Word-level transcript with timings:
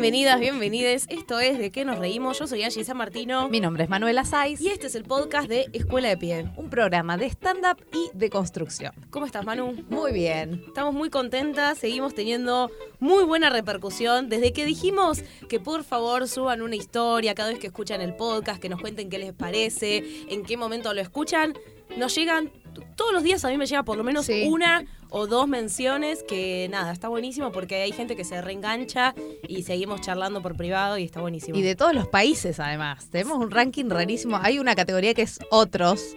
Bienvenidas, 0.00 0.40
bienvenides. 0.40 1.06
Esto 1.10 1.40
es 1.40 1.58
De 1.58 1.70
qué 1.70 1.84
nos 1.84 1.98
reímos. 1.98 2.38
Yo 2.38 2.46
soy 2.46 2.62
Angie 2.62 2.84
San 2.84 2.96
Martino. 2.96 3.50
Mi 3.50 3.60
nombre 3.60 3.84
es 3.84 3.90
Manuela 3.90 4.24
Saiz. 4.24 4.58
Y 4.58 4.68
este 4.68 4.86
es 4.86 4.94
el 4.94 5.04
podcast 5.04 5.46
de 5.46 5.66
Escuela 5.74 6.08
de 6.08 6.16
Pie. 6.16 6.50
Un 6.56 6.70
programa 6.70 7.18
de 7.18 7.26
stand-up 7.26 7.84
y 7.92 8.08
de 8.16 8.30
construcción. 8.30 8.94
¿Cómo 9.10 9.26
estás, 9.26 9.44
Manu? 9.44 9.74
Muy 9.90 10.12
bien. 10.12 10.64
Estamos 10.66 10.94
muy 10.94 11.10
contentas, 11.10 11.76
seguimos 11.76 12.14
teniendo 12.14 12.70
muy 12.98 13.24
buena 13.24 13.50
repercusión. 13.50 14.30
Desde 14.30 14.54
que 14.54 14.64
dijimos 14.64 15.22
que 15.50 15.60
por 15.60 15.84
favor 15.84 16.28
suban 16.28 16.62
una 16.62 16.76
historia 16.76 17.34
cada 17.34 17.50
vez 17.50 17.58
que 17.58 17.66
escuchan 17.66 18.00
el 18.00 18.16
podcast, 18.16 18.58
que 18.58 18.70
nos 18.70 18.80
cuenten 18.80 19.10
qué 19.10 19.18
les 19.18 19.34
parece, 19.34 20.02
en 20.30 20.44
qué 20.44 20.56
momento 20.56 20.94
lo 20.94 21.02
escuchan, 21.02 21.52
nos 21.98 22.14
llegan 22.14 22.50
todos 22.96 23.12
los 23.12 23.22
días 23.22 23.44
a 23.44 23.48
mí 23.48 23.56
me 23.58 23.66
llega 23.66 23.82
por 23.82 23.96
lo 23.96 24.04
menos 24.04 24.26
Sí. 24.26 24.44
una 24.48 24.84
o 25.10 25.26
dos 25.26 25.48
menciones 25.48 26.22
que 26.22 26.68
nada, 26.70 26.92
está 26.92 27.08
buenísimo 27.08 27.50
porque 27.52 27.82
hay 27.82 27.92
gente 27.92 28.14
que 28.16 28.24
se 28.24 28.40
reengancha 28.40 29.14
y 29.48 29.62
seguimos 29.64 30.00
charlando 30.00 30.40
por 30.42 30.56
privado 30.56 30.98
y 30.98 31.04
está 31.04 31.20
buenísimo. 31.20 31.58
Y 31.58 31.62
de 31.62 31.74
todos 31.74 31.94
los 31.94 32.06
países, 32.08 32.60
además. 32.60 33.08
Tenemos 33.10 33.38
un 33.38 33.50
ranking 33.50 33.88
rarísimo. 33.90 34.38
Hay 34.40 34.58
una 34.58 34.74
categoría 34.76 35.14
que 35.14 35.22
es 35.22 35.38
otros. 35.50 36.16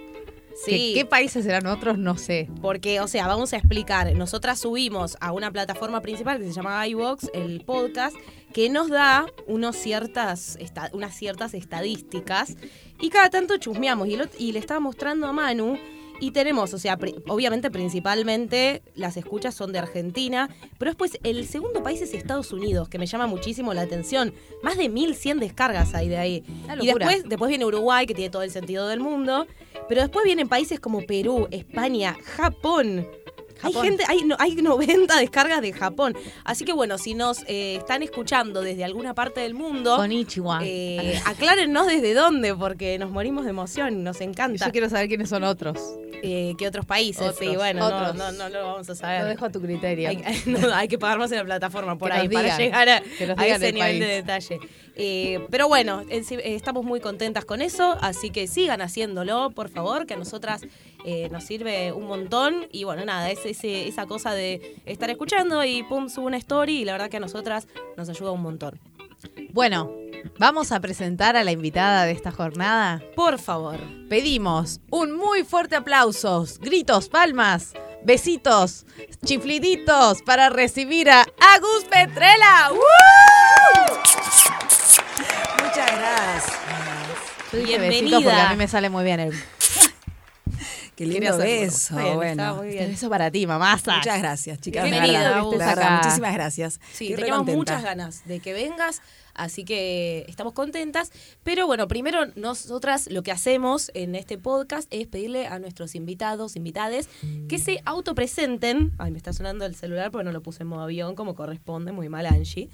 sí, 0.65 0.91
¿Qué 0.93 1.05
países 1.05 1.43
serán 1.45 1.65
otros? 1.65 1.97
No 1.97 2.15
sé. 2.17 2.47
porque, 2.61 2.99
o 3.01 3.07
sea, 3.07 3.25
vamos 3.27 3.53
a 3.53 3.57
explicar. 3.57 4.13
Nosotras 4.15 4.59
subimos 4.59 5.17
a 5.19 5.31
una 5.31 5.49
plataforma 5.51 6.01
principal 6.01 6.37
que 6.39 6.45
se 6.45 6.53
llama 6.53 6.87
iVox, 6.87 7.31
el 7.33 7.61
podcast, 7.65 8.15
que 8.53 8.69
nos 8.69 8.89
da 8.89 9.25
unos 9.47 9.75
ciertas, 9.75 10.55
esta- 10.61 10.91
unas 10.93 11.15
ciertas 11.15 11.55
estadísticas 11.55 12.55
y 13.01 13.09
cada 13.09 13.31
tanto 13.31 13.57
chusmeamos. 13.57 14.07
Y, 14.07 14.15
lo- 14.15 14.25
y 14.37 14.51
le 14.51 14.59
estaba 14.59 14.79
mostrando 14.79 15.25
a 15.25 15.33
Manu. 15.33 15.79
Y 16.19 16.31
tenemos, 16.31 16.73
o 16.73 16.77
sea, 16.77 16.97
pri- 16.97 17.15
obviamente 17.27 17.69
principalmente 17.69 18.81
las 18.95 19.17
escuchas 19.17 19.53
son 19.55 19.71
de 19.73 19.79
Argentina, 19.79 20.49
pero 20.77 20.91
después 20.91 21.17
el 21.23 21.45
segundo 21.47 21.83
país 21.83 22.01
es 22.01 22.13
Estados 22.13 22.51
Unidos, 22.53 22.87
que 22.89 22.97
me 22.99 23.05
llama 23.07 23.27
muchísimo 23.27 23.73
la 23.73 23.81
atención. 23.81 24.33
Más 24.61 24.77
de 24.77 24.89
1100 24.89 25.39
descargas 25.39 25.93
hay 25.93 26.07
de 26.09 26.17
ahí. 26.17 26.43
Y 26.83 26.87
después, 27.07 27.29
después 27.29 27.49
viene 27.49 27.65
Uruguay, 27.65 28.05
que 28.05 28.13
tiene 28.13 28.29
todo 28.29 28.43
el 28.43 28.51
sentido 28.51 28.87
del 28.87 28.99
mundo. 28.99 29.47
Pero 29.89 30.01
después 30.01 30.23
vienen 30.23 30.47
países 30.47 30.79
como 30.79 31.01
Perú, 31.01 31.47
España, 31.51 32.15
Japón. 32.23 33.05
Hay 33.63 33.73
gente, 33.73 34.03
hay, 34.07 34.23
no- 34.23 34.35
hay 34.39 34.55
90 34.55 35.17
descargas 35.17 35.61
de 35.61 35.73
Japón. 35.73 36.15
Así 36.43 36.65
que 36.65 36.73
bueno, 36.73 36.97
si 36.97 37.13
nos 37.15 37.43
eh, 37.47 37.75
están 37.77 38.03
escuchando 38.03 38.61
desde 38.61 38.83
alguna 38.83 39.13
parte 39.13 39.41
del 39.41 39.53
mundo, 39.53 39.95
Konichiwa. 39.97 40.59
eh, 40.63 41.19
aclárennos 41.25 41.87
desde 41.87 42.13
dónde, 42.13 42.53
porque 42.55 42.97
nos 42.99 43.11
morimos 43.11 43.43
de 43.45 43.51
emoción, 43.51 44.03
nos 44.03 44.21
encanta. 44.21 44.65
Yo 44.65 44.71
quiero 44.71 44.89
saber 44.89 45.07
quiénes 45.07 45.29
son 45.29 45.43
otros. 45.43 45.79
Eh, 46.25 46.53
¿Qué 46.57 46.67
otros 46.67 46.85
países? 46.85 47.35
sí, 47.37 47.53
bueno, 47.57 47.81
no, 47.81 47.97
otros. 47.97 48.15
no, 48.15 48.31
no, 48.31 48.47
lo 48.49 48.65
vamos 48.65 48.89
a 48.89 48.95
saber. 48.95 49.23
Lo 49.23 49.27
dejo 49.27 49.45
a 49.45 49.49
tu 49.49 49.61
criterio. 49.61 50.07
Hay, 50.07 50.23
no, 50.45 50.73
hay 50.73 50.87
que 50.87 50.97
pagar 50.97 51.19
más 51.19 51.31
en 51.31 51.39
la 51.39 51.43
plataforma 51.43 51.97
por 51.97 52.11
Que 52.11 52.17
ahí 52.17 52.29
para 52.29 52.57
llegar 52.57 52.87
a, 52.87 52.97
ese 53.45 53.69
el 53.69 53.75
nivel 53.75 53.99
de 53.99 54.05
detalle. 54.05 54.59
Eh, 54.95 55.45
pero 55.49 55.67
bueno, 55.67 56.03
eh, 56.09 56.23
estamos 56.45 56.85
muy 56.85 56.99
contentas 57.01 57.43
con 57.45 57.61
eso, 57.61 57.97
así 57.99 58.29
que 58.29 58.47
sigan 58.47 58.81
haciéndolo, 58.81 59.49
por 59.49 59.67
favor, 59.69 60.05
que 60.05 60.13
a 60.13 60.17
nosotras 60.17 60.61
eh, 61.05 61.29
nos 61.31 61.43
sirve 61.43 61.91
un 61.91 62.07
montón. 62.07 62.67
Y 62.71 62.83
bueno, 62.83 63.03
nada, 63.05 63.29
es 63.31 63.45
ese- 63.45 63.87
esa 63.87 64.05
cosa 64.05 64.33
de 64.33 64.77
estar 64.85 65.09
escuchando 65.09 65.63
y 65.63 65.83
pum, 65.83 66.09
subo 66.09 66.27
una 66.27 66.37
story 66.37 66.79
y 66.81 66.85
la 66.85 66.93
verdad 66.93 67.09
que 67.09 67.17
a 67.17 67.21
nosotras 67.21 67.67
nos 67.97 68.09
ayuda 68.09 68.31
un 68.31 68.41
montón. 68.41 68.79
Bueno, 69.51 69.91
vamos 70.39 70.71
a 70.71 70.79
presentar 70.79 71.35
a 71.37 71.43
la 71.43 71.51
invitada 71.51 72.05
de 72.05 72.11
esta 72.11 72.31
jornada. 72.31 73.01
Por 73.15 73.39
favor. 73.39 73.79
Pedimos 74.09 74.79
un 74.89 75.15
muy 75.15 75.43
fuerte 75.43 75.75
aplausos, 75.75 76.59
gritos, 76.59 77.07
palmas, 77.09 77.73
besitos, 78.03 78.85
chifliditos 79.25 80.21
para 80.23 80.49
recibir 80.49 81.09
a 81.09 81.21
Agus 81.21 81.85
Petrela. 81.89 82.71
¡Woo! 82.71 83.97
Muchas 85.63 85.91
gracias. 85.97 86.57
Bienvenida. 87.53 88.17
porque 88.19 88.31
a 88.31 88.49
mí 88.49 88.55
me 88.57 88.67
sale 88.67 88.89
muy 88.89 89.03
bien 89.03 89.19
el 89.19 89.33
Qué 91.05 91.19
lindo 91.19 91.37
beso. 91.37 91.95
Bien, 91.95 92.15
bueno. 92.15 92.55
muy 92.55 92.67
este 92.69 92.79
bien. 92.79 92.91
beso 92.91 93.09
para 93.09 93.31
ti, 93.31 93.45
mamasa. 93.47 93.97
Muchas 93.97 94.19
gracias, 94.19 94.59
chicas. 94.61 94.83
Bienvenida, 94.83 95.19
de 95.41 95.57
verdad, 95.57 95.69
Acá. 95.79 96.01
muchísimas 96.03 96.33
gracias. 96.33 96.79
Sí, 96.91 97.05
Estoy 97.05 97.15
re 97.15 97.21
teníamos 97.23 97.37
contenta. 97.39 97.57
muchas 97.57 97.83
ganas 97.83 98.25
de 98.25 98.39
que 98.39 98.53
vengas, 98.53 99.01
así 99.33 99.65
que 99.65 100.25
estamos 100.27 100.53
contentas. 100.53 101.11
Pero 101.43 101.67
bueno, 101.67 101.87
primero 101.87 102.27
nosotras 102.35 103.07
lo 103.11 103.23
que 103.23 103.31
hacemos 103.31 103.91
en 103.93 104.15
este 104.15 104.37
podcast 104.37 104.87
es 104.91 105.07
pedirle 105.07 105.47
a 105.47 105.59
nuestros 105.59 105.95
invitados, 105.95 106.55
invitades, 106.55 107.09
que 107.49 107.57
se 107.59 107.81
autopresenten. 107.85 108.91
Ay, 108.97 109.11
me 109.11 109.17
está 109.17 109.33
sonando 109.33 109.65
el 109.65 109.75
celular 109.75 110.11
porque 110.11 110.25
no 110.25 110.31
lo 110.31 110.41
puse 110.41 110.63
en 110.63 110.69
modo 110.69 110.81
avión 110.83 111.15
como 111.15 111.35
corresponde, 111.35 111.91
muy 111.91 112.09
mal 112.09 112.25
Angie. 112.25 112.69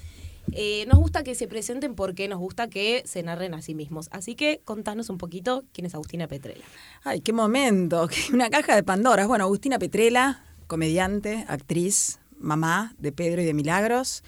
Eh, 0.53 0.85
nos 0.87 0.99
gusta 0.99 1.23
que 1.23 1.35
se 1.35 1.47
presenten 1.47 1.95
porque 1.95 2.27
nos 2.27 2.39
gusta 2.39 2.69
que 2.69 3.03
se 3.05 3.23
narren 3.23 3.53
a 3.53 3.61
sí 3.61 3.75
mismos. 3.75 4.09
Así 4.11 4.35
que 4.35 4.61
contanos 4.65 5.09
un 5.09 5.17
poquito 5.17 5.63
quién 5.73 5.85
es 5.85 5.95
Agustina 5.95 6.27
Petrela. 6.27 6.63
Ay, 7.03 7.21
qué 7.21 7.33
momento. 7.33 8.07
Una 8.33 8.49
caja 8.49 8.75
de 8.75 8.83
Pandoras. 8.83 9.27
Bueno, 9.27 9.45
Agustina 9.45 9.79
Petrela, 9.79 10.43
comediante, 10.67 11.45
actriz, 11.47 12.19
mamá 12.37 12.95
de 12.97 13.11
Pedro 13.11 13.41
y 13.41 13.45
de 13.45 13.53
Milagros, 13.53 14.23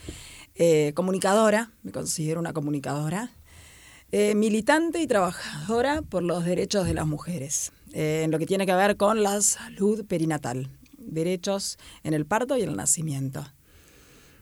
eh, 0.56 0.92
comunicadora, 0.96 1.72
me 1.82 1.92
considero 1.92 2.40
una 2.40 2.52
comunicadora, 2.52 3.32
eh, 4.12 4.36
militante 4.36 5.00
y 5.00 5.08
trabajadora 5.08 6.02
por 6.02 6.22
los 6.22 6.44
derechos 6.44 6.86
de 6.86 6.94
las 6.94 7.08
mujeres, 7.08 7.72
en 7.94 8.32
lo 8.32 8.40
que 8.40 8.46
tiene 8.46 8.66
que 8.66 8.74
ver 8.74 8.98
con 8.98 9.24
la 9.24 9.42
salud 9.42 10.06
perinatal, 10.06 10.70
derechos 10.98 11.78
en 12.04 12.14
el 12.14 12.26
parto 12.26 12.58
y 12.58 12.64
en 12.64 12.70
el 12.70 12.76
nacimiento. 12.76 13.46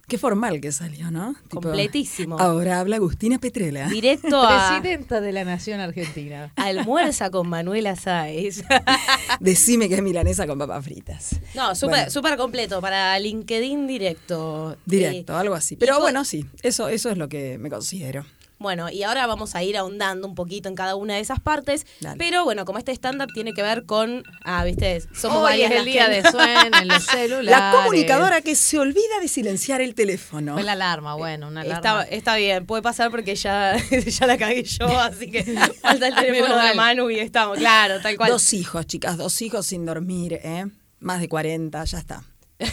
Qué 0.09 0.17
formal 0.17 0.59
que 0.59 0.71
salió, 0.71 1.11
¿no? 1.11 1.35
Tipo, 1.43 1.61
Completísimo. 1.61 2.39
Ahora 2.39 2.79
habla 2.79 2.95
Agustina 2.95 3.37
Petrela. 3.37 3.87
Directo 3.87 4.41
a 4.41 4.71
Presidenta 4.81 5.21
de 5.21 5.31
la 5.31 5.45
Nación 5.45 5.79
Argentina. 5.79 6.51
Almuerza 6.55 7.29
con 7.29 7.47
Manuela 7.47 7.95
Sáez. 7.95 8.63
Decime 9.39 9.87
que 9.87 9.95
es 9.95 10.01
milanesa 10.01 10.47
con 10.47 10.57
papas 10.57 10.83
fritas. 10.83 11.39
No, 11.53 11.75
súper 11.75 12.09
Bueno. 12.21 12.37
completo 12.37 12.81
para 12.81 13.17
LinkedIn 13.19 13.85
directo. 13.87 14.75
Directo, 14.85 15.33
Eh, 15.33 15.35
algo 15.39 15.53
así. 15.55 15.75
Pero 15.75 15.99
bueno, 15.99 16.25
sí, 16.25 16.45
eso, 16.63 16.89
eso 16.89 17.09
es 17.11 17.17
lo 17.17 17.29
que 17.29 17.57
me 17.59 17.69
considero. 17.69 18.25
Bueno, 18.59 18.89
y 18.89 19.03
ahora 19.03 19.25
vamos 19.25 19.55
a 19.55 19.63
ir 19.63 19.77
ahondando 19.77 20.27
un 20.27 20.35
poquito 20.35 20.67
en 20.69 20.75
cada 20.75 20.95
una 20.95 21.15
de 21.15 21.21
esas 21.21 21.39
partes. 21.39 21.87
Dale. 22.01 22.17
Pero 22.17 22.43
bueno, 22.43 22.65
como 22.65 22.77
este 22.77 22.91
stand-up 22.91 23.29
tiene 23.33 23.53
que 23.53 23.61
ver 23.61 23.85
con. 23.85 24.23
Ah, 24.43 24.63
viste, 24.65 25.01
somos 25.15 25.37
Hoy 25.37 25.43
varias 25.43 25.71
es 25.71 25.77
el 25.79 25.85
día 25.85 26.09
que- 26.09 26.21
de 26.21 26.29
suena 26.31 26.79
en 26.81 26.87
los 26.89 27.03
celulares. 27.05 27.49
La 27.49 27.71
comunicadora 27.73 28.41
que 28.41 28.55
se 28.55 28.77
olvida 28.77 29.19
de 29.21 29.27
silenciar 29.29 29.79
el 29.81 29.95
teléfono. 29.95 30.53
Fue 30.55 30.63
la 30.63 30.73
alarma, 30.73 31.15
bueno, 31.15 31.47
una 31.47 31.61
alarma. 31.61 32.01
Está, 32.03 32.15
está 32.15 32.35
bien, 32.35 32.65
puede 32.65 32.81
pasar 32.81 33.09
porque 33.11 33.35
ya, 33.35 33.77
ya 34.05 34.27
la 34.27 34.37
cagué 34.37 34.63
yo, 34.63 34.87
así 34.99 35.31
que 35.31 35.43
falta 35.81 36.07
el 36.09 36.15
teléfono 36.15 36.57
de. 36.61 36.73
Manu 36.73 37.09
y 37.09 37.19
estamos, 37.19 37.57
claro, 37.57 38.01
tal 38.01 38.17
cual. 38.17 38.29
Dos 38.29 38.53
hijos, 38.53 38.85
chicas, 38.85 39.17
dos 39.17 39.41
hijos 39.41 39.65
sin 39.65 39.85
dormir, 39.85 40.33
¿eh? 40.43 40.65
Más 40.99 41.21
de 41.21 41.29
40, 41.29 41.81
ya 41.85 41.97
está. 41.97 42.23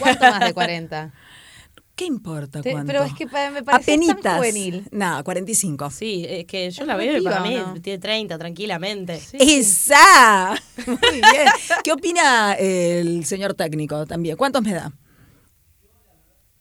¿Cuánto 0.00 0.24
más 0.24 0.40
de 0.40 0.52
40? 0.52 1.12
¿Qué 1.96 2.04
importa 2.04 2.60
Te- 2.60 2.72
cuánto? 2.72 2.86
pero 2.92 3.04
es 3.04 3.14
que 3.14 3.24
me 3.24 3.30
parece 3.62 3.64
tan 3.64 3.74
Apenitas. 3.74 4.36
juvenil. 4.36 4.86
No, 4.92 5.24
45. 5.24 5.90
Sí, 5.90 6.26
es 6.28 6.44
que 6.44 6.70
yo 6.70 6.82
Es 6.82 6.86
la 6.86 6.94
veo 6.94 7.16
y 7.16 7.22
para 7.22 7.40
mí 7.40 7.58
tiene 7.82 7.98
30 7.98 8.36
tranquilamente. 8.36 9.18
¡Esa! 9.32 10.54
Muy 10.86 10.96
bien. 11.12 11.48
¿Qué 11.82 11.92
opina 11.92 12.52
el 12.52 13.24
señor 13.24 13.54
técnico 13.54 14.04
también? 14.06 14.36
¿Cuántos 14.36 14.62
me 14.62 14.74
da? 14.74 14.92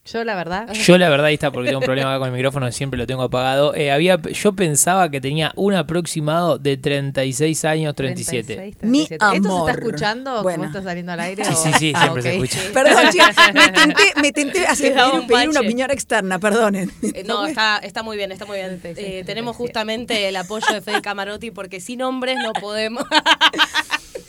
Yo, 0.06 0.24
la 0.24 0.36
verdad. 0.36 0.72
Yo 0.74 0.98
la 1.00 1.10
verdad, 1.10 1.26
ahí 1.28 1.34
está, 1.34 1.50
porque 1.52 1.70
tengo 1.70 1.80
un 1.80 1.86
problema 1.86 2.12
acá 2.12 2.20
con 2.20 2.28
el 2.30 2.34
micrófono, 2.36 2.72
siempre 2.72 2.98
lo 2.98 3.08
tengo 3.08 3.24
apagado. 3.24 3.74
Eh, 3.74 3.92
había, 3.92 4.22
yo 4.22 4.54
pensaba 4.54 5.10
que 5.10 5.20
tenía 5.20 5.52
un 5.56 5.74
aproximado 5.74 6.60
de 6.60 6.78
36 6.78 7.66
años, 7.66 7.96
37. 7.96 8.56
36, 8.56 8.76
Mi 8.92 9.06
37. 9.08 9.16
¿Esto 9.16 9.48
se 9.50 9.56
amor. 9.56 9.70
está 9.72 9.82
escuchando? 9.82 10.44
Bueno. 10.44 10.58
¿Cómo 10.60 10.66
está 10.70 10.84
saliendo 10.84 11.12
al 11.12 11.20
aire? 11.22 11.44
Sí, 11.44 11.54
o- 11.54 11.56
sí, 11.56 11.72
sí, 11.80 11.92
Ah, 11.96 12.02
siempre 12.02 12.22
se 12.22 12.34
escucha. 12.36 12.60
Perdón, 12.74 13.10
chicas, 13.12 13.36
me 13.54 13.70
tenté, 13.72 14.04
me 14.22 14.32
tenté 14.32 14.66
hacer, 14.68 14.96
un 15.14 15.26
pedir 15.26 15.50
una 15.50 15.60
opinión 15.62 15.90
externa, 15.90 16.38
perdonen. 16.40 16.92
Eh, 17.02 17.24
No, 17.26 17.48
está, 17.48 17.78
está 17.80 18.04
muy 18.04 18.16
bien, 18.16 18.32
está 18.32 18.46
muy 18.46 18.58
bien. 18.58 18.80
36, 18.80 18.98
Eh, 18.98 19.02
37. 19.24 19.26
tenemos 19.26 19.56
justamente 19.56 20.30
el 20.30 20.36
apoyo 20.36 20.68
de 20.72 20.82
Fede 20.82 21.02
Camarotti 21.02 21.50
porque 21.52 21.80
sin 21.80 22.04
hombres 22.04 22.38
no 22.44 22.54
podemos. 22.54 23.06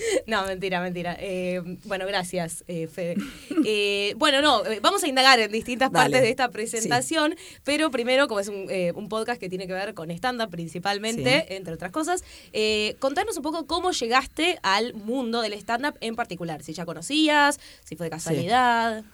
No, 0.26 0.44
mentira, 0.47 0.81
mentira. 0.81 1.17
Eh, 1.20 1.61
bueno, 1.85 2.06
gracias, 2.06 2.64
eh, 2.69 2.87
Fede. 2.87 3.17
Eh, 3.64 4.14
bueno, 4.17 4.43
no, 4.43 4.64
eh, 4.67 4.81
vamos 4.81 5.03
a 5.05 5.08
indagar 5.08 5.38
en 5.41 5.50
distintas 5.50 5.91
Dale. 5.91 6.05
partes 6.05 6.23
de 6.23 6.31
esta 6.31 6.50
presentación, 6.50 7.35
pero 7.64 7.91
primero, 7.91 8.29
como 8.29 8.41
es 8.41 8.49
un, 8.49 8.67
eh, 8.70 8.93
un 8.94 9.08
podcast 9.08 9.41
que 9.41 9.49
tiene 9.49 9.67
que 9.67 9.73
ver 9.73 9.94
con 9.94 10.11
stand-up 10.11 10.50
principalmente, 10.50 11.56
entre 11.56 11.75
otras 11.75 11.93
cosas, 11.93 12.25
eh, 12.53 12.97
contanos 12.99 13.37
un 13.37 13.43
poco 13.43 13.67
cómo 13.67 13.93
llegaste 13.93 14.58
al 14.62 14.94
mundo 14.94 15.41
del 15.43 15.53
stand-up 15.55 15.97
en 16.00 16.17
particular. 16.17 16.62
Si 16.62 16.73
ya 16.73 16.85
conocías, 16.87 17.58
si 17.85 17.97
fue 17.97 18.06
de 18.06 18.11
casualidad. 18.11 19.05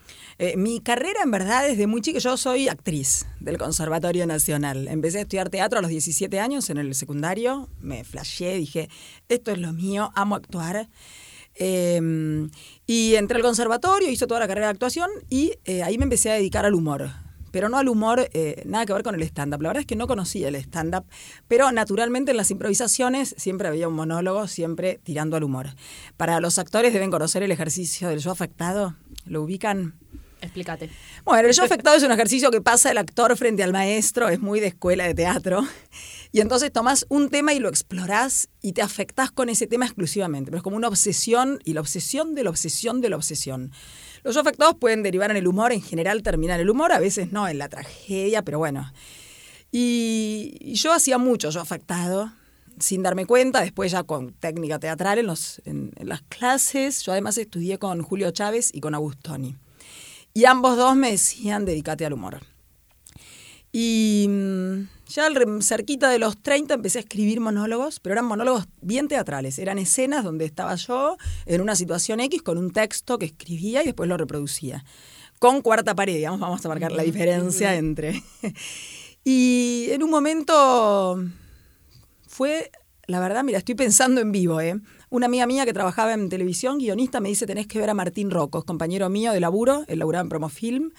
Eh, 0.43 0.57
mi 0.57 0.81
carrera, 0.81 1.21
en 1.23 1.31
verdad, 1.31 1.69
desde 1.69 1.87
muy 1.87 2.01
chica, 2.01 2.19
yo 2.19 2.37
soy 2.37 2.67
actriz 2.67 3.27
del 3.39 3.59
Conservatorio 3.59 4.27
Nacional. 4.27 4.89
Empecé 4.89 5.19
a 5.19 5.21
estudiar 5.21 5.51
teatro 5.51 5.79
a 5.79 5.83
los 5.83 5.89
17 5.89 6.41
años 6.41 6.69
en 6.69 6.79
el 6.79 6.97
secundario. 6.97 7.69
Me 7.81 8.03
flashé, 8.03 8.57
dije, 8.57 8.89
esto 9.29 9.53
es 9.53 9.59
lo 9.59 9.73
mío, 9.73 10.11
amo 10.17 10.35
actuar. 10.35 10.89
Eh, 11.55 12.49
y 12.89 13.15
entré 13.15 13.37
al 13.37 13.45
conservatorio, 13.45 14.11
hice 14.11 14.27
toda 14.27 14.41
la 14.41 14.49
carrera 14.49 14.67
de 14.67 14.73
actuación 14.73 15.09
y 15.31 15.53
eh, 15.65 15.85
ahí 15.85 15.97
me 15.97 16.05
empecé 16.05 16.33
a 16.33 16.35
dedicar 16.35 16.67
al 16.67 16.75
humor. 16.75 17.09
pero 17.53 17.69
no 17.69 17.77
al 17.79 17.89
humor, 17.89 18.29
eh, 18.33 18.65
nada 18.67 18.85
que 18.85 18.95
ver 18.95 19.05
con 19.05 19.15
el 19.15 19.23
stand-up. 19.23 19.63
La 19.63 19.69
verdad 19.69 19.83
es 19.83 19.87
que 19.87 19.95
no 19.95 20.09
conocía 20.09 20.49
el 20.49 20.57
stand-up, 20.57 21.05
pero 21.47 21.71
naturalmente 21.71 22.33
en 22.33 22.39
las 22.39 22.51
improvisaciones 22.51 23.37
siempre 23.39 23.69
había 23.69 23.87
un 23.87 23.95
monólogo, 23.95 24.49
siempre 24.49 24.99
tirando 25.05 25.37
al 25.37 25.45
humor. 25.45 25.69
Para 26.17 26.41
los 26.41 26.59
actores 26.59 26.93
deben 26.93 27.13
conocer 27.13 27.45
el 27.45 27.53
ejercicio 27.53 28.09
del 28.09 28.19
yo 28.19 28.33
afectado. 28.33 28.97
¿Lo 29.25 29.43
ubican? 29.43 30.02
Explícate. 30.43 30.91
Bueno, 31.25 31.49
el 31.49 31.55
yo 31.55 31.63
afectado 31.63 31.97
es 31.97 32.03
un 32.03 32.11
ejercicio 32.11 32.51
que 32.51 32.61
pasa 32.61 32.91
el 32.91 32.99
actor 32.99 33.37
frente 33.37 33.63
al 33.63 33.73
maestro, 33.73 34.29
es 34.29 34.41
muy 34.41 34.59
de 34.59 34.67
escuela 34.67 35.05
de 35.05 35.15
teatro. 35.15 35.65
Y 36.33 36.41
entonces 36.41 36.73
tomás 36.73 37.07
un 37.09 37.29
tema 37.29 37.53
y 37.53 37.61
lo 37.61 37.69
explorás 37.69 38.49
y 38.61 38.73
te 38.73 38.83
afectás 38.83 39.31
con 39.31 39.49
ese 39.49 39.67
tema 39.67 39.85
exclusivamente. 39.85 40.51
Pero 40.51 40.57
es 40.57 40.63
como 40.65 40.77
una 40.77 40.89
obsesión 40.89 41.61
y 41.65 41.75
la 41.75 41.81
obsesión 41.81 42.35
de 42.35 42.43
la 42.43 42.51
obsesión 42.51 43.01
de 43.01 43.11
la 43.11 43.17
obsesión. 43.17 43.71
Los 44.25 44.35
yo 44.35 44.41
afectados 44.41 44.75
pueden 44.75 45.03
derivar 45.03 45.31
en 45.31 45.37
el 45.37 45.47
humor, 45.47 45.73
en 45.73 45.83
general 45.83 46.23
terminan 46.23 46.57
en 46.57 46.63
el 46.63 46.71
humor, 46.71 46.93
a 46.93 46.99
veces 46.99 47.33
no, 47.33 47.47
en 47.47 47.59
la 47.59 47.69
tragedia, 47.69 48.43
pero 48.43 48.59
bueno. 48.59 48.93
Y, 49.71 50.75
yo 50.75 50.93
hacía 50.93 51.19
mucho 51.19 51.51
yo 51.51 51.61
afectado, 51.61 52.33
sin 52.81 53.03
darme 53.03 53.27
cuenta, 53.27 53.61
después 53.61 53.93
ya 53.93 54.03
con 54.03 54.33
técnica 54.33 54.79
teatral 54.79 55.19
en, 55.19 55.93
en 55.97 56.09
las 56.09 56.23
clases. 56.23 57.03
Yo 57.03 57.13
además 57.13 57.39
estudié 57.39 57.79
con 57.79 58.03
Julio 58.03 58.31
Chávez 58.33 58.71
y 58.73 58.81
con 58.81 58.95
Agustoni. 58.95 59.57
Y 60.35 60.45
ambos 60.47 60.77
dos 60.77 60.97
me 60.97 61.11
decían, 61.11 61.65
dedícate 61.65 62.07
al 62.07 62.15
humor. 62.15 62.41
Y 63.73 64.27
mm, 64.29 64.89
ya 65.09 65.29
cerquita 65.61 66.11
de 66.11 66.19
los 66.19 66.43
30 66.43 66.75
empecé 66.75 66.99
a 66.99 67.01
escribir 67.01 67.41
monólogos, 67.41 68.01
pero 68.01 68.15
eran 68.15 68.27
monólogos 68.27 68.67
bien 68.81 69.09
teatrales. 69.09 69.59
Eran 69.59 69.79
escenas 69.79 70.25
donde 70.25 70.45
estaba 70.45 70.75
yo 70.75 71.17
en 71.47 71.61
una 71.61 71.75
situación 71.75 72.21
X 72.21 72.43
con 72.43 72.59
un 72.59 72.71
texto 72.71 73.19
que 73.19 73.27
escribía 73.27 73.83
y 73.83 73.87
después 73.87 74.09
lo 74.09 74.17
reproducía. 74.17 74.85
Con 75.39 75.61
cuarta 75.61 75.95
pared, 75.95 76.15
digamos, 76.15 76.41
vamos 76.41 76.65
a 76.65 76.69
marcar 76.69 76.93
la 76.93 77.03
diferencia 77.03 77.75
entre... 77.75 78.23
y 79.25 79.89
en 79.91 80.03
un 80.03 80.11
momento 80.11 81.23
fue, 82.27 82.71
la 83.07 83.21
verdad, 83.21 83.45
mira, 83.45 83.59
estoy 83.59 83.75
pensando 83.75 84.21
en 84.21 84.33
vivo, 84.33 84.61
¿eh? 84.61 84.81
Una 85.13 85.27
amiga 85.27 85.47
mía 85.47 85.67
que 85.67 85.75
trabajaba 85.75 86.15
en 86.15 86.31
televisión, 86.31 86.79
guionista, 86.79 87.21
me 87.21 87.29
dice, 87.29 87.45
tenés 87.45 87.67
que 87.67 87.79
ver 87.79 87.91
a 87.91 87.93
Martín 87.93 88.31
Rocos, 88.31 88.65
compañero 88.65 89.11
mío 89.11 89.33
de 89.33 89.41
laburo, 89.41 89.85
él 89.87 89.99
laburaba 89.99 90.23
en 90.23 90.31
Promofilm, 90.31 90.91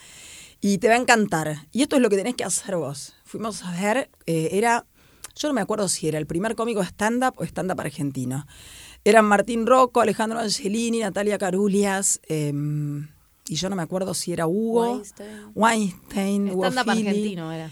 y 0.62 0.78
te 0.78 0.88
va 0.88 0.94
a 0.94 0.98
encantar. 0.98 1.66
Y 1.72 1.82
esto 1.82 1.96
es 1.96 2.02
lo 2.04 2.12
que 2.12 2.18
tenés 2.18 2.36
que 2.36 2.44
hacer 2.44 2.76
vos. 2.76 3.16
Fuimos 3.26 3.64
a 3.64 3.72
ver, 3.72 4.12
eh, 4.28 4.50
era, 4.52 4.86
yo 5.36 5.48
no 5.48 5.56
me 5.56 5.62
acuerdo 5.62 5.90
si 5.90 6.08
era 6.08 6.20
el 6.20 6.28
primer 6.28 6.54
cómico 6.54 6.82
de 6.82 6.86
stand-up 6.86 7.34
o 7.38 7.44
stand-up 7.44 7.82
argentino. 7.82 8.46
Eran 9.04 9.26
Martín 9.26 9.66
Rocco, 9.66 10.00
Alejandro 10.00 10.38
Angelini, 10.38 11.00
Natalia 11.00 11.40
Carulias, 11.40 12.22
eh, 12.28 12.54
y 13.48 13.56
yo 13.56 13.70
no 13.72 13.76
me 13.76 13.82
acuerdo 13.82 14.14
si 14.14 14.32
era 14.32 14.46
Hugo, 14.46 14.92
Weinstein. 14.92 15.52
Weinstein, 15.56 16.48
Stand-up 16.50 16.88
argentino 16.88 17.52
era. 17.52 17.72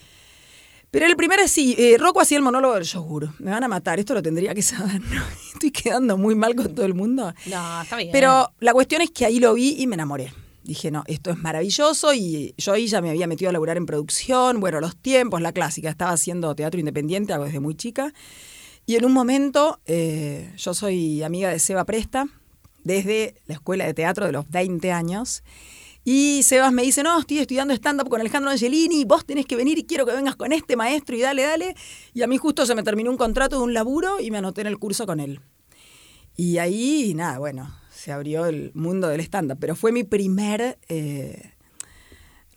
Pero 0.92 1.06
el 1.06 1.16
primero 1.16 1.42
es 1.42 1.52
sí, 1.52 1.74
eh, 1.78 1.96
Rocco 1.98 2.20
hacía 2.20 2.38
el 2.38 2.44
monólogo 2.44 2.76
del 2.76 2.84
yogur. 2.84 3.30
Me 3.40 3.50
van 3.52 3.64
a 3.64 3.70
matar, 3.70 3.98
esto 3.98 4.14
lo 4.14 4.22
tendría 4.22 4.54
que 4.54 4.62
saber, 4.62 5.00
¿no? 5.00 5.24
Estoy 5.54 5.72
quedando 5.72 6.18
muy 6.18 6.36
mal 6.36 6.54
con 6.54 6.76
todo 6.76 6.86
el 6.86 6.94
mundo. 6.94 7.34
No, 7.46 7.82
está 7.82 7.96
bien. 7.96 8.10
Pero 8.12 8.52
la 8.60 8.74
cuestión 8.74 9.02
es 9.02 9.10
que 9.10 9.26
ahí 9.26 9.40
lo 9.40 9.54
vi 9.54 9.78
y 9.80 9.88
me 9.88 9.96
enamoré. 9.96 10.34
Dije, 10.64 10.92
no, 10.92 11.04
esto 11.08 11.32
es 11.32 11.38
maravilloso 11.38 12.14
y 12.14 12.54
yo 12.58 12.74
ahí 12.74 12.88
ya 12.88 13.02
me 13.02 13.10
había 13.10 13.26
metido 13.26 13.50
a 13.50 13.54
laburar 13.54 13.78
en 13.78 13.86
producción, 13.86 14.60
bueno, 14.60 14.80
los 14.80 14.96
tiempos, 14.98 15.42
la 15.42 15.54
clásica, 15.54 15.90
estaba 15.90 16.12
haciendo 16.12 16.54
teatro 16.56 16.80
independiente, 16.80 17.32
algo 17.34 17.46
desde 17.46 17.62
muy 17.62 17.76
chica. 17.76 18.14
Y 18.86 18.96
en 18.96 19.06
un 19.06 19.14
momento, 19.14 19.80
eh, 19.86 20.54
yo 20.58 20.74
soy 20.74 21.24
amiga 21.24 21.50
de 21.50 21.60
Seba 21.60 21.86
Presta, 21.86 22.28
desde 22.84 23.36
la 23.48 23.56
escuela 23.56 23.86
de 23.86 23.94
teatro 23.94 24.26
de 24.26 24.34
los 24.34 24.50
20 24.50 24.92
años. 24.92 25.42
Y 26.04 26.42
Sebas 26.44 26.72
me 26.74 26.82
dice, 26.82 27.04
no, 27.04 27.20
estoy 27.20 27.40
estudiando 27.40 27.74
stand-up 27.76 28.10
con 28.10 28.20
Alejandro 28.20 28.50
Angelini, 28.50 29.06
vos 29.06 29.24
tenés 29.26 29.46
que 29.46 29.56
venir 29.56 29.78
y 29.78 29.84
quiero 29.84 30.06
que 30.06 30.14
vengas 30.14 30.36
con 30.36 30.52
este 30.52 30.76
maestro 30.76 31.16
y 31.16 31.22
dale, 31.22 31.44
dale. 31.44 31.76
Y 32.14 32.24
a 32.24 32.28
mí 32.28 32.38
justo 32.38 32.66
se 32.66 32.74
me 32.74 32.82
terminó 32.84 33.12
un 33.12 33.18
contrato 33.18 33.58
de 33.58 33.64
un 33.64 33.74
laburo 33.74 34.20
y 34.20 34.32
me 34.32 34.40
anoté 34.40 34.62
en 34.62 34.68
el 34.68 34.80
curso 34.80 35.06
con 35.06 35.20
él. 35.20 35.42
Y 36.36 36.58
ahí, 36.58 37.14
nada, 37.16 37.38
bueno, 37.38 37.72
se 37.92 38.12
abrió 38.12 38.48
el 38.48 38.72
mundo 38.74 39.10
del 39.10 39.20
stand-up. 39.22 39.58
Pero 39.60 39.76
fue 39.76 39.92
mi 39.92 40.04
primer... 40.04 40.80
eh, 40.90 41.52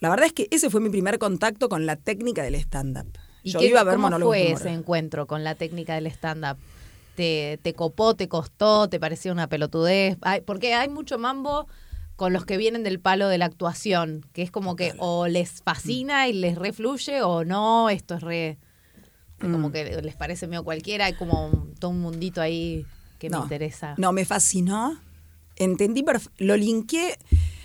la 0.01 0.09
verdad 0.09 0.27
es 0.27 0.33
que 0.33 0.49
ese 0.51 0.71
fue 0.71 0.81
mi 0.81 0.89
primer 0.91 1.19
contacto 1.19 1.69
con 1.69 1.85
la 1.87 1.97
técnica 1.97 2.43
del 2.43 2.55
stand-up. 2.57 3.19
¿Y 3.43 3.51
Yo 3.53 3.59
qué- 3.61 3.67
iba 3.67 3.81
a 3.81 3.85
ver 3.85 3.97
cómo 3.97 4.09
fue 4.21 4.53
ese 4.53 4.71
encuentro 4.71 5.27
con 5.27 5.45
la 5.45 5.55
técnica 5.55 5.95
del 5.97 6.07
stand-up? 6.07 6.57
¿Te, 7.15 7.59
¿Te 7.63 7.75
copó, 7.75 8.15
te 8.17 8.27
costó, 8.27 8.89
te 8.89 8.99
pareció 8.99 9.33
una 9.33 9.49
pelotudez? 9.49 10.17
Hay- 10.23 10.41
porque 10.41 10.73
hay 10.75 10.89
mucho 10.89 11.19
mambo 11.19 11.69
con 12.17 12.33
los 12.33 12.45
que 12.47 12.57
vienen 12.57 12.83
del 12.85 13.01
palo 13.01 13.29
de 13.29 13.39
la 13.39 13.47
actuación, 13.47 14.25
que 14.33 14.43
es 14.43 14.51
como 14.51 14.77
que 14.77 14.93
o 14.99 15.27
les 15.27 15.63
fascina 15.63 16.29
y 16.29 16.33
les 16.33 16.57
refluye 16.57 17.23
o 17.23 17.45
no, 17.45 17.91
esto 17.91 18.15
es 18.15 18.23
re... 18.23 18.59
Como 19.41 19.69
Mm. 19.69 19.73
que 19.73 20.01
les 20.03 20.15
parece 20.15 20.47
medio 20.47 20.63
cualquiera, 20.65 21.07
hay 21.07 21.15
como 21.15 21.49
un- 21.49 21.75
todo 21.75 21.91
un 21.91 22.01
mundito 22.01 22.41
ahí 22.41 22.87
que 23.19 23.29
me 23.29 23.37
interesa. 23.37 23.95
No, 23.99 24.13
me 24.13 24.25
fascinó. 24.25 24.99
Entendí, 25.57 26.05
lo 26.39 26.57
linké. 26.57 27.19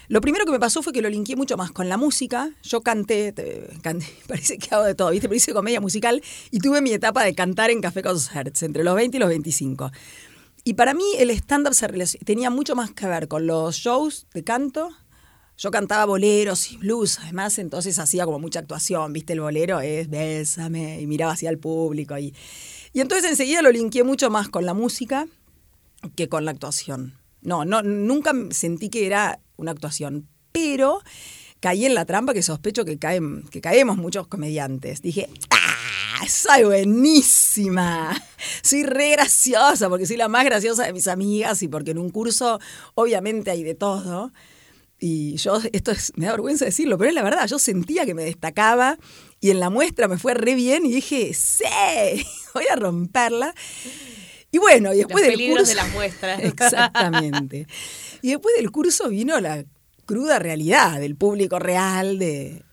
Lo 0.07 0.19
primero 0.21 0.43
que 0.45 0.51
me 0.51 0.59
pasó 0.59 0.81
fue 0.81 0.91
que 0.91 1.01
lo 1.03 1.09
linké 1.09 1.35
mucho 1.35 1.55
más 1.55 1.71
con 1.71 1.87
la 1.87 1.95
música. 1.95 2.49
Yo 2.63 2.81
canté, 2.81 3.31
te- 3.31 3.67
canté, 3.83 4.07
parece 4.27 4.57
que 4.57 4.73
hago 4.73 4.83
de 4.83 4.95
todo, 4.95 5.11
¿viste? 5.11 5.27
Pero 5.29 5.37
hice 5.37 5.53
comedia 5.53 5.79
musical 5.79 6.21
y 6.49 6.59
tuve 6.59 6.81
mi 6.81 6.91
etapa 6.91 7.23
de 7.23 7.35
cantar 7.35 7.69
en 7.69 7.79
Café 7.81 8.01
Concerts 8.01 8.63
entre 8.63 8.83
los 8.83 8.95
20 8.95 9.17
y 9.17 9.19
los 9.19 9.29
25. 9.29 9.91
Y 10.63 10.73
para 10.73 10.93
mí 10.93 11.03
el 11.17 11.29
stand-up 11.31 11.73
tenía 12.25 12.49
mucho 12.49 12.75
más 12.75 12.91
que 12.91 13.07
ver 13.07 13.27
con 13.27 13.47
los 13.47 13.75
shows 13.75 14.27
de 14.33 14.43
canto. 14.43 14.89
Yo 15.57 15.71
cantaba 15.71 16.05
boleros 16.05 16.71
y 16.71 16.77
blues, 16.77 17.19
además, 17.19 17.59
entonces 17.59 17.99
hacía 17.99 18.23
como 18.25 18.39
mucha 18.39 18.59
actuación, 18.59 19.11
¿viste? 19.11 19.33
El 19.33 19.41
bolero 19.41 19.81
es 19.81 20.09
bésame 20.09 21.01
y 21.01 21.07
miraba 21.07 21.33
hacia 21.33 21.49
el 21.49 21.57
público. 21.57 22.17
Y, 22.17 22.33
y 22.93 23.01
entonces 23.01 23.29
enseguida 23.29 23.61
lo 23.61 23.71
linké 23.71 24.03
mucho 24.03 24.29
más 24.29 24.47
con 24.47 24.65
la 24.65 24.73
música 24.73 25.27
que 26.15 26.29
con 26.29 26.45
la 26.45 26.51
actuación. 26.51 27.15
No, 27.41 27.65
no, 27.65 27.81
nunca 27.81 28.33
sentí 28.51 28.89
que 28.89 29.05
era 29.05 29.39
una 29.57 29.71
actuación, 29.71 30.27
pero 30.51 31.01
caí 31.59 31.85
en 31.85 31.93
la 31.93 32.05
trampa 32.05 32.33
que 32.33 32.41
sospecho 32.41 32.85
que, 32.85 32.97
caen, 32.97 33.43
que 33.51 33.61
caemos 33.61 33.97
muchos 33.97 34.27
comediantes. 34.27 35.01
Dije, 35.01 35.29
¡ah! 35.49 35.78
Soy 36.27 36.63
buenísima. 36.63 38.21
Soy 38.61 38.83
re 38.83 39.11
graciosa 39.11 39.89
porque 39.89 40.05
soy 40.05 40.17
la 40.17 40.27
más 40.27 40.45
graciosa 40.45 40.85
de 40.85 40.93
mis 40.93 41.07
amigas 41.07 41.61
y 41.63 41.67
porque 41.67 41.91
en 41.91 41.97
un 41.97 42.09
curso 42.09 42.59
obviamente 42.95 43.51
hay 43.51 43.63
de 43.63 43.75
todo. 43.75 44.31
Y 44.99 45.37
yo, 45.37 45.59
esto 45.71 45.91
es, 45.91 46.11
me 46.17 46.25
da 46.25 46.33
vergüenza 46.33 46.65
decirlo, 46.65 46.97
pero 46.97 47.09
es 47.09 47.15
la 47.15 47.23
verdad, 47.23 47.47
yo 47.47 47.57
sentía 47.57 48.05
que 48.05 48.13
me 48.13 48.23
destacaba 48.23 48.97
y 49.39 49.49
en 49.49 49.61
la 49.61 49.69
muestra 49.69 50.09
me 50.09 50.17
fue 50.17 50.33
re 50.33 50.55
bien 50.55 50.85
y 50.85 50.91
dije, 50.91 51.33
sí, 51.33 51.63
voy 52.53 52.65
a 52.69 52.75
romperla. 52.75 53.53
Y 54.51 54.57
bueno, 54.57 54.93
y 54.93 54.97
después 54.97 55.21
Los 55.21 55.21
del 55.21 55.31
peligros 55.31 55.59
curso... 55.59 55.69
de 55.69 55.75
las 55.75 55.93
muestras. 55.93 56.39
Exactamente. 56.43 57.67
Y 58.21 58.31
después 58.31 58.55
del 58.57 58.71
curso 58.71 59.07
vino 59.07 59.39
la 59.39 59.63
cruda 60.05 60.39
realidad 60.39 60.99
del 60.99 61.15
público 61.15 61.59
real, 61.59 62.19
de... 62.19 62.63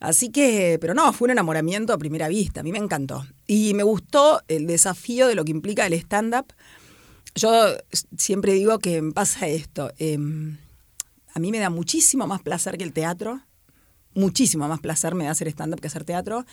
Así 0.00 0.30
que, 0.30 0.78
pero 0.80 0.94
no, 0.94 1.12
fue 1.12 1.26
un 1.26 1.32
enamoramiento 1.32 1.92
a 1.92 1.98
primera 1.98 2.26
vista, 2.26 2.60
a 2.60 2.62
mí 2.62 2.72
me 2.72 2.78
encantó. 2.78 3.26
Y 3.46 3.74
me 3.74 3.82
gustó 3.82 4.40
el 4.48 4.66
desafío 4.66 5.28
de 5.28 5.34
lo 5.34 5.44
que 5.44 5.50
implica 5.50 5.86
el 5.86 5.92
stand-up. 5.92 6.46
Yo 7.34 7.76
siempre 8.16 8.54
digo 8.54 8.78
que 8.78 9.02
pasa 9.14 9.46
esto, 9.46 9.92
eh, 9.98 10.18
a 11.32 11.38
mí 11.38 11.52
me 11.52 11.58
da 11.58 11.70
muchísimo 11.70 12.26
más 12.26 12.40
placer 12.42 12.76
que 12.76 12.84
el 12.84 12.92
teatro, 12.92 13.42
muchísimo 14.14 14.66
más 14.68 14.80
placer 14.80 15.14
me 15.14 15.24
da 15.24 15.30
hacer 15.30 15.48
stand-up 15.48 15.80
que 15.80 15.86
hacer 15.86 16.04
teatro, 16.04 16.44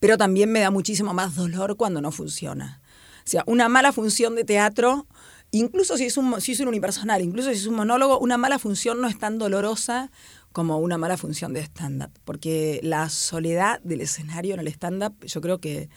pero 0.00 0.18
también 0.18 0.50
me 0.50 0.60
da 0.60 0.70
muchísimo 0.70 1.14
más 1.14 1.36
dolor 1.36 1.76
cuando 1.76 2.00
no 2.00 2.12
funciona. 2.12 2.82
O 3.24 3.30
sea, 3.30 3.44
una 3.46 3.68
mala 3.68 3.92
función 3.92 4.34
de 4.34 4.44
teatro, 4.44 5.06
incluso 5.50 5.96
si 5.96 6.06
es 6.06 6.16
un, 6.16 6.40
si 6.40 6.52
es 6.52 6.60
un 6.60 6.68
unipersonal, 6.68 7.22
incluso 7.22 7.50
si 7.50 7.56
es 7.56 7.66
un 7.66 7.76
monólogo, 7.76 8.18
una 8.18 8.36
mala 8.36 8.58
función 8.58 9.00
no 9.00 9.08
es 9.08 9.18
tan 9.18 9.38
dolorosa 9.38 10.10
como 10.52 10.78
una 10.78 10.98
mala 10.98 11.16
función 11.16 11.52
de 11.52 11.60
stand-up. 11.60 12.10
Porque 12.24 12.80
la 12.82 13.08
soledad 13.08 13.80
del 13.82 14.00
escenario 14.00 14.54
en 14.54 14.60
el 14.60 14.68
stand-up, 14.68 15.14
yo 15.24 15.40
creo 15.40 15.58
que, 15.60 15.88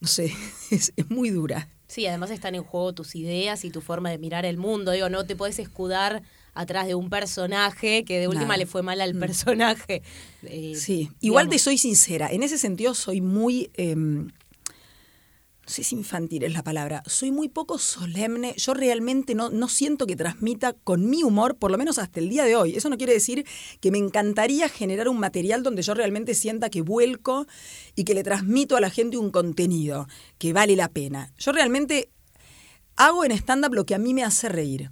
no 0.00 0.08
sé, 0.08 0.32
es, 0.70 0.92
es 0.96 1.10
muy 1.10 1.30
dura. 1.30 1.68
Sí, 1.86 2.06
además 2.06 2.30
están 2.30 2.54
en 2.54 2.62
juego 2.62 2.94
tus 2.94 3.14
ideas 3.14 3.64
y 3.64 3.70
tu 3.70 3.80
forma 3.82 4.10
de 4.10 4.18
mirar 4.18 4.46
el 4.46 4.56
mundo. 4.56 4.92
Digo, 4.92 5.08
no 5.10 5.26
te 5.26 5.36
puedes 5.36 5.58
escudar 5.58 6.22
atrás 6.54 6.86
de 6.86 6.94
un 6.94 7.10
personaje 7.10 8.04
que 8.04 8.18
de 8.18 8.28
última 8.28 8.44
Nada. 8.48 8.56
le 8.58 8.66
fue 8.66 8.82
mal 8.82 9.00
al 9.00 9.14
personaje. 9.14 10.02
Eh, 10.44 10.74
Sí, 10.74 11.10
igual 11.20 11.48
te 11.48 11.58
soy 11.58 11.78
sincera. 11.78 12.28
En 12.32 12.42
ese 12.42 12.58
sentido 12.58 12.94
soy 12.94 13.20
muy... 13.20 13.70
eh, 13.74 13.94
no 15.64 15.72
sé 15.72 15.94
infantil 15.94 16.42
es 16.42 16.52
la 16.54 16.64
palabra, 16.64 17.04
soy 17.06 17.30
muy 17.30 17.48
poco 17.48 17.78
solemne, 17.78 18.54
yo 18.56 18.74
realmente 18.74 19.36
no, 19.36 19.48
no 19.48 19.68
siento 19.68 20.06
que 20.06 20.16
transmita 20.16 20.72
con 20.72 21.08
mi 21.08 21.22
humor, 21.22 21.56
por 21.56 21.70
lo 21.70 21.78
menos 21.78 21.98
hasta 21.98 22.18
el 22.18 22.28
día 22.28 22.44
de 22.44 22.56
hoy. 22.56 22.74
Eso 22.74 22.90
no 22.90 22.98
quiere 22.98 23.12
decir 23.12 23.46
que 23.80 23.92
me 23.92 23.98
encantaría 23.98 24.68
generar 24.68 25.08
un 25.08 25.20
material 25.20 25.62
donde 25.62 25.82
yo 25.82 25.94
realmente 25.94 26.34
sienta 26.34 26.68
que 26.68 26.82
vuelco 26.82 27.46
y 27.94 28.02
que 28.02 28.14
le 28.14 28.24
transmito 28.24 28.76
a 28.76 28.80
la 28.80 28.90
gente 28.90 29.18
un 29.18 29.30
contenido 29.30 30.08
que 30.38 30.52
vale 30.52 30.74
la 30.74 30.88
pena. 30.88 31.32
Yo 31.38 31.52
realmente 31.52 32.10
hago 32.96 33.24
en 33.24 33.30
stand-up 33.30 33.72
lo 33.72 33.86
que 33.86 33.94
a 33.94 33.98
mí 33.98 34.14
me 34.14 34.24
hace 34.24 34.48
reír. 34.48 34.90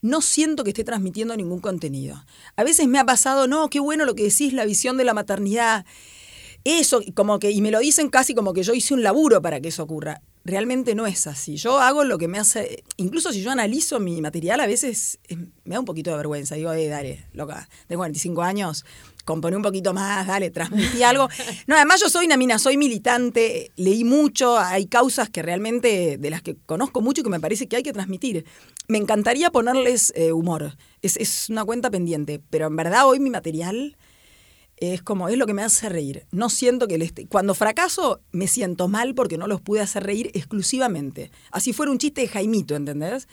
no 0.00 0.20
siento 0.20 0.64
que 0.64 0.70
esté 0.70 0.84
transmitiendo 0.84 1.36
ningún 1.36 1.60
contenido. 1.60 2.24
A 2.56 2.64
veces 2.64 2.86
me 2.86 2.98
ha 2.98 3.04
pasado, 3.04 3.46
no, 3.46 3.68
qué 3.68 3.80
bueno 3.80 4.04
lo 4.04 4.14
que 4.14 4.24
decís, 4.24 4.52
la 4.52 4.64
visión 4.64 4.96
de 4.96 5.04
la 5.04 5.14
maternidad. 5.14 5.86
Eso, 6.64 7.00
como 7.14 7.38
que, 7.38 7.50
y 7.50 7.62
me 7.62 7.70
lo 7.70 7.78
dicen 7.78 8.08
casi 8.08 8.34
como 8.34 8.52
que 8.52 8.62
yo 8.62 8.74
hice 8.74 8.94
un 8.94 9.02
laburo 9.02 9.40
para 9.40 9.60
que 9.60 9.68
eso 9.68 9.82
ocurra. 9.82 10.20
Realmente 10.44 10.94
no 10.94 11.06
es 11.06 11.26
así. 11.26 11.56
Yo 11.56 11.78
hago 11.78 12.04
lo 12.04 12.16
que 12.16 12.26
me 12.26 12.38
hace, 12.38 12.84
incluso 12.96 13.32
si 13.32 13.42
yo 13.42 13.50
analizo 13.50 14.00
mi 14.00 14.20
material, 14.22 14.60
a 14.60 14.66
veces 14.66 15.18
eh, 15.28 15.36
me 15.64 15.74
da 15.74 15.80
un 15.80 15.84
poquito 15.84 16.10
de 16.10 16.16
vergüenza. 16.16 16.54
Digo, 16.54 16.72
eh, 16.72 16.88
dale, 16.88 17.26
loca, 17.32 17.68
tengo 17.86 18.00
45 18.00 18.42
años, 18.42 18.84
componé 19.24 19.56
un 19.56 19.62
poquito 19.62 19.92
más, 19.92 20.26
dale, 20.26 20.50
transmití 20.50 21.02
algo. 21.02 21.28
No, 21.66 21.76
además 21.76 22.00
yo 22.00 22.08
soy 22.08 22.24
una 22.24 22.38
mina, 22.38 22.58
soy 22.58 22.78
militante, 22.78 23.72
leí 23.76 24.04
mucho, 24.04 24.58
hay 24.58 24.86
causas 24.86 25.28
que 25.28 25.42
realmente, 25.42 26.16
de 26.16 26.30
las 26.30 26.40
que 26.40 26.56
conozco 26.64 27.02
mucho 27.02 27.20
y 27.20 27.24
que 27.24 27.30
me 27.30 27.40
parece 27.40 27.68
que 27.68 27.76
hay 27.76 27.82
que 27.82 27.92
transmitir. 27.92 28.46
Me 28.88 28.96
encantaría 28.96 29.50
ponerles 29.50 30.14
eh, 30.16 30.32
humor, 30.32 30.76
es, 31.02 31.18
es 31.18 31.50
una 31.50 31.64
cuenta 31.66 31.90
pendiente, 31.90 32.40
pero 32.48 32.68
en 32.68 32.76
verdad 32.76 33.06
hoy 33.06 33.20
mi 33.20 33.28
material 33.28 33.98
es 34.80 35.02
como, 35.02 35.28
es 35.28 35.36
lo 35.36 35.46
que 35.46 35.54
me 35.54 35.62
hace 35.62 35.88
reír. 35.88 36.26
No 36.30 36.50
siento 36.50 36.88
que 36.88 36.98
le 36.98 37.04
esté... 37.04 37.26
Cuando 37.26 37.54
fracaso, 37.54 38.20
me 38.32 38.46
siento 38.46 38.88
mal 38.88 39.14
porque 39.14 39.38
no 39.38 39.46
los 39.46 39.60
pude 39.60 39.80
hacer 39.80 40.04
reír 40.04 40.30
exclusivamente. 40.34 41.30
Así 41.50 41.72
fuera 41.72 41.92
un 41.92 41.98
chiste 41.98 42.22
de 42.22 42.28
Jaimito, 42.28 42.76
¿entendés? 42.76 43.28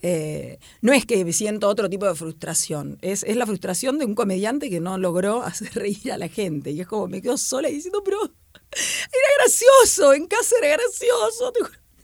Eh, 0.00 0.58
no 0.80 0.92
es 0.92 1.04
que 1.06 1.32
siento 1.32 1.68
otro 1.68 1.90
tipo 1.90 2.06
de 2.06 2.14
frustración, 2.14 2.98
es, 3.02 3.24
es 3.24 3.36
la 3.36 3.46
frustración 3.46 3.98
de 3.98 4.04
un 4.04 4.14
comediante 4.14 4.70
que 4.70 4.78
no 4.78 4.96
logró 4.96 5.42
hacer 5.44 5.74
reír 5.74 6.12
a 6.12 6.18
la 6.18 6.28
gente. 6.28 6.70
Y 6.70 6.80
es 6.80 6.86
como, 6.86 7.08
me 7.08 7.22
quedo 7.22 7.36
sola 7.36 7.68
diciendo, 7.68 8.02
pero 8.04 8.18
era 8.22 9.28
gracioso, 9.38 10.12
en 10.12 10.26
casa 10.26 10.54
era 10.62 10.76
gracioso. 10.76 11.52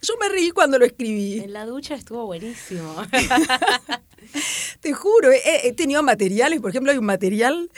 Yo 0.05 0.15
me 0.21 0.29
reí 0.29 0.51
cuando 0.51 0.79
lo 0.79 0.85
escribí. 0.85 1.41
En 1.41 1.53
la 1.53 1.65
ducha 1.65 1.95
estuvo 1.95 2.27
buenísimo. 2.27 2.95
Te 4.81 4.93
juro, 4.93 5.31
he, 5.33 5.67
he, 5.67 5.73
tenido 5.73 6.03
materiales, 6.03 6.61
por 6.61 6.71
ejemplo, 6.71 6.93
hay 6.93 6.99
un 6.99 7.07
material 7.07 7.71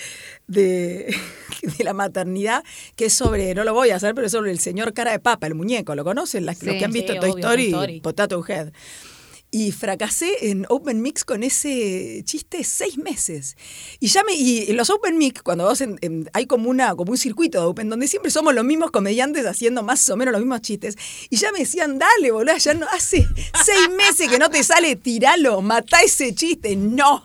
de, 0.47 1.15
de, 1.79 1.85
la 1.85 1.93
maternidad 1.93 2.65
que 2.97 3.07
es 3.07 3.13
sobre, 3.13 3.55
no 3.55 3.65
lo 3.65 3.75
voy 3.75 3.91
a 3.91 3.97
hacer, 3.97 4.15
pero 4.15 4.27
es 4.27 4.33
sobre 4.33 4.51
el 4.51 4.59
señor 4.59 4.93
cara 4.93 5.13
de 5.13 5.19
papa, 5.19 5.47
el 5.47 5.55
muñeco, 5.55 5.95
¿lo 5.95 6.05
conocen? 6.05 6.47
Las, 6.47 6.59
sí, 6.59 6.67
los 6.67 6.77
que 6.77 6.85
han 6.85 6.93
visto 6.93 7.13
sí, 7.13 7.19
Toy, 7.21 7.31
obvio, 7.31 7.67
Story, 7.67 8.01
Potato 8.01 8.45
Head. 8.47 8.73
Y 9.51 9.71
fracasé 9.73 10.51
en 10.51 10.67
Open 10.69 11.01
Mix 11.01 11.25
con 11.25 11.43
ese 11.45 12.21
chiste 12.25 12.63
seis 12.65 12.99
meses. 12.99 13.57
Y 14.01 14.09
ya 14.09 14.25
me, 14.25 14.35
y 14.35 14.69
en 14.71 14.77
los 14.77 14.91
Open 14.91 15.17
Mix, 15.19 15.41
cuando 15.43 15.65
vos 15.65 15.81
en, 15.81 15.99
en, 16.03 16.29
hay 16.33 16.47
como 16.47 16.69
una, 16.69 16.95
como 16.97 17.13
un 17.13 17.17
circuito 17.17 17.61
de 17.61 17.67
Open, 17.67 17.89
donde 17.89 18.09
siempre 18.09 18.31
somos 18.31 18.55
los 18.55 18.65
mismos 18.65 18.91
comediantes 18.91 19.47
haciendo 19.47 19.83
más 19.83 20.09
o 20.11 20.17
menos 20.17 20.33
los 20.33 20.41
mismos 20.41 20.61
chistes. 20.63 20.97
Y 21.31 21.37
ya 21.37 21.53
me 21.53 21.61
decían, 21.61 21.99
dale, 21.99 22.33
boludo, 22.33 22.57
ya 22.57 22.75
no, 22.75 22.87
hace 22.89 23.27
seis 23.65 23.89
meses 23.97 24.29
que 24.29 24.39
no 24.39 24.51
te 24.51 24.63
sale, 24.65 24.97
tiralo, 24.97 25.63
matá 25.63 26.01
ese 26.05 26.35
chiste. 26.35 26.75
No. 26.77 27.25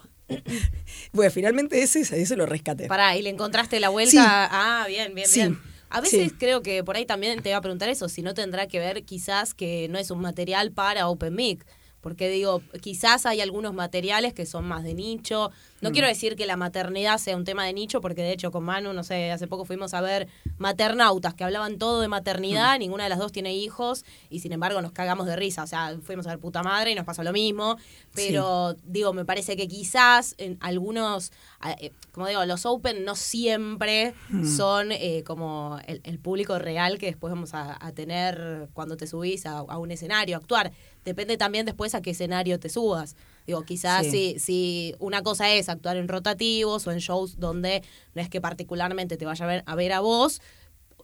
Bueno, 1.12 1.32
finalmente 1.32 1.82
ese, 1.82 2.02
ese 2.02 2.36
lo 2.38 2.46
rescaté. 2.46 2.88
Pará, 2.88 3.18
¿y 3.18 3.22
le 3.24 3.30
encontraste 3.32 3.80
la 3.80 3.90
vuelta? 3.90 4.12
Sí. 4.12 4.18
Ah, 4.22 4.86
bien, 4.88 5.14
bien, 5.14 5.28
Sí. 5.28 5.40
bien. 5.40 5.60
A 5.90 6.00
veces 6.00 6.30
Sí. 6.30 6.36
creo 6.40 6.62
que 6.62 6.84
por 6.86 6.96
ahí 6.96 7.06
también 7.06 7.42
te 7.42 7.50
iba 7.50 7.58
a 7.58 7.62
preguntar 7.62 7.90
eso, 7.90 8.08
si 8.08 8.22
no 8.22 8.34
tendrá 8.34 8.68
que 8.68 8.80
ver 8.80 9.04
quizás 9.04 9.54
que 9.54 9.88
no 9.90 10.00
es 10.00 10.10
un 10.12 10.22
material 10.22 10.72
para 10.72 11.10
Open 11.10 11.36
Mic. 11.36 11.66
Porque 12.02 12.30
digo, 12.30 12.62
quizás 12.82 13.26
hay 13.28 13.42
algunos 13.42 13.74
materiales 13.76 14.34
que 14.34 14.46
son 14.48 14.66
más 14.68 14.84
de 14.84 14.96
nicho. 14.96 15.52
No 15.82 15.90
Mm. 15.90 15.94
quiero 15.94 16.08
decir 16.08 16.36
que 16.36 16.46
la 16.48 16.58
maternidad 16.58 17.18
sea 17.20 17.38
un 17.38 17.44
tema 17.46 17.66
de 17.66 17.74
nicho, 17.74 18.02
porque 18.02 18.22
de 18.24 18.32
hecho 18.34 18.52
con 18.52 18.64
Manu, 18.64 18.92
no 18.94 19.04
sé, 19.04 19.32
hace 19.32 19.48
poco 19.48 19.66
fuimos 19.66 19.94
a 19.94 20.02
ver 20.02 20.28
maternautas 20.58 21.34
que 21.34 21.44
hablaban 21.44 21.78
todo 21.78 22.02
de 22.02 22.08
Mm. 22.08 22.12
maternidad, 22.12 22.80
ninguna 22.80 23.04
de 23.04 23.10
las 23.10 23.20
dos 23.20 23.32
tiene 23.32 23.54
hijos, 23.56 24.04
y 24.30 24.40
sin 24.40 24.52
embargo 24.54 24.82
nos 24.82 24.92
cagamos 24.92 25.26
de 25.28 25.36
risa. 25.36 25.64
O 25.64 25.68
sea, 25.68 25.96
fuimos 26.04 26.26
a 26.28 26.30
ver 26.32 26.40
puta 26.40 26.64
madre 26.64 26.92
y 26.92 26.96
nos 26.96 27.06
pasó 27.06 27.24
lo 27.24 27.34
mismo. 27.34 27.78
Pero 28.16 28.76
digo, 28.84 29.14
me 29.14 29.26
parece 29.26 29.56
que 29.56 29.68
quizás 29.68 30.36
en 30.38 30.58
algunos, 30.62 31.32
eh, 31.80 31.92
como 32.12 32.28
digo, 32.28 32.44
los 32.46 32.66
open 32.66 33.04
no 33.06 33.16
siempre 33.16 34.14
son 34.46 34.92
eh, 34.92 35.24
como 35.26 35.80
el, 35.88 36.02
el 36.04 36.20
público 36.20 36.58
real 36.60 36.98
que 36.98 37.08
después 37.08 37.32
vamos 37.32 37.54
a, 37.54 37.78
a 37.86 37.92
tener 37.92 38.70
cuando 38.74 38.98
te 38.98 39.08
subís 39.08 39.46
a, 39.46 39.60
a 39.60 39.78
un 39.78 39.92
escenario, 39.92 40.36
a 40.36 40.40
actuar. 40.40 40.72
Depende 41.04 41.38
también 41.38 41.66
después 41.66 41.96
a 41.96 42.02
qué 42.02 42.12
escenario 42.12 42.60
te 42.60 42.70
subas. 42.70 43.16
Digo, 43.48 43.64
quizás 43.64 44.06
Sí. 44.06 44.36
si, 44.36 44.40
si 44.40 44.96
una 45.00 45.24
cosa 45.24 45.52
es 45.52 45.68
actuar 45.68 45.98
en 45.98 46.08
rotativos 46.08 46.86
o 46.86 46.92
en 46.92 47.00
shows 47.00 47.40
donde 47.40 47.84
no 48.14 48.22
es 48.22 48.30
que 48.30 48.40
particularmente 48.40 49.18
te 49.18 49.26
vaya 49.26 49.46
a 49.46 49.48
ver 49.48 49.64
a, 49.66 49.76
ver 49.76 49.94
a 49.94 50.00
vos, 50.00 50.42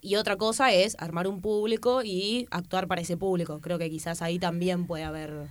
y 0.02 0.16
otra 0.16 0.38
cosa 0.38 0.72
es 0.72 0.96
armar 1.00 1.28
un 1.28 1.42
público 1.42 2.04
y 2.04 2.48
actuar 2.52 2.88
para 2.88 3.02
ese 3.02 3.18
público. 3.18 3.60
Creo 3.62 3.80
que 3.80 3.90
quizás 3.90 4.22
ahí 4.22 4.40
también 4.40 4.86
puede 4.86 5.04
haber... 5.04 5.48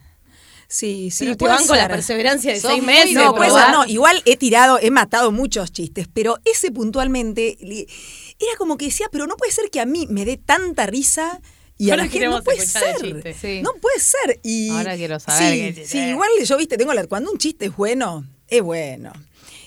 Sí, 0.69 1.11
sí, 1.13 1.25
Pero 1.25 1.37
te 1.37 1.45
van 1.45 1.67
con 1.67 1.77
la 1.77 1.89
perseverancia 1.89 2.53
de 2.53 2.61
Sos 2.61 2.73
seis 2.73 2.83
meses. 2.83 3.15
No, 3.15 3.35
pues, 3.35 3.53
no, 3.53 3.87
igual 3.87 4.21
he 4.25 4.37
tirado, 4.37 4.79
he 4.81 4.91
matado 4.91 5.31
muchos 5.31 5.71
chistes, 5.71 6.09
pero 6.13 6.39
ese 6.45 6.73
puntualmente 6.73 7.57
era 7.61 8.57
como 8.59 8.77
que 8.77 8.87
decía, 8.87 9.07
pero 9.13 9.29
no 9.29 9.37
puede 9.37 9.53
ser 9.53 9.71
que 9.71 9.81
a 9.81 9.87
mí 9.87 10.07
me 10.11 10.25
dé 10.25 10.37
tanta 10.37 10.87
risa 10.87 11.41
y 11.79 11.91
a 11.91 11.93
Ahora 11.93 12.05
la 12.05 12.09
gente 12.09 12.19
queremos 12.19 12.39
no 12.39 12.45
puede 12.45 12.67
ser. 12.67 13.35
Sí. 13.39 13.61
No 13.63 13.75
puede 13.75 14.01
ser. 14.01 14.41
Y, 14.43 14.71
Ahora 14.71 14.97
quiero 14.97 15.21
saber 15.21 15.75
Sí, 15.75 15.85
sí, 15.87 15.99
igual 15.99 16.31
yo, 16.43 16.57
viste, 16.57 16.79
tengo 16.79 16.95
la, 16.95 17.07
cuando 17.07 17.31
un 17.31 17.39
chiste 17.39 17.67
es 17.67 17.77
bueno, 17.77 18.27
es 18.49 18.63
bueno. 18.63 19.13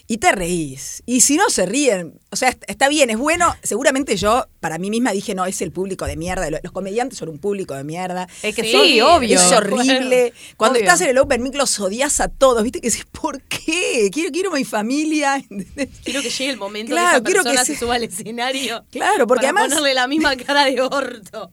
Y 0.08 0.18
te 0.18 0.32
reís. 0.32 1.04
Y 1.06 1.22
si 1.22 1.38
no 1.38 1.50
se 1.50 1.68
ríen, 1.68 2.20
o 2.32 2.36
sea, 2.36 2.50
est- 2.50 2.64
está 2.68 2.90
bien, 2.90 3.10
es 3.10 3.18
bueno. 3.18 3.56
Seguramente 3.64 4.16
yo, 4.18 4.46
para 4.60 4.78
mí 4.78 4.90
misma, 4.90 5.12
dije, 5.12 5.34
no, 5.36 5.46
es 5.46 5.62
el 5.62 5.72
público 5.72 6.06
de 6.06 6.16
mierda. 6.16 6.50
Los 6.52 6.72
comediantes 6.72 7.18
son 7.18 7.30
un 7.30 7.40
público 7.40 7.74
de 7.74 7.84
mierda. 7.84 8.28
Es 8.44 8.56
que 8.56 8.64
Sí, 8.64 8.72
sí, 8.72 9.02
obvio. 9.02 9.38
Es 9.40 9.52
horrible. 9.52 10.34
Cuando 10.58 10.78
Obvio. 10.78 10.86
estás 10.88 11.02
en 11.02 11.10
el 11.10 11.18
Open 11.18 11.42
Mic 11.42 11.56
los 11.56 11.80
odias 11.80 12.20
a 12.20 12.28
todos, 12.28 12.62
¿viste? 12.64 12.82
Que 12.82 12.88
dices, 12.90 13.06
¿por 13.12 13.42
qué? 13.44 14.10
Quiero, 14.12 14.32
quiero 14.32 14.52
mi 14.52 14.64
familia. 14.64 15.44
Quiero 16.04 16.22
que 16.22 16.30
llegue 16.30 16.50
el 16.52 16.58
momento 16.58 16.92
Claro, 16.92 17.20
que 17.20 17.24
quiero 17.26 17.42
esa 17.42 17.50
que 17.50 17.56
persona 17.56 17.66
se- 17.66 17.74
se 17.74 17.80
suba 17.80 17.96
al 17.96 18.04
escenario. 18.04 18.86
Claro, 18.92 19.26
porque 19.28 19.48
para 19.48 19.60
además- 19.60 19.70
ponerle 19.78 19.94
la 19.96 20.08
misma 20.08 20.36
cara 20.46 20.66
de 20.66 20.82
orto. 20.82 21.52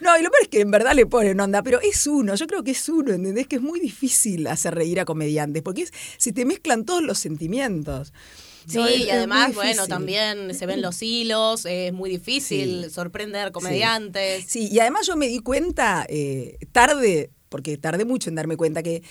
No, 0.00 0.18
y 0.18 0.22
lo 0.22 0.30
peor 0.30 0.42
es 0.42 0.48
que 0.48 0.60
en 0.60 0.70
verdad 0.70 0.94
le 0.94 1.04
ponen 1.04 1.38
onda, 1.38 1.62
pero 1.62 1.78
es 1.82 2.06
uno, 2.06 2.34
yo 2.34 2.46
creo 2.46 2.64
que 2.64 2.70
es 2.70 2.88
uno, 2.88 3.12
¿entendés? 3.12 3.46
Que 3.46 3.56
es 3.56 3.62
muy 3.62 3.80
difícil 3.80 4.46
hacer 4.46 4.74
reír 4.74 4.98
a 4.98 5.04
comediantes, 5.04 5.62
porque 5.62 5.82
es, 5.82 5.92
se 6.16 6.32
te 6.32 6.46
mezclan 6.46 6.84
todos 6.86 7.02
los 7.02 7.18
sentimientos. 7.18 8.14
Sí, 8.66 8.76
No, 8.78 8.88
y 8.88 9.10
además, 9.10 9.54
bueno, 9.54 9.86
también 9.86 10.54
se 10.54 10.66
ven 10.66 10.82
los 10.82 11.02
hilos, 11.02 11.66
es 11.66 11.92
muy 11.92 12.10
difícil 12.10 12.84
Sí. 12.84 12.90
sorprender 12.90 13.52
comediantes. 13.52 14.44
Sí, 14.48 14.68
y 14.70 14.78
además 14.80 15.06
yo 15.06 15.16
me 15.16 15.28
di 15.28 15.38
cuenta 15.40 16.06
eh, 16.08 16.58
tarde, 16.72 17.30
porque 17.48 17.76
tardé 17.76 18.04
mucho 18.04 18.30
en 18.30 18.36
darme 18.36 18.56
cuenta 18.56 18.82
que 18.82 19.02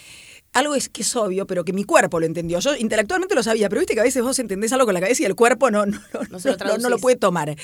algo 0.53 0.75
es 0.75 0.89
que 0.89 1.01
es 1.03 1.15
obvio, 1.15 1.47
pero 1.47 1.63
que 1.63 1.73
mi 1.73 1.83
cuerpo 1.83 2.19
lo 2.19 2.25
entendió. 2.25 2.59
Yo 2.59 2.75
intelectualmente 2.75 3.35
lo 3.35 3.43
sabía, 3.43 3.69
pero 3.69 3.79
viste 3.79 3.93
que 3.93 4.01
a 4.01 4.03
veces 4.03 4.21
vos 4.21 4.37
entendés 4.39 4.73
algo 4.73 4.85
con 4.85 4.93
la 4.93 4.99
cabeza 4.99 5.23
y 5.23 5.25
el 5.25 5.35
cuerpo 5.35 5.71
no, 5.71 5.85
no, 5.85 5.97
no, 6.13 6.21
No 6.29 6.39
se 6.39 6.51
lo 6.51 6.57
no- 6.57 6.77
no 6.77 6.89
lo 6.89 6.97
puede 6.99 7.15
tomar. 7.15 7.55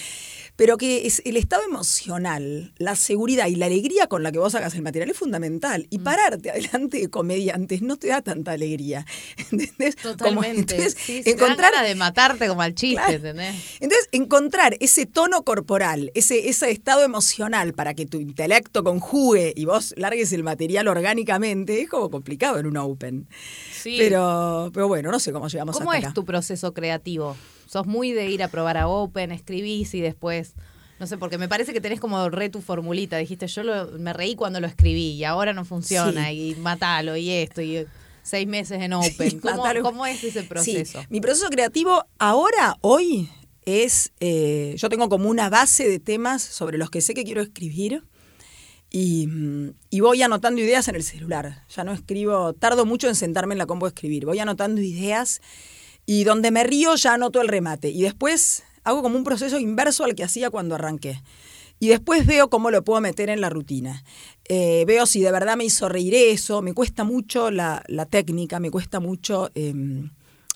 Pero 0.56 0.77
que 0.77 1.06
es 1.06 1.22
el 1.25 1.38
estado 1.38 1.62
emocional, 1.63 2.74
la 2.77 2.96
seguridad 2.96 3.46
y 3.48 3.56
la 3.56 3.67
alegría 3.67 4.08
con 4.08 4.24
la 4.24 4.32
que 4.32 4.39
vos 4.39 4.56
hagas 4.56 4.74
el 4.74 4.82
material 4.82 5.10
es 5.12 5.17
fundamental. 5.17 5.84
Mm. 5.84 5.88
Y 5.91 6.00
pararte 6.00 6.50
adelante 6.50 6.98
de 7.00 7.10
comediantes 7.10 7.82
no 7.82 7.98
te 7.98 8.08
da 8.08 8.22
tanta 8.22 8.53
alegría. 8.53 9.06
¿Entendés? 9.51 9.96
Totalmente. 9.98 10.75
entonces, 10.75 10.96
Sí, 11.00 11.22
sí. 11.24 11.29
encontrar 11.32 11.67
Encontrar 11.74 11.88
de 11.88 11.96
matarte 11.96 12.48
como 12.48 12.62
al 12.62 12.74
chiste, 12.74 12.96
Claro. 12.96 13.13
¿entendés? 13.13 13.56
entonces, 13.79 14.10
encontrar 14.12 14.77
ese 14.79 15.06
tono 15.06 15.44
corporal, 15.44 16.12
ese, 16.15 16.50
ese 16.50 16.72
estado 16.72 17.03
emocional 17.03 17.74
para 17.74 17.94
que 17.94 18.06
tu 18.06 18.20
intelecto 18.20 18.84
conjugue 18.84 19.53
y 19.56 19.65
vos 19.65 19.94
largues 19.98 20.32
el 20.34 20.44
material 20.44 20.88
orgánicamente, 20.88 21.82
es 21.82 21.89
como 21.89 22.10
complicado 22.10 22.58
en 22.60 22.65
un 22.67 22.76
open. 22.77 23.27
Sí. 23.72 23.96
Pero, 23.98 24.69
pero 24.74 24.88
bueno, 24.88 25.12
no 25.12 25.19
sé 25.19 25.31
cómo 25.31 25.48
llegamos 25.48 25.77
¿Cómo 25.77 25.91
hasta 25.91 26.00
es 26.00 26.05
acá. 26.05 26.13
tu 26.13 26.25
proceso 26.25 26.74
creativo? 26.74 27.36
¿Sos 27.67 27.86
muy 27.86 28.12
de 28.13 28.29
ir 28.29 28.43
a 28.43 28.48
probar 28.48 28.77
a 28.77 28.88
Open, 28.88 29.31
escribís 29.31 29.93
y 29.93 30.01
después... 30.01 30.53
No 31.00 31.05
sé, 31.05 31.17
porque 31.19 31.38
me 31.38 31.48
parece 31.48 31.74
que 31.74 31.81
tenés 31.81 32.00
como 32.00 32.27
re 32.29 32.50
tu 32.50 32.60
formulita. 32.62 33.17
Dijiste, 33.17 33.46
yo 33.48 33.62
lo- 33.62 33.91
me 34.00 34.13
reí 34.13 34.36
cuando 34.36 34.60
lo 34.60 34.65
escribí 34.65 35.12
y 35.12 35.24
ahora 35.25 35.53
no 35.53 35.63
funciona 35.63 36.31
y 36.31 36.55
matalo 36.55 37.15
y 37.17 37.29
esto 37.29 37.62
y 37.62 37.86
seis 38.24 38.48
meses 38.48 38.81
en 38.81 38.93
Open. 38.93 39.29
Sí, 39.29 39.38
¿Cómo, 39.39 39.63
cómo 39.84 40.05
es 40.07 40.24
ese 40.24 40.41
proceso? 40.43 41.01
Sí, 41.01 41.07
mi 41.10 41.22
proceso 41.22 41.50
creativo 41.50 42.03
ahora, 42.17 42.77
hoy, 42.81 43.29
es, 43.65 44.12
eh, 44.22 44.74
yo 44.77 44.89
tengo 44.89 45.07
como 45.07 45.29
una 45.29 45.50
base 45.50 45.88
de 45.88 46.00
temas 46.00 46.41
sobre 46.41 46.77
los 46.79 46.89
que 46.89 47.01
sé 47.01 47.13
que 47.13 47.24
quiero 47.25 47.41
escribir 47.41 48.03
y, 48.89 49.27
mm, 49.27 49.74
y 49.89 50.00
voy 50.00 50.22
anotando 50.22 50.62
ideas 50.62 50.88
en 50.88 50.96
el 50.96 51.03
celular. 51.03 51.63
Ya 51.75 51.84
no 51.84 51.94
escribo, 51.94 52.53
tardo 52.53 52.86
mucho 52.86 53.08
en 53.08 53.15
sentarme 53.15 53.53
en 53.53 53.60
la 53.60 53.65
compu 53.65 53.86
a 53.86 53.89
escribir. 53.89 54.25
Voy 54.25 54.39
anotando 54.39 54.82
ideas 54.82 55.41
y 56.06 56.24
donde 56.24 56.51
me 56.51 56.63
río 56.63 56.96
ya 56.96 57.13
anoto 57.13 57.41
el 57.41 57.48
remate. 57.48 57.89
Y 57.89 58.01
después 58.01 58.63
hago 58.84 59.01
como 59.01 59.17
un 59.17 59.24
proceso 59.24 59.60
inverso 59.60 60.03
al 60.03 60.15
que 60.15 60.24
hacía 60.24 60.50
cuando 60.50 60.75
arranqué. 60.75 61.22
Y 61.79 61.89
después 61.89 62.25
veo 62.25 62.50
cómo 62.50 62.72
lo 62.72 62.84
puedo 62.84 63.01
meter 63.01 63.29
en 63.29 63.41
la 63.41 63.50
rutina. 63.50 64.03
Eh, 64.50 64.84
veo 64.88 65.06
si 65.06 65.22
de 65.22 65.32
verdad 65.32 65.58
me 65.58 65.65
hizo 65.65 65.89
reír 65.89 66.15
eso. 66.15 66.62
Me 66.62 66.74
cuesta 66.74 67.03
mucho 67.03 67.51
la, 67.51 67.84
la 67.88 68.06
técnica, 68.06 68.60
me 68.60 68.72
cuesta 68.72 69.00
mucho... 69.00 69.51
em, 69.53 70.10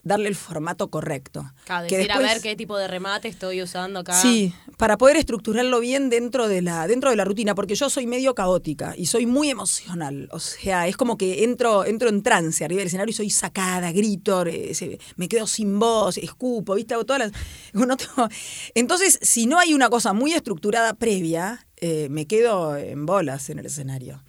darle 0.03 0.29
el 0.29 0.35
formato 0.35 0.89
correcto. 0.89 1.51
Claro, 1.65 1.87
Que 1.87 1.97
decir, 1.97 2.11
a 2.11 2.17
después- 2.17 2.33
ver 2.33 2.41
qué 2.43 2.55
tipo 2.55 2.77
de 2.77 2.87
remate 2.87 3.27
estoy 3.27 3.61
usando 3.61 3.99
acá. 3.99 4.13
Sí, 4.19 4.53
para 4.77 4.97
poder 4.97 5.17
estructurarlo 5.17 5.79
bien 5.79 6.09
dentro 6.09 6.47
de 6.47 6.61
la 6.61 6.87
dentro 6.87 7.09
de 7.11 7.15
la 7.15 7.23
rutina, 7.25 7.53
porque 7.55 7.75
yo 7.75 7.89
soy 7.89 8.07
medio 8.07 8.33
caótica 8.33 8.93
y 8.97 9.05
soy 9.05 9.25
muy 9.25 9.49
emocional. 9.49 10.27
O 10.31 10.39
sea, 10.39 10.87
es 10.87 10.97
como 10.97 11.17
que 11.17 11.43
entro 11.43 11.85
entro 11.85 12.09
en 12.09 12.23
trance 12.23 12.65
arriba 12.65 12.79
del 12.79 12.87
escenario 12.87 13.11
y 13.11 13.15
soy 13.15 13.29
sacada, 13.29 13.91
grito, 13.91 14.45
eh, 14.47 14.97
me 15.17 15.27
quedo 15.29 15.45
sin 15.47 15.77
voz, 15.79 16.17
escupo, 16.17 16.75
¿viste? 16.75 16.93
Hago 16.95 17.05
todas 17.05 17.19
las 17.19 17.31
Entonces, 18.75 19.19
si 19.21 19.45
no 19.45 19.59
hay 19.59 19.73
una 19.73 19.89
cosa 19.89 20.13
muy 20.13 20.33
estructurada 20.33 20.93
previa, 20.93 21.65
eh, 21.77 22.07
me 22.09 22.25
quedo 22.27 22.75
en 22.77 23.05
bolas 23.05 23.49
en 23.49 23.59
el 23.59 23.65
escenario. 23.65 24.23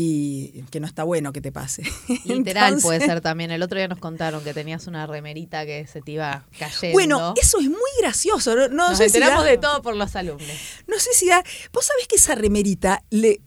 Y 0.00 0.62
que 0.70 0.78
no 0.78 0.86
está 0.86 1.02
bueno 1.02 1.32
que 1.32 1.40
te 1.40 1.50
pase. 1.50 1.82
Literal 2.24 2.66
Entonces- 2.74 2.82
puede 2.84 3.00
ser 3.04 3.20
también. 3.20 3.50
El 3.50 3.64
otro 3.64 3.78
día 3.78 3.88
nos 3.88 3.98
contaron 3.98 4.44
que 4.44 4.54
tenías 4.54 4.86
una 4.86 5.08
remerita 5.08 5.66
que 5.66 5.88
se 5.88 6.00
te 6.02 6.12
iba 6.12 6.46
cayendo. 6.56 6.92
Bueno, 6.92 7.34
eso 7.36 7.58
es 7.58 7.66
muy 7.66 7.90
gracioso. 8.00 8.54
No, 8.54 8.68
no 8.68 8.90
Nos 8.90 8.98
sé 8.98 9.08
si 9.08 9.16
enteramos 9.16 9.42
da- 9.44 9.50
de 9.50 9.58
todo 9.58 9.82
por 9.82 9.96
los 9.96 10.14
alumnos. 10.14 10.46
No 10.86 11.00
sé 11.00 11.10
si 11.14 11.26
da. 11.26 11.42
Vos 11.72 11.84
sabés 11.84 12.06
que 12.06 12.14
esa 12.14 12.36
remerita 12.36 13.02
le 13.10 13.40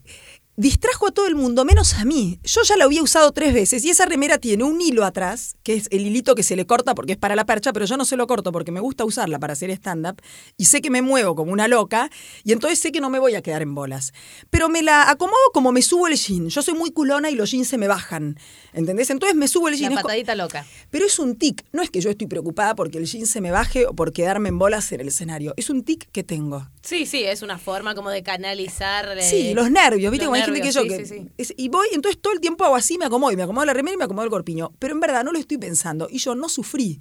distrajo 0.56 1.08
a 1.08 1.10
todo 1.12 1.26
el 1.26 1.34
mundo, 1.34 1.64
menos 1.64 1.94
a 1.94 2.04
mí. 2.04 2.38
Yo 2.44 2.62
ya 2.62 2.76
la 2.76 2.84
había 2.84 3.02
usado 3.02 3.32
tres 3.32 3.54
veces 3.54 3.84
y 3.84 3.90
esa 3.90 4.04
remera 4.04 4.38
tiene 4.38 4.64
un 4.64 4.80
hilo 4.80 5.04
atrás, 5.04 5.56
que 5.62 5.74
es 5.74 5.88
el 5.90 6.06
hilito 6.06 6.34
que 6.34 6.42
se 6.42 6.56
le 6.56 6.66
corta 6.66 6.94
porque 6.94 7.12
es 7.12 7.18
para 7.18 7.36
la 7.36 7.46
percha, 7.46 7.72
pero 7.72 7.86
yo 7.86 7.96
no 7.96 8.04
se 8.04 8.16
lo 8.16 8.26
corto 8.26 8.52
porque 8.52 8.70
me 8.70 8.80
gusta 8.80 9.04
usarla 9.04 9.38
para 9.38 9.54
hacer 9.54 9.70
stand-up 9.70 10.20
y 10.56 10.66
sé 10.66 10.82
que 10.82 10.90
me 10.90 11.00
muevo 11.00 11.34
como 11.34 11.52
una 11.52 11.68
loca 11.68 12.10
y 12.44 12.52
entonces 12.52 12.78
sé 12.78 12.92
que 12.92 13.00
no 13.00 13.08
me 13.08 13.18
voy 13.18 13.34
a 13.34 13.42
quedar 13.42 13.62
en 13.62 13.74
bolas. 13.74 14.12
Pero 14.50 14.68
me 14.68 14.82
la 14.82 15.10
acomodo 15.10 15.36
como 15.54 15.72
me 15.72 15.82
subo 15.82 16.06
el 16.06 16.16
jean. 16.16 16.48
Yo 16.48 16.62
soy 16.62 16.74
muy 16.74 16.90
culona 16.90 17.30
y 17.30 17.34
los 17.34 17.50
jeans 17.50 17.68
se 17.68 17.78
me 17.78 17.88
bajan. 17.88 18.36
¿Entendés? 18.74 19.10
Entonces 19.10 19.36
me 19.36 19.48
subo 19.48 19.68
el 19.68 19.76
jean. 19.76 19.94
Co- 19.94 20.02
patadita 20.02 20.34
loca. 20.34 20.64
pero 20.90 21.04
es 21.06 21.18
un 21.18 21.36
tic, 21.36 21.62
no 21.72 21.82
es 21.82 21.90
que 21.90 22.00
yo 22.00 22.08
estoy 22.10 22.26
preocupada 22.26 22.74
porque 22.74 22.98
el 22.98 23.04
jean 23.06 23.26
se 23.26 23.40
me 23.40 23.50
baje 23.50 23.86
o 23.86 23.92
por 23.94 24.12
quedarme 24.12 24.48
en 24.48 24.58
bolas 24.58 24.90
en 24.92 25.00
el 25.00 25.08
escenario. 25.08 25.52
Es 25.56 25.68
un 25.70 25.82
tic 25.84 26.08
que 26.10 26.22
tengo. 26.24 26.68
Sí, 26.82 27.04
sí, 27.06 27.22
es 27.24 27.42
una 27.42 27.58
forma 27.58 27.94
como 27.94 28.08
de 28.10 28.22
canalizar. 28.22 29.08
Sí, 29.22 29.52
los 29.54 29.70
nervios, 29.70 30.10
¿viste? 30.10 30.26
Como 30.26 30.36
hay 30.36 30.42
gente 30.42 30.60
que 30.62 30.72
yo 30.72 30.84
que. 30.84 31.04
sí, 31.04 31.14
sí. 31.18 31.28
es- 31.36 31.54
y 31.56 31.68
voy, 31.68 31.88
entonces 31.92 32.20
todo 32.20 32.32
el 32.32 32.40
tiempo 32.40 32.64
hago 32.64 32.76
así, 32.76 32.96
me 32.98 33.04
acomodo, 33.04 33.32
y 33.32 33.36
me 33.36 33.42
acomodo 33.42 33.66
la 33.66 33.74
remera 33.74 33.94
y 33.94 33.98
me 33.98 34.04
acomodo 34.04 34.24
el 34.24 34.30
corpiño. 34.30 34.72
Pero 34.78 34.94
en 34.94 35.00
verdad 35.00 35.22
no 35.24 35.32
lo 35.32 35.38
estoy 35.38 35.58
pensando. 35.58 36.08
Y 36.10 36.18
yo 36.18 36.34
no 36.34 36.48
sufrí. 36.48 36.98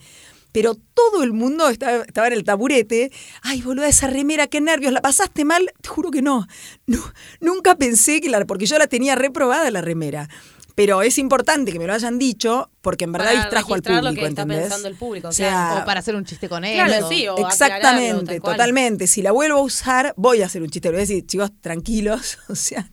Pero 0.53 0.75
todo 0.75 1.23
el 1.23 1.31
mundo 1.31 1.69
estaba, 1.69 2.03
estaba 2.03 2.27
en 2.27 2.33
el 2.33 2.43
taburete. 2.43 3.09
Ay, 3.41 3.61
boluda, 3.61 3.87
esa 3.87 4.07
remera, 4.07 4.47
qué 4.47 4.59
nervios. 4.59 4.91
¿La 4.91 5.01
pasaste 5.01 5.45
mal? 5.45 5.71
Te 5.81 5.87
juro 5.87 6.11
que 6.11 6.21
no. 6.21 6.45
No, 6.87 6.99
nunca 7.39 7.75
pensé 7.77 8.19
que 8.19 8.29
la. 8.29 8.45
Porque 8.45 8.65
yo 8.65 8.77
la 8.77 8.87
tenía 8.87 9.15
reprobada 9.15 9.71
la 9.71 9.79
remera. 9.79 10.27
Pero 10.75 11.01
es 11.01 11.17
importante 11.17 11.71
que 11.71 11.79
me 11.79 11.85
lo 11.87 11.93
hayan 11.93 12.17
dicho 12.17 12.69
porque 12.81 13.03
en 13.03 13.11
verdad 13.11 13.27
Para 13.27 13.39
distrajo 13.41 13.73
al 13.73 13.81
lo 13.81 13.83
público, 13.83 14.13
que 14.15 14.27
está 14.27 14.41
¿entendés? 14.43 14.59
pensando 14.61 14.87
el 14.87 14.95
público, 14.95 15.27
O 15.27 15.31
sea. 15.31 15.79
O 15.81 15.85
para 15.85 15.99
hacer 15.99 16.15
un 16.15 16.25
chiste 16.25 16.47
con 16.49 16.63
él. 16.63 16.73
Claro, 16.75 17.05
o- 17.05 17.09
sí, 17.09 17.27
o 17.27 17.37
Exactamente, 17.47 18.39
totalmente. 18.39 19.07
Si 19.07 19.21
la 19.21 19.31
vuelvo 19.31 19.59
a 19.59 19.61
usar, 19.61 20.13
voy 20.17 20.41
a 20.41 20.45
hacer 20.45 20.61
un 20.61 20.69
chiste. 20.69 20.87
Le 20.89 20.93
voy 20.93 20.99
a 20.99 21.01
decir, 21.01 21.25
chicos, 21.25 21.51
tranquilos. 21.61 22.37
O 22.49 22.55
sea, 22.55 22.89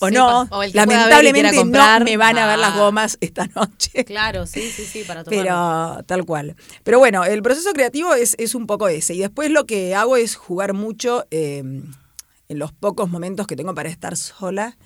o 0.00 0.08
Sí, 0.08 0.14
no. 0.14 0.42
o 0.50 0.62
Lamentablemente 0.72 1.56
comprar, 1.56 2.00
no 2.00 2.04
me 2.04 2.16
van 2.16 2.36
a 2.38 2.46
ver 2.46 2.58
las 2.58 2.74
ah. 2.74 2.78
gomas 2.78 3.16
esta 3.20 3.46
noche. 3.54 4.04
Claro, 4.04 4.46
sí, 4.46 4.70
sí, 4.70 4.84
sí, 4.84 5.04
para 5.04 5.24
tomar. 5.24 5.38
Pero 5.42 6.04
tal 6.06 6.24
cual. 6.26 6.56
Pero 6.82 6.98
bueno, 6.98 7.24
el 7.24 7.42
proceso 7.42 7.72
creativo 7.72 8.14
es, 8.14 8.34
es 8.38 8.54
un 8.54 8.66
poco 8.66 8.88
ese. 8.88 9.14
Y 9.14 9.20
después 9.20 9.50
lo 9.50 9.66
que 9.66 9.94
hago 9.94 10.16
es 10.16 10.36
jugar 10.36 10.74
mucho 10.74 11.26
eh, 11.30 11.58
en 11.58 12.58
los 12.58 12.72
pocos 12.72 13.08
momentos 13.10 13.46
que 13.46 13.56
tengo 13.56 13.74
para 13.74 13.88
estar 13.88 14.16
sola. 14.16 14.76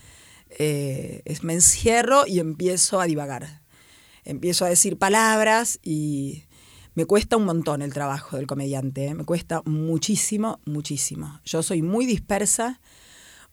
Eh, 0.58 1.22
es 1.24 1.42
me 1.44 1.54
encierro 1.54 2.26
y 2.26 2.40
empiezo 2.40 3.00
a 3.00 3.06
divagar. 3.06 3.62
Empiezo 4.24 4.64
a 4.64 4.68
decir 4.68 4.98
palabras 4.98 5.78
y 5.82 6.44
me 6.94 7.06
cuesta 7.06 7.36
un 7.36 7.44
montón 7.44 7.80
el 7.80 7.94
trabajo 7.94 8.36
del 8.36 8.46
comediante. 8.46 9.06
¿eh? 9.06 9.14
Me 9.14 9.24
cuesta 9.24 9.62
muchísimo, 9.64 10.60
muchísimo. 10.66 11.40
Yo 11.44 11.62
soy 11.62 11.82
muy 11.82 12.04
dispersa 12.04 12.80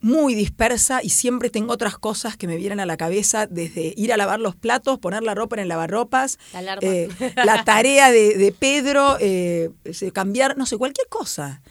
muy 0.06 0.36
dispersa 0.36 1.00
y 1.02 1.10
siempre 1.10 1.50
tengo 1.50 1.74
otras 1.74 1.98
cosas 1.98 2.38
que 2.38 2.48
me 2.48 2.58
vienen 2.58 2.80
a 2.80 2.86
la 2.86 2.96
cabeza, 2.96 3.48
desde 3.48 3.94
ir 3.98 4.14
a 4.14 4.18
lavar 4.18 4.40
los 4.40 4.56
platos, 4.56 5.00
poner 5.00 5.24
la 5.24 5.34
ropa 5.34 5.56
en 5.56 5.64
el 5.64 5.68
lavarropas, 5.68 6.38
La 6.54 6.78
eh, 6.82 7.10
la 7.36 7.64
tarea 7.64 8.12
de, 8.12 8.38
de 8.38 8.52
Pedro, 8.52 9.18
eh, 9.20 9.72
cambiar, 10.14 10.58
no 10.58 10.66
sé, 10.68 10.78
cualquier 10.78 11.08
cosa. 11.08 11.64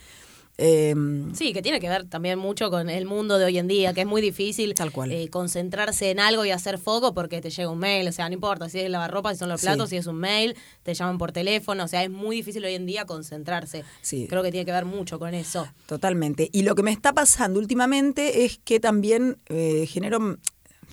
Eh, 0.56 0.94
Sí, 1.34 1.52
que 1.52 1.62
tiene 1.62 1.80
que 1.80 1.88
ver 1.88 2.04
también 2.04 2.38
mucho 2.38 2.70
con 2.70 2.88
el 2.88 3.06
mundo 3.06 3.38
de 3.38 3.44
hoy 3.44 3.58
en 3.58 3.66
día, 3.66 3.92
que 3.92 4.02
es 4.02 4.06
muy 4.06 4.22
difícil 4.22 4.72
Tal 4.74 4.92
cual. 4.92 5.10
eh, 5.10 5.28
concentrarse 5.28 6.10
en 6.10 6.20
algo 6.20 6.44
y 6.44 6.52
hacer 6.52 6.78
foco 6.78 7.12
porque 7.12 7.40
te 7.40 7.50
llega 7.50 7.68
un 7.70 7.78
mail, 7.80 8.06
o 8.06 8.12
sea, 8.12 8.28
no 8.28 8.34
importa 8.34 8.68
si 8.68 8.78
es 8.78 8.88
lavarropa, 8.88 9.32
si 9.32 9.38
son 9.40 9.48
los 9.48 9.60
Sí. 9.60 9.66
platos, 9.66 9.90
si 9.90 9.96
es 9.96 10.06
un 10.06 10.16
mail, 10.16 10.54
te 10.84 10.94
llaman 10.94 11.18
por 11.18 11.32
teléfono, 11.32 11.84
o 11.84 11.88
sea, 11.88 12.04
es 12.04 12.10
muy 12.10 12.36
difícil 12.36 12.64
hoy 12.64 12.74
en 12.74 12.86
día 12.86 13.04
concentrarse. 13.04 13.84
Sí. 14.02 14.26
Creo 14.28 14.42
que 14.44 14.52
tiene 14.52 14.64
que 14.64 14.72
ver 14.72 14.84
mucho 14.84 15.18
con 15.18 15.34
eso. 15.34 15.66
Totalmente. 15.86 16.50
Y 16.52 16.62
lo 16.62 16.74
que 16.76 16.82
me 16.84 16.92
está 16.92 17.12
pasando 17.12 17.58
últimamente 17.58 18.44
es 18.44 18.58
que 18.62 18.78
también 18.78 19.38
eh, 19.48 19.86
genero, 19.88 20.38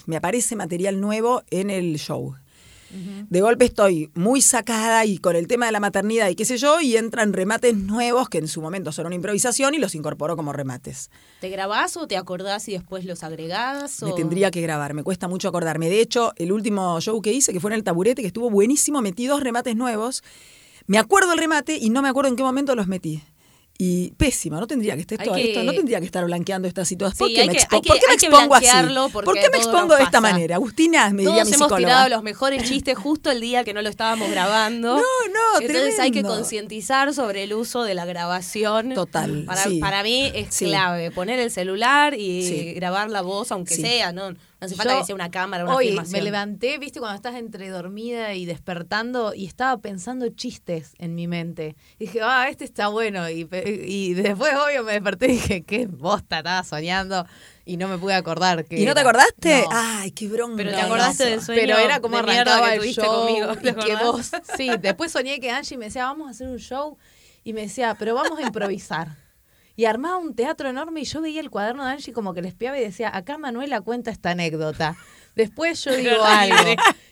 me 0.08 0.16
aparece 0.18 0.56
material 0.56 1.00
nuevo 1.00 1.44
en 1.52 1.70
el 1.70 1.98
show. 2.00 2.36
De 3.30 3.42
golpe 3.42 3.66
estoy 3.66 4.12
muy 4.14 4.42
sacada 4.42 5.06
y 5.06 5.18
con 5.18 5.36
el 5.36 5.48
tema 5.48 5.66
de 5.66 5.72
la 5.72 5.80
maternidad 5.80 6.30
y 6.30 6.36
qué 6.36 6.46
sé 6.46 6.58
yo, 6.58 6.82
y 6.82 6.98
entran 6.98 7.34
remates 7.34 7.76
nuevos 7.76 8.30
que 8.30 8.38
en 8.38 8.48
su 8.48 8.62
momento 8.62 8.92
son 8.92 9.06
una 9.06 9.16
improvisación 9.16 9.74
y 9.74 9.80
los 9.80 9.96
incorporo 9.96 10.36
como 10.36 10.54
remates. 10.54 11.10
¿Te 11.40 11.50
grabás 11.50 11.98
o 11.98 12.08
te 12.08 12.18
acordás 12.18 12.68
y 12.68 12.74
después 12.74 13.06
los 13.06 13.24
agregás? 13.24 14.04
Me 14.04 14.14
tendría 14.14 14.52
que 14.52 14.62
grabar, 14.62 14.94
me 14.94 15.04
cuesta 15.04 15.28
mucho 15.28 15.48
acordarme. 15.48 15.90
De 15.90 16.02
hecho, 16.02 16.34
el 16.36 16.52
último 16.52 17.00
show 17.00 17.22
que 17.22 17.32
hice, 17.32 17.54
que 17.54 17.60
fue 17.60 17.72
en 17.72 17.76
el 17.76 17.84
taburete, 17.84 18.22
que 18.22 18.28
estuvo 18.28 18.50
buenísimo, 18.50 19.02
metí 19.02 19.28
dos 19.28 19.42
remates 19.42 19.76
nuevos. 19.76 20.24
Me 20.88 20.98
acuerdo 20.98 21.34
el 21.34 21.40
remate 21.40 21.78
y 21.78 21.90
no 21.90 22.02
me 22.02 22.10
acuerdo 22.10 22.30
en 22.30 22.36
qué 22.36 22.44
momento 22.44 22.76
los 22.76 22.88
metí. 22.88 23.24
Y 23.84 24.12
pésima, 24.12 24.60
no 24.60 24.68
tendría 24.68 24.94
que 24.94 25.02
estar 25.02 25.20
esto, 25.20 25.34
que- 25.34 25.54
esto- 25.54 25.64
no 25.64 25.74
tendría 25.74 26.00
que 26.00 26.06
estar 26.06 26.24
blanqueando 26.24 26.68
esta 26.68 26.86
situación. 26.86 27.18
¿Por 27.28 27.36
qué 27.36 27.48
me, 27.48 27.54
que- 27.54 27.66
por 27.66 27.82
qué 27.82 28.14
expongo 28.14 28.54
así? 28.54 28.68
¿Por 29.12 29.34
qué 29.34 29.50
me 29.50 29.58
expongo 29.58 29.96
de 29.96 30.04
esta 30.04 30.22
manera? 30.22 30.58
Agustina, 30.58 31.10
me 31.10 31.24
diría 31.24 31.42
Todos 31.42 31.48
mi 31.48 31.56
hemos 31.56 31.76
tirado 31.78 32.08
los 32.10 32.22
mejores 32.22 32.62
chistes 32.70 32.96
justo 32.96 33.32
el 33.32 33.42
día 33.42 33.64
que 33.64 33.74
no 33.74 33.82
lo 33.82 33.90
estábamos 33.90 34.30
grabando. 34.30 34.98
No, 35.02 35.34
no, 35.34 35.62
Entonces 35.66 36.00
hay 36.00 36.12
que 36.12 36.22
concientizar 36.22 37.12
sobre 37.16 37.42
el 37.44 37.54
uso 37.56 37.82
de 37.84 37.96
la 37.96 38.06
grabación. 38.06 38.94
Total, 38.94 39.46
Para, 39.48 39.64
sí. 39.64 39.80
para 39.80 40.04
mí 40.04 40.32
es 40.36 40.54
Sí. 40.54 40.66
clave 40.66 41.10
poner 41.10 41.40
el 41.40 41.50
celular 41.50 42.14
y 42.14 42.74
grabar 42.74 43.10
la 43.10 43.22
voz, 43.24 43.52
aunque 43.52 43.74
sea, 43.76 44.12
¿no? 44.12 44.36
No 44.62 44.66
hace 44.68 44.76
falta 44.76 44.94
Yo 44.94 45.00
que 45.00 45.06
sea 45.08 45.16
una 45.16 45.32
cámara, 45.32 45.64
una 45.64 45.76
Hoy 45.76 45.88
filmación. 45.88 46.20
me 46.20 46.22
levanté, 46.22 46.78
viste, 46.78 47.00
cuando 47.00 47.16
estás 47.16 47.34
entre 47.36 47.70
dormida 47.70 48.36
y 48.36 48.46
despertando 48.46 49.34
y 49.34 49.48
estaba 49.48 49.82
pensando 49.82 50.30
chistes 50.30 50.94
en 51.00 51.16
mi 51.16 51.28
mente. 51.28 51.76
Y 51.98 52.06
dije, 52.06 52.20
ah, 52.22 52.48
este 52.48 52.64
está 52.66 52.88
bueno. 52.90 53.28
Y, 53.28 53.50
y 53.86 54.14
después, 54.14 54.54
obvio, 54.54 54.84
me 54.84 54.94
desperté 54.94 55.26
y 55.26 55.32
dije, 55.32 55.64
qué 55.64 55.88
bosta, 55.88 56.38
estaba 56.38 56.64
soñando 56.64 57.26
y 57.66 57.78
no 57.78 57.88
me 57.88 57.98
pude 57.98 58.14
acordar. 58.14 58.64
Que 58.66 58.80
¿Y 58.80 58.86
no 58.86 58.94
te 58.94 59.00
acordaste? 59.00 59.62
No. 59.62 59.70
Ay, 59.72 60.12
qué 60.12 60.28
bronca. 60.28 60.58
Pero 60.58 60.70
te 60.70 60.82
acordaste 60.82 61.26
del 61.26 61.42
sueño 61.42 61.60
Pero 61.60 61.78
era 61.80 62.00
como 62.00 62.18
arrancaba 62.18 62.70
que 62.70 62.76
el 62.88 62.94
show 62.94 63.06
conmigo, 63.06 63.56
¿te 63.56 63.70
y 63.70 63.74
que 63.74 63.96
vos, 63.96 64.30
sí, 64.58 64.70
después 64.80 65.12
soñé 65.12 65.40
que 65.40 65.50
Angie 65.50 65.78
me 65.78 65.86
decía, 65.86 66.04
vamos 66.04 66.28
a 66.28 66.32
hacer 66.32 66.48
un 66.48 66.60
show 66.60 66.98
y 67.44 67.54
me 67.54 67.62
decía, 67.62 67.96
pero 67.98 68.14
vamos 68.14 68.38
a 68.38 68.44
improvisar. 68.44 69.08
Y 69.76 69.86
armaba 69.86 70.18
un 70.18 70.36
teatro 70.36 70.70
enorme 70.70 71.02
y 71.02 71.06
yo 71.06 71.22
veía 71.22 71.42
el 71.42 71.50
cuaderno 71.50 71.86
de 71.86 71.92
Angie 71.92 72.14
como 72.14 72.34
que 72.34 72.42
le 72.42 72.50
espiaba 72.50 72.78
y 72.78 72.82
decía, 72.82 73.16
acá 73.16 73.38
Manuela 73.38 73.82
cuenta 73.82 74.12
esta 74.12 74.32
anécdota. 74.32 74.98
Después 75.36 75.84
yo 75.84 75.96
digo 75.96 76.24
algo. 76.24 76.56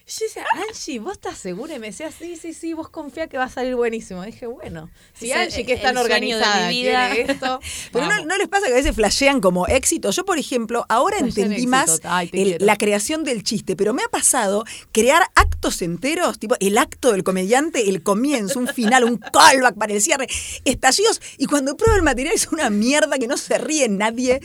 Y 0.09 0.11
yo 0.11 0.25
decía, 0.25 0.43
Angie, 0.67 0.99
¿vos 0.99 1.13
estás 1.13 1.37
segura? 1.37 1.75
Y 1.75 1.79
me 1.79 1.87
decía, 1.87 2.09
sí, 2.11 2.35
sí, 2.35 2.51
sí, 2.55 2.73
vos 2.73 2.89
confía 2.89 3.27
que 3.27 3.37
va 3.37 3.43
a 3.43 3.49
salir 3.49 3.75
buenísimo. 3.75 4.23
Y 4.23 4.31
dije, 4.31 4.47
bueno, 4.47 4.89
si 5.13 5.27
Ese- 5.29 5.35
Angie, 5.39 5.65
que 5.67 5.73
es 5.73 5.81
tan 5.83 5.93
de 5.93 5.99
mi 5.99 6.03
organizada, 6.05 6.67
vida. 6.69 7.13
esto, 7.15 7.59
Pero 7.93 8.07
no, 8.25 8.37
les 8.37 8.47
pasa 8.47 8.65
que 8.65 8.73
a 8.73 8.75
veces 8.77 8.95
flashean 8.95 9.39
como 9.39 9.67
éxito. 9.67 10.09
Yo, 10.09 10.25
por 10.25 10.39
ejemplo, 10.39 10.83
ahora 10.89 11.17
Flashean 11.17 11.29
entendí 11.51 11.55
éxito. 11.57 11.69
más 11.69 12.01
Ay, 12.05 12.29
el- 12.33 12.57
la 12.65 12.75
creación 12.75 13.23
del 13.23 13.43
chiste, 13.43 13.75
pero 13.75 13.93
me 13.93 14.01
ha 14.01 14.07
pasado 14.07 14.65
crear 14.91 15.21
actos 15.35 15.79
enteros, 15.83 16.39
tipo 16.39 16.55
el 16.59 16.79
acto 16.79 17.11
del 17.11 17.23
comediante, 17.23 17.87
el 17.87 18.01
comienzo, 18.01 18.57
un 18.57 18.67
final, 18.67 19.03
un 19.03 19.17
callback 19.17 19.75
para 19.77 19.93
el 19.93 20.01
cierre, 20.01 20.27
estallidos, 20.65 21.21
y 21.37 21.45
cuando 21.45 21.77
pruebo 21.77 21.95
el 21.97 22.03
material 22.03 22.33
es 22.33 22.47
una 22.47 22.71
mierda 22.71 23.19
que 23.19 23.27
no 23.27 23.37
se 23.37 23.59
ríe 23.59 23.87
nadie. 23.89 24.41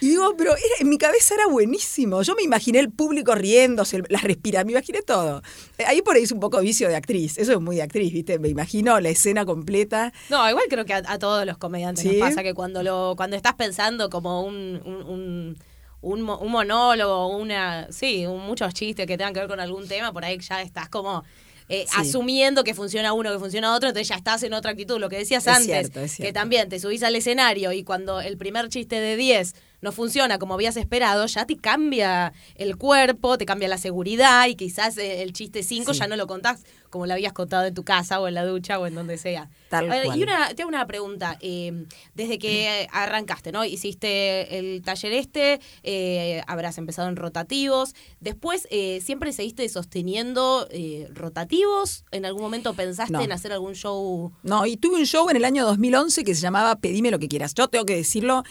Y 0.00 0.08
digo, 0.08 0.34
pero 0.36 0.52
era- 0.52 0.74
en 0.80 0.88
mi 0.88 0.98
cabeza 0.98 1.34
era 1.34 1.46
buenísimo. 1.46 2.22
Yo 2.22 2.34
me 2.34 2.42
imaginé 2.42 2.78
el 2.78 2.90
público 2.90 3.34
riéndose, 3.34 4.02
las 4.08 4.22
respiraciones, 4.22 4.66
me 4.66 4.72
imaginé 4.72 5.02
todo. 5.02 5.42
Eh, 5.78 5.84
Ahí 5.86 6.02
por 6.02 6.16
ahí 6.16 6.22
es 6.22 6.32
un 6.32 6.40
poco 6.40 6.60
vicio 6.60 6.88
de 6.88 6.96
actriz. 6.96 7.36
Eso 7.38 7.52
es 7.52 7.60
muy 7.60 7.76
de 7.76 7.82
actriz, 7.82 8.12
¿viste? 8.12 8.38
Me 8.38 8.48
imagino 8.48 8.98
la 9.00 9.08
escena 9.10 9.44
completa. 9.44 10.12
No, 10.28 10.48
igual 10.48 10.64
creo 10.68 10.84
que 10.84 10.94
a, 10.94 11.02
a 11.06 11.18
todos 11.18 11.44
los 11.46 11.58
comediantes 11.58 12.02
¿Sí? 12.02 12.16
nos 12.18 12.28
pasa 12.28 12.42
que 12.42 12.54
cuando 12.54 12.82
lo 12.82 13.14
cuando 13.16 13.36
estás 13.36 13.54
pensando 13.54 14.08
como 14.10 14.42
un, 14.42 14.80
un, 14.84 15.02
un, 15.06 15.58
un 16.02 16.22
mo- 16.22 16.38
un 16.38 16.50
monólogo, 16.50 17.36
una 17.36 17.86
sí, 17.90 18.26
un- 18.26 18.40
muchos 18.46 18.72
chistes 18.74 19.06
que 19.06 19.18
tengan 19.18 19.34
que 19.34 19.40
ver 19.40 19.48
con 19.48 19.60
algún 19.60 19.86
tema, 19.86 20.12
por 20.12 20.24
ahí 20.24 20.38
ya 20.38 20.62
estás 20.62 20.88
como 20.88 21.24
eh, 21.68 21.84
Sí. 21.88 22.00
asumiendo 22.00 22.64
que 22.64 22.74
funciona 22.74 23.12
uno, 23.12 23.30
que 23.32 23.38
funciona 23.38 23.74
otro, 23.76 23.90
entonces 23.90 24.08
ya 24.08 24.16
estás 24.16 24.42
en 24.42 24.54
otra 24.54 24.72
actitud. 24.72 24.98
Lo 24.98 25.08
que 25.08 25.18
decías 25.18 25.46
Es 25.46 25.54
antes, 25.56 25.90
cierto, 25.92 26.22
que 26.22 26.32
también 26.32 26.68
te 26.68 26.80
subís 26.80 27.02
al 27.04 27.14
escenario 27.14 27.70
y 27.72 27.84
cuando 27.84 28.20
el 28.20 28.36
primer 28.38 28.68
chiste 28.70 28.98
de 28.98 29.14
10 29.16 29.54
no 29.80 29.92
funciona 29.92 30.38
como 30.38 30.54
habías 30.54 30.76
esperado, 30.76 31.26
ya 31.26 31.46
te 31.46 31.56
cambia 31.56 32.32
el 32.54 32.76
cuerpo, 32.76 33.38
te 33.38 33.46
cambia 33.46 33.68
la 33.68 33.78
seguridad 33.78 34.46
y 34.48 34.54
quizás 34.54 34.96
eh, 34.98 35.22
el 35.22 35.32
chiste 35.32 35.62
5 35.62 35.92
ya 35.92 36.06
no 36.06 36.16
lo 36.16 36.26
contás 36.26 36.62
como 36.90 37.06
lo 37.06 37.12
habías 37.12 37.32
contado 37.32 37.66
en 37.66 37.74
tu 37.74 37.84
casa 37.84 38.20
o 38.20 38.26
en 38.26 38.34
la 38.34 38.44
ducha 38.44 38.78
o 38.80 38.86
en 38.86 38.96
donde 38.96 39.16
sea. 39.16 39.48
Tal 39.68 39.88
A 39.88 39.94
ver, 39.94 40.04
cual. 40.06 40.18
Y 40.18 40.22
una, 40.24 40.52
te 40.54 40.62
hago 40.62 40.68
una 40.68 40.86
pregunta. 40.88 41.38
eh, 41.40 41.84
desde 42.14 42.38
que 42.38 42.88
arrancaste, 42.92 43.52
¿no? 43.52 43.64
Hiciste 43.64 44.58
el 44.58 44.82
taller 44.82 45.12
este, 45.12 45.60
eh, 45.84 46.42
habrás 46.48 46.78
empezado 46.78 47.08
en 47.08 47.14
rotativos. 47.14 47.94
Después, 48.18 48.66
eh, 48.72 49.00
¿siempre 49.04 49.32
seguiste 49.32 49.68
sosteniendo 49.68 50.66
eh, 50.72 51.06
rotativos? 51.14 52.04
¿En 52.10 52.24
algún 52.24 52.42
momento 52.42 52.74
pensaste 52.74 53.12
No. 53.12 53.20
en 53.20 53.30
hacer 53.30 53.52
algún 53.52 53.74
show? 53.74 54.32
No, 54.42 54.66
y 54.66 54.76
tuve 54.76 54.96
un 54.96 55.06
show 55.06 55.30
en 55.30 55.36
el 55.36 55.44
año 55.44 55.64
2011 55.66 56.24
que 56.24 56.34
se 56.34 56.40
llamaba 56.40 56.74
Pedime 56.80 57.12
lo 57.12 57.20
que 57.20 57.28
quieras. 57.28 57.54
Yo 57.54 57.68
tengo 57.68 57.84
que 57.86 57.94
decirlo, 57.94 58.42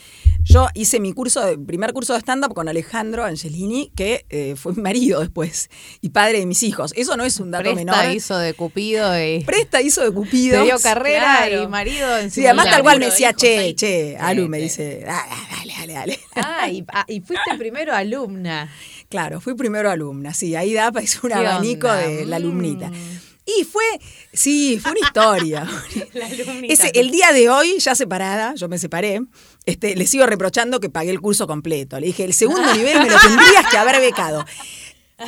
yo 0.44 0.68
hice 0.76 1.02
mi 1.02 1.12
curso, 1.20 1.46
de, 1.46 1.58
primer 1.58 1.92
curso 1.92 2.14
de 2.14 2.20
stand-up 2.20 2.54
con 2.54 2.70
Alejandro 2.70 3.26
Angelini, 3.26 3.92
que 3.94 4.26
eh, 4.30 4.56
fue 4.56 4.74
mi 4.74 4.82
marido 4.82 5.20
después 5.20 5.70
y 6.00 6.12
padre 6.12 6.40
de 6.40 6.46
mis 6.46 6.64
hijos. 6.64 6.94
Eso 6.96 7.18
no 7.18 7.26
es 7.26 7.42
un 7.42 7.52
dato 7.52 7.64
Presta 7.74 7.84
menor. 7.84 8.16
hizo 8.16 8.38
de 8.38 8.54
Cupido 8.54 9.20
y 9.22 9.44
Presta 9.44 9.82
hizo 9.82 10.02
de 10.02 10.12
Cupido. 10.14 10.64
dio 10.64 10.80
carrera 10.80 11.40
Claro. 11.46 11.64
y 11.64 11.68
marido 11.68 12.18
en 12.18 12.32
Sí, 12.32 12.46
además 12.46 12.70
tal 12.70 12.84
cual 12.84 13.00
me 13.00 13.08
decía, 13.08 13.32
Hijos 13.32 13.42
che, 13.42 13.58
ahí. 13.60 13.74
che, 13.74 14.18
Alu 14.18 14.48
me 14.48 14.58
sí. 14.60 14.64
dice, 14.64 15.04
"Ah, 15.10 15.26
dale, 15.58 15.74
dale, 15.78 15.94
dale. 15.94 16.20
Ah, 16.36 16.70
y, 16.70 16.86
ah, 16.94 17.04
y 17.10 17.20
fuiste 17.20 17.58
primero 17.58 17.94
alumna. 17.94 18.72
Claro, 19.10 19.42
fui 19.42 19.56
primero 19.56 19.92
alumna, 19.92 20.34
sí, 20.34 20.56
ahí 20.56 20.74
da 20.74 20.90
para 20.94 21.06
un 21.24 21.30
¿Qué 21.30 21.34
abanico 21.36 21.88
onda? 21.88 21.98
de 22.08 22.26
la 22.26 22.38
alumnita. 22.38 22.88
Mm. 22.90 23.20
Y 23.60 23.64
fue, 23.64 23.84
sí, 24.32 24.80
fue 24.80 24.92
una 24.92 25.00
historia. 25.00 25.68
La. 26.14 26.28
Ese, 26.68 26.92
el 26.94 27.10
día 27.10 27.34
de 27.34 27.50
hoy, 27.50 27.80
ya 27.80 27.96
separada, 27.96 28.54
yo 28.54 28.70
me 28.70 28.78
separé, 28.78 29.22
este, 29.70 29.96
le 29.96 30.06
sigo 30.08 30.26
reprochando 30.26 30.80
que 30.80 30.90
pagué 30.90 31.12
el 31.12 31.22
curso 31.22 31.48
completo. 31.48 32.00
Le 32.00 32.08
dije, 32.08 32.24
el 32.24 32.34
segundo 32.34 32.74
nivel 32.76 33.00
me 33.00 33.10
lo 33.10 33.20
tendrías 33.20 33.68
que 33.70 33.78
haber 33.78 34.00
becado. 34.00 34.46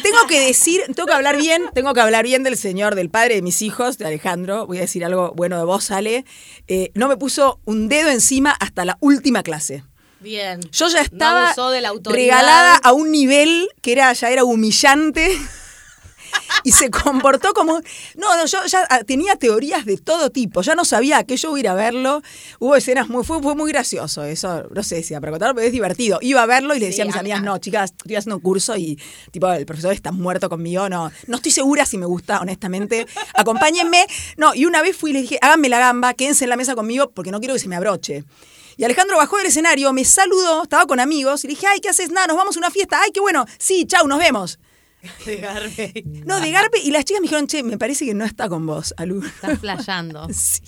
Tengo 0.02 0.26
que 0.30 0.40
decir, 0.40 0.82
tengo 0.96 1.06
que 1.06 1.14
hablar 1.14 1.36
bien, 1.36 1.64
tengo 1.74 1.94
que 1.94 2.00
hablar 2.00 2.24
bien 2.24 2.44
del 2.44 2.56
señor, 2.56 2.96
del 2.96 3.10
padre 3.10 3.36
de 3.36 3.42
mis 3.42 3.62
hijos, 3.62 3.98
de 3.98 4.06
Alejandro. 4.06 4.66
Voy 4.66 4.78
a 4.78 4.82
decir 4.82 5.04
algo 5.04 5.34
bueno 5.36 5.58
de 5.58 5.66
vos, 5.66 5.92
Ale. 5.92 6.24
Eh, 6.68 6.92
no 6.94 7.10
me 7.10 7.18
puso 7.18 7.60
un 7.66 7.90
dedo 7.90 8.10
encima 8.10 8.52
hasta 8.52 8.86
la 8.86 8.98
última 9.02 9.44
clase. 9.44 9.84
Bien. 10.22 10.62
Yo 10.72 10.88
ya 10.88 11.02
estaba 11.02 11.54
de 11.72 11.82
la 11.82 11.92
regalada 12.06 12.76
a 12.76 12.94
un 12.94 13.12
nivel 13.12 13.68
que 13.82 13.92
era 13.92 14.14
ya 14.14 14.30
era 14.30 14.44
humillante 14.44 15.36
y 16.64 16.72
se 16.72 16.90
comportó 16.90 17.54
como 17.54 17.82
no, 18.16 18.38
no, 18.38 18.46
yo 18.46 18.66
ya 18.66 18.86
ah, 18.90 19.04
tenía 19.04 19.36
teorías 19.36 19.86
de 19.86 19.98
todo 19.98 20.30
tipo, 20.30 20.62
ya 20.62 20.76
no 20.76 20.86
sabía 20.86 21.20
a 21.20 21.24
qué 21.24 21.38
yo 21.38 21.50
iba 21.50 21.58
a 21.58 21.60
ir 21.60 21.68
a 21.70 21.74
verlo. 21.74 22.22
Hubo 22.60 22.76
escenas 22.76 23.10
muy 23.10 23.24
fue, 23.24 23.42
fue 23.42 23.56
muy 23.56 23.72
gracioso, 23.72 24.24
eso 24.24 24.64
no 24.74 24.84
sé 24.84 25.04
si 25.04 25.14
para 25.14 25.32
contar, 25.32 25.56
pero 25.56 25.66
es 25.66 25.74
divertido. 25.74 26.20
Iba 26.22 26.44
a 26.44 26.46
verlo 26.46 26.76
y 26.76 26.80
le 26.80 26.88
decía 26.88 27.04
Sí, 27.04 27.10
a 27.10 27.12
mis 27.12 27.16
amigas, 27.16 27.42
"No, 27.44 27.58
chicas, 27.58 27.92
estoy 27.92 28.16
haciendo 28.16 28.38
un 28.38 28.42
curso 28.42 28.78
y 28.78 29.00
tipo 29.32 29.52
el 29.52 29.66
profesor 29.66 29.94
está 29.94 30.12
muerto 30.12 30.50
conmigo, 30.50 30.90
no, 30.90 31.12
no 31.28 31.36
estoy 31.36 31.52
segura 31.52 31.86
si 31.86 31.98
me 31.98 32.06
gusta, 32.06 32.40
honestamente. 32.40 33.08
Acompáñenme." 33.34 34.06
No, 34.38 34.54
y 34.56 34.66
una 34.66 34.82
vez 34.82 34.96
fui 34.96 35.12
y 35.12 35.14
le 35.14 35.22
dije, 35.22 35.38
"Háganme 35.42 35.70
la 35.70 35.80
gamba, 35.80 36.14
quédense 36.14 36.46
en 36.46 36.50
la 36.50 36.58
mesa 36.58 36.76
conmigo 36.76 37.12
porque 37.12 37.32
no 37.32 37.40
quiero 37.40 37.54
que 37.54 37.60
se 37.60 37.68
me 37.68 37.76
abroche." 37.76 38.24
Y 38.78 38.84
Alejandro 38.84 39.18
bajó 39.18 39.38
del 39.38 39.48
escenario, 39.48 39.94
me 39.94 40.06
saludó, 40.06 40.64
estaba 40.64 40.86
con 40.86 41.00
amigos, 41.00 41.44
y 41.44 41.48
le 41.48 41.54
dije, 41.54 41.68
ay, 41.68 41.82
¿qué 41.82 41.90
haces? 41.90 42.10
Nada, 42.10 42.28
nos 42.28 42.38
vamos 42.38 42.56
a 42.56 42.60
una 42.60 42.72
fiesta. 42.72 43.00
Ay, 43.04 43.12
qué 43.12 43.20
bueno. 43.20 43.46
Sí, 43.60 43.86
chau, 43.86 44.08
nos 44.08 44.18
vemos. 44.18 44.60
De 45.26 45.38
Garbe. 45.38 46.04
No, 46.26 46.40
de 46.40 46.52
Garpe, 46.52 46.80
y 46.80 46.92
las 46.92 47.06
chicas 47.06 47.22
me 47.22 47.26
dijeron, 47.26 47.48
che, 47.48 47.64
me 47.64 47.78
parece 47.78 48.06
que 48.06 48.14
no 48.14 48.26
está 48.26 48.50
con 48.50 48.66
vos, 48.66 48.94
Alu. 48.98 49.24
Estás 49.26 49.60
flayando. 49.60 50.28
Sí. 50.34 50.62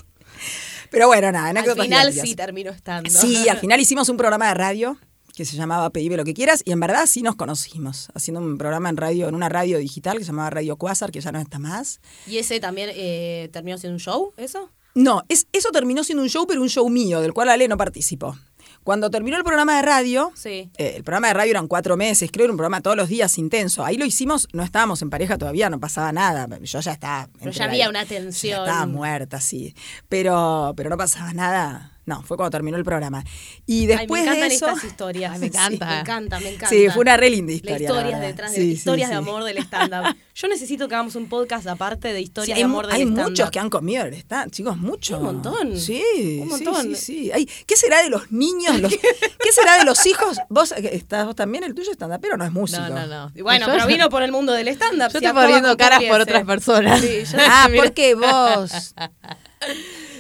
Pero 0.90 1.08
bueno, 1.08 1.32
nada, 1.32 1.60
Al 1.60 1.82
final 1.82 2.14
sí 2.14 2.36
terminó 2.36 2.70
estando. 2.70 3.10
Sí, 3.10 3.48
al 3.50 3.58
final 3.58 3.80
hicimos 3.80 4.10
un 4.10 4.18
programa 4.18 4.50
de 4.50 4.54
radio 4.54 4.98
que 5.36 5.46
se 5.46 5.56
llamaba 5.58 5.90
Pedime 5.90 6.18
lo 6.18 6.24
que 6.24 6.34
quieras 6.34 6.62
y 6.64 6.72
en 6.72 6.80
verdad 6.80 7.06
sí 7.08 7.24
nos 7.24 7.36
conocimos, 7.36 8.10
haciendo 8.14 8.42
un 8.42 8.58
programa 8.58 8.90
en 8.90 8.98
radio, 8.98 9.28
en 9.28 9.36
una 9.36 9.50
radio 9.50 9.80
digital 9.80 10.18
que 10.18 10.24
se 10.24 10.28
llamaba 10.28 10.52
Radio 10.52 10.78
Quasar, 10.78 11.12
que 11.12 11.22
ya 11.22 11.32
no 11.32 11.40
está 11.40 11.58
más. 11.58 12.00
¿Y 12.28 12.38
ese 12.38 12.60
también 12.60 12.92
eh, 12.94 13.50
terminó 13.52 13.78
siendo 13.78 13.96
un 13.96 14.00
show, 14.00 14.34
eso? 14.38 14.70
No, 14.96 15.24
es, 15.30 15.48
eso 15.52 15.70
terminó 15.72 16.04
siendo 16.04 16.22
un 16.22 16.30
show, 16.30 16.46
pero 16.46 16.62
un 16.62 16.70
show 16.70 16.88
mío, 16.88 17.22
del 17.22 17.34
cual 17.34 17.50
Ale 17.50 17.68
no 17.68 17.78
participó. 17.78 18.38
Cuando 18.84 19.10
terminó 19.10 19.38
el 19.38 19.44
programa 19.44 19.76
de 19.78 19.82
radio, 19.82 20.32
Sí. 20.36 20.70
eh, 20.78 20.94
el 20.98 21.04
programa 21.04 21.28
de 21.30 21.34
radio 21.36 21.52
eran 21.52 21.68
cuatro 21.68 21.96
meses, 21.98 22.30
creo, 22.32 22.46
era 22.46 22.52
un 22.54 22.58
programa 22.58 22.82
todos 22.82 22.98
los 22.98 23.08
días 23.10 23.38
intenso. 23.38 23.86
Ahí 23.86 23.98
lo 23.98 24.06
hicimos, 24.06 24.48
no 24.54 24.64
estábamos 24.64 25.02
en 25.02 25.10
pareja 25.10 25.38
todavía, 25.38 25.70
no 25.70 25.80
pasaba 25.80 26.12
nada. 26.12 26.48
Yo 26.62 26.80
ya 26.82 26.92
estaba. 26.92 27.30
Pero 27.40 27.52
ya 27.52 27.66
la- 27.66 27.72
había 27.72 27.90
una 27.90 28.04
yo 28.04 28.10
ya 28.10 28.16
tensión. 28.20 28.60
estaba 28.68 28.86
muerta, 28.86 29.40
sí. 29.40 29.74
Pero, 30.10 30.74
pero 30.76 30.90
no 30.90 30.98
pasaba 30.98 31.34
nada. 31.34 31.93
No, 32.06 32.22
fue 32.24 32.36
cuando 32.38 32.52
terminó 32.52 32.78
el 32.78 32.84
programa. 32.84 33.24
Y 33.66 33.86
después 33.86 34.22
Ay, 34.22 34.26
me 34.28 34.32
encantan 34.32 34.50
de 34.50 34.56
eso. 34.56 34.68
estas 34.68 34.84
historias. 34.84 35.32
Ay, 35.34 35.40
me 35.40 35.46
encanta. 35.48 35.86
me 35.86 36.00
encanta, 36.02 36.40
me 36.42 36.50
encanta. 36.50 36.68
Sí, 36.70 36.88
fue 36.90 37.02
una 37.02 37.16
re 37.16 37.30
linda 37.30 37.52
La 37.52 37.56
historia. 37.56 37.78
la 37.78 37.84
historias 37.96 38.22
detrás 38.22 38.52
de 38.52 38.58
Sí, 38.58 38.64
sí, 38.64 38.72
historias 38.74 39.10
de 39.10 39.16
amor 39.16 39.44
del 39.46 39.58
stand-up. 39.60 40.16
Yo 40.36 40.48
necesito 40.48 40.88
que 40.88 40.96
hagamos 40.96 41.16
un 41.16 41.30
podcast 41.30 41.66
aparte 41.68 42.12
de 42.12 42.20
historias 42.20 42.56
hay 42.58 42.62
de 42.64 42.66
amor 42.66 42.88
del 42.88 42.96
hay 42.96 43.02
stand-up. 43.04 43.30
muchos 43.30 43.52
que 43.52 43.60
han 43.60 43.70
comido 43.70 44.04
el 44.06 44.14
stand, 44.16 44.52
chicos, 44.52 44.76
muchos. 44.78 45.18
Un 45.20 45.26
montón. 45.26 45.80
Sí, 45.80 46.40
Un 46.42 46.48
montón. 46.50 46.96
sí, 46.96 46.96
sí. 46.96 47.32
Ay, 47.34 47.48
¿Qué 47.66 47.76
será 47.78 48.02
de 48.04 48.10
los 48.10 48.32
niños? 48.32 48.80
Los- 48.82 48.92
¿Qué 48.92 49.52
será 49.54 49.78
de 49.78 49.86
los 49.86 50.06
hijos? 50.06 50.40
¿Vos 50.50 50.72
eh, 50.74 50.90
estás 50.94 51.26
vos 51.26 51.36
también? 51.36 51.64
¿El 51.64 51.74
tuyo 51.74 51.92
es 51.92 51.96
stand 51.96 52.20
pero 52.20 52.36
no 52.36 52.44
es 52.44 52.52
músico? 52.52 52.82
No, 52.82 52.90
no, 52.90 53.08
no. 53.08 53.32
Y 53.36 53.42
Bueno, 53.42 53.68
Yo- 53.68 53.72
pero 53.74 53.88
vino 53.88 54.10
por 54.10 54.24
el 54.24 54.32
mundo 54.32 54.52
del 54.54 54.68
stand-up. 54.70 55.12
Yo 55.14 55.20
si 55.20 55.26
estoy 55.26 55.42
poniendo 55.42 55.78
caras 55.78 56.04
por 56.04 56.20
otras 56.20 56.44
personas. 56.46 57.00
Sí, 57.00 57.24
yo- 57.32 57.38
Ah, 57.48 57.70
porque 57.76 58.16
vos. 58.16 58.94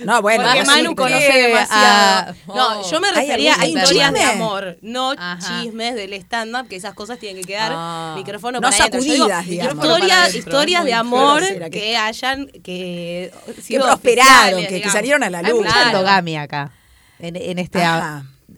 No, 0.06 0.21
bueno. 0.21 0.43
Porque 0.43 0.65
Manu 0.65 0.89
sí, 0.89 0.95
conoce 0.95 1.27
que- 1.32 1.47
demasiado. 1.47 1.84
ah, 1.86 2.34
no, 2.47 2.79
oh. 2.82 2.91
yo 2.91 2.99
me 2.99 3.08
¿Hay 3.10 3.15
refería 3.27 3.56
a 3.58 3.65
historias 3.67 4.12
de 4.13 4.21
amor, 4.21 4.77
no 4.82 5.12
Ajá. 5.12 5.38
chismes 5.62 5.95
del 5.95 6.12
stand-up, 6.13 6.67
que 6.67 6.75
esas 6.75 6.93
cosas 6.93 7.19
tienen 7.19 7.41
que 7.41 7.47
quedar 7.53 7.71
Ah. 7.73 8.13
micrófono 8.17 8.60
No 8.60 8.69
para 8.69 8.75
digo, 8.75 8.86
sacudidas, 9.01 9.45
digamos. 9.45 9.86
Historias, 10.36 10.84
de 10.84 10.93
amor 10.93 11.41
que 11.47 11.69
que 11.69 11.95
hayan, 11.97 12.47
que, 12.47 13.32
Que 13.67 13.79
prosperaron, 13.79 14.65
que, 14.65 14.82
que 14.82 14.89
salieron 14.89 15.23
a 15.23 15.29
la 15.29 15.38
Hay 15.39 15.45
luz. 15.51 15.60
mucha 15.62 15.71
Claro. 15.71 15.89
endogamia 15.89 16.41
acá, 16.41 16.71
en, 17.19 17.36
en 17.38 17.60
este 17.60 17.82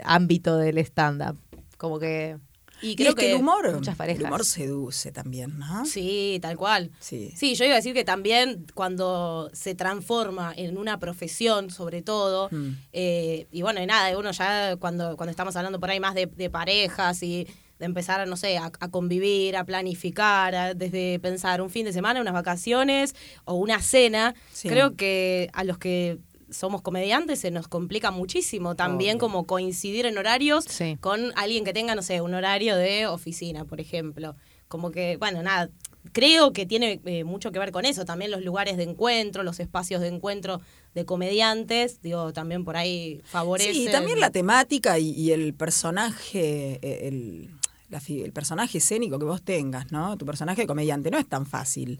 ámbito 0.03 0.57
del 0.57 0.77
stand-up. 0.79 1.37
Como 1.77 1.99
que 1.99 2.37
Y 2.85 2.91
Y 2.91 2.95
creo 2.95 3.09
es 3.09 3.15
que, 3.15 3.21
que 3.21 3.31
el 3.31 3.37
humor, 3.39 3.73
muchas 3.73 3.95
parejas. 3.95 4.19
el 4.21 4.27
humor 4.27 4.45
seduce 4.45 5.11
también, 5.11 5.57
¿no? 5.57 5.85
Sí, 5.85 6.37
tal 6.41 6.55
cual. 6.57 6.91
Sí. 6.99 7.31
Sí, 7.35 7.55
yo 7.55 7.65
iba 7.65 7.73
a 7.73 7.77
decir 7.77 7.93
que 7.93 8.03
también 8.03 8.65
cuando 8.73 9.49
se 9.53 9.73
transforma 9.75 10.53
en 10.55 10.77
una 10.77 10.99
profesión, 10.99 11.69
sobre 11.71 12.01
todo, 12.01 12.49
Mm. 12.51 12.69
eh, 12.93 13.47
y 13.51 13.61
bueno, 13.63 13.81
y 13.81 13.85
nada, 13.87 14.17
uno 14.17 14.31
ya 14.31 14.75
cuando, 14.77 15.17
cuando 15.17 15.31
estamos 15.31 15.55
hablando 15.55 15.79
por 15.79 15.89
ahí 15.89 15.99
más 15.99 16.13
de, 16.15 16.27
de 16.27 16.49
parejas 16.49 17.23
y 17.23 17.47
de 17.79 17.85
empezar, 17.85 18.25
no 18.27 18.37
sé, 18.37 18.57
a, 18.57 18.71
a 18.79 18.89
convivir, 18.89 19.57
a 19.57 19.65
planificar, 19.65 20.55
a- 20.55 20.73
desde 20.73 21.19
pensar 21.19 21.61
un 21.61 21.69
fin 21.69 21.85
de 21.85 21.91
semana, 21.93 22.21
unas 22.21 22.33
vacaciones 22.33 23.15
o 23.45 23.55
una 23.55 23.81
cena, 23.81 24.33
Sí. 24.53 24.69
creo 24.69 24.95
que 24.95 25.49
a 25.53 25.63
los 25.63 25.77
que 25.77 26.19
somos 26.55 26.81
comediantes 26.81 27.39
se 27.39 27.51
nos 27.51 27.67
complica 27.67 28.11
muchísimo 28.11 28.75
también 28.75 29.17
como 29.17 29.45
coincidir 29.45 30.05
en 30.05 30.17
horarios 30.17 30.65
Sí. 30.67 30.97
con 31.01 31.31
alguien 31.35 31.63
que 31.65 31.73
tenga, 31.73 31.95
no 31.95 32.01
sé, 32.01 32.21
un 32.21 32.33
horario 32.33 32.75
de 32.75 33.07
oficina, 33.07 33.65
por 33.65 33.79
ejemplo. 33.79 34.35
Como 34.67 34.89
que, 34.91 35.17
bueno, 35.17 35.43
nada, 35.43 35.69
creo 36.11 36.51
que 36.53 36.65
tiene 36.65 36.99
eh, 37.05 37.23
mucho 37.23 37.51
que 37.51 37.59
ver 37.59 37.71
con 37.71 37.85
eso. 37.85 38.03
También 38.05 38.31
los 38.31 38.41
lugares 38.41 38.77
de 38.77 38.83
encuentro, 38.83 39.43
los 39.43 39.59
espacios 39.59 40.01
de 40.01 40.07
encuentro 40.07 40.59
de 40.95 41.05
comediantes, 41.05 42.01
digo, 42.01 42.33
también 42.33 42.63
por 42.65 42.75
ahí 42.77 43.21
favorece. 43.25 43.73
Sí, 43.73 43.85
y 43.87 43.91
también 43.91 44.19
la 44.19 44.31
temática 44.31 44.97
y, 44.97 45.11
y 45.11 45.31
el 45.31 45.53
personaje, 45.53 46.79
eh, 46.81 47.07
el, 47.07 47.49
la 47.89 48.01
el 48.07 48.31
personaje 48.31 48.79
escénico 48.79 49.19
que 49.19 49.25
vos 49.25 49.41
tengas, 49.43 49.91
¿no? 49.91 50.17
Tu 50.17 50.25
personaje 50.25 50.61
de 50.61 50.67
comediante 50.67 51.11
no 51.11 51.17
es 51.19 51.27
tan 51.27 51.45
fácil. 51.45 51.99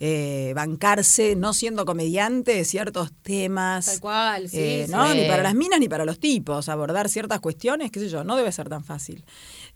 Eh, 0.00 0.52
bancarse, 0.54 1.36
no 1.36 1.52
siendo 1.52 1.84
comediante, 1.84 2.64
ciertos 2.64 3.12
temas. 3.22 3.86
Tal 3.86 4.00
cual, 4.00 4.48
sí, 4.48 4.58
eh, 4.58 4.84
sí. 4.86 4.92
¿no? 4.92 5.10
sí. 5.10 5.18
Ni 5.18 5.28
para 5.28 5.42
las 5.42 5.54
minas 5.54 5.80
ni 5.80 5.88
para 5.88 6.04
los 6.04 6.18
tipos. 6.18 6.68
Abordar 6.68 7.08
ciertas 7.08 7.40
cuestiones, 7.40 7.90
qué 7.90 8.00
sé 8.00 8.08
yo, 8.08 8.24
no 8.24 8.36
debe 8.36 8.52
ser 8.52 8.68
tan 8.68 8.84
fácil. 8.84 9.24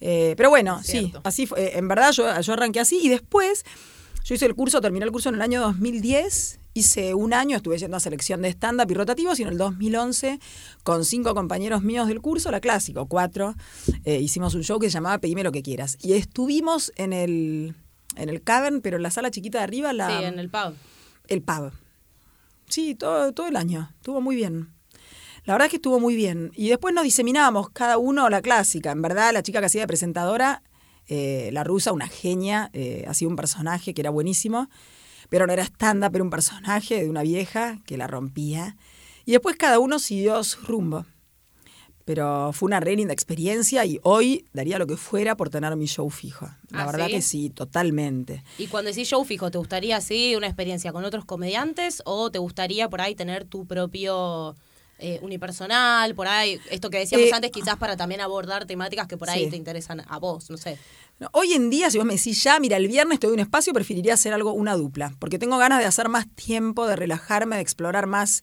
Eh, 0.01 0.35
pero 0.37 0.51
bueno, 0.51 0.81
sí, 0.83 1.13
así 1.25 1.47
fue. 1.47 1.77
En 1.79 1.89
verdad 1.89 2.13
yo, 2.13 2.41
yo 2.41 2.53
arranqué 2.53 2.81
así 2.81 3.01
y 3.03 3.09
después 3.09 3.65
yo 4.29 4.35
hice 4.35 4.45
el 4.45 4.55
curso, 4.55 4.83
terminé 4.83 5.07
el 5.07 5.11
curso 5.11 5.31
en 5.31 5.37
el 5.37 5.41
año 5.41 5.63
2010. 5.63 6.61
Hice 6.75 7.15
un 7.15 7.33
año, 7.33 7.57
estuve 7.57 7.79
yendo 7.79 7.97
a 7.97 8.01
selección 8.01 8.43
de 8.43 8.51
stand-up 8.51 8.91
y 8.91 8.95
rotativos 8.95 9.41
y 9.41 9.43
en 9.43 9.49
el 9.49 9.57
2011, 9.57 10.39
con 10.83 11.07
cinco 11.07 11.35
compañeros 11.35 11.83
míos 11.83 12.09
del 12.09 12.21
curso, 12.21 12.51
la 12.51 12.61
clásico, 12.61 13.07
cuatro, 13.07 13.55
eh, 14.05 14.21
hicimos 14.21 14.55
un 14.55 14.63
show 14.63 14.79
que 14.79 14.89
se 14.89 14.93
llamaba 14.93 15.19
Pedime 15.19 15.43
lo 15.43 15.51
que 15.51 15.63
quieras. 15.63 15.97
Y 16.03 16.13
estuvimos 16.13 16.93
en 16.97 17.15
el, 17.15 17.75
en 18.17 18.29
el 18.29 18.43
Cavern, 18.43 18.81
pero 18.81 18.97
en 18.97 19.03
la 19.03 19.11
sala 19.11 19.31
chiquita 19.31 19.59
de 19.59 19.65
arriba, 19.65 19.93
la, 19.93 20.09
Sí, 20.09 20.25
en 20.25 20.39
el 20.39 20.49
pub. 20.51 20.75
el 21.29 21.43
pub. 21.43 21.73
Sí, 22.69 22.95
todo, 22.95 23.33
todo 23.33 23.47
el 23.47 23.57
año. 23.57 23.91
Estuvo 23.97 24.21
muy 24.21 24.37
bien. 24.37 24.69
La 25.45 25.55
verdad 25.55 25.67
es 25.67 25.71
que 25.71 25.77
estuvo 25.77 25.99
muy 26.01 26.15
bien. 26.15 26.51
Y 26.55 26.69
después 26.69 26.95
nos 26.95 27.05
diseminábamos 27.05 27.71
cada 27.71 27.97
uno 27.97 28.29
la 28.29 28.43
clásica. 28.43 28.91
En 28.91 29.01
verdad, 29.01 29.33
la 29.33 29.43
chica 29.43 29.61
que 29.61 29.67
hacía 29.67 29.83
de 29.83 29.87
presentadora, 29.87 30.63
eh, 31.07 31.49
la 31.53 31.65
rusa, 31.65 31.93
una 31.93 32.07
genia, 32.09 32.69
eh, 32.75 33.05
hacía 33.09 33.29
un 33.29 33.37
personaje 33.37 33.95
que 33.95 34.03
era 34.03 34.11
buenísimo, 34.11 34.69
pero 35.31 35.47
no 35.47 35.53
era 35.55 35.63
stand-up, 35.65 36.15
era 36.15 36.25
un 36.25 36.31
personaje 36.31 37.03
de 37.03 37.09
una 37.09 37.23
vieja 37.23 37.79
que 37.87 37.97
la 37.97 38.07
rompía. 38.07 38.77
Y 39.25 39.33
después 39.33 39.57
cada 39.57 39.79
uno 39.79 39.99
siguió 39.99 40.43
su 40.45 40.61
rumbo. 40.67 41.07
Pero 42.09 42.55
fue 42.55 42.69
una 42.69 42.81
re 42.81 42.97
linda 42.97 43.13
experiencia 43.13 43.85
y 43.85 44.01
hoy 44.03 44.47
daría 44.55 44.79
lo 44.79 44.87
que 44.87 44.97
fuera 44.97 45.37
por 45.37 45.51
tener 45.51 45.77
mi 45.77 45.85
show 45.85 46.09
fijo. 46.09 46.47
La 46.71 46.85
¿Ah, 46.85 46.87
verdad 46.87 47.05
sí? 47.09 47.13
que 47.13 47.21
sí, 47.21 47.51
totalmente. 47.51 48.43
Y 48.57 48.69
cuando 48.69 48.91
decís 48.91 49.09
show 49.09 49.23
fijo, 49.27 49.51
¿te 49.51 49.59
gustaría 49.59 49.99
así 49.99 50.35
una 50.35 50.47
experiencia 50.47 50.91
con 50.91 51.05
otros 51.05 51.27
comediantes 51.27 52.01
o 52.07 52.31
te 52.31 52.39
gustaría 52.39 52.89
por 52.89 53.03
ahí 53.03 53.15
tener 53.15 53.45
tu 53.45 53.67
propio 53.67 54.57
eh, 54.99 55.19
unipersonal? 55.21 56.15
Por 56.15 56.29
ahí, 56.29 56.59
esto 56.71 56.89
que 56.89 56.97
decíamos 56.97 57.29
Eh, 57.29 57.35
antes, 57.35 57.51
quizás 57.51 57.77
para 57.77 57.95
también 57.99 58.23
abordar 58.23 58.65
temáticas 58.65 59.07
que 59.07 59.19
por 59.19 59.29
ahí 59.29 59.45
Sí. 59.45 59.51
te 59.51 59.57
interesan 59.57 60.03
a 60.09 60.19
vos, 60.19 60.49
no 60.49 60.57
sé. 60.57 60.79
No, 61.21 61.29
Hoy 61.35 61.53
en 61.53 61.69
día, 61.69 61.91
si 61.91 61.99
vos 61.99 62.07
me 62.07 62.15
decís 62.15 62.43
ya, 62.43 62.59
mira, 62.59 62.79
el 62.79 62.89
viernes 62.89 63.21
te 63.21 63.27
doy 63.27 63.35
un 63.35 63.41
espacio, 63.41 63.75
preferiría 63.75 64.15
hacer 64.15 64.33
algo, 64.33 64.55
una 64.55 64.77
dupla, 64.77 65.13
porque 65.19 65.39
tengo 65.39 65.59
ganas 65.59 65.81
de 65.81 65.85
hacer 65.85 66.09
más 66.09 66.27
tiempo, 66.35 66.87
de 66.87 66.97
relajarme, 66.97 67.57
de 67.57 67.63
explorar 67.63 68.07
más. 68.07 68.41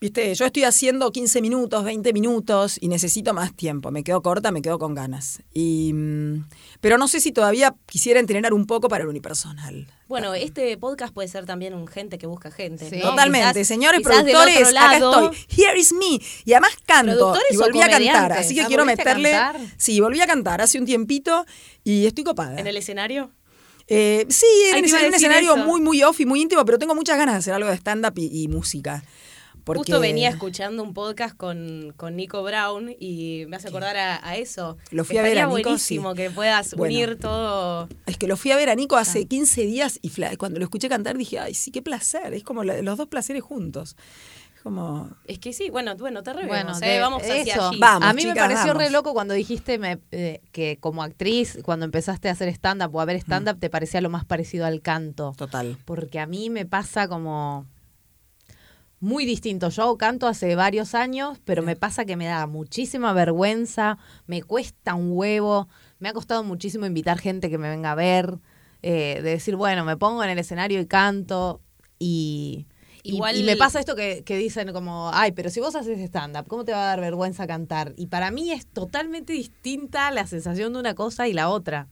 Viste, 0.00 0.32
yo 0.32 0.46
estoy 0.46 0.62
haciendo 0.62 1.10
15 1.10 1.40
minutos, 1.42 1.82
20 1.82 2.12
minutos 2.12 2.78
y 2.80 2.86
necesito 2.86 3.34
más 3.34 3.52
tiempo. 3.56 3.90
Me 3.90 4.04
quedo 4.04 4.22
corta, 4.22 4.52
me 4.52 4.62
quedo 4.62 4.78
con 4.78 4.94
ganas. 4.94 5.42
Y, 5.52 5.90
mm, 5.92 6.46
pero 6.80 6.98
no 6.98 7.08
sé 7.08 7.18
si 7.18 7.32
todavía 7.32 7.74
quisiera 7.86 8.20
entrenar 8.20 8.54
un 8.54 8.64
poco 8.66 8.86
para 8.88 9.02
el 9.02 9.08
unipersonal. 9.10 9.88
Bueno, 10.06 10.34
este 10.34 10.76
podcast 10.76 11.12
puede 11.12 11.26
ser 11.26 11.46
también 11.46 11.74
un 11.74 11.88
gente 11.88 12.16
que 12.16 12.28
busca 12.28 12.52
gente. 12.52 12.88
Sí. 12.88 12.98
¿no? 13.02 13.10
Totalmente, 13.10 13.48
Quizás- 13.60 13.66
señores 13.66 13.98
quizás 13.98 14.22
productores, 14.22 14.68
acá 14.68 14.94
estoy. 14.98 15.36
Here 15.56 15.80
is 15.80 15.92
me. 15.92 16.20
Y 16.44 16.52
además 16.52 16.76
canto. 16.86 17.12
¿Productores 17.16 17.52
Y 17.52 17.56
o 17.56 17.60
volví 17.60 17.80
a 17.80 17.88
cantar, 17.90 18.32
así 18.34 18.54
que 18.54 18.60
Ah, 18.60 18.66
quiero 18.68 18.84
¿volviste 18.84 19.10
a 19.10 19.14
meterle. 19.16 19.68
Sí, 19.78 19.98
volví 19.98 20.20
a 20.20 20.28
cantar 20.28 20.60
hace 20.60 20.78
un 20.78 20.86
tiempito 20.86 21.44
y 21.82 22.06
estoy 22.06 22.22
copada. 22.22 22.60
¿En 22.60 22.68
el 22.68 22.76
escenario? 22.76 23.32
Eh, 23.88 24.26
sí, 24.28 24.46
en 24.74 24.84
un 24.84 25.14
escenario 25.14 25.56
eso. 25.56 25.64
muy, 25.66 25.80
muy 25.80 26.04
off 26.04 26.20
y 26.20 26.26
muy 26.26 26.40
íntimo, 26.40 26.64
pero 26.64 26.78
tengo 26.78 26.94
muchas 26.94 27.16
ganas 27.18 27.34
de 27.34 27.38
hacer 27.40 27.54
algo 27.54 27.68
de 27.68 27.74
stand-up 27.76 28.12
y, 28.16 28.44
y 28.44 28.46
música. 28.46 29.02
Porque... 29.68 29.78
Justo 29.92 30.00
venía 30.00 30.28
escuchando 30.30 30.82
un 30.82 30.94
podcast 30.94 31.36
con, 31.36 31.92
con 31.96 32.16
Nico 32.16 32.42
Brown 32.42 32.94
y 32.98 33.44
me 33.48 33.56
hace 33.56 33.68
acordar 33.68 33.96
a, 33.96 34.26
a 34.28 34.36
eso. 34.36 34.76
Lo 34.90 35.04
fui 35.04 35.18
a 35.18 35.22
ver 35.22 35.38
a 35.38 35.42
Nico, 35.46 35.50
buenísimo 35.62 36.10
sí. 36.12 36.16
que 36.16 36.30
puedas 36.30 36.74
Bueno. 36.74 36.92
unir 36.94 37.18
todo. 37.18 37.88
Es 38.06 38.16
que 38.16 38.26
lo 38.26 38.36
fui 38.36 38.50
a 38.50 38.56
ver 38.56 38.70
a 38.70 38.74
Nico 38.74 38.96
Ah. 38.96 39.00
hace 39.02 39.26
15 39.26 39.62
días 39.66 39.98
y 40.02 40.10
cuando 40.38 40.58
lo 40.58 40.64
escuché 40.64 40.88
cantar 40.88 41.16
dije, 41.16 41.38
ay, 41.38 41.54
sí, 41.54 41.70
qué 41.70 41.82
placer. 41.82 42.34
Es 42.34 42.42
como 42.42 42.64
la- 42.64 42.82
los 42.82 42.96
dos 42.98 43.06
placeres 43.08 43.42
juntos. 43.42 43.94
Es 44.56 44.62
como... 44.62 45.08
Es 45.26 45.38
que 45.38 45.52
sí, 45.52 45.70
bueno, 45.70 45.94
bueno, 45.96 46.22
te 46.24 46.32
revemos, 46.32 46.80
Bueno, 46.80 46.92
¿eh? 46.94 47.00
vamos 47.00 47.22
hacia 47.22 47.36
eso. 47.42 47.68
allí. 47.68 47.78
Vamos, 47.78 48.08
a 48.08 48.12
mí 48.12 48.26
me 48.26 48.34
pareció 48.34 48.72
re 48.72 48.86
vamos. 48.86 48.92
loco 48.92 49.12
cuando 49.12 49.34
dijiste 49.34 49.78
me- 49.78 49.98
eh, 50.10 50.40
que 50.50 50.78
como 50.80 51.02
actriz, 51.04 51.58
cuando 51.62 51.84
empezaste 51.84 52.28
a 52.28 52.32
hacer 52.32 52.48
stand-up 52.48 52.92
o 52.94 53.00
a 53.00 53.04
ver 53.04 53.16
stand-up, 53.16 53.58
te 53.60 53.70
parecía 53.70 54.00
lo 54.00 54.08
más 54.10 54.24
parecido 54.24 54.66
al 54.66 54.80
canto. 54.82 55.32
Total. 55.36 55.76
Porque 55.84 56.18
a 56.18 56.26
mí 56.26 56.50
me 56.50 56.66
pasa 56.66 57.06
como 57.06 57.66
muy 59.00 59.24
distinto. 59.24 59.68
Yo 59.68 59.96
canto 59.96 60.26
hace 60.26 60.56
varios 60.56 60.94
años, 60.94 61.38
pero 61.44 61.62
me 61.62 61.76
pasa 61.76 62.04
que 62.04 62.16
me 62.16 62.26
da 62.26 62.46
muchísima 62.46 63.12
vergüenza, 63.12 63.98
me 64.26 64.42
cuesta 64.42 64.94
un 64.94 65.10
huevo, 65.12 65.68
me 65.98 66.08
ha 66.08 66.12
costado 66.12 66.42
muchísimo 66.44 66.86
invitar 66.86 67.18
gente 67.18 67.50
que 67.50 67.58
me 67.58 67.68
venga 67.68 67.92
a 67.92 67.94
ver, 67.94 68.38
eh, 68.82 69.20
de 69.22 69.30
decir, 69.30 69.56
bueno, 69.56 69.84
me 69.84 69.96
pongo 69.96 70.22
en 70.24 70.30
el 70.30 70.38
escenario 70.38 70.80
y 70.80 70.86
canto 70.86 71.60
y... 71.98 72.66
y- 73.02 73.12
Igual- 73.14 73.36
y 73.36 73.42
me 73.44 73.56
pasa 73.56 73.78
esto 73.80 73.94
que, 73.96 74.22
que 74.24 74.36
dicen 74.36 74.72
como, 74.72 75.10
ay, 75.14 75.32
pero 75.32 75.50
si 75.50 75.60
vos 75.60 75.74
haces 75.76 75.98
stand-up, 76.00 76.46
¿cómo 76.48 76.64
te 76.64 76.72
va 76.72 76.82
a 76.82 76.86
dar 76.86 77.00
vergüenza 77.00 77.46
cantar? 77.46 77.94
Y 77.96 78.06
para 78.08 78.30
mí 78.30 78.50
es 78.52 78.66
totalmente 78.66 79.32
distinta 79.32 80.10
la 80.10 80.26
sensación 80.26 80.72
de 80.72 80.80
una 80.80 80.94
cosa 80.94 81.26
y 81.28 81.32
la 81.32 81.48
otra. 81.48 81.88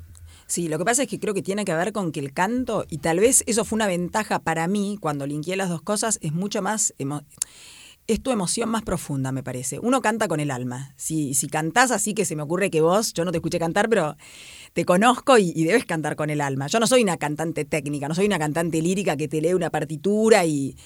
Sí, 0.47 0.69
lo 0.69 0.79
que 0.79 0.85
pasa 0.85 1.03
es 1.03 1.09
que 1.09 1.19
creo 1.19 1.35
que 1.35 1.43
tiene 1.43 1.65
que 1.65 1.75
ver 1.75 1.93
con 1.93 2.13
que 2.13 2.21
el 2.21 2.33
canto, 2.33 2.85
y 2.89 2.99
tal 2.99 3.19
vez 3.19 3.43
eso 3.47 3.65
fue 3.65 3.77
una 3.77 3.87
ventaja 3.89 4.39
para 4.39 4.69
mí 4.69 4.97
cuando 5.01 5.27
linkeé 5.27 5.57
las 5.57 5.69
dos 5.69 5.83
cosas, 5.83 6.19
es 6.23 6.33
mucho 6.33 6.63
más... 6.63 6.95
emo- 6.99 7.25
es 8.09 8.23
tu 8.23 8.31
emoción 8.31 8.69
más 8.69 8.83
profunda, 8.83 9.33
me 9.33 9.43
parece. 9.43 9.81
Uno 9.81 10.01
canta 10.01 10.29
con 10.29 10.39
el 10.39 10.53
alma. 10.53 10.95
Si, 10.97 11.35
si 11.35 11.49
cantás 11.49 11.91
así 11.91 12.15
que 12.15 12.25
se 12.25 12.37
me 12.37 12.43
ocurre 12.43 12.71
que 12.71 12.81
vos, 12.81 13.13
yo 13.13 13.25
no 13.25 13.33
te 13.33 13.39
escuché 13.39 13.59
cantar, 13.59 13.89
pero 13.89 14.17
te 14.75 14.85
conozco 14.85 15.39
y, 15.39 15.53
debes 15.65 15.85
cantar 15.87 16.15
con 16.15 16.31
el 16.31 16.41
alma. 16.41 16.69
Yo 16.69 16.79
no 16.79 16.87
soy 16.87 17.03
una 17.03 17.17
cantante 17.17 17.65
técnica, 17.65 18.07
no 18.07 18.15
soy 18.15 18.27
una 18.27 18.39
cantante 18.39 18.81
lírica 18.81 19.17
que 19.17 19.27
te 19.27 19.41
lee 19.41 19.55
una 19.55 19.71
partitura 19.71 20.45
y 20.45 20.77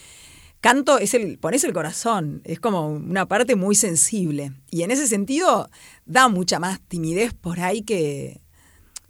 canto 0.63 0.97
es 0.99 1.13
el 1.13 1.39
pones 1.39 1.63
el 1.65 1.75
corazón, 1.75 2.41
es 2.45 2.59
como 2.59 2.89
una 2.89 3.27
parte 3.27 3.55
muy 3.55 3.75
sensible 3.75 4.53
y 4.71 4.83
en 4.83 4.91
ese 4.91 5.07
sentido 5.07 5.69
da 6.07 6.29
mucha 6.29 6.59
más 6.59 6.81
timidez 6.81 7.35
por 7.35 7.61
ahí 7.61 7.83
que 7.83 8.41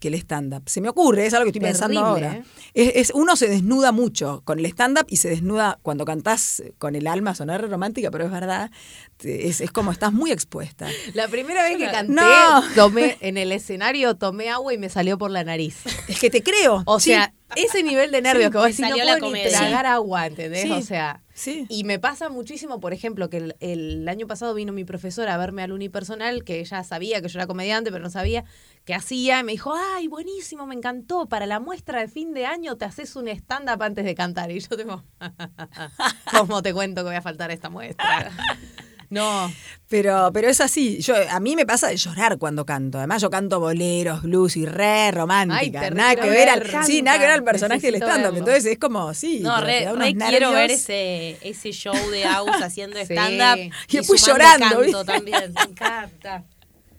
que 0.00 0.08
el 0.08 0.14
stand-up. 0.14 0.62
Se 0.66 0.80
me 0.80 0.88
ocurre, 0.88 1.26
es 1.26 1.34
algo 1.34 1.44
que 1.44 1.50
estoy 1.50 1.60
pensando 1.68 2.00
Terrible, 2.02 2.26
ahora. 2.28 2.38
¿eh? 2.40 2.44
Es, 2.74 2.92
es- 3.10 3.12
uno 3.14 3.36
se 3.36 3.48
desnuda 3.48 3.92
mucho 3.92 4.42
con 4.44 4.58
el 4.58 4.66
stand-up 4.66 5.06
y 5.08 5.16
se 5.18 5.28
desnuda 5.28 5.78
cuando 5.82 6.04
cantás 6.04 6.62
con 6.78 6.96
el 6.96 7.06
alma, 7.06 7.34
sonar 7.34 7.68
romántica, 7.70 8.10
pero 8.10 8.24
es 8.24 8.30
verdad, 8.32 8.70
es, 9.22 9.60
es 9.60 9.70
como 9.70 9.92
estás 9.92 10.12
muy 10.12 10.32
expuesta. 10.32 10.88
La 11.14 11.28
primera 11.28 11.62
vez 11.62 11.76
que 11.76 11.86
canté, 11.90 12.12
No. 12.14 12.62
tomé 12.74 13.16
en 13.20 13.36
el 13.36 13.52
escenario, 13.52 14.16
tomé 14.16 14.48
agua 14.50 14.74
y 14.74 14.78
me 14.78 14.88
salió 14.88 15.18
por 15.18 15.30
la 15.30 15.44
nariz. 15.44 15.76
Es 16.08 16.18
que 16.18 16.30
te 16.30 16.42
creo. 16.42 16.82
O 16.86 16.98
sí. 16.98 17.10
sea, 17.10 17.32
ese 17.56 17.82
nivel 17.82 18.10
de 18.12 18.22
nervios 18.22 18.46
Sí, 18.46 18.52
que 18.52 18.58
vos 18.58 18.66
decís, 18.68 18.80
no 18.80 19.18
puedo 19.18 19.32
ni 19.32 19.42
tragar 19.50 19.84
agua, 19.86 20.26
¿entendés? 20.26 20.62
Sí. 20.62 20.70
O 20.72 20.82
sea, 20.82 21.20
Sí. 21.34 21.66
y 21.68 21.84
me 21.84 21.98
pasa 21.98 22.28
muchísimo, 22.28 22.80
por 22.80 22.92
ejemplo, 22.92 23.28
que 23.30 23.38
el, 23.38 23.56
el 23.60 24.08
año 24.08 24.26
pasado 24.26 24.54
vino 24.54 24.72
mi 24.72 24.84
profesora 24.84 25.34
a 25.34 25.38
verme 25.38 25.62
al 25.62 25.72
unipersonal, 25.72 26.44
que 26.44 26.60
ella 26.60 26.84
sabía 26.84 27.20
que 27.22 27.28
yo 27.28 27.38
era 27.38 27.46
comediante, 27.46 27.90
pero 27.90 28.04
no 28.04 28.10
sabía 28.10 28.44
qué 28.84 28.94
hacía, 28.94 29.40
y 29.40 29.44
me 29.44 29.52
dijo, 29.52 29.72
ay, 29.94 30.08
buenísimo, 30.08 30.66
me 30.66 30.74
encantó, 30.74 31.26
para 31.26 31.46
la 31.46 31.60
muestra 31.60 32.00
de 32.00 32.08
fin 32.08 32.34
de 32.34 32.46
año 32.46 32.76
te 32.76 32.84
haces 32.84 33.14
un 33.16 33.28
stand-up 33.28 33.82
antes 33.82 34.04
de 34.04 34.14
cantar. 34.14 34.50
Y 34.50 34.60
yo 34.60 34.76
tengo, 34.76 35.04
¿cómo 36.36 36.62
te 36.62 36.72
cuento 36.72 37.02
que 37.02 37.08
voy 37.08 37.16
a 37.16 37.22
faltar 37.22 37.50
a 37.50 37.54
esta 37.54 37.68
muestra? 37.70 38.30
No, 39.10 39.52
Pero, 39.88 40.30
pero 40.32 40.48
es 40.48 40.60
así. 40.60 41.00
Yo, 41.00 41.14
a 41.30 41.40
mí 41.40 41.56
me 41.56 41.66
pasa 41.66 41.88
de 41.88 41.96
llorar 41.96 42.38
cuando 42.38 42.64
canto. 42.64 42.98
Además, 42.98 43.20
yo 43.20 43.28
canto 43.28 43.58
boleros, 43.58 44.22
blues 44.22 44.56
y 44.56 44.66
re 44.66 45.10
romántica. 45.10 45.80
Ay, 45.80 45.90
nada 45.90 46.14
que 46.14 46.30
ver 46.30 46.48
al, 46.48 46.84
sí, 46.84 47.02
nada 47.02 47.18
que 47.18 47.24
ver 47.24 47.32
al 47.32 47.42
personaje 47.42 47.90
del 47.90 47.96
stand-up. 47.96 48.36
Entonces 48.36 48.64
es 48.66 48.78
como, 48.78 49.12
sí. 49.12 49.40
No, 49.40 49.60
re, 49.60 49.84
da 49.86 49.94
unos 49.94 50.06
re 50.06 50.14
quiero 50.14 50.52
ver 50.52 50.70
ese, 50.70 51.38
ese 51.42 51.72
show 51.72 51.92
de 52.12 52.24
Aus 52.24 52.62
haciendo 52.62 52.96
Sí. 53.04 53.14
stand-up. 53.14 53.74
Y 53.88 53.96
después 53.96 54.24
llorando, 54.24 54.64
canto 54.64 54.80
¿viste? 54.82 55.04
también. 55.04 55.54
Me 55.54 55.62
encanta. 55.62 56.44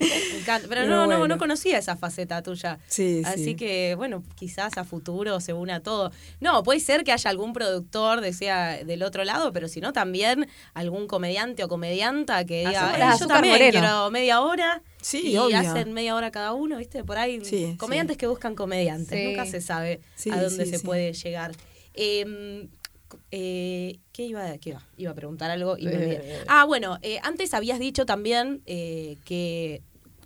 Me 0.02 0.40
encanta. 0.40 0.68
Pero, 0.68 0.82
Pero 0.82 0.88
no, 0.88 1.02
no, 1.02 1.06
bueno. 1.20 1.28
no 1.28 1.38
conocía 1.38 1.78
esa 1.78 1.96
faceta 1.96 2.42
tuya. 2.42 2.80
Sí, 2.88 3.22
Así 3.26 3.44
sí. 3.44 3.56
que, 3.56 3.94
bueno, 3.96 4.24
quizás 4.36 4.78
a 4.78 4.84
futuro 4.84 5.40
se 5.40 5.54
una 5.54 5.82
todo. 5.82 6.12
No, 6.40 6.64
puede 6.64 6.80
ser 6.80 7.04
que 7.04 7.12
haya 7.12 7.30
algún 7.30 7.54
productor, 7.54 8.22
decía, 8.22 8.84
del 8.84 9.04
otro 9.04 9.24
lado, 9.24 9.54
pero 9.54 9.68
si 9.68 9.80
no, 9.82 9.94
también 9.94 10.48
algún 10.74 11.08
comediante 11.08 11.64
o 11.64 11.68
comedianta 11.68 12.46
que 12.46 12.60
diga, 12.68 12.96
"Eh, 12.96 13.00
las 13.00 13.20
yo 13.20 13.28
también 13.28 13.54
Moreno". 13.54 13.72
quiero 13.80 14.12
media 14.12 14.42
hora. 14.42 14.82
Sí, 15.02 15.32
y 15.32 15.38
obvio. 15.38 15.58
hacen 15.58 15.94
media 15.94 16.16
hora 16.16 16.32
cada 16.32 16.54
uno, 16.54 16.78
¿viste? 16.78 17.04
Por 17.04 17.18
ahí, 17.18 17.44
Sí, 17.44 17.76
comediantes 17.80 18.16
sí. 18.16 18.20
que 18.20 18.28
buscan 18.28 18.56
comediantes. 18.56 19.18
Sí. 19.20 19.26
Nunca 19.28 19.46
se 19.46 19.62
sabe 19.62 20.02
Sí, 20.16 20.30
a 20.30 20.42
dónde 20.42 20.66
sí, 20.66 20.72
se 20.72 20.78
sí. 20.80 20.86
puede 20.86 21.14
llegar. 21.14 21.52
Eh, 21.94 22.68
eh, 23.32 24.00
¿Qué 24.14 24.24
iba, 24.24 24.46
a- 24.46 24.58
qué 24.58 24.70
iba? 24.72 24.82
Iba 24.98 25.12
a 25.12 25.16
preguntar 25.16 25.52
algo 25.52 25.78
y 25.78 25.86
me 25.86 25.94
olvidé. 25.96 26.22
Eh. 26.24 26.44
Ah, 26.48 26.66
bueno, 26.66 26.98
eh, 27.02 27.20
antes 27.24 27.54
habías 27.54 27.80
dicho 27.80 28.06
también 28.06 28.62
eh, 28.66 29.18
que 29.26 29.82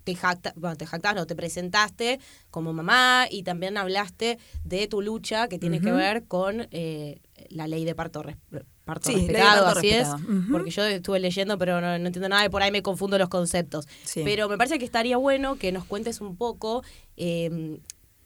te, 0.06 0.16
jacta, 0.16 0.54
bueno, 0.56 0.78
te 0.78 0.86
jactabas, 0.86 1.16
no, 1.18 1.28
te 1.28 1.36
presentaste 1.36 2.20
como 2.52 2.72
mamá 2.72 3.26
y 3.30 3.44
también 3.44 3.76
hablaste 3.78 4.38
de 4.64 4.88
tu 4.88 5.02
lucha 5.02 5.50
que 5.50 5.60
tiene 5.60 5.82
que 5.82 5.92
ver 5.92 6.24
con 6.26 6.68
eh, 6.72 7.20
la 7.50 7.68
ley 7.68 7.84
de 7.84 7.94
parto, 7.96 8.24
res- 8.24 8.38
parto 8.86 9.10
Sí, 9.10 9.16
respetado, 9.18 9.66
parto 9.66 9.80
así 9.80 9.90
respetado. 9.90 10.16
es. 10.18 10.52
Porque 10.52 10.70
yo 10.72 10.84
estuve 10.86 11.20
leyendo, 11.20 11.58
pero 11.58 11.82
no, 11.82 11.98
no 12.00 12.06
entiendo 12.08 12.30
nada 12.30 12.46
y 12.46 12.50
por 12.50 12.62
ahí 12.64 12.72
me 12.72 12.82
confundo 12.84 13.18
los 13.18 13.30
conceptos. 13.30 13.88
Sí. 14.04 14.22
Pero 14.24 14.48
me 14.48 14.58
parece 14.58 14.78
que 14.80 14.86
estaría 14.86 15.18
bueno 15.18 15.58
que 15.58 15.72
nos 15.72 15.86
cuentes 15.86 16.22
un 16.22 16.38
poco 16.38 16.84
eh, 17.18 17.80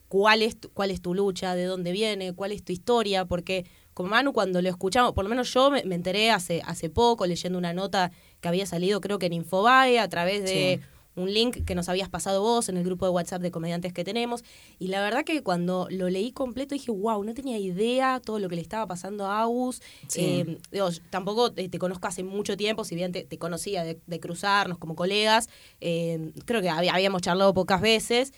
cuál 0.09 0.41
es, 0.41 0.59
tu, 0.59 0.69
cuál 0.71 0.91
es 0.91 1.01
tu 1.01 1.13
lucha, 1.13 1.55
de 1.55 1.63
dónde 1.65 1.91
viene, 1.91 2.33
cuál 2.33 2.51
es 2.51 2.63
tu 2.63 2.73
historia, 2.73 3.25
porque 3.25 3.65
como 3.93 4.09
Manu 4.09 4.33
cuando 4.33 4.61
lo 4.61 4.69
escuchamos, 4.69 5.13
por 5.13 5.23
lo 5.23 5.29
menos 5.29 5.53
yo 5.53 5.71
me, 5.71 5.83
me 5.85 5.95
enteré 5.95 6.31
hace, 6.31 6.61
hace 6.65 6.89
poco 6.89 7.25
leyendo 7.25 7.57
una 7.57 7.73
nota 7.73 8.11
que 8.41 8.47
había 8.47 8.65
salido 8.65 9.01
creo 9.01 9.19
que 9.19 9.25
en 9.27 9.33
Infobae 9.33 9.99
a 9.99 10.07
través 10.09 10.43
de 10.43 10.79
Sí. 10.81 10.85
Un 11.19 11.33
link 11.33 11.65
que 11.65 11.75
nos 11.75 11.89
habías 11.89 12.09
pasado 12.09 12.41
vos 12.41 12.69
en 12.69 12.77
el 12.77 12.83
grupo 12.83 13.05
de 13.05 13.11
WhatsApp 13.11 13.41
de 13.41 13.51
comediantes 13.51 13.93
que 13.93 14.03
tenemos. 14.03 14.43
Y 14.79 14.87
la 14.87 15.01
verdad 15.01 15.23
que 15.25 15.43
cuando 15.43 15.87
lo 15.91 16.09
leí 16.09 16.31
completo 16.31 16.73
dije, 16.75 16.91
wow, 16.91 17.23
no 17.23 17.33
tenía 17.33 17.57
idea 17.57 18.21
todo 18.23 18.39
lo 18.39 18.49
que 18.49 18.55
le 18.55 18.61
estaba 18.61 18.87
pasando 18.87 19.25
a 19.25 19.41
Agus. 19.41 19.81
Sí. 20.07 20.21
Eh, 20.21 20.57
digo, 20.71 20.89
tampoco 21.09 21.51
te, 21.51 21.69
te 21.69 21.79
conozco 21.79 22.07
hace 22.07 22.23
mucho 22.23 22.55
tiempo, 22.57 22.83
si 22.83 22.95
bien 22.95 23.11
te, 23.11 23.23
te 23.23 23.37
conocía 23.37 23.83
de, 23.83 23.99
de 24.07 24.19
cruzarnos 24.19 24.77
como 24.77 24.95
colegas. 24.95 25.49
eh, 25.81 26.31
creo 26.45 26.61
que 26.61 26.69
había- 26.69 26.93
habíamos 26.93 27.21
charlado 27.21 27.53
pocas 27.53 27.81
veces. 27.81 28.33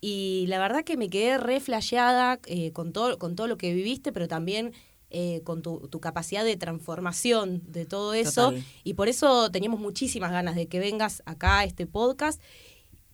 Y 0.00 0.44
la 0.48 0.58
verdad 0.58 0.84
que 0.84 0.96
me 0.98 1.08
quedé 1.08 1.38
re 1.38 1.60
flasheada 1.60 2.38
eh, 2.46 2.72
con, 2.72 2.92
todo, 2.92 3.18
con 3.18 3.36
todo 3.36 3.46
lo 3.46 3.56
que 3.56 3.72
viviste, 3.72 4.12
pero 4.12 4.28
también 4.28 4.72
eh, 5.16 5.42
con 5.44 5.62
tu, 5.62 5.86
tu 5.88 6.00
capacidad 6.00 6.44
de 6.44 6.56
transformación 6.56 7.62
de 7.68 7.86
todo 7.86 8.14
eso. 8.14 8.46
Total. 8.46 8.64
Y 8.82 8.94
por 8.94 9.08
eso 9.08 9.48
teníamos 9.50 9.78
muchísimas 9.78 10.32
ganas 10.32 10.56
de 10.56 10.66
que 10.66 10.80
vengas 10.80 11.22
acá 11.24 11.60
a 11.60 11.64
este 11.64 11.86
podcast. 11.86 12.42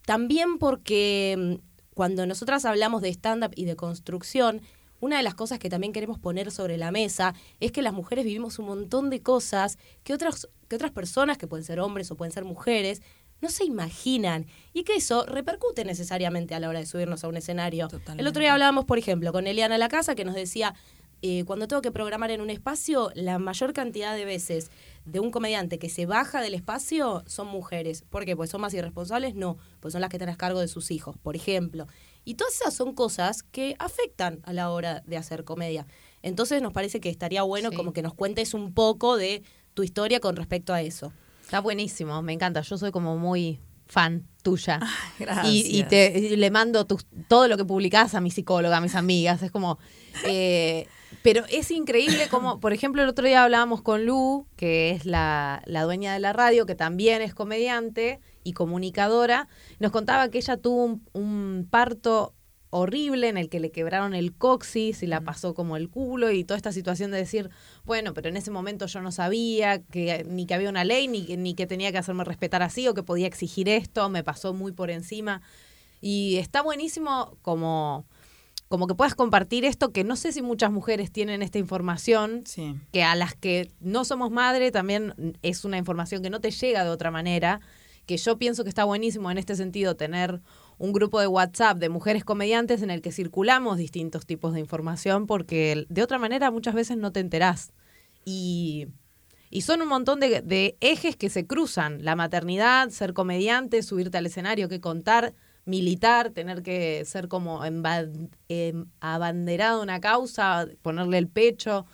También 0.06 0.58
porque 0.58 1.36
mm, 1.38 1.94
cuando 1.94 2.24
nosotras 2.24 2.64
hablamos 2.64 3.02
de 3.02 3.10
stand-up 3.10 3.52
y 3.54 3.66
de 3.66 3.76
construcción, 3.76 4.62
una 5.00 5.18
de 5.18 5.22
las 5.22 5.34
cosas 5.34 5.58
que 5.58 5.68
también 5.68 5.92
queremos 5.92 6.18
poner 6.18 6.50
sobre 6.50 6.78
la 6.78 6.90
mesa 6.90 7.34
es 7.60 7.70
que 7.70 7.82
las 7.82 7.92
mujeres 7.92 8.24
vivimos 8.24 8.58
un 8.58 8.66
montón 8.66 9.10
de 9.10 9.20
cosas 9.20 9.76
que 10.02 10.14
otras, 10.14 10.48
que 10.68 10.76
otras 10.76 10.92
personas, 10.92 11.36
que 11.36 11.46
pueden 11.46 11.64
ser 11.64 11.80
hombres 11.80 12.10
o 12.10 12.16
pueden 12.16 12.32
ser 12.32 12.44
mujeres, 12.44 13.02
no 13.40 13.50
se 13.50 13.64
imaginan 13.64 14.46
y 14.72 14.84
que 14.84 14.96
eso 14.96 15.26
repercute 15.26 15.84
necesariamente 15.84 16.54
a 16.54 16.60
la 16.60 16.68
hora 16.68 16.78
de 16.78 16.86
subirnos 16.86 17.24
a 17.24 17.28
un 17.28 17.36
escenario. 17.36 17.88
El 18.16 18.26
otro 18.26 18.40
día 18.40 18.52
hablábamos, 18.52 18.84
por 18.84 18.98
ejemplo, 18.98 19.32
con 19.32 19.46
Eliana 19.46 19.78
La 19.78 19.88
Casa 19.88 20.14
que 20.14 20.24
nos 20.24 20.34
decía, 20.34 20.74
eh, 21.22 21.44
cuando 21.44 21.68
tengo 21.68 21.82
que 21.82 21.92
programar 21.92 22.30
en 22.30 22.40
un 22.40 22.50
espacio, 22.50 23.10
la 23.14 23.38
mayor 23.38 23.72
cantidad 23.72 24.14
de 24.14 24.24
veces 24.24 24.70
de 25.04 25.20
un 25.20 25.30
comediante 25.30 25.78
que 25.78 25.88
se 25.88 26.06
baja 26.06 26.40
del 26.40 26.54
espacio 26.54 27.22
son 27.26 27.48
mujeres. 27.48 28.04
¿Por 28.08 28.24
qué? 28.24 28.36
Pues 28.36 28.50
son 28.50 28.60
más 28.60 28.72
irresponsables, 28.74 29.34
no, 29.34 29.58
pues 29.80 29.92
son 29.92 30.00
las 30.00 30.10
que 30.10 30.16
están 30.16 30.28
a 30.30 30.36
cargo 30.36 30.60
de 30.60 30.68
sus 30.68 30.90
hijos, 30.90 31.16
por 31.18 31.36
ejemplo. 31.36 31.86
Y 32.24 32.34
todas 32.34 32.54
esas 32.54 32.74
son 32.74 32.94
cosas 32.94 33.42
que 33.42 33.76
afectan 33.78 34.40
a 34.44 34.52
la 34.52 34.70
hora 34.70 35.02
de 35.06 35.16
hacer 35.16 35.44
comedia. 35.44 35.86
Entonces 36.22 36.62
nos 36.62 36.72
parece 36.72 37.00
que 37.00 37.10
estaría 37.10 37.42
bueno 37.42 37.70
como 37.72 37.92
que 37.92 38.02
nos 38.02 38.14
cuentes 38.14 38.54
un 38.54 38.72
poco 38.72 39.16
de 39.16 39.42
tu 39.74 39.82
historia 39.82 40.20
con 40.20 40.36
respecto 40.36 40.72
a 40.72 40.82
eso. 40.82 41.12
Está 41.42 41.60
buenísimo, 41.60 42.22
me 42.22 42.32
encanta. 42.32 42.60
Yo 42.62 42.78
soy 42.78 42.92
como 42.92 43.18
muy 43.18 43.60
fan 43.86 44.26
tuya. 44.42 44.80
gracias. 45.18 45.46
Y, 45.52 45.82
te, 45.84 46.18
y 46.18 46.36
le 46.36 46.50
mando 46.50 46.86
todo 46.86 47.48
lo 47.48 47.56
que 47.56 47.64
publicás 47.64 48.14
a 48.14 48.20
mi 48.20 48.30
psicóloga, 48.30 48.78
a 48.78 48.80
mis 48.80 48.94
amigas. 48.94 49.42
Es 49.42 49.50
como... 49.50 49.78
Eh, 50.24 50.86
pero 51.22 51.44
es 51.50 51.70
increíble 51.70 52.28
como, 52.30 52.60
por 52.60 52.72
ejemplo, 52.72 53.02
el 53.02 53.08
otro 53.08 53.26
día 53.26 53.44
hablábamos 53.44 53.82
con 53.82 54.04
Lu, 54.06 54.46
que 54.56 54.90
es 54.90 55.06
la, 55.06 55.62
la 55.66 55.82
dueña 55.82 56.12
de 56.12 56.20
la 56.20 56.32
radio, 56.32 56.66
que 56.66 56.74
también 56.74 57.22
es 57.22 57.34
comediante 57.34 58.20
y 58.44 58.52
comunicadora. 58.52 59.48
Nos 59.78 59.92
contaba 59.92 60.30
que 60.30 60.38
ella 60.38 60.56
tuvo 60.56 61.00
un, 61.12 61.68
parto 61.70 62.34
horrible 62.72 63.28
en 63.28 63.36
el 63.36 63.48
que 63.48 63.58
le 63.58 63.72
quebraron 63.72 64.14
el 64.14 64.32
coxis 64.32 65.02
y 65.02 65.08
la 65.08 65.20
pasó 65.22 65.54
como 65.54 65.76
el 65.76 65.90
culo 65.90 66.30
y 66.30 66.44
toda 66.44 66.56
esta 66.56 66.70
situación 66.70 67.10
de 67.10 67.18
decir, 67.18 67.50
bueno, 67.84 68.14
pero 68.14 68.28
en 68.28 68.36
ese 68.36 68.52
momento 68.52 68.86
yo 68.86 69.00
no 69.00 69.10
sabía 69.10 69.82
que 69.82 70.24
ni 70.28 70.46
que 70.46 70.54
había 70.54 70.68
una 70.68 70.84
ley, 70.84 71.08
ni, 71.08 71.36
ni 71.36 71.54
que 71.54 71.66
tenía 71.66 71.90
que 71.90 71.98
hacerme 71.98 72.22
respetar 72.22 72.62
así 72.62 72.86
o 72.86 72.94
que 72.94 73.02
podía 73.02 73.26
exigir 73.26 73.68
esto, 73.68 74.08
me 74.08 74.22
pasó 74.22 74.54
muy 74.54 74.70
por 74.70 74.90
encima. 74.90 75.42
Y 76.00 76.36
está 76.36 76.62
buenísimo 76.62 77.36
como 77.42 78.06
como 78.70 78.86
que 78.86 78.94
puedas 78.94 79.16
compartir 79.16 79.64
esto, 79.64 79.90
que 79.90 80.04
no 80.04 80.14
sé 80.14 80.30
si 80.30 80.42
muchas 80.42 80.70
mujeres 80.70 81.10
tienen 81.10 81.42
esta 81.42 81.58
información, 81.58 82.44
que 82.92 83.02
a 83.02 83.16
las 83.16 83.34
que 83.34 83.72
no 83.80 84.04
somos 84.04 84.30
madre 84.30 84.70
también 84.70 85.36
es 85.42 85.64
una 85.64 85.76
información 85.76 86.22
que 86.22 86.30
no 86.30 86.40
te 86.40 86.52
llega 86.52 86.84
de 86.84 86.90
otra 86.90 87.10
manera, 87.10 87.60
que 88.06 88.16
yo 88.16 88.38
pienso 88.38 88.62
que 88.62 88.68
está 88.68 88.84
buenísimo 88.84 89.28
en 89.28 89.38
este 89.38 89.56
sentido 89.56 89.96
tener 89.96 90.40
un 90.78 90.92
grupo 90.92 91.18
de 91.18 91.26
WhatsApp 91.26 91.78
de 91.78 91.88
mujeres 91.88 92.22
comediantes 92.22 92.80
en 92.82 92.92
el 92.92 93.02
que 93.02 93.10
circulamos 93.10 93.76
distintos 93.76 94.24
tipos 94.24 94.54
de 94.54 94.60
información, 94.60 95.26
porque 95.26 95.84
de 95.88 96.02
otra 96.04 96.20
manera 96.20 96.52
muchas 96.52 96.74
veces 96.74 96.96
no 96.96 97.10
te 97.10 97.18
enterás. 97.18 97.72
Y, 98.24 98.86
y 99.50 99.62
son 99.62 99.82
un 99.82 99.88
montón 99.88 100.20
de, 100.20 100.42
de 100.42 100.76
ejes 100.80 101.16
que 101.16 101.28
se 101.28 101.44
cruzan, 101.44 102.04
la 102.04 102.14
maternidad, 102.14 102.90
ser 102.90 103.14
comediante, 103.14 103.82
subirte 103.82 104.16
al 104.16 104.26
escenario, 104.26 104.68
que 104.68 104.80
contar 104.80 105.34
militar, 105.64 106.30
tener 106.30 106.62
que 106.62 107.04
ser 107.04 107.28
como 107.28 107.64
em, 107.64 108.86
abanderado 109.00 109.78
de 109.78 109.82
una 109.82 110.00
causa, 110.00 110.66
ponerle 110.82 111.18
el 111.18 111.28
pecho, 111.28 111.86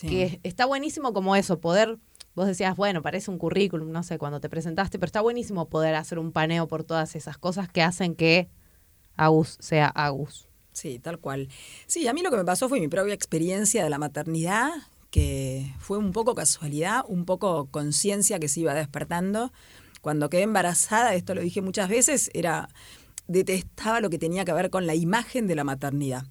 que 0.00 0.40
está 0.42 0.66
buenísimo 0.66 1.12
como 1.12 1.36
eso, 1.36 1.60
poder, 1.60 1.98
vos 2.34 2.46
decías, 2.46 2.76
bueno, 2.76 3.02
parece 3.02 3.30
un 3.30 3.38
currículum, 3.38 3.92
no 3.92 4.02
sé, 4.02 4.18
cuando 4.18 4.40
te 4.40 4.48
presentaste, 4.48 4.98
pero 4.98 5.06
está 5.06 5.20
buenísimo 5.20 5.68
poder 5.68 5.94
hacer 5.94 6.18
un 6.18 6.32
paneo 6.32 6.66
por 6.66 6.84
todas 6.84 7.14
esas 7.14 7.38
cosas 7.38 7.68
que 7.68 7.82
hacen 7.82 8.14
que 8.14 8.48
Agus 9.16 9.56
sea 9.60 9.86
Agus. 9.88 10.48
Sí, 10.72 10.98
tal 10.98 11.20
cual. 11.20 11.48
Sí, 11.86 12.08
a 12.08 12.12
mí 12.12 12.22
lo 12.22 12.30
que 12.30 12.36
me 12.36 12.44
pasó 12.44 12.68
fue 12.68 12.80
mi 12.80 12.88
propia 12.88 13.14
experiencia 13.14 13.84
de 13.84 13.90
la 13.90 13.98
maternidad, 13.98 14.70
que 15.10 15.72
fue 15.78 15.98
un 15.98 16.10
poco 16.10 16.34
casualidad, 16.34 17.04
un 17.06 17.24
poco 17.24 17.66
conciencia 17.70 18.40
que 18.40 18.48
se 18.48 18.60
iba 18.60 18.74
despertando. 18.74 19.52
Cuando 20.00 20.28
quedé 20.28 20.42
embarazada, 20.42 21.14
esto 21.14 21.36
lo 21.36 21.40
dije 21.40 21.62
muchas 21.62 21.88
veces, 21.88 22.30
era 22.34 22.68
detestaba 23.26 24.00
lo 24.00 24.10
que 24.10 24.18
tenía 24.18 24.44
que 24.44 24.52
ver 24.52 24.70
con 24.70 24.86
la 24.86 24.94
imagen 24.94 25.46
de 25.46 25.54
la 25.54 25.64
maternidad. 25.64 26.24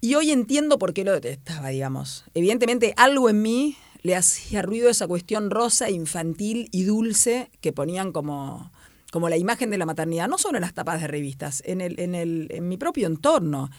Y 0.00 0.16
hoy 0.16 0.30
entiendo 0.30 0.78
por 0.78 0.92
qué 0.92 1.04
lo 1.04 1.12
detestaba, 1.12 1.68
digamos. 1.68 2.24
Evidentemente 2.34 2.92
algo 2.96 3.30
en 3.30 3.40
mí 3.40 3.76
le 4.02 4.16
hacía 4.16 4.60
ruido 4.60 4.90
esa 4.90 5.08
cuestión 5.08 5.50
rosa, 5.50 5.88
infantil 5.88 6.68
y 6.72 6.84
dulce 6.84 7.50
que 7.62 7.72
ponían 7.72 8.12
como, 8.12 8.70
como 9.10 9.30
la 9.30 9.38
imagen 9.38 9.70
de 9.70 9.78
la 9.78 9.86
maternidad, 9.86 10.28
no 10.28 10.36
solo 10.36 10.58
en 10.58 10.62
las 10.62 10.74
tapas 10.74 11.00
de 11.00 11.06
revistas, 11.06 11.62
en, 11.64 11.80
el, 11.80 11.98
en, 11.98 12.14
el, 12.14 12.48
en 12.50 12.68
mi 12.68 12.76
propio 12.76 13.06
entorno. 13.06 13.70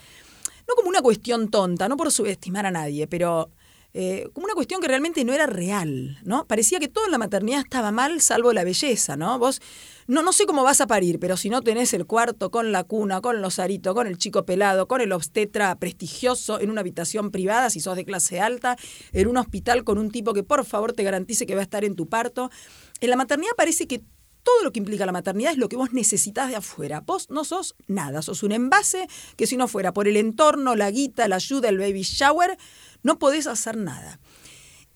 No 0.67 0.73
como 0.75 0.89
una 0.89 1.03
cuestión 1.03 1.49
tonta, 1.49 1.87
no 1.87 1.95
por 1.95 2.11
subestimar 2.11 2.65
a 2.65 2.71
nadie, 2.71 3.05
pero 3.05 3.51
eh, 3.97 4.27
como 4.33 4.43
una 4.43 4.55
cuestión 4.55 4.81
que 4.81 4.89
realmente 4.89 5.23
no 5.23 5.31
era 5.31 5.45
real, 5.45 6.19
¿no? 6.25 6.45
Parecía 6.45 6.81
que 6.81 6.89
todo 6.89 7.05
en 7.05 7.11
la 7.11 7.17
maternidad 7.17 7.61
estaba 7.61 7.91
mal, 7.91 8.19
salvo 8.19 8.51
la 8.51 8.65
belleza, 8.65 9.15
¿no? 9.15 9.39
Vos 9.39 9.61
no, 10.05 10.21
no 10.21 10.33
sé 10.33 10.45
cómo 10.45 10.63
vas 10.63 10.81
a 10.81 10.87
parir, 10.87 11.17
pero 11.17 11.37
si 11.37 11.49
no 11.49 11.61
tenés 11.61 11.93
el 11.93 12.05
cuarto 12.05 12.51
con 12.51 12.73
la 12.73 12.83
cuna, 12.83 13.21
con 13.21 13.41
los 13.41 13.57
aritos, 13.57 13.95
con 13.95 14.05
el 14.05 14.17
chico 14.17 14.45
pelado, 14.45 14.89
con 14.89 14.99
el 14.99 15.13
obstetra 15.13 15.73
prestigioso 15.79 16.59
en 16.59 16.71
una 16.71 16.81
habitación 16.81 17.31
privada, 17.31 17.69
si 17.69 17.79
sos 17.79 17.95
de 17.95 18.03
clase 18.03 18.41
alta, 18.41 18.75
en 19.13 19.29
un 19.29 19.37
hospital 19.37 19.85
con 19.85 19.97
un 19.97 20.11
tipo 20.11 20.33
que 20.33 20.43
por 20.43 20.65
favor 20.65 20.91
te 20.91 21.03
garantice 21.03 21.45
que 21.45 21.55
va 21.55 21.61
a 21.61 21.63
estar 21.63 21.85
en 21.85 21.95
tu 21.95 22.09
parto. 22.09 22.51
En 22.99 23.09
la 23.09 23.15
maternidad 23.15 23.53
parece 23.55 23.87
que 23.87 24.03
todo 24.45 24.63
lo 24.63 24.71
que 24.71 24.79
implica 24.79 25.05
la 25.05 25.11
maternidad 25.11 25.53
es 25.53 25.57
lo 25.57 25.67
que 25.67 25.75
vos 25.75 25.91
necesitas 25.91 26.49
de 26.49 26.55
afuera. 26.55 27.01
Vos 27.01 27.29
no 27.31 27.43
sos 27.43 27.75
nada, 27.87 28.21
sos 28.21 28.43
un 28.43 28.51
envase 28.51 29.07
que 29.37 29.47
si 29.47 29.57
no 29.57 29.67
fuera 29.67 29.91
por 29.91 30.07
el 30.07 30.17
entorno, 30.17 30.75
la 30.75 30.91
guita, 30.91 31.27
la 31.27 31.37
ayuda, 31.37 31.69
el 31.69 31.79
baby 31.79 32.03
shower, 32.03 32.57
no 33.05 33.19
podés 33.19 33.45
hacer 33.45 33.77
nada. 33.77 34.19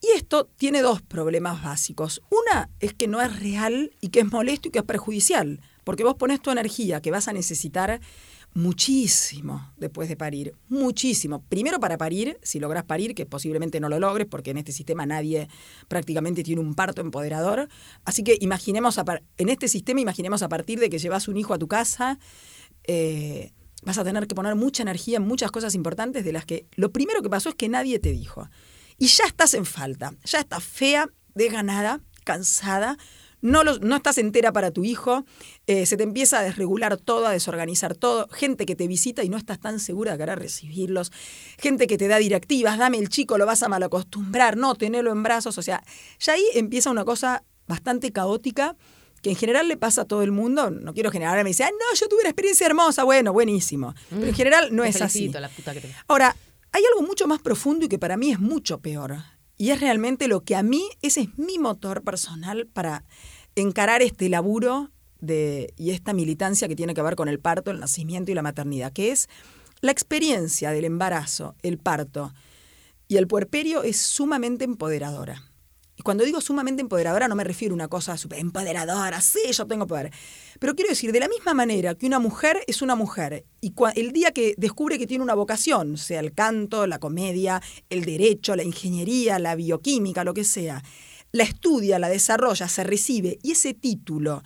Y 0.02 0.08
esto 0.16 0.50
tiene 0.58 0.82
dos 0.82 1.02
problemas 1.04 1.64
básicos. 1.64 2.22
Una 2.32 2.70
es 2.80 2.94
que 2.94 3.08
no 3.08 3.22
es 3.22 3.40
real 3.40 3.92
y 4.02 4.10
que 4.10 4.22
es 4.22 4.32
molesto 4.32 4.68
y 4.68 4.72
que 4.72 4.80
es 4.80 4.86
perjudicial, 4.86 5.62
porque 5.84 6.04
vos 6.04 6.16
pones 6.16 6.42
tu 6.42 6.50
energía 6.50 7.02
que 7.02 7.12
vas 7.12 7.28
a 7.28 7.34
necesitar 7.34 8.02
muchísimo 8.56 9.72
después 9.78 10.10
de 10.10 10.16
parir, 10.16 10.56
muchísimo. 10.70 11.44
Primero 11.50 11.80
para 11.80 12.00
parir, 12.00 12.40
si 12.42 12.60
logras 12.60 12.84
parir, 12.84 13.14
que 13.14 13.28
posiblemente 13.28 13.80
no 13.80 13.90
lo 13.90 14.00
logres, 14.00 14.26
porque 14.26 14.52
en 14.52 14.58
este 14.58 14.72
sistema 14.72 15.06
nadie 15.06 15.48
prácticamente 15.88 16.42
tiene 16.42 16.62
un 16.62 16.74
parto 16.74 17.02
empoderador. 17.02 17.70
Así 18.06 18.24
que 18.24 18.40
imaginemos, 18.42 19.00
en 19.38 19.50
este 19.50 19.68
sistema 19.68 20.02
imaginemos 20.02 20.42
a 20.42 20.50
partir 20.50 20.80
de 20.80 20.90
que 20.90 20.98
llevas 20.98 21.28
un 21.28 21.38
hijo 21.38 21.54
a 21.54 21.60
tu 21.60 21.68
casa, 21.68 22.18
eh, 22.86 23.52
vas 23.84 23.98
a 23.98 24.04
tener 24.04 24.28
que 24.28 24.36
poner 24.36 24.56
mucha 24.56 24.84
energía 24.84 25.18
en 25.18 25.28
muchas 25.28 25.52
cosas 25.52 25.76
importantes 25.76 26.24
de 26.26 26.34
las 26.34 26.46
que 26.46 26.68
lo 26.76 26.92
primero 26.92 27.22
que 27.22 27.30
pasó 27.30 27.50
es 27.50 27.56
que 27.56 27.70
nadie 27.70 28.00
te 28.00 28.12
dijo. 28.12 28.50
Y 28.98 29.08
ya 29.08 29.26
estás 29.26 29.54
en 29.54 29.66
falta, 29.66 30.14
ya 30.26 30.40
estás 30.40 30.64
fea, 30.64 31.10
desganada, 31.34 32.02
cansada, 32.26 32.98
no, 33.42 33.64
no 33.64 33.96
estás 33.96 34.18
entera 34.18 34.52
para 34.52 34.72
tu 34.72 34.84
hijo, 34.84 35.26
eh, 35.68 35.86
se 35.86 35.96
te 35.96 36.04
empieza 36.04 36.40
a 36.40 36.44
desregular 36.44 36.98
todo, 36.98 37.28
a 37.28 37.32
desorganizar 37.32 37.96
todo, 37.96 38.28
gente 38.30 38.66
que 38.66 38.76
te 38.76 38.88
visita 38.88 39.24
y 39.24 39.30
no 39.30 39.38
estás 39.38 39.60
tan 39.60 39.80
segura 39.80 40.14
de 40.14 40.18
querer 40.18 40.40
recibirlos, 40.40 41.12
gente 41.58 41.88
que 41.88 41.98
te 41.98 42.08
da 42.08 42.18
directivas, 42.18 42.78
dame 42.78 42.98
el 42.98 43.10
chico, 43.10 43.38
lo 43.38 43.46
vas 43.46 43.64
a 43.64 43.70
malacostumbrar, 43.70 44.58
no, 44.58 44.76
tenerlo 44.76 45.12
en 45.12 45.24
brazos, 45.24 45.58
o 45.58 45.62
sea, 45.62 45.84
ya 46.20 46.34
ahí 46.34 46.44
empieza 46.54 46.92
una 46.92 47.06
cosa 47.06 47.44
bastante 47.68 48.12
caótica 48.12 48.76
que 49.22 49.30
en 49.32 49.36
general 49.36 49.68
le 49.68 49.78
pasa 49.78 50.02
a 50.02 50.06
todo 50.06 50.24
el 50.24 50.32
mundo. 50.32 50.70
No 50.70 50.94
quiero 50.94 51.12
generar, 51.12 51.44
me 51.44 51.50
dice, 51.50 51.64
ah, 51.64 51.72
no, 51.72 51.96
yo 51.96 52.08
tuve 52.08 52.22
una 52.22 52.30
experiencia 52.30 52.66
hermosa. 52.66 53.04
Bueno, 53.04 53.34
buenísimo. 53.34 53.94
Pero 54.10 54.24
en 54.24 54.32
mm, 54.32 54.36
general 54.36 54.76
no 54.76 54.84
es 54.84 55.02
así. 55.02 55.32
Ahora, 56.08 56.36
hay 56.72 56.84
algo 56.94 57.08
mucho 57.08 57.28
más 57.28 57.40
profundo 57.40 57.86
y 57.86 57.90
que 57.90 58.00
para 58.00 58.18
mí 58.18 58.32
es 58.32 58.40
mucho 58.40 58.80
peor. 58.80 59.18
Y 59.58 59.72
es 59.72 59.80
realmente 59.82 60.28
lo 60.28 60.42
que 60.42 60.56
a 60.56 60.64
mí, 60.64 60.88
ese 61.02 61.22
es 61.22 61.38
mi 61.38 61.60
motor 61.60 62.04
personal 62.04 62.68
para 62.68 63.04
encarar 63.56 64.02
este 64.02 64.30
laburo 64.30 64.92
de, 65.20 65.74
y 65.76 65.92
esta 65.92 66.14
militancia 66.14 66.68
que 66.68 66.76
tiene 66.76 66.94
que 66.94 67.02
ver 67.02 67.16
con 67.16 67.28
el 67.28 67.40
parto, 67.40 67.72
el 67.72 67.80
nacimiento 67.80 68.32
y 68.32 68.36
la 68.36 68.42
maternidad, 68.42 68.94
que 68.94 69.12
es 69.12 69.28
la 69.82 69.92
experiencia 69.92 70.72
del 70.72 70.86
embarazo, 70.86 71.56
el 71.62 71.78
parto 71.78 72.34
y 73.08 73.18
el 73.18 73.28
puerperio 73.28 73.84
es 73.84 73.98
sumamente 73.98 74.64
empoderadora. 74.64 75.49
Y 76.00 76.02
cuando 76.02 76.24
digo 76.24 76.40
sumamente 76.40 76.82
empoderadora 76.82 77.28
no 77.28 77.36
me 77.36 77.44
refiero 77.44 77.74
a 77.74 77.76
una 77.76 77.90
cosa 77.90 78.16
súper 78.16 78.40
empoderadora, 78.40 79.20
sí, 79.20 79.52
yo 79.52 79.68
tengo 79.68 79.86
poder. 79.86 80.14
Pero 80.58 80.74
quiero 80.74 80.92
decir, 80.92 81.12
de 81.12 81.20
la 81.20 81.28
misma 81.28 81.54
manera 81.54 81.94
que 81.94 82.06
una 82.06 82.20
mujer 82.20 82.64
es 82.68 82.82
una 82.82 82.96
mujer, 82.96 83.44
y 83.60 83.74
el 83.96 84.14
día 84.14 84.32
que 84.32 84.56
descubre 84.58 84.98
que 84.98 85.08
tiene 85.08 85.26
una 85.26 85.34
vocación, 85.34 85.98
sea 85.98 86.22
el 86.22 86.34
canto, 86.34 86.88
la 86.88 87.00
comedia, 87.00 87.62
el 87.90 88.06
derecho, 88.06 88.56
la 88.56 88.64
ingeniería, 88.64 89.40
la 89.40 89.56
bioquímica, 89.56 90.24
lo 90.24 90.34
que 90.34 90.46
sea, 90.46 90.82
la 91.34 91.44
estudia, 91.44 92.00
la 92.00 92.08
desarrolla, 92.08 92.70
se 92.70 92.86
recibe, 92.86 93.38
y 93.44 93.52
ese 93.52 93.74
título 93.74 94.42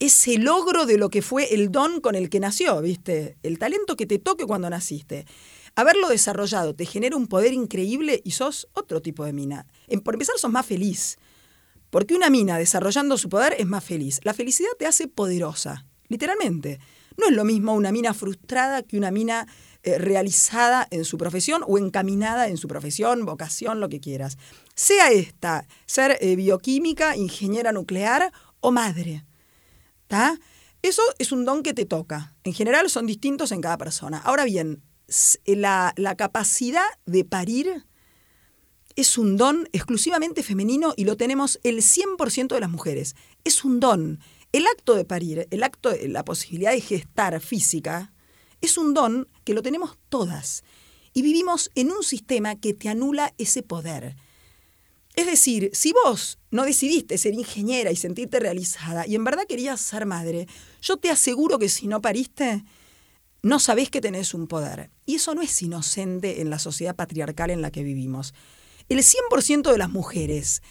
ese 0.00 0.38
logro 0.38 0.86
de 0.86 0.96
lo 0.96 1.10
que 1.10 1.22
fue 1.22 1.52
el 1.54 1.72
don 1.72 2.00
con 2.00 2.14
el 2.14 2.30
que 2.30 2.38
nació, 2.38 2.80
¿viste? 2.80 3.36
El 3.42 3.58
talento 3.58 3.96
que 3.96 4.06
te 4.06 4.20
toque 4.20 4.46
cuando 4.46 4.70
naciste 4.70 5.26
haberlo 5.80 6.08
desarrollado 6.08 6.74
te 6.74 6.86
genera 6.86 7.16
un 7.16 7.28
poder 7.28 7.52
increíble 7.52 8.20
y 8.24 8.32
sos 8.32 8.66
otro 8.72 9.00
tipo 9.00 9.24
de 9.24 9.32
mina. 9.32 9.64
Por 10.02 10.14
empezar, 10.14 10.36
sos 10.36 10.50
más 10.50 10.66
feliz. 10.66 11.18
Porque 11.90 12.14
una 12.14 12.30
mina 12.30 12.58
desarrollando 12.58 13.16
su 13.16 13.28
poder 13.28 13.54
es 13.58 13.66
más 13.66 13.84
feliz. 13.84 14.18
La 14.24 14.34
felicidad 14.34 14.70
te 14.76 14.86
hace 14.86 15.06
poderosa. 15.06 15.86
literalmente. 16.08 16.80
No 17.16 17.26
es 17.26 17.32
lo 17.32 17.44
mismo 17.44 17.74
una 17.74 17.92
mina 17.92 18.12
frustrada 18.12 18.82
que 18.82 18.96
una 18.96 19.10
mina 19.10 19.46
eh, 19.84 19.98
realizada 19.98 20.88
en 20.90 21.04
su 21.04 21.16
profesión 21.16 21.62
o 21.66 21.78
encaminada 21.78 22.48
en 22.48 22.56
su 22.56 22.66
profesión, 22.66 23.24
vocación, 23.24 23.78
lo 23.80 23.88
que 23.88 24.00
quieras. 24.00 24.36
Sea 24.74 25.12
esta, 25.12 25.64
ser 25.86 26.18
eh, 26.20 26.34
bioquímica, 26.34 27.16
ingeniera 27.16 27.70
nuclear 27.70 28.32
o 28.60 28.72
madre. 28.72 29.24
¿Está? 30.02 30.38
Eso 30.82 31.02
es 31.18 31.30
un 31.30 31.44
don 31.44 31.62
que 31.62 31.74
te 31.74 31.84
toca. 31.84 32.34
En 32.42 32.52
general 32.52 32.90
son 32.90 33.06
distintos 33.06 33.52
en 33.52 33.60
cada 33.60 33.78
persona. 33.78 34.18
Ahora 34.18 34.44
bien, 34.44 34.82
la, 35.46 35.94
la 35.96 36.16
capacidad 36.16 36.86
de 37.06 37.24
parir 37.24 37.86
es 38.98 39.16
un 39.16 39.36
don 39.36 39.68
exclusivamente 39.72 40.42
femenino 40.42 40.92
y 40.96 41.04
lo 41.04 41.16
tenemos 41.16 41.60
el 41.62 41.82
100% 41.82 42.48
de 42.48 42.60
las 42.60 42.68
mujeres. 42.68 43.14
Es 43.44 43.64
un 43.64 43.78
don. 43.78 44.18
El 44.50 44.66
acto 44.66 44.96
de 44.96 45.04
parir, 45.04 45.46
el 45.50 45.62
acto 45.62 45.90
de 45.90 46.08
la 46.08 46.24
posibilidad 46.24 46.72
de 46.72 46.80
gestar 46.80 47.40
física, 47.40 48.12
es 48.60 48.76
un 48.76 48.94
don 48.94 49.28
que 49.44 49.54
lo 49.54 49.62
tenemos 49.62 49.96
todas. 50.08 50.64
Y 51.12 51.22
vivimos 51.22 51.70
en 51.76 51.92
un 51.92 52.02
sistema 52.02 52.56
que 52.56 52.74
te 52.74 52.88
anula 52.88 53.34
ese 53.38 53.62
poder. 53.62 54.16
Es 55.14 55.26
decir, 55.26 55.70
si 55.74 55.92
vos 56.04 56.38
no 56.50 56.64
decidiste 56.64 57.18
ser 57.18 57.34
ingeniera 57.34 57.92
y 57.92 57.96
sentirte 57.96 58.40
realizada 58.40 59.06
y 59.06 59.14
en 59.14 59.24
verdad 59.24 59.46
querías 59.48 59.80
ser 59.80 60.06
madre, 60.06 60.48
yo 60.80 60.96
te 60.96 61.10
aseguro 61.10 61.58
que 61.58 61.68
si 61.68 61.86
no 61.86 62.00
pariste, 62.00 62.64
no 63.42 63.58
sabés 63.58 63.90
que 63.90 64.00
tenés 64.00 64.34
un 64.34 64.46
poder. 64.46 64.90
Y 65.06 65.16
eso 65.16 65.34
no 65.34 65.42
es 65.42 65.62
inocente 65.62 66.40
en 66.40 66.50
la 66.50 66.58
sociedad 66.58 66.96
patriarcal 66.96 67.50
en 67.50 67.62
la 67.62 67.70
que 67.70 67.82
vivimos 67.82 68.34
el 68.88 68.98
100% 68.98 69.70
de 69.70 69.78
las 69.78 69.90
mujeres 69.90 70.62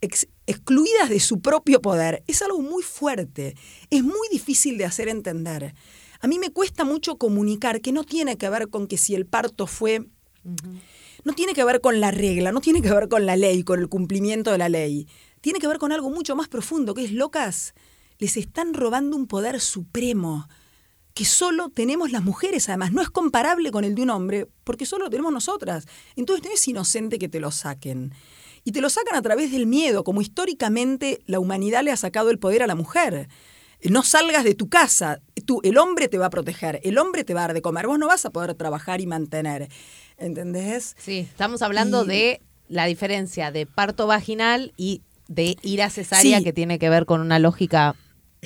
excluidas 0.00 1.08
de 1.08 1.20
su 1.20 1.40
propio 1.40 1.80
poder 1.80 2.22
es 2.26 2.42
algo 2.42 2.60
muy 2.60 2.82
fuerte, 2.82 3.56
es 3.90 4.04
muy 4.04 4.28
difícil 4.30 4.78
de 4.78 4.84
hacer 4.84 5.08
entender. 5.08 5.74
A 6.20 6.28
mí 6.28 6.38
me 6.38 6.50
cuesta 6.50 6.84
mucho 6.84 7.16
comunicar 7.16 7.80
que 7.80 7.92
no 7.92 8.04
tiene 8.04 8.36
que 8.36 8.48
ver 8.48 8.68
con 8.68 8.86
que 8.86 8.98
si 8.98 9.14
el 9.14 9.26
parto 9.26 9.66
fue... 9.66 10.06
No 11.24 11.32
tiene 11.32 11.54
que 11.54 11.64
ver 11.64 11.80
con 11.80 12.00
la 12.00 12.12
regla, 12.12 12.52
no 12.52 12.60
tiene 12.60 12.80
que 12.80 12.90
ver 12.90 13.08
con 13.08 13.26
la 13.26 13.36
ley, 13.36 13.64
con 13.64 13.80
el 13.80 13.88
cumplimiento 13.88 14.52
de 14.52 14.58
la 14.58 14.68
ley. 14.68 15.08
Tiene 15.40 15.58
que 15.58 15.66
ver 15.66 15.78
con 15.78 15.90
algo 15.90 16.08
mucho 16.08 16.36
más 16.36 16.46
profundo, 16.46 16.94
que 16.94 17.04
es 17.04 17.10
locas. 17.10 17.74
Les 18.18 18.36
están 18.36 18.74
robando 18.74 19.16
un 19.16 19.26
poder 19.26 19.60
supremo 19.60 20.46
que 21.16 21.24
solo 21.24 21.70
tenemos 21.70 22.12
las 22.12 22.22
mujeres, 22.22 22.68
además, 22.68 22.92
no 22.92 23.00
es 23.00 23.08
comparable 23.08 23.70
con 23.70 23.84
el 23.84 23.94
de 23.94 24.02
un 24.02 24.10
hombre, 24.10 24.48
porque 24.64 24.84
solo 24.84 25.06
lo 25.06 25.10
tenemos 25.10 25.32
nosotras. 25.32 25.86
Entonces 26.14 26.44
no 26.44 26.52
es 26.52 26.68
inocente 26.68 27.18
que 27.18 27.30
te 27.30 27.40
lo 27.40 27.50
saquen. 27.50 28.12
Y 28.64 28.72
te 28.72 28.82
lo 28.82 28.90
sacan 28.90 29.16
a 29.16 29.22
través 29.22 29.50
del 29.50 29.64
miedo, 29.64 30.04
como 30.04 30.20
históricamente 30.20 31.22
la 31.24 31.40
humanidad 31.40 31.82
le 31.82 31.90
ha 31.90 31.96
sacado 31.96 32.28
el 32.28 32.38
poder 32.38 32.62
a 32.62 32.66
la 32.66 32.74
mujer. 32.74 33.30
No 33.82 34.02
salgas 34.02 34.44
de 34.44 34.54
tu 34.54 34.68
casa, 34.68 35.22
tú, 35.46 35.62
el 35.64 35.78
hombre 35.78 36.08
te 36.08 36.18
va 36.18 36.26
a 36.26 36.30
proteger, 36.30 36.80
el 36.84 36.98
hombre 36.98 37.24
te 37.24 37.32
va 37.32 37.44
a 37.44 37.46
dar 37.46 37.54
de 37.54 37.62
comer, 37.62 37.86
vos 37.86 37.98
no 37.98 38.08
vas 38.08 38.26
a 38.26 38.30
poder 38.30 38.52
trabajar 38.52 39.00
y 39.00 39.06
mantener. 39.06 39.70
¿Entendés? 40.18 40.96
Sí, 40.98 41.20
estamos 41.20 41.62
hablando 41.62 42.04
de 42.04 42.42
la 42.68 42.84
diferencia 42.84 43.50
de 43.50 43.64
parto 43.64 44.06
vaginal 44.06 44.74
y 44.76 45.00
de 45.28 45.56
ir 45.62 45.80
a 45.80 45.88
cesárea, 45.88 46.42
que 46.42 46.52
tiene 46.52 46.78
que 46.78 46.90
ver 46.90 47.06
con 47.06 47.22
una 47.22 47.38
lógica 47.38 47.96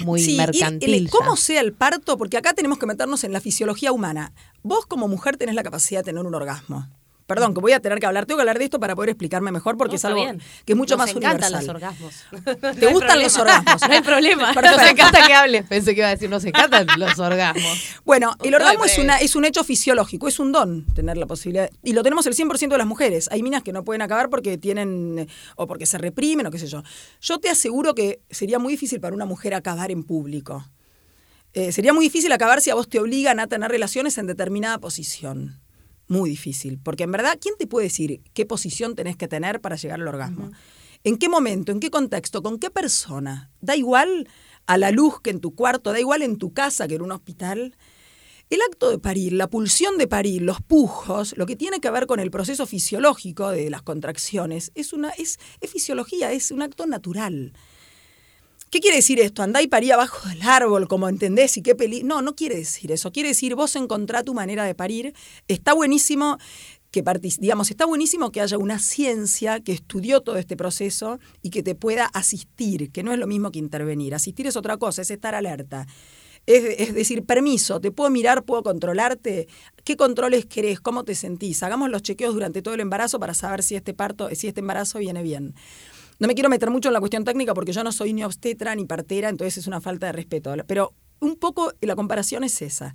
muy 0.05 0.37
mercantil. 0.37 1.11
¿Cómo 1.11 1.37
sea 1.37 1.61
el 1.61 1.73
parto? 1.73 2.17
Porque 2.17 2.37
acá 2.37 2.55
tenemos 2.55 2.79
que 2.79 2.87
meternos 2.87 3.25
en 3.25 3.33
la 3.33 3.41
fisiología 3.41 3.93
humana. 3.93 4.33
Vos 4.63 4.87
como 4.87 5.09
mujer 5.09 5.37
tenés 5.37 5.55
la 5.55 5.63
capacidad 5.63 6.01
de 6.01 6.05
tener 6.05 6.25
un 6.25 6.35
orgasmo. 6.35 6.89
Perdón, 7.31 7.55
que 7.55 7.61
voy 7.61 7.71
a 7.71 7.79
tener 7.79 8.01
que 8.01 8.07
hablar. 8.07 8.27
Tengo 8.27 8.39
que 8.39 8.43
hablar 8.43 8.59
de 8.59 8.65
esto 8.65 8.81
para 8.81 8.97
poder 8.97 9.11
explicarme 9.11 9.53
mejor 9.53 9.77
porque 9.77 9.95
es 9.95 10.05
algo 10.05 10.21
que 10.65 10.73
es 10.73 10.77
mucho 10.77 10.99
más 10.99 11.15
universal. 11.15 11.53
los 11.53 11.69
orgasmos. 11.69 12.25
¿Te 12.81 12.87
gustan 12.89 13.23
los 13.23 13.39
orgasmos? 13.39 13.83
No 13.89 13.95
hay 13.95 14.01
problema. 14.01 14.53
Nos 14.53 14.91
encanta 14.91 15.25
que 15.29 15.33
hables. 15.33 15.65
Pensé 15.69 15.95
que 15.95 16.01
iba 16.01 16.09
a 16.09 16.11
decir, 16.11 16.29
nos 16.29 16.45
encantan 16.45 16.89
los 16.99 17.17
orgasmos. 17.21 18.01
Bueno, 18.05 18.35
el 18.43 18.53
orgasmo 18.53 18.85
es, 18.85 18.99
una, 18.99 19.19
es 19.19 19.37
un 19.37 19.45
hecho 19.45 19.63
fisiológico, 19.63 20.27
es 20.27 20.41
un 20.41 20.51
don 20.51 20.85
tener 20.87 21.17
la 21.19 21.27
posibilidad. 21.27 21.71
Y 21.85 21.93
lo 21.93 22.03
tenemos 22.03 22.27
el 22.27 22.35
100% 22.35 22.69
de 22.69 22.79
las 22.79 22.87
mujeres. 22.89 23.29
Hay 23.31 23.45
minas 23.45 23.63
que 23.63 23.73
no 23.73 23.85
pueden 23.85 24.03
acabar 24.03 24.29
porque 24.29 24.59
tienen, 24.59 25.29
o 25.55 25.69
porque 25.69 25.87
se 25.87 25.99
reprimen 25.99 26.49
o 26.49 26.51
qué 26.51 26.59
sé 26.59 26.67
yo. 26.67 26.83
Yo 27.21 27.39
te 27.39 27.49
aseguro 27.49 27.95
que 27.95 28.23
sería 28.29 28.59
muy 28.59 28.73
difícil 28.73 28.99
para 28.99 29.15
una 29.15 29.25
mujer 29.25 29.55
acabar 29.55 29.93
en 29.93 30.03
público. 30.03 30.65
Eh, 31.53 31.71
sería 31.71 31.93
muy 31.93 32.07
difícil 32.07 32.33
acabar 32.33 32.61
si 32.61 32.71
a 32.71 32.75
vos 32.75 32.89
te 32.89 32.99
obligan 32.99 33.39
a 33.39 33.47
tener 33.47 33.71
relaciones 33.71 34.19
en 34.19 34.27
determinada 34.27 34.79
posición 34.79 35.61
muy 36.11 36.29
difícil, 36.29 36.79
porque 36.83 37.05
en 37.05 37.13
verdad, 37.13 37.39
¿quién 37.41 37.55
te 37.57 37.69
puede 37.69 37.87
decir 37.87 38.21
qué 38.35 38.45
posición 38.45 38.97
tenés 38.97 39.17
que 39.17 39.29
tener 39.29 39.61
para 39.61 39.77
llegar 39.77 40.01
al 40.01 40.09
orgasmo? 40.09 40.51
¿En 41.05 41.17
qué 41.17 41.29
momento? 41.29 41.71
¿En 41.71 41.79
qué 41.79 41.89
contexto? 41.89 42.43
¿Con 42.43 42.59
qué 42.59 42.69
persona? 42.69 43.51
Da 43.61 43.77
igual 43.77 44.29
a 44.67 44.77
la 44.77 44.91
luz 44.91 45.21
que 45.23 45.31
en 45.31 45.41
tu 45.41 45.55
cuarto, 45.55 45.93
da 45.93 46.01
igual 46.01 46.23
en 46.23 46.37
tu 46.37 46.53
casa 46.53 46.89
que 46.89 46.97
en 46.97 47.03
un 47.03 47.13
hospital. 47.13 47.77
El 48.51 48.61
acto 48.63 48.91
de 48.91 48.99
parir, 48.99 49.33
la 49.35 49.49
pulsión 49.49 49.99
de 49.99 50.09
parir, 50.09 50.43
los 50.43 50.61
pujos, 50.61 51.37
lo 51.39 51.47
que 51.47 51.55
tiene 51.55 51.79
que 51.79 51.91
ver 51.91 52.07
con 52.07 52.19
el 52.19 52.33
proceso 52.33 52.67
fisiológico 52.67 53.51
de 53.51 53.71
las 53.71 53.83
contracciones, 53.83 54.73
es, 54.75 54.93
una, 54.93 55.11
es, 55.11 55.39
es 55.61 55.71
fisiología, 55.71 56.33
es 56.33 56.51
un 56.51 56.61
acto 56.61 56.87
natural. 56.89 57.53
¿Qué 58.71 58.79
quiere 58.81 58.99
decir 58.99 59.19
esto? 59.19 59.43
Andá 59.43 59.61
y 59.63 59.67
parí 59.67 59.91
abajo 59.91 60.29
del 60.29 60.43
árbol, 60.43 60.89
como 60.89 61.09
entendés, 61.09 61.57
y 61.57 61.63
qué 61.63 61.75
peli. 61.75 62.03
No, 62.03 62.23
no 62.23 62.35
quiere 62.35 62.57
decir 62.57 62.93
eso. 62.93 63.13
Quiere 63.13 63.31
decir, 63.31 63.55
vos 63.55 63.75
encontrá 63.77 64.23
tu 64.23 64.33
manera 64.33 64.65
de 64.65 64.75
parir. 64.75 65.15
Está 65.49 65.75
buenísimo 65.75 66.39
que 66.91 67.05
digamos, 67.39 67.71
está 67.71 67.87
buenísimo 67.87 68.33
que 68.33 68.41
haya 68.41 68.59
una 68.59 68.81
ciencia 68.81 69.61
que 69.61 69.73
estudió 69.73 70.23
todo 70.23 70.37
este 70.37 70.57
proceso 70.57 71.21
y 71.41 71.51
que 71.51 71.63
te 71.63 71.77
pueda 71.77 72.07
asistir, 72.07 72.91
que 72.91 73.05
no 73.05 73.13
es 73.13 73.19
lo 73.19 73.29
mismo 73.29 73.53
que 73.53 73.61
intervenir. 73.61 74.15
Asistir 74.15 74.49
es 74.49 74.57
otra 74.57 74.77
cosa, 74.77 75.03
es 75.03 75.11
estar 75.11 75.35
alerta. 75.35 75.87
Es, 76.47 76.95
decir, 76.95 77.25
permiso, 77.25 77.81
te 77.81 77.93
puedo 77.93 78.11
mirar, 78.11 78.43
puedo 78.43 78.65
controlarte. 78.65 79.47
¿Qué 79.85 79.97
controles 79.97 80.47
querés? 80.47 80.81
¿Cómo 80.81 81.05
te 81.05 81.15
sentís? 81.15 81.63
Hagamos 81.63 81.91
los 81.91 82.03
chequeos 82.03 82.35
durante 82.35 82.61
todo 82.61 82.75
el 82.75 82.81
embarazo 82.81 83.21
para 83.21 83.35
saber 83.35 83.63
si 83.63 83.77
este 83.77 83.95
parto, 83.95 84.29
si 84.35 84.49
este 84.49 84.61
embarazo 84.61 84.99
viene 84.99 85.23
bien. 85.23 85.55
No 86.21 86.29
me 86.29 86.35
quiero 86.35 86.51
meter 86.51 86.71
mucho 86.71 86.91
en 86.91 86.93
la 86.93 87.01
cuestión 87.01 87.25
técnica 87.25 87.55
porque 87.55 87.73
yo 87.73 87.83
no 87.83 87.93
soy 87.93 88.13
ni 88.13 88.23
obstetra 88.23 88.75
ni 88.75 88.85
partera, 88.85 89.31
entonces 89.31 89.57
es 89.57 89.67
una 89.67 89.81
falta 89.81 90.07
de 90.07 90.13
respeto. 90.13 90.55
Pero 90.67 90.95
un 91.19 91.37
poco 91.37 91.73
la 91.81 91.97
comparación 91.97 92.45
es 92.45 92.61
esa. 92.61 92.95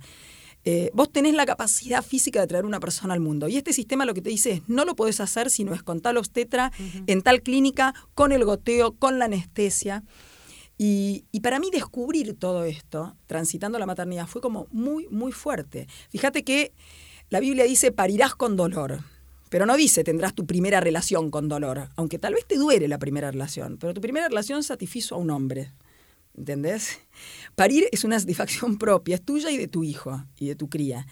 Eh, 0.64 0.90
vos 0.94 1.10
tenés 1.10 1.34
la 1.34 1.44
capacidad 1.44 2.04
física 2.04 2.40
de 2.40 2.46
traer 2.46 2.64
una 2.64 2.78
persona 2.78 3.14
al 3.14 3.20
mundo. 3.20 3.48
Y 3.48 3.56
este 3.56 3.72
sistema 3.72 4.04
lo 4.04 4.14
que 4.14 4.22
te 4.22 4.30
dice 4.30 4.52
es, 4.52 4.68
no 4.68 4.84
lo 4.84 4.94
podés 4.94 5.20
hacer 5.20 5.50
si 5.50 5.64
no 5.64 5.74
es 5.74 5.82
con 5.82 6.00
tal 6.00 6.16
obstetra, 6.18 6.70
en 7.08 7.22
tal 7.22 7.42
clínica, 7.42 7.94
con 8.14 8.30
el 8.30 8.44
goteo, 8.44 8.92
con 8.92 9.18
la 9.18 9.24
anestesia. 9.24 10.04
Y, 10.78 11.24
y, 11.32 11.40
para 11.40 11.58
mí 11.58 11.70
descubrir 11.72 12.38
todo 12.38 12.64
esto, 12.64 13.16
transitando 13.26 13.78
la 13.78 13.86
maternidad, 13.86 14.26
fue 14.26 14.40
como 14.40 14.68
muy, 14.70 15.08
muy 15.08 15.32
fuerte. 15.32 15.88
Fíjate 16.10 16.44
que 16.44 16.74
la 17.28 17.40
Biblia 17.40 17.64
dice, 17.64 17.92
parirás 17.92 18.34
con 18.34 18.56
dolor. 18.56 19.00
Pero 19.56 19.64
no 19.64 19.78
dice 19.78 20.04
tendrás 20.04 20.34
tu 20.34 20.44
primera 20.44 20.80
relación 20.80 21.30
con 21.30 21.48
dolor, 21.48 21.88
aunque 21.96 22.18
tal 22.18 22.34
vez 22.34 22.44
te 22.44 22.56
duele 22.56 22.88
la 22.88 22.98
primera 22.98 23.30
relación, 23.30 23.78
pero 23.78 23.94
tu 23.94 24.02
primera 24.02 24.28
relación 24.28 24.62
satisfizo 24.62 25.14
a 25.14 25.18
un 25.18 25.30
hombre. 25.30 25.72
¿Entendés? 26.36 26.98
Parir 27.54 27.88
es 27.90 28.04
una 28.04 28.20
satisfacción 28.20 28.76
propia, 28.78 29.14
es 29.14 29.24
tuya 29.24 29.50
y 29.50 29.56
de 29.56 29.66
tu 29.66 29.82
hijo 29.82 30.22
y 30.38 30.48
de 30.48 30.56
tu 30.56 30.68
cría. 30.68 31.06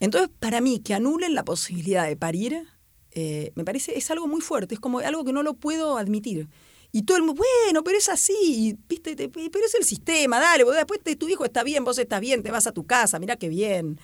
Entonces, 0.00 0.30
para 0.40 0.62
mí, 0.62 0.80
que 0.80 0.94
anulen 0.94 1.34
la 1.34 1.44
posibilidad 1.44 2.08
de 2.08 2.16
parir, 2.16 2.64
eh, 3.10 3.52
me 3.54 3.66
parece, 3.66 3.98
es 3.98 4.10
algo 4.10 4.26
muy 4.26 4.40
fuerte, 4.40 4.76
es 4.76 4.80
como 4.80 5.00
algo 5.00 5.22
que 5.22 5.34
no 5.34 5.42
lo 5.42 5.52
puedo 5.52 5.98
admitir. 5.98 6.48
Y 6.90 7.02
todo 7.02 7.18
el 7.18 7.22
mundo, 7.22 7.42
bueno, 7.66 7.84
pero 7.84 7.98
es 7.98 8.08
así, 8.08 8.78
¿viste? 8.88 9.14
pero 9.14 9.66
es 9.66 9.74
el 9.74 9.84
sistema, 9.84 10.40
dale, 10.40 10.64
después 10.64 11.00
tu 11.18 11.28
hijo 11.28 11.44
está 11.44 11.62
bien, 11.64 11.84
vos 11.84 11.98
estás 11.98 12.22
bien, 12.22 12.42
te 12.42 12.50
vas 12.50 12.66
a 12.66 12.72
tu 12.72 12.86
casa, 12.86 13.18
mira 13.18 13.36
qué 13.36 13.50
bien 13.50 14.00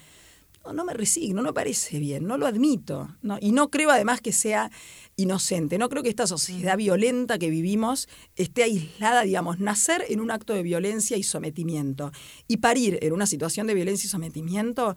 no, 0.73 0.85
me 0.85 0.95
resigno, 0.95 1.43
no 1.43 1.49
me 1.49 1.53
parece 1.53 1.99
bien, 1.99 2.27
no 2.27 2.39
lo 2.39 2.47
admito. 2.47 3.15
No, 3.23 3.39
y 3.41 3.53
no 3.53 3.71
creo 3.71 3.91
además 3.91 4.21
que 4.21 4.33
sea 4.33 4.71
inocente. 5.17 5.79
No 5.79 5.89
creo 5.89 6.03
que 6.03 6.09
esta 6.09 6.27
sociedad 6.27 6.77
violenta 6.77 7.39
que 7.39 7.51
vivimos 7.51 8.09
esté 8.37 8.63
aislada, 8.63 9.23
digamos, 9.23 9.59
nacer 9.59 10.05
en 10.09 10.21
un 10.21 10.31
acto 10.31 10.55
de 10.55 10.63
violencia 10.63 11.17
y 11.17 11.23
sometimiento 11.23 12.13
y 12.49 12.59
parir 12.59 12.99
en 13.03 13.13
una 13.13 13.27
situación 13.27 13.67
de 13.67 13.75
violencia 13.75 14.07
y 14.07 14.11
sometimiento. 14.11 14.97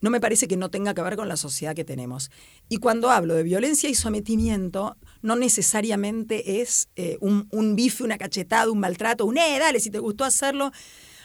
No 0.00 0.10
me 0.10 0.20
parece 0.20 0.48
que 0.48 0.56
no 0.56 0.70
tenga 0.70 0.92
que 0.92 1.02
ver 1.02 1.16
con 1.16 1.28
la 1.28 1.36
sociedad 1.36 1.74
que 1.74 1.84
tenemos. 1.84 2.30
Y 2.68 2.76
cuando 2.76 3.10
hablo 3.10 3.34
de 3.34 3.42
violencia 3.42 3.88
y 3.88 3.94
sometimiento, 3.94 4.96
no 5.22 5.34
necesariamente 5.34 6.60
es 6.60 6.88
eh, 6.96 7.16
un, 7.20 7.48
un 7.50 7.74
bife, 7.74 8.04
una 8.04 8.18
cachetada, 8.18 8.70
un 8.70 8.80
maltrato, 8.80 9.24
un, 9.24 9.38
eh, 9.38 9.58
dale, 9.58 9.80
si 9.80 9.90
te 9.90 9.98
gustó 9.98 10.24
hacerlo, 10.24 10.72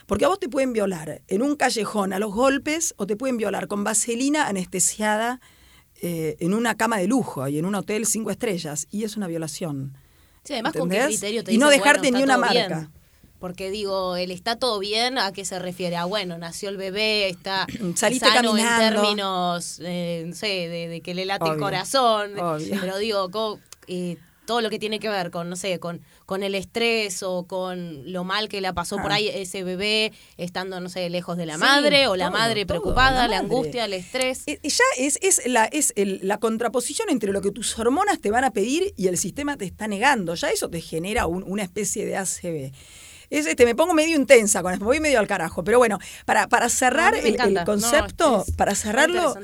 porque 0.10 0.26
a 0.26 0.28
vos 0.28 0.40
te 0.40 0.50
pueden 0.50 0.74
violar 0.74 1.22
en 1.28 1.44
un 1.44 1.56
callejón 1.56 2.14
a 2.14 2.20
los 2.20 2.34
golpes 2.34 2.96
o 2.98 3.06
te 3.06 3.16
pueden 3.16 3.38
violar 3.38 3.68
con 3.68 3.84
vaselina 3.84 4.48
anestesiada 4.48 5.40
eh, 6.02 6.36
en 6.40 6.56
una 6.56 6.76
cama 6.76 6.98
de 6.98 7.06
lujo 7.06 7.48
y 7.48 7.60
en 7.60 7.66
un 7.66 7.76
hotel 7.76 8.08
cinco 8.08 8.32
estrellas. 8.32 8.88
Y 8.90 9.04
es 9.04 9.18
una 9.18 9.28
violación. 9.28 9.96
Sí, 10.44 10.54
además 10.54 10.74
con 10.74 10.90
qué 10.90 11.06
criterio 11.06 11.44
te 11.44 11.54
Y 11.54 11.60
no 11.60 11.70
dejarte 11.70 12.10
ni 12.10 12.24
una 12.24 12.40
marca. 12.40 12.90
Porque 13.38 13.70
digo, 13.70 14.16
el 14.16 14.32
está 14.32 14.56
todo 14.56 14.80
bien, 14.80 15.20
¿a 15.20 15.32
qué 15.32 15.46
se 15.46 15.60
refiere? 15.60 15.96
Ah, 15.96 16.06
bueno, 16.06 16.40
nació 16.40 16.70
el 16.70 16.78
bebé, 16.78 17.30
está 17.30 17.68
Saliste 17.96 18.26
sano 18.26 18.50
caminando. 18.50 18.84
en 18.84 18.94
términos, 18.94 19.80
eh, 19.84 20.24
no 20.26 20.34
sé, 20.34 20.48
de, 20.48 21.02
que 21.02 21.14
le 21.14 21.26
late 21.26 21.48
el 21.48 21.60
corazón. 21.60 22.32
Pero 22.82 22.98
digo, 22.98 23.60
eh, 23.86 24.18
todo 24.50 24.62
lo 24.62 24.72
que 24.72 24.80
tiene 24.80 25.00
que 25.00 25.10
ver 25.10 25.30
con, 25.30 25.48
no 25.48 25.56
sé, 25.56 25.80
con, 25.80 26.02
con 26.26 26.42
el 26.42 26.56
estrés 26.56 27.22
o 27.22 27.44
con 27.46 28.12
lo 28.12 28.24
mal 28.24 28.50
que 28.50 28.62
le 28.62 28.74
pasó 28.74 28.96
por 28.98 29.12
Ah. 29.12 29.16
ahí 29.16 29.28
ese 29.28 29.64
bebé 29.64 30.12
estando, 30.38 30.80
no 30.80 30.90
sé, 30.90 31.08
lejos 31.12 31.38
de 31.38 31.46
la 31.46 31.54
Sí, 31.54 31.60
madre 31.60 32.08
o 32.08 32.16
la 32.16 32.30
todo, 32.30 32.40
madre 32.40 32.66
preocupada, 32.66 33.12
la 33.12 33.28
la, 33.28 33.28
madre. 33.28 33.36
angustia, 33.46 33.86
el 33.86 33.94
estrés. 33.94 34.42
Eh, 34.48 34.60
Ya 34.64 34.84
es, 34.98 35.20
es, 35.22 35.46
la, 35.46 35.66
es 35.66 35.94
el- 35.96 36.20
la 36.24 36.40
contraposición 36.40 37.12
entre 37.12 37.32
lo 37.32 37.42
que 37.42 37.52
tus 37.52 37.78
hormonas 37.78 38.20
te 38.22 38.32
van 38.32 38.44
a 38.44 38.50
pedir 38.50 38.92
y 38.98 39.06
el 39.08 39.20
sistema 39.20 39.56
te 39.56 39.66
está 39.66 39.88
negando. 39.88 40.34
Ya 40.34 40.50
eso 40.50 40.68
te 40.68 40.82
genera 40.82 41.28
un- 41.28 41.44
una 41.44 41.62
especie 41.62 42.08
de 42.08 42.18
ACV. 42.18 42.72
Es 43.30 43.46
este, 43.46 43.64
me 43.66 43.76
pongo 43.76 43.94
medio 43.94 44.16
intensa 44.16 44.64
con 44.64 44.74
esto, 44.74 44.84
me 44.84 44.88
voy 44.88 45.00
medio 45.00 45.20
al 45.20 45.28
carajo. 45.28 45.64
Pero 45.64 45.78
bueno, 45.78 46.00
para, 46.26 46.48
para 46.48 46.70
cerrar 46.70 47.14
el, 47.14 47.24
el 47.28 47.34
encanta. 47.36 47.60
No, 47.62 47.66
concepto, 47.68 48.44
para 48.58 48.74
cerrarlo. 48.74 49.36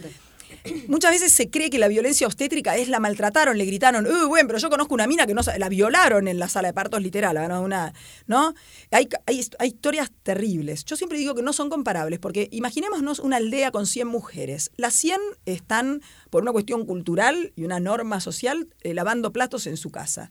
Muchas 0.88 1.12
veces 1.12 1.32
se 1.32 1.50
cree 1.50 1.70
que 1.70 1.80
la 1.80 1.88
violencia 1.88 2.28
obstétrica 2.28 2.76
es 2.78 2.90
la 2.90 3.00
maltrataron, 3.00 3.58
le 3.58 3.66
gritaron, 3.66 4.06
uy, 4.06 4.28
bueno, 4.28 4.48
pero 4.48 4.60
yo 4.60 4.70
conozco 4.70 4.94
una 4.94 5.08
mina 5.08 5.26
que 5.26 5.34
no 5.34 5.42
la 5.58 5.70
violaron 5.70 6.28
en 6.28 6.40
la 6.40 6.48
sala 6.48 6.70
de 6.70 6.74
partos 6.74 7.02
literal, 7.02 7.36
¿no? 7.48 7.62
Una, 7.62 7.94
¿no? 8.28 8.54
Hay, 8.92 9.08
hay, 9.26 9.46
hay 9.60 9.68
historias 9.68 10.12
terribles. 10.24 10.86
Yo 10.86 10.96
siempre 10.96 11.18
digo 11.18 11.36
que 11.36 11.42
no 11.42 11.54
son 11.54 11.70
comparables, 11.70 12.20
porque 12.20 12.48
imaginémonos 12.52 13.20
una 13.20 13.38
aldea 13.38 13.72
con 13.72 13.86
100 13.86 14.08
mujeres. 14.08 14.72
Las 14.78 14.94
100 14.94 15.20
están, 15.46 16.02
por 16.30 16.44
una 16.44 16.52
cuestión 16.52 16.86
cultural 16.86 17.54
y 17.56 17.64
una 17.64 17.80
norma 17.80 18.20
social, 18.20 18.68
eh, 18.82 18.94
lavando 18.94 19.32
platos 19.32 19.68
en 19.68 19.78
su 19.78 19.92
casa. 19.92 20.30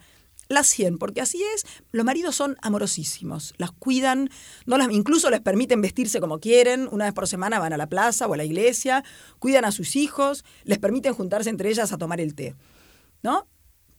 Las 0.49 0.67
100, 0.69 0.99
porque 0.99 1.21
así 1.21 1.43
es, 1.55 1.65
los 1.93 2.05
maridos 2.05 2.37
son 2.37 2.57
amorosísimos, 2.63 3.55
las 3.57 3.73
cuidan, 3.73 4.31
no 4.67 4.79
las, 4.79 4.91
incluso 4.91 5.31
les 5.31 5.41
permiten 5.41 5.81
vestirse 5.81 6.21
como 6.21 6.39
quieren, 6.39 6.89
una 6.91 7.07
vez 7.07 7.15
por 7.15 7.27
semana 7.27 7.59
van 7.59 7.73
a 7.73 7.77
la 7.77 7.89
plaza 7.89 8.27
o 8.27 8.35
a 8.35 8.37
la 8.37 8.45
iglesia, 8.45 9.05
cuidan 9.39 9.65
a 9.65 9.73
sus 9.73 9.97
hijos, 9.97 10.45
les 10.65 10.79
permiten 10.79 11.15
juntarse 11.15 11.51
entre 11.51 11.71
ellas 11.71 11.93
a 11.93 11.99
tomar 11.99 12.21
el 12.21 12.35
té. 12.35 12.55
¿No? 13.23 13.49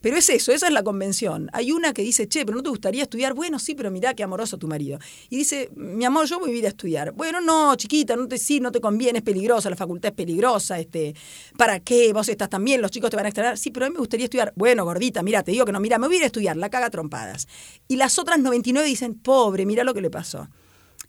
Pero 0.06 0.18
es 0.18 0.30
eso, 0.30 0.52
esa 0.52 0.68
es 0.68 0.72
la 0.72 0.84
convención. 0.84 1.50
Hay 1.52 1.72
una 1.72 1.92
que 1.92 2.04
dice, 2.04 2.28
che, 2.28 2.46
pero 2.46 2.58
¿no 2.58 2.62
te 2.62 2.70
gustaría 2.70 3.02
estudiar? 3.02 3.34
Bueno, 3.34 3.58
sí, 3.58 3.74
pero 3.74 3.90
mirá 3.90 4.14
qué 4.14 4.22
amoroso 4.22 4.60
tu 4.60 4.68
marido. 4.68 5.00
Y 5.32 5.38
dice, 5.38 5.72
mi 5.76 6.06
amor, 6.06 6.28
yo 6.28 6.40
voy 6.40 6.52
a 6.52 6.54
ir 6.54 6.66
a 6.68 6.68
estudiar. 6.68 7.12
Bueno, 7.14 7.42
no, 7.42 7.76
chiquita, 7.76 8.16
no 8.16 8.28
te, 8.28 8.38
sí, 8.38 8.60
no 8.60 8.72
te 8.72 8.80
conviene, 8.80 9.18
es 9.18 9.24
peligrosa, 9.24 9.68
la 9.68 9.76
facultad 9.76 10.10
es 10.10 10.16
peligrosa, 10.16 10.80
este, 10.80 11.16
¿para 11.58 11.80
qué? 11.80 12.14
Vos 12.14 12.30
estás 12.30 12.52
tan 12.52 12.64
bien, 12.64 12.84
los 12.84 12.92
chicos 12.92 13.10
te 13.10 13.16
van 13.16 13.26
a 13.26 13.30
extrañar. 13.30 13.58
Sí, 13.58 13.72
pero 13.72 13.88
a 13.88 13.90
mí 13.90 13.94
me 13.94 14.00
gustaría 14.00 14.26
estudiar. 14.26 14.54
Bueno, 14.56 14.86
gordita, 14.86 15.24
mira, 15.24 15.42
te 15.42 15.54
digo 15.54 15.66
que 15.66 15.72
no, 15.72 15.80
mira, 15.80 15.98
me 15.98 16.06
voy 16.06 16.18
a 16.18 16.20
ir 16.20 16.24
a 16.26 16.28
estudiar, 16.28 16.56
la 16.56 16.70
caga 16.70 16.92
trompadas. 16.92 17.48
Y 17.88 17.96
las 17.96 18.20
otras 18.20 18.38
99 18.38 18.88
dicen, 18.88 19.16
pobre, 19.16 19.66
mira 19.66 19.84
lo 19.84 19.96
que 19.96 20.02
le 20.02 20.12
pasó. 20.12 20.50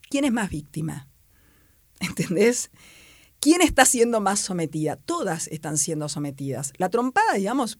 ¿Quién 0.08 0.24
es 0.24 0.32
más 0.32 0.48
víctima? 0.48 1.06
¿Entendés? 2.00 2.70
¿Quién 3.40 3.60
está 3.60 3.84
siendo 3.84 4.22
más 4.22 4.40
sometida? 4.40 4.96
Todas 4.96 5.48
están 5.48 5.76
siendo 5.76 6.08
sometidas. 6.08 6.72
La 6.78 6.88
trompada, 6.88 7.34
digamos, 7.34 7.78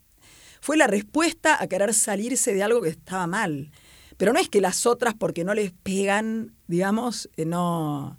fue 0.60 0.76
la 0.76 0.86
respuesta 0.86 1.60
a 1.60 1.66
querer 1.66 1.94
salirse 1.94 2.54
de 2.54 2.62
algo 2.62 2.82
que 2.82 2.88
estaba 2.88 3.26
mal. 3.26 3.70
Pero 4.16 4.32
no 4.32 4.38
es 4.38 4.48
que 4.48 4.60
las 4.60 4.86
otras, 4.86 5.14
porque 5.14 5.44
no 5.44 5.54
les 5.54 5.72
pegan, 5.72 6.54
digamos, 6.68 7.28
eh, 7.36 7.44
no, 7.44 8.18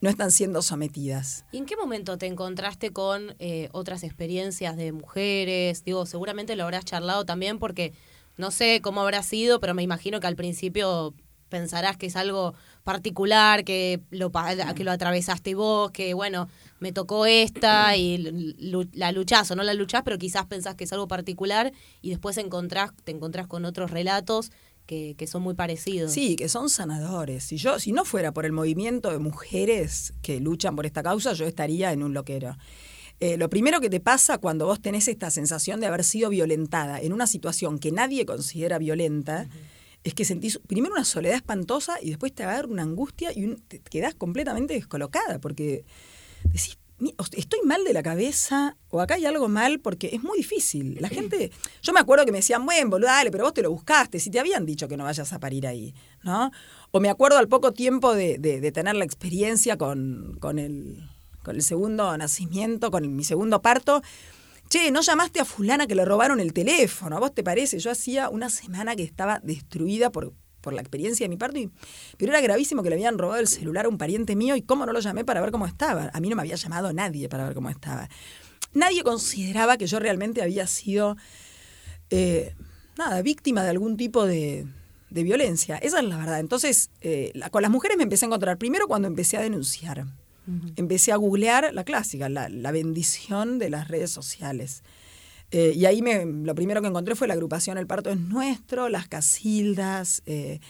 no 0.00 0.08
están 0.08 0.30
siendo 0.30 0.62
sometidas. 0.62 1.44
¿Y 1.52 1.58
en 1.58 1.66
qué 1.66 1.76
momento 1.76 2.16
te 2.16 2.26
encontraste 2.26 2.90
con 2.90 3.34
eh, 3.38 3.68
otras 3.72 4.02
experiencias 4.02 4.76
de 4.76 4.92
mujeres? 4.92 5.84
Digo, 5.84 6.06
seguramente 6.06 6.56
lo 6.56 6.64
habrás 6.64 6.84
charlado 6.84 7.26
también 7.26 7.58
porque 7.58 7.92
no 8.36 8.50
sé 8.50 8.80
cómo 8.82 9.02
habrá 9.02 9.22
sido, 9.22 9.60
pero 9.60 9.74
me 9.74 9.82
imagino 9.82 10.20
que 10.20 10.26
al 10.26 10.36
principio 10.36 11.14
pensarás 11.50 11.98
que 11.98 12.06
es 12.06 12.16
algo 12.16 12.54
particular, 12.82 13.64
que 13.64 14.00
lo, 14.10 14.30
que 14.74 14.84
lo 14.84 14.90
atravesaste 14.90 15.54
vos, 15.54 15.90
que 15.90 16.14
bueno, 16.14 16.48
me 16.78 16.92
tocó 16.92 17.26
esta 17.26 17.96
y 17.96 18.18
la 18.92 19.12
luchás 19.12 19.50
o 19.50 19.56
no 19.56 19.62
la 19.62 19.74
luchás, 19.74 20.02
pero 20.04 20.18
quizás 20.18 20.46
pensás 20.46 20.74
que 20.74 20.84
es 20.84 20.92
algo 20.92 21.08
particular 21.08 21.72
y 22.00 22.10
después 22.10 22.36
encontrás, 22.38 22.92
te 23.04 23.12
encontrás 23.12 23.46
con 23.46 23.64
otros 23.64 23.90
relatos 23.90 24.50
que, 24.86 25.14
que 25.16 25.26
son 25.26 25.42
muy 25.42 25.54
parecidos. 25.54 26.12
Sí, 26.12 26.36
que 26.36 26.48
son 26.48 26.68
sanadores. 26.68 27.44
Si 27.44 27.56
yo, 27.56 27.78
si 27.78 27.92
no 27.92 28.04
fuera 28.04 28.32
por 28.32 28.46
el 28.46 28.52
movimiento 28.52 29.10
de 29.10 29.18
mujeres 29.18 30.14
que 30.22 30.40
luchan 30.40 30.74
por 30.74 30.86
esta 30.86 31.02
causa, 31.02 31.32
yo 31.34 31.46
estaría 31.46 31.92
en 31.92 32.02
un 32.02 32.14
loquero. 32.14 32.56
Eh, 33.20 33.36
lo 33.36 33.50
primero 33.50 33.82
que 33.82 33.90
te 33.90 34.00
pasa 34.00 34.38
cuando 34.38 34.64
vos 34.64 34.80
tenés 34.80 35.06
esta 35.06 35.30
sensación 35.30 35.78
de 35.78 35.86
haber 35.86 36.04
sido 36.04 36.30
violentada 36.30 36.98
en 37.00 37.12
una 37.12 37.26
situación 37.26 37.78
que 37.78 37.92
nadie 37.92 38.24
considera 38.24 38.78
violenta, 38.78 39.46
es 40.04 40.14
que 40.14 40.24
sentís 40.24 40.58
primero 40.66 40.94
una 40.94 41.04
soledad 41.04 41.36
espantosa 41.36 41.96
y 42.02 42.08
después 42.10 42.32
te 42.32 42.42
agarra 42.42 42.68
una 42.68 42.82
angustia 42.82 43.30
y 43.36 43.44
un- 43.44 43.56
te 43.68 43.80
quedás 43.80 44.14
completamente 44.14 44.74
descolocada 44.74 45.38
porque 45.40 45.84
decís, 46.44 46.78
"Mi- 46.98 47.14
o- 47.18 47.24
estoy 47.36 47.60
mal 47.64 47.84
de 47.84 47.92
la 47.92 48.02
cabeza 48.02 48.76
o 48.90 49.00
acá 49.00 49.14
hay 49.14 49.26
algo 49.26 49.48
mal 49.48 49.78
porque 49.80 50.08
es 50.12 50.22
muy 50.22 50.38
difícil. 50.38 50.96
La 51.00 51.08
gente, 51.08 51.50
yo 51.82 51.92
me 51.92 52.00
acuerdo 52.00 52.24
que 52.24 52.32
me 52.32 52.38
decían, 52.38 52.64
bueno, 52.64 52.90
boludo, 52.90 53.08
dale, 53.08 53.30
pero 53.30 53.44
vos 53.44 53.54
te 53.54 53.62
lo 53.62 53.70
buscaste, 53.70 54.20
si 54.20 54.30
te 54.30 54.40
habían 54.40 54.64
dicho 54.66 54.88
que 54.88 54.96
no 54.96 55.04
vayas 55.04 55.32
a 55.32 55.38
parir 55.38 55.66
ahí, 55.66 55.94
¿no? 56.22 56.50
O 56.92 57.00
me 57.00 57.08
acuerdo 57.10 57.38
al 57.38 57.48
poco 57.48 57.72
tiempo 57.72 58.14
de, 58.14 58.38
de- 58.38 58.60
de 58.60 58.72
tener 58.72 58.96
la 58.96 59.04
experiencia 59.04 59.76
con, 59.76 60.36
con 60.40 60.58
el, 60.58 61.08
con 61.42 61.56
el 61.56 61.62
segundo 61.62 62.16
nacimiento, 62.18 62.90
con 62.90 63.14
mi 63.16 63.24
segundo 63.24 63.60
parto. 63.62 64.02
Che, 64.70 64.92
¿no 64.92 65.00
llamaste 65.00 65.40
a 65.40 65.44
fulana 65.44 65.88
que 65.88 65.96
le 65.96 66.04
robaron 66.04 66.38
el 66.38 66.52
teléfono? 66.52 67.16
¿A 67.16 67.20
vos 67.20 67.34
te 67.34 67.42
parece? 67.42 67.80
Yo 67.80 67.90
hacía 67.90 68.28
una 68.28 68.48
semana 68.48 68.94
que 68.94 69.02
estaba 69.02 69.40
destruida 69.42 70.10
por, 70.12 70.32
por 70.60 70.72
la 70.74 70.80
experiencia 70.80 71.24
de 71.24 71.28
mi 71.28 71.36
parto, 71.36 71.58
y- 71.58 71.70
pero 72.16 72.30
era 72.30 72.40
gravísimo 72.40 72.84
que 72.84 72.88
le 72.90 72.94
habían 72.94 73.18
robado 73.18 73.40
el 73.40 73.48
celular 73.48 73.86
a 73.86 73.88
un 73.88 73.98
pariente 73.98 74.36
mío 74.36 74.54
y 74.54 74.62
cómo 74.62 74.86
no 74.86 74.92
lo 74.92 75.00
llamé 75.00 75.24
para 75.24 75.40
ver 75.40 75.50
cómo 75.50 75.66
estaba. 75.66 76.10
A 76.12 76.20
mí 76.20 76.28
no 76.28 76.36
me 76.36 76.42
había 76.42 76.54
llamado 76.54 76.92
nadie 76.92 77.28
para 77.28 77.46
ver 77.46 77.54
cómo 77.54 77.68
estaba. 77.68 78.08
Nadie 78.72 79.02
consideraba 79.02 79.76
que 79.76 79.88
yo 79.88 79.98
realmente 79.98 80.40
había 80.40 80.68
sido, 80.68 81.16
eh, 82.10 82.54
nada, 82.96 83.22
víctima 83.22 83.64
de 83.64 83.70
algún 83.70 83.96
tipo 83.96 84.24
de, 84.24 84.66
de 85.10 85.22
violencia. 85.24 85.78
Esa 85.78 85.98
es 85.98 86.04
la 86.04 86.16
verdad. 86.16 86.38
Entonces, 86.38 86.90
eh, 87.00 87.32
con 87.50 87.62
las 87.62 87.72
mujeres 87.72 87.96
me 87.96 88.04
empecé 88.04 88.26
a 88.26 88.28
encontrar 88.28 88.56
primero 88.56 88.86
cuando 88.86 89.08
empecé 89.08 89.36
a 89.36 89.40
denunciar. 89.40 90.04
Empecé 90.76 91.12
a 91.12 91.16
googlear 91.16 91.70
la 91.72 91.84
clásica, 91.84 92.28
la, 92.28 92.48
la 92.48 92.70
bendición 92.72 93.58
de 93.58 93.70
las 93.70 93.88
redes 93.88 94.10
sociales. 94.10 94.82
Eh, 95.52 95.72
y 95.74 95.84
ahí 95.86 96.00
me, 96.02 96.24
lo 96.24 96.54
primero 96.54 96.80
que 96.80 96.88
encontré 96.88 97.14
fue 97.16 97.26
la 97.26 97.34
agrupación 97.34 97.76
El 97.78 97.86
Parto 97.86 98.10
es 98.10 98.18
Nuestro, 98.18 98.88
las 98.88 99.08
Casildas. 99.08 100.22
eh, 100.26 100.60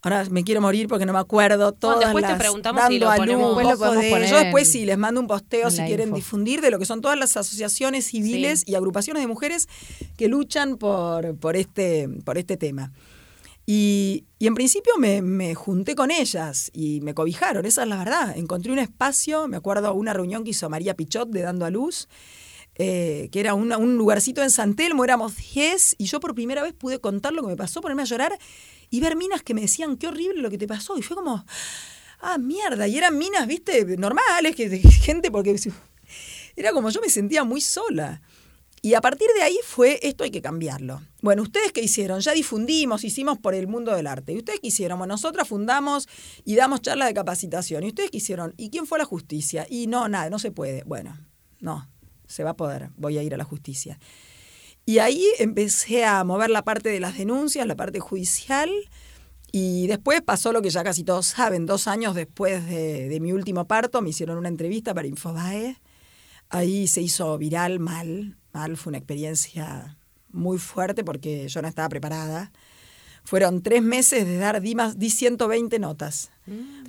ahora 0.00 0.24
me 0.30 0.42
quiero 0.44 0.60
morir 0.60 0.88
porque 0.88 1.04
no 1.06 1.12
me 1.12 1.18
acuerdo. 1.18 1.72
Todas 1.72 2.00
después 2.00 2.24
te 2.24 2.30
las- 2.30 2.38
preguntamos 2.40 2.80
dando 2.82 2.92
si 2.94 2.98
lo 2.98 3.10
a 3.10 3.16
ponemos. 3.16 3.62
luz, 3.62 3.78
lo 3.80 3.90
de- 3.92 4.28
Yo 4.28 4.36
después 4.38 4.70
sí 4.70 4.84
les 4.84 4.98
mando 4.98 5.20
un 5.20 5.26
posteo 5.26 5.70
si 5.70 5.82
quieren 5.84 6.08
info. 6.08 6.16
difundir 6.16 6.60
de 6.60 6.70
lo 6.70 6.78
que 6.78 6.86
son 6.86 7.00
todas 7.02 7.18
las 7.18 7.36
asociaciones 7.36 8.06
civiles 8.06 8.60
Sí. 8.60 8.72
y 8.72 8.74
agrupaciones 8.74 9.22
de 9.22 9.26
mujeres 9.26 9.68
que 10.16 10.28
luchan 10.28 10.76
por, 10.78 11.36
por, 11.36 11.56
este, 11.56 12.08
por 12.24 12.38
este 12.38 12.56
tema. 12.56 12.92
Y, 13.64 14.24
en 14.40 14.54
principio 14.54 14.92
me, 14.98 15.22
me 15.22 15.54
junté 15.54 15.94
con 15.94 16.10
ellas 16.10 16.70
y 16.74 17.00
me 17.00 17.14
cobijaron, 17.14 17.64
esa 17.64 17.82
es 17.84 17.88
la 17.88 17.96
verdad. 17.98 18.36
Encontré 18.36 18.72
un 18.72 18.80
espacio, 18.80 19.46
me 19.46 19.56
acuerdo 19.56 19.94
una 19.94 20.12
reunión 20.12 20.42
que 20.44 20.50
hizo 20.50 20.68
María 20.68 20.94
Pichot 20.94 21.28
de 21.30 21.42
Dando 21.42 21.64
a 21.64 21.70
Luz, 21.70 22.08
eh, 22.74 23.28
que 23.30 23.38
era 23.40 23.54
una- 23.54 23.78
un 23.78 23.96
lugarcito 23.96 24.42
en 24.42 24.50
San 24.50 24.74
Telmo, 24.74 25.04
éramos 25.04 25.36
10 25.36 25.94
y 25.98 26.06
yo 26.06 26.18
por 26.18 26.34
primera 26.34 26.62
vez 26.62 26.72
pude 26.72 26.98
contar 27.00 27.32
lo 27.32 27.42
que 27.42 27.48
me 27.48 27.56
pasó, 27.56 27.80
ponerme 27.80 28.02
a 28.02 28.06
llorar 28.06 28.36
y 28.90 29.00
ver 29.00 29.14
minas 29.14 29.42
que 29.42 29.54
me 29.54 29.60
decían, 29.60 29.96
qué 29.96 30.08
horrible 30.08 30.42
lo 30.42 30.50
que 30.50 30.58
te 30.58 30.66
pasó. 30.66 30.98
Y 30.98 31.02
fue 31.02 31.16
como, 31.16 31.44
ah, 32.20 32.38
mierda, 32.38 32.88
y 32.88 32.98
eran 32.98 33.16
minas, 33.16 33.46
viste, 33.46 33.84
normales, 33.96 34.56
que, 34.56 34.68
gente, 34.78 35.30
porque 35.30 35.54
era 36.56 36.72
como 36.72 36.90
yo 36.90 37.00
me 37.00 37.08
sentía 37.10 37.44
muy 37.44 37.60
sola. 37.60 38.22
Y 38.84 38.94
a 38.94 39.00
partir 39.00 39.28
de 39.36 39.42
ahí 39.42 39.56
fue, 39.64 40.00
esto 40.02 40.24
hay 40.24 40.32
que 40.32 40.42
cambiarlo. 40.42 41.00
Bueno, 41.20 41.42
¿ustedes 41.42 41.70
qué 41.70 41.80
hicieron? 41.80 42.18
Ya 42.18 42.32
difundimos, 42.32 43.04
hicimos 43.04 43.38
por 43.38 43.54
el 43.54 43.68
mundo 43.68 43.94
del 43.94 44.08
arte. 44.08 44.32
¿Y 44.32 44.38
ustedes 44.38 44.58
qué 44.58 44.66
hicieron? 44.66 44.98
Bueno, 44.98 45.14
nosotras 45.14 45.46
fundamos 45.46 46.08
y 46.44 46.56
damos 46.56 46.82
charlas 46.82 47.06
de 47.06 47.14
capacitación. 47.14 47.84
¿Y 47.84 47.88
ustedes 47.88 48.10
qué 48.10 48.16
hicieron? 48.16 48.54
¿Y 48.56 48.70
quién 48.70 48.86
fue 48.86 48.98
a 48.98 49.00
la 49.00 49.04
justicia? 49.04 49.68
Y 49.70 49.86
no, 49.86 50.08
nada, 50.08 50.30
no 50.30 50.40
se 50.40 50.50
puede. 50.50 50.82
Bueno, 50.82 51.16
no, 51.60 51.88
se 52.26 52.42
va 52.42 52.50
a 52.50 52.56
poder. 52.56 52.90
Voy 52.96 53.18
a 53.18 53.22
ir 53.22 53.32
a 53.34 53.36
la 53.36 53.44
justicia. 53.44 54.00
Y 54.84 54.98
ahí 54.98 55.24
empecé 55.38 56.04
a 56.04 56.24
mover 56.24 56.50
la 56.50 56.64
parte 56.64 56.88
de 56.88 56.98
las 56.98 57.16
denuncias, 57.16 57.64
la 57.68 57.76
parte 57.76 58.00
judicial. 58.00 58.68
Y 59.52 59.86
después 59.86 60.22
pasó 60.22 60.52
lo 60.52 60.60
que 60.60 60.70
ya 60.70 60.82
casi 60.82 61.04
todos 61.04 61.26
saben. 61.26 61.66
Dos 61.66 61.86
años 61.86 62.16
después 62.16 62.66
de, 62.66 63.08
de 63.08 63.20
mi 63.20 63.30
último 63.30 63.68
parto 63.68 64.02
me 64.02 64.10
hicieron 64.10 64.38
una 64.38 64.48
entrevista 64.48 64.92
para 64.92 65.06
Infobae. 65.06 65.76
Ahí 66.48 66.88
se 66.88 67.00
hizo 67.00 67.38
viral 67.38 67.78
mal, 67.78 68.36
mal. 68.52 68.76
Fue 68.76 68.90
una 68.90 68.98
experiencia 68.98 69.96
muy 70.30 70.58
fuerte 70.58 71.04
porque 71.04 71.48
yo 71.48 71.62
no 71.62 71.68
estaba 71.68 71.88
preparada. 71.88 72.52
Fueron 73.24 73.62
tres 73.62 73.82
meses 73.82 74.26
de 74.26 74.36
dar, 74.36 74.60
di, 74.60 74.74
más, 74.74 74.98
di 74.98 75.10
120 75.10 75.78
notas 75.78 76.30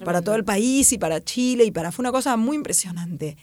para 0.03 0.21
todo 0.21 0.35
el 0.35 0.43
país 0.43 0.91
y 0.91 0.97
para 0.97 1.23
Chile 1.23 1.63
y 1.63 1.71
para... 1.71 1.91
Fue 1.91 2.03
una 2.03 2.11
cosa 2.11 2.37
muy 2.37 2.57
impresionante. 2.57 3.37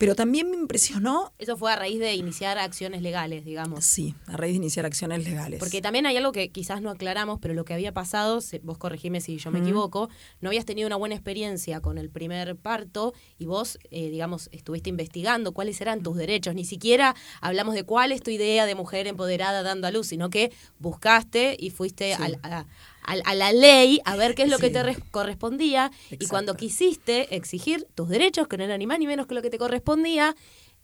Pero 0.00 0.14
también 0.14 0.50
me 0.50 0.56
impresionó, 0.56 1.30
Eso 1.38 1.58
fue 1.58 1.70
a 1.70 1.76
raíz 1.76 2.00
de 2.00 2.14
iniciar 2.14 2.56
acciones 2.56 3.02
legales, 3.02 3.44
digamos. 3.44 3.84
sí, 3.84 4.14
a 4.26 4.38
raíz 4.38 4.54
de 4.54 4.56
iniciar 4.56 4.86
acciones 4.86 5.22
legales. 5.24 5.58
Porque 5.60 5.82
también 5.82 6.06
hay 6.06 6.16
algo 6.16 6.32
que 6.32 6.48
quizás 6.48 6.80
no 6.80 6.88
aclaramos, 6.88 7.38
pero 7.38 7.52
lo 7.52 7.66
que 7.66 7.74
había 7.74 7.92
pasado, 7.92 8.40
vos 8.62 8.78
corregime 8.78 9.20
si 9.20 9.36
yo 9.36 9.50
me 9.50 9.58
equivoco, 9.58 10.08
no 10.40 10.48
habías 10.48 10.64
tenido 10.64 10.86
una 10.86 10.96
buena 10.96 11.14
experiencia 11.14 11.82
con 11.82 11.98
el 11.98 12.08
primer 12.08 12.56
parto 12.56 13.12
y 13.38 13.44
vos, 13.44 13.78
eh, 13.90 14.08
digamos, 14.08 14.48
estuviste 14.52 14.88
investigando 14.88 15.52
cuáles 15.52 15.78
eran 15.82 16.02
tus 16.02 16.16
derechos. 16.16 16.54
Ni 16.54 16.64
siquiera 16.64 17.14
hablamos 17.42 17.74
de 17.74 17.84
cuál 17.84 18.10
es 18.12 18.22
tu 18.22 18.30
idea 18.30 18.64
de 18.64 18.74
mujer 18.74 19.06
empoderada 19.06 19.62
dando 19.62 19.86
a 19.86 19.90
luz, 19.90 20.06
sino 20.06 20.30
que 20.30 20.50
buscaste 20.78 21.56
y 21.60 21.68
fuiste 21.68 22.16
Sí. 22.16 22.22
al- 22.22 22.38
a, 22.42 22.64
a- 23.02 23.12
a 23.24 23.34
la 23.34 23.52
ley 23.52 24.00
a 24.04 24.16
ver 24.16 24.34
qué 24.34 24.42
es 24.44 24.50
lo 24.50 24.58
que 24.58 24.70
te 24.70 24.82
res- 24.82 24.98
correspondía. 25.10 25.90
Y 26.10 26.26
cuando 26.28 26.54
quisiste 26.56 27.34
exigir 27.36 27.86
tus 27.94 28.08
derechos, 28.08 28.48
que 28.48 28.56
no 28.56 28.64
eran 28.64 28.78
ni 28.78 28.86
más 28.86 28.98
ni 28.98 29.06
menos 29.06 29.26
que 29.26 29.34
lo 29.34 29.42
que 29.42 29.50
te 29.50 29.58
correspondía, 29.58 30.34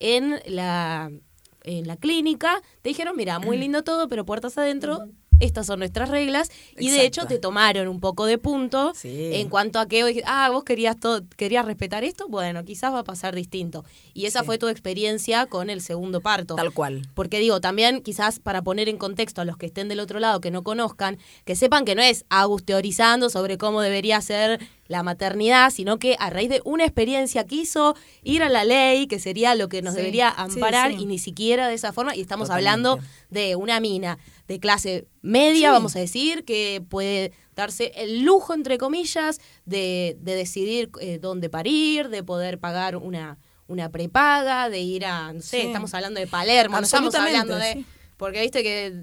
en 0.01 0.41
la, 0.47 1.11
en 1.63 1.87
la 1.87 1.97
clínica, 1.97 2.61
te 2.83 2.91
dijeron, 2.91 3.17
mira, 3.17 3.39
muy 3.39 3.57
lindo 3.57 3.83
todo, 3.83 4.09
pero 4.09 4.25
puertas 4.27 4.57
adentro, 4.59 4.99
estas 5.41 5.67
son 5.67 5.79
nuestras 5.81 6.09
reglas. 6.09 6.51
Y 6.79 6.91
de 6.91 7.05
hecho 7.07 7.27
te 7.27 7.39
tomaron 7.39 7.89
un 7.89 8.01
poco 8.01 8.27
de 8.27 8.39
punto 8.39 8.93
Sí. 8.95 9.31
en 9.35 9.49
cuanto 9.49 9.79
a 9.79 9.87
que, 9.87 10.05
dijiste, 10.05 10.29
ah, 10.29 10.49
vos 10.51 10.65
querías, 10.65 10.99
todo, 10.99 11.23
querías 11.37 11.65
respetar 11.65 12.05
esto, 12.05 12.27
bueno, 12.29 12.65
quizás 12.65 12.93
va 12.93 13.01
a 13.01 13.05
pasar 13.05 13.35
distinto. 13.35 13.85
Y 14.15 14.27
esa 14.27 14.41
Sí. 14.41 14.47
fue 14.47 14.59
tu 14.59 14.69
experiencia 14.69 15.47
con 15.47 15.71
el 15.71 15.81
segundo 15.81 16.21
parto. 16.21 16.55
Tal 16.55 16.73
cual. 16.73 17.03
Porque 17.15 17.39
digo, 17.39 17.61
también 17.61 18.03
quizás 18.03 18.39
para 18.39 18.63
poner 18.63 18.89
en 18.89 18.97
contexto 18.97 19.41
a 19.41 19.45
los 19.45 19.57
que 19.57 19.67
estén 19.67 19.89
del 19.89 20.01
otro 20.01 20.21
lado, 20.21 20.41
que 20.41 20.51
no 20.51 20.63
conozcan, 20.63 21.19
que 21.45 21.57
sepan 21.57 21.85
que 21.85 21.95
no 21.95 22.03
es 22.03 22.25
Agus 22.29 22.65
teorizando 22.65 23.31
sobre 23.31 23.59
cómo 23.59 23.81
debería 23.83 24.21
ser 24.21 24.61
la 24.89 25.03
maternidad, 25.03 25.71
sino 25.71 25.99
que 25.99 26.17
a 26.21 26.31
raíz 26.31 26.49
de 26.49 26.63
una 26.65 26.85
experiencia 26.85 27.45
quiso 27.45 27.97
ir 28.23 28.43
a 28.45 28.49
la 28.49 28.63
ley, 28.65 29.09
que 29.09 29.19
sería 29.19 29.55
lo 29.57 29.69
que 29.69 29.83
nos 29.83 29.95
Sí, 29.95 29.99
debería 29.99 30.29
amparar, 30.31 30.93
y 30.93 31.07
ni 31.07 31.19
siquiera 31.19 31.67
de 31.69 31.75
esa 31.75 31.93
forma, 31.93 32.15
y 32.15 32.21
estamos 32.21 32.47
Totalmente. 32.49 32.89
hablando 32.89 33.07
de 33.31 33.57
una 33.57 33.81
mina 33.81 34.17
de 34.49 34.61
clase 34.61 35.09
media, 35.23 35.69
Sí. 35.71 35.73
vamos 35.73 35.97
a 35.97 35.99
decir, 36.01 36.45
que 36.45 36.83
puede 36.89 37.33
darse 37.55 37.93
el 37.97 38.23
lujo, 38.23 38.55
entre 38.55 38.79
comillas, 38.79 39.41
de, 39.65 40.17
de 40.21 40.35
decidir 40.35 40.91
eh, 41.01 41.19
dónde 41.21 41.49
parir, 41.49 42.09
de 42.09 42.23
poder 42.23 42.59
pagar 42.59 42.97
una, 42.97 43.39
una 43.67 43.91
prepaga, 43.91 44.69
de 44.71 44.81
ir 44.81 45.05
a, 45.07 45.33
no 45.33 45.41
sé, 45.43 45.61
Sí. 45.63 45.67
estamos 45.67 45.93
hablando 45.95 46.21
de 46.21 46.27
Palermo, 46.27 46.77
no 46.77 46.83
estamos 46.85 47.15
hablando 47.15 47.57
de... 47.57 47.73
sí. 47.73 47.87
Porque 48.17 48.41
viste 48.41 48.63
que 48.63 48.95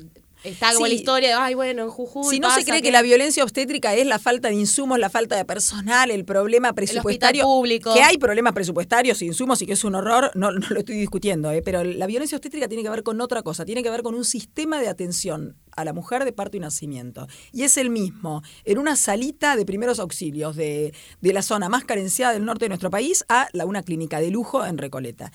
está 0.44 0.74
como 0.74 0.86
Sí. 0.86 0.92
la 0.92 0.96
historia 0.96 1.28
de, 1.30 1.34
ay, 1.36 1.54
bueno, 1.54 1.84
en 1.84 1.90
Jujuy 1.90 2.24
Si 2.30 2.40
no 2.40 2.54
se 2.54 2.64
cree 2.66 2.82
que... 2.82 2.92
la 2.92 3.02
violencia 3.02 3.44
obstétrica 3.44 3.94
es 3.96 4.06
la 4.06 4.20
falta 4.20 4.50
de 4.50 4.56
insumos, 4.56 5.00
la 5.00 5.10
falta 5.10 5.36
de 5.36 5.46
personal, 5.46 6.12
el 6.12 6.26
problema 6.26 6.74
presupuestario. 6.74 7.44
público. 7.44 7.94
Que 7.94 8.02
hay 8.04 8.18
problemas 8.18 8.54
presupuestarios 8.54 9.22
e 9.22 9.26
insumos 9.26 9.62
y 9.62 9.66
que 9.66 9.74
es 9.74 9.84
un 9.84 9.96
horror, 9.96 10.32
no, 10.36 10.52
no 10.52 10.68
lo 10.70 10.80
estoy 10.80 10.96
discutiendo, 10.96 11.52
¿eh? 11.52 11.62
pero 11.64 11.84
la 11.84 12.08
violencia 12.08 12.36
obstétrica 12.36 12.68
tiene 12.68 12.84
que 12.84 12.90
ver 12.90 13.04
con 13.04 13.20
otra 13.22 13.42
cosa, 13.44 13.66
tiene 13.66 13.84
que 13.84 13.90
ver 13.90 14.04
con 14.04 14.16
un 14.16 14.26
sistema 14.26 14.80
de 14.80 14.90
atención 14.90 15.56
a 15.76 15.86
la 15.86 15.94
mujer 15.94 16.24
de 16.26 16.34
parto 16.34 16.58
y 16.58 16.60
nacimiento. 16.60 17.28
Y 17.52 17.64
es 17.64 17.78
el 17.78 17.90
mismo, 17.90 18.44
en 18.66 18.78
una 18.78 18.96
salita 18.96 19.56
de 19.56 19.66
primeros 19.66 20.00
auxilios 20.00 20.56
de, 20.56 20.94
de 21.22 21.34
la 21.34 21.42
zona 21.42 21.70
más 21.70 21.84
carenciada 21.84 22.34
del 22.34 22.46
norte 22.46 22.66
de 22.66 22.70
nuestro 22.70 22.90
país 22.92 23.26
a 23.30 23.48
la, 23.54 23.66
una 23.66 23.82
clínica 23.84 24.20
de 24.20 24.30
lujo 24.30 24.66
en 24.66 24.78
Recoleta. 24.78 25.32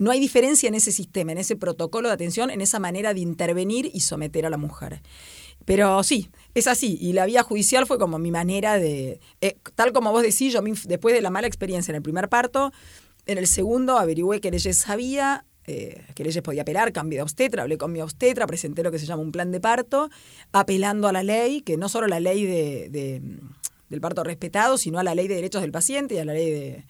No 0.00 0.10
hay 0.10 0.18
diferencia 0.18 0.66
en 0.66 0.74
ese 0.74 0.92
sistema, 0.92 1.32
en 1.32 1.36
ese 1.36 1.56
protocolo 1.56 2.08
de 2.08 2.14
atención, 2.14 2.48
en 2.48 2.62
esa 2.62 2.78
manera 2.78 3.12
de 3.12 3.20
intervenir 3.20 3.90
y 3.92 4.00
someter 4.00 4.46
a 4.46 4.50
la 4.50 4.56
mujer. 4.56 5.02
Pero 5.66 6.02
sí, 6.02 6.30
es 6.54 6.68
así. 6.68 6.96
Y 6.98 7.12
la 7.12 7.26
vía 7.26 7.42
judicial 7.42 7.86
fue 7.86 7.98
como 7.98 8.18
mi 8.18 8.30
manera 8.30 8.78
de. 8.78 9.20
eh, 9.42 9.58
tal 9.74 9.92
como 9.92 10.10
vos 10.10 10.22
decís, 10.22 10.54
yo 10.54 10.62
después 10.86 11.14
de 11.14 11.20
la 11.20 11.28
mala 11.28 11.46
experiencia 11.46 11.92
en 11.92 11.96
el 11.96 12.02
primer 12.02 12.30
parto, 12.30 12.72
en 13.26 13.36
el 13.36 13.46
segundo 13.46 13.98
averigüé 13.98 14.40
qué 14.40 14.50
leyes 14.50 14.88
había, 14.88 15.44
eh, 15.66 16.02
qué 16.14 16.24
leyes 16.24 16.42
podía 16.42 16.62
apelar, 16.62 16.94
cambié 16.94 17.18
de 17.18 17.22
obstetra, 17.22 17.64
hablé 17.64 17.76
con 17.76 17.92
mi 17.92 18.00
obstetra, 18.00 18.46
presenté 18.46 18.82
lo 18.82 18.90
que 18.90 18.98
se 18.98 19.04
llama 19.04 19.20
un 19.20 19.32
plan 19.32 19.52
de 19.52 19.60
parto, 19.60 20.08
apelando 20.50 21.08
a 21.08 21.12
la 21.12 21.22
ley, 21.22 21.60
que 21.60 21.76
no 21.76 21.90
solo 21.90 22.06
la 22.06 22.20
ley 22.20 22.46
de, 22.46 22.88
de, 22.88 23.20
del 23.90 24.00
parto 24.00 24.24
respetado, 24.24 24.78
sino 24.78 24.98
a 24.98 25.04
la 25.04 25.14
ley 25.14 25.28
de 25.28 25.34
derechos 25.34 25.60
del 25.60 25.72
paciente 25.72 26.14
y 26.14 26.18
a 26.20 26.24
la 26.24 26.32
ley 26.32 26.50
de. 26.50 26.86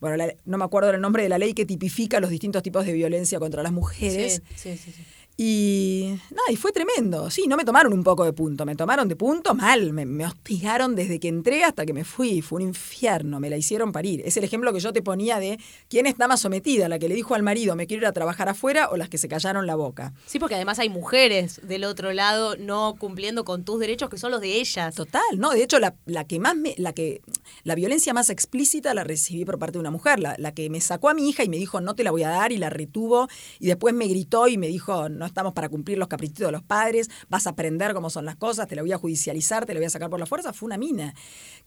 Bueno, 0.00 0.16
la- 0.16 0.34
no 0.44 0.58
me 0.58 0.64
acuerdo 0.64 0.90
el 0.90 1.00
nombre 1.00 1.22
de 1.24 1.28
la 1.28 1.38
ley 1.38 1.54
que 1.54 1.66
tipifica 1.66 2.20
los 2.20 2.30
distintos 2.30 2.62
tipos 2.62 2.86
de 2.86 2.92
violencia 2.92 3.38
contra 3.38 3.62
las 3.62 3.72
mujeres. 3.72 4.42
Sí, 4.54 4.76
sí, 4.76 4.92
sí. 4.92 5.02
Y 5.40 6.18
nada, 6.30 6.50
y 6.50 6.56
fue 6.56 6.72
tremendo. 6.72 7.30
Sí, 7.30 7.46
no 7.46 7.56
me 7.56 7.64
tomaron 7.64 7.92
un 7.92 8.02
poco 8.02 8.24
de 8.24 8.32
punto, 8.32 8.66
me 8.66 8.74
tomaron 8.74 9.06
de 9.06 9.14
punto 9.14 9.54
mal. 9.54 9.92
Me, 9.92 10.04
me 10.04 10.26
hostigaron 10.26 10.96
desde 10.96 11.20
que 11.20 11.28
entré 11.28 11.62
hasta 11.62 11.86
que 11.86 11.92
me 11.92 12.02
fui. 12.02 12.42
Fue 12.42 12.56
un 12.56 12.62
infierno, 12.62 13.38
me 13.38 13.48
la 13.48 13.56
hicieron 13.56 13.92
parir. 13.92 14.20
Es 14.24 14.36
el 14.36 14.42
ejemplo 14.42 14.72
que 14.72 14.80
yo 14.80 14.92
te 14.92 15.00
ponía 15.00 15.38
de 15.38 15.60
quién 15.88 16.06
está 16.06 16.26
más 16.26 16.40
sometida, 16.40 16.88
la 16.88 16.98
que 16.98 17.08
le 17.08 17.14
dijo 17.14 17.36
al 17.36 17.44
marido 17.44 17.76
me 17.76 17.86
quiero 17.86 18.02
ir 18.02 18.06
a 18.08 18.12
trabajar 18.12 18.48
afuera 18.48 18.88
o 18.90 18.96
las 18.96 19.08
que 19.08 19.16
se 19.16 19.28
callaron 19.28 19.68
la 19.68 19.76
boca. 19.76 20.12
Sí, 20.26 20.40
porque 20.40 20.56
además 20.56 20.80
hay 20.80 20.88
mujeres 20.88 21.60
del 21.62 21.84
otro 21.84 22.12
lado 22.12 22.56
no 22.56 22.96
cumpliendo 22.98 23.44
con 23.44 23.64
tus 23.64 23.78
derechos 23.78 24.10
que 24.10 24.18
son 24.18 24.32
los 24.32 24.40
de 24.40 24.56
ellas. 24.56 24.96
Total, 24.96 25.22
no, 25.36 25.50
de 25.50 25.62
hecho 25.62 25.78
la, 25.78 25.94
la 26.04 26.24
que 26.24 26.40
más 26.40 26.56
me, 26.56 26.74
la 26.78 26.92
que 26.92 27.22
la 27.62 27.76
violencia 27.76 28.12
más 28.12 28.28
explícita 28.28 28.92
la 28.92 29.04
recibí 29.04 29.44
por 29.44 29.60
parte 29.60 29.74
de 29.74 29.80
una 29.82 29.92
mujer, 29.92 30.18
la, 30.18 30.34
la 30.36 30.52
que 30.52 30.68
me 30.68 30.80
sacó 30.80 31.10
a 31.10 31.14
mi 31.14 31.28
hija 31.28 31.44
y 31.44 31.48
me 31.48 31.58
dijo 31.58 31.80
no 31.80 31.94
te 31.94 32.02
la 32.02 32.10
voy 32.10 32.24
a 32.24 32.28
dar 32.30 32.50
y 32.50 32.56
la 32.56 32.70
retuvo 32.70 33.28
y 33.60 33.68
después 33.68 33.94
me 33.94 34.08
gritó 34.08 34.48
y 34.48 34.58
me 34.58 34.66
dijo 34.66 35.08
no 35.08 35.27
estamos 35.28 35.52
para 35.52 35.68
cumplir 35.68 35.98
los 35.98 36.08
caprichitos 36.08 36.46
de 36.46 36.52
los 36.52 36.62
padres, 36.62 37.08
vas 37.28 37.46
a 37.46 37.50
aprender 37.50 37.94
cómo 37.94 38.10
son 38.10 38.24
las 38.24 38.36
cosas, 38.36 38.66
te 38.66 38.76
la 38.76 38.82
voy 38.82 38.92
a 38.92 38.98
judicializar, 38.98 39.66
te 39.66 39.74
la 39.74 39.80
voy 39.80 39.86
a 39.86 39.90
sacar 39.90 40.10
por 40.10 40.20
la 40.20 40.26
fuerza, 40.26 40.52
fue 40.52 40.66
una 40.66 40.78
mina 40.78 41.14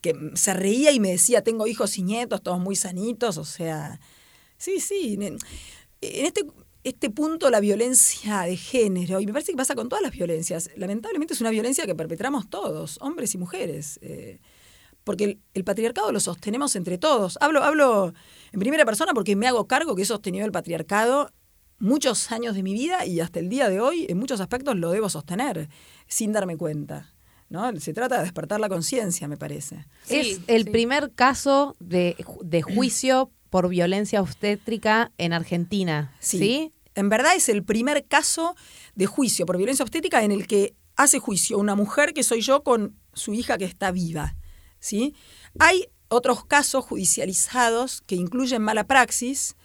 que 0.02 0.14
se 0.36 0.54
reía 0.54 0.92
y 0.92 1.00
me 1.00 1.12
decía 1.12 1.44
tengo 1.44 1.68
hijos 1.68 1.98
y 1.98 2.04
nietos, 2.04 2.42
todos 2.42 2.60
muy 2.60 2.76
sanitos, 2.76 3.38
o 3.38 3.46
sea, 3.46 4.00
sí, 4.58 4.80
sí, 4.80 5.18
en 5.22 5.38
este 6.02 6.46
este 6.84 7.12
punto 7.12 7.52
la 7.52 7.60
violencia 7.60 8.42
de 8.42 8.58
género, 8.58 9.20
y 9.20 9.28
me 9.28 9.34
parece 9.34 9.52
que 9.52 9.58
pasa 9.58 9.76
con 9.76 9.88
todas 9.88 10.02
las 10.02 10.12
violencias, 10.12 10.72
lamentablemente 10.76 11.36
es 11.36 11.42
una 11.42 11.52
violencia 11.52 11.86
que 11.86 11.94
perpetramos 11.94 12.50
todos, 12.50 12.98
hombres 13.02 13.36
y 13.36 13.38
mujeres. 13.38 14.00
eh, 14.02 14.40
porque 15.04 15.24
el, 15.24 15.40
el 15.54 15.64
patriarcado 15.64 16.12
lo 16.12 16.20
sostenemos 16.20 16.76
entre 16.76 16.98
todos. 16.98 17.38
Hablo, 17.42 17.64
hablo 17.64 18.14
en 18.52 18.60
primera 18.60 18.86
persona 18.86 19.14
porque 19.14 19.36
me 19.36 19.48
hago 19.48 19.68
cargo 19.68 19.96
que 19.96 20.04
he 20.04 20.06
sostenido 20.06 20.46
el 20.46 20.52
patriarcado 20.52 21.32
muchos 21.82 22.32
años 22.32 22.56
de 22.56 22.64
mi 22.64 22.74
vida 22.74 23.06
y 23.06 23.20
hasta 23.20 23.40
el 23.40 23.50
día 23.50 23.70
de 23.70 23.82
hoy 23.82 24.06
en 24.08 24.18
muchos 24.18 24.40
aspectos 24.40 24.78
lo 24.78 24.92
debo 24.92 25.10
sostener 25.10 25.70
sin 26.08 26.32
darme 26.32 26.56
cuenta. 26.56 27.12
¿no? 27.50 27.78
Se 27.80 27.94
trata 27.94 28.18
de 28.18 28.24
despertar 28.24 28.60
la 28.60 28.70
conciencia, 28.70 29.28
me 29.28 29.36
parece. 29.36 29.86
Sí, 30.04 30.20
es 30.20 30.40
el 30.48 30.66
sí. 30.66 30.70
primer 30.70 31.12
caso 31.14 31.76
de, 31.80 32.16
de 32.44 32.62
juicio 32.62 33.32
por 33.50 33.68
violencia 33.68 34.22
obstétrica 34.22 35.12
en 35.18 35.34
Argentina. 35.34 36.16
¿Sí? 36.20 36.72
En 36.96 37.10
verdad 37.10 37.36
es 37.36 37.50
el 37.50 37.64
primer 37.64 38.06
caso 38.06 38.56
de 38.96 39.06
juicio 39.08 39.46
por 39.46 39.58
violencia 39.58 39.84
obstétrica 39.84 40.24
en 40.24 40.32
el 40.32 40.48
que 40.48 40.76
hace 40.96 41.20
juicio 41.20 41.58
una 41.58 41.76
mujer 41.76 42.14
que 42.14 42.24
soy 42.24 42.42
yo 42.42 42.64
con 42.64 42.96
su 43.14 43.34
hija 43.34 43.58
que 43.58 43.66
está 43.66 43.92
viva. 43.92 44.36
¿sí? 44.80 45.16
Hay 45.60 45.88
otros 46.10 46.46
casos 46.46 46.86
judicializados 46.86 48.02
que 48.02 48.16
incluyen 48.16 48.62
mala 48.62 48.86
praxis 48.86 49.56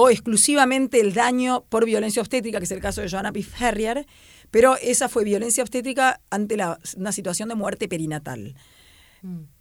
o 0.00 0.10
exclusivamente 0.10 1.00
el 1.00 1.12
daño 1.12 1.64
por 1.68 1.84
violencia 1.84 2.22
obstétrica, 2.22 2.58
que 2.58 2.64
es 2.64 2.70
el 2.70 2.80
caso 2.80 3.00
de 3.00 3.08
Joanna 3.10 3.32
P. 3.32 3.42
Ferrier, 3.42 4.06
pero 4.50 4.76
esa 4.80 5.08
fue 5.08 5.24
violencia 5.24 5.62
obstétrica 5.62 6.20
ante 6.30 6.56
la- 6.56 6.78
una 6.96 7.12
situación 7.12 7.48
de 7.48 7.54
muerte 7.56 7.88
perinatal. 7.88 8.54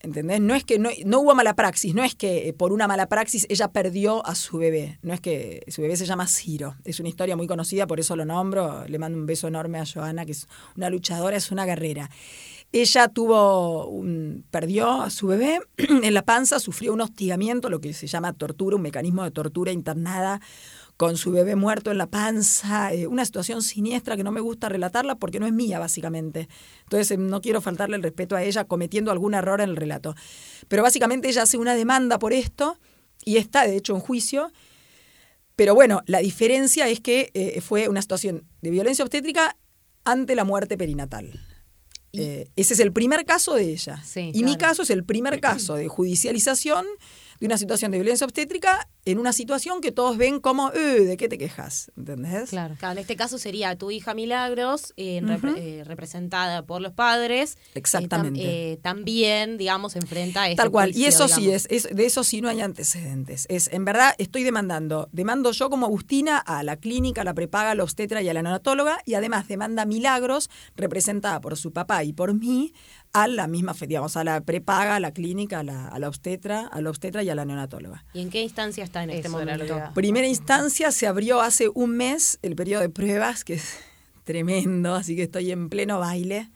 ¿Entendés? 0.01 0.39
No 0.39 0.53
es 0.53 0.63
que 0.63 0.77
no, 0.77 0.91
no 1.03 1.21
hubo 1.21 1.33
mala 1.33 1.55
praxis, 1.55 1.95
no 1.95 2.03
es 2.03 2.13
que 2.13 2.47
eh, 2.47 2.53
por 2.53 2.71
una 2.71 2.87
mala 2.87 3.09
praxis 3.09 3.47
ella 3.49 3.69
perdió 3.69 4.23
a 4.27 4.35
su 4.35 4.59
bebé, 4.59 4.99
no 5.01 5.15
es 5.15 5.19
que 5.19 5.63
su 5.69 5.81
bebé 5.81 5.97
se 5.97 6.05
llama 6.05 6.27
Ciro, 6.27 6.75
es 6.85 6.99
una 6.99 7.09
historia 7.09 7.35
muy 7.35 7.47
conocida, 7.47 7.87
por 7.87 7.99
eso 7.99 8.15
lo 8.15 8.23
nombro, 8.23 8.85
le 8.87 8.99
mando 8.99 9.17
un 9.17 9.25
beso 9.25 9.47
enorme 9.47 9.79
a 9.79 9.85
Joana, 9.91 10.27
que 10.27 10.33
es 10.33 10.47
una 10.75 10.91
luchadora, 10.91 11.35
es 11.37 11.49
una 11.51 11.65
guerrera. 11.65 12.11
Ella 12.71 13.07
tuvo 13.07 14.03
perdió 14.51 15.01
a 15.01 15.09
su 15.09 15.27
bebé 15.27 15.59
en 15.77 16.13
la 16.13 16.23
panza, 16.23 16.59
sufrió 16.59 16.93
un 16.93 17.01
hostigamiento, 17.01 17.69
lo 17.69 17.79
que 17.79 17.93
se 17.93 18.07
llama 18.07 18.33
tortura, 18.33 18.75
un 18.75 18.81
mecanismo 18.81 19.23
de 19.23 19.31
tortura 19.31 19.71
internada 19.71 20.41
con 20.97 21.15
su 21.15 21.31
bebé 21.31 21.55
muerto 21.55 21.91
en 21.91 21.99
la 21.99 22.07
panza, 22.07 22.91
eh, 22.91 23.05
una 23.05 23.23
situación 23.23 23.61
siniestra 23.61 24.17
que 24.17 24.23
no 24.23 24.31
me 24.31 24.41
gusta 24.41 24.67
relatarla 24.67 25.15
porque 25.15 25.39
no 25.39 25.45
es 25.45 25.53
mía, 25.53 25.77
básicamente. 25.77 26.49
Entonces 26.83 27.11
eh, 27.11 27.17
no 27.17 27.39
quiero 27.39 27.61
faltarle 27.61 27.95
el 27.95 28.03
respeto 28.03 28.35
a 28.35 28.43
ella 28.43 28.65
cometiendo 28.65 29.11
algún 29.11 29.35
error 29.35 29.61
en 29.61 29.69
el 29.69 29.75
relato. 29.75 30.15
Pero 30.67 30.81
básicamente 30.81 31.29
ella 31.29 31.43
hace 31.43 31.57
una 31.57 31.75
demanda 31.75 32.17
por 32.17 32.33
esto 32.33 32.79
y 33.23 33.37
está, 33.37 33.67
de 33.67 33.77
hecho, 33.77 33.93
en 33.93 33.99
juicio. 33.99 34.51
Pero 35.55 35.75
bueno, 35.75 36.01
la 36.07 36.19
diferencia 36.19 36.87
es 36.87 36.99
que 36.99 37.29
eh, 37.35 37.61
fue 37.61 37.89
una 37.89 38.01
situación 38.01 38.47
de 38.61 38.71
violencia 38.71 39.05
obstétrica 39.05 39.55
ante 40.03 40.35
la 40.35 40.45
muerte 40.45 40.77
perinatal. 40.77 41.46
Eh, 42.17 42.47
ese 42.55 42.73
es 42.73 42.79
el 42.79 42.91
primer 42.91 43.25
caso 43.25 43.55
de 43.55 43.71
ella. 43.71 44.01
Sí, 44.03 44.31
y 44.33 44.43
mi 44.43 44.57
caso 44.57 44.81
es 44.81 44.89
el 44.89 45.03
primer 45.03 45.39
caso 45.39 45.75
de 45.75 45.87
judicialización 45.87 46.85
de 47.39 47.45
una 47.45 47.57
situación 47.57 47.91
de 47.91 47.97
violencia 47.99 48.25
obstétrica 48.25 48.89
en 49.05 49.19
una 49.19 49.31
situación 49.33 49.79
que 49.81 49.91
todos 49.91 50.17
ven 50.17 50.39
como, 50.39 50.71
"Eh, 50.73 51.01
¿de 51.05 51.17
qué 51.17 51.29
te 51.29 51.37
quejas? 51.37 51.91
¿Entendés? 51.97 52.49
Claro. 52.49 52.75
Claro, 52.77 52.93
en 52.93 52.97
este 52.99 53.15
caso 53.15 53.37
sería 53.37 53.75
tu 53.77 53.91
hija 53.91 54.13
Milagros, 54.13 54.93
eh, 54.97 55.21
repre- 55.23 55.55
eh, 55.57 55.83
representada 55.85 56.65
por 56.65 56.81
los 56.81 56.93
padres. 56.93 57.55
eh, 57.55 57.57
tam- 57.57 57.77
Exactamente. 57.77 58.73
eh, 58.73 58.77
también, 58.77 59.57
digamos, 59.57 59.95
enfrenta 59.95 60.43
a 60.43 60.49
este 60.49 60.57
Tal 60.57 60.71
cual. 60.71 60.95
Y 60.95 61.05
eso 61.05 61.27
sí 61.27 61.49
es, 61.51 61.67
de 61.67 62.05
eso 62.05 62.23
sí 62.23 62.41
no 62.41 62.49
hay 62.49 62.61
antecedentes. 62.61 63.45
Es, 63.49 63.69
en 63.71 63.85
verdad, 63.85 64.13
estoy 64.17 64.43
demandando. 64.43 65.07
Demando 65.11 65.51
yo 65.51 65.69
como 65.69 65.85
Agustina 65.85 66.37
a 66.37 66.63
la 66.63 66.77
clínica, 66.77 67.21
a 67.21 67.23
la 67.23 67.33
prepaga, 67.33 67.71
a 67.71 67.75
la 67.75 67.83
obstetra 67.83 68.21
y 68.21 68.29
a 68.29 68.33
la 68.33 68.41
neonatóloga, 68.41 68.99
y 69.05 69.13
además 69.13 69.47
demanda 69.47 69.85
Milagros, 69.85 70.49
representada 70.75 71.39
por 71.41 71.55
su 71.57 71.71
papá 71.71 72.03
y 72.03 72.13
por 72.13 72.33
mí, 72.33 72.73
a 73.23 73.27
la 73.27 73.47
misma, 73.47 73.73
fe- 73.73 73.87
digamos, 73.87 74.17
a 74.17 74.23
la 74.23 74.41
prepaga, 74.41 74.95
a 74.95 74.99
la 74.99 75.11
clínica, 75.11 75.59
a 75.59 75.63
la, 75.63 75.87
a 75.87 75.99
la 75.99 76.07
obstetra, 76.07 76.67
a 76.67 76.81
la 76.81 76.89
obstetra 76.89 77.23
y 77.23 77.29
a 77.29 77.35
la 77.35 77.45
neonatóloga. 77.45 78.05
¿Y 78.13 78.21
en 78.21 78.29
qué 78.29 78.41
instancia 78.41 78.83
está 78.83 79.03
en 79.03 79.09
este 79.11 79.27
Eso 79.27 79.39
lo 79.39 79.45
momento? 79.45 79.79
Primera 79.93 80.27
instancia 80.27 80.91
se 80.91 81.07
abrió 81.07 81.41
hace 81.41 81.69
un 81.73 81.91
mes 81.97 82.39
el 82.41 82.55
periodo 82.55 82.81
de 82.81 82.89
pruebas, 82.89 83.43
que 83.43 83.55
es 83.55 83.77
tremendo, 84.23 84.95
así 84.95 85.15
que 85.15 85.23
estoy 85.23 85.51
en 85.51 85.69
pleno 85.69 85.99
baile. 85.99 86.49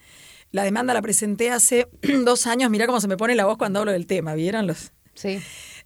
La 0.51 0.63
demanda 0.63 0.93
la 0.93 1.01
presenté 1.01 1.49
hace 1.51 1.87
dos 2.25 2.47
años, 2.47 2.69
mirá 2.69 2.85
cómo 2.85 2.99
se 2.99 3.07
me 3.07 3.17
pone 3.17 3.35
la 3.35 3.45
voz 3.45 3.57
cuando 3.57 3.79
hablo 3.79 3.91
del 3.91 4.07
tema, 4.07 4.33
¿vieron? 4.33 4.67
Los, 4.67 4.91
Sí. 5.13 5.39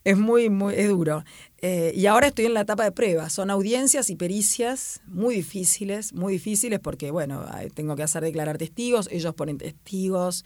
es 0.04 0.18
muy, 0.18 0.50
muy, 0.50 0.76
es 0.76 0.88
duro. 0.88 1.24
Eh, 1.68 1.94
y 1.96 2.06
ahora 2.06 2.28
estoy 2.28 2.46
en 2.46 2.54
la 2.54 2.62
etapa 2.62 2.84
de 2.84 2.92
pruebas. 2.92 3.34
Son 3.34 3.50
audiencias 3.50 4.12
y 4.12 4.16
pericias 4.16 5.02
muy 5.08 5.34
difíciles, 5.34 6.14
muy 6.14 6.34
difíciles 6.34 6.80
porque, 6.80 7.10
bueno, 7.10 7.44
tengo 7.74 7.96
que 7.96 8.04
hacer 8.04 8.22
declarar 8.22 8.60
testigos, 8.60 9.10
ellos 9.12 9.34
ponen 9.34 9.58
testigos. 9.58 10.46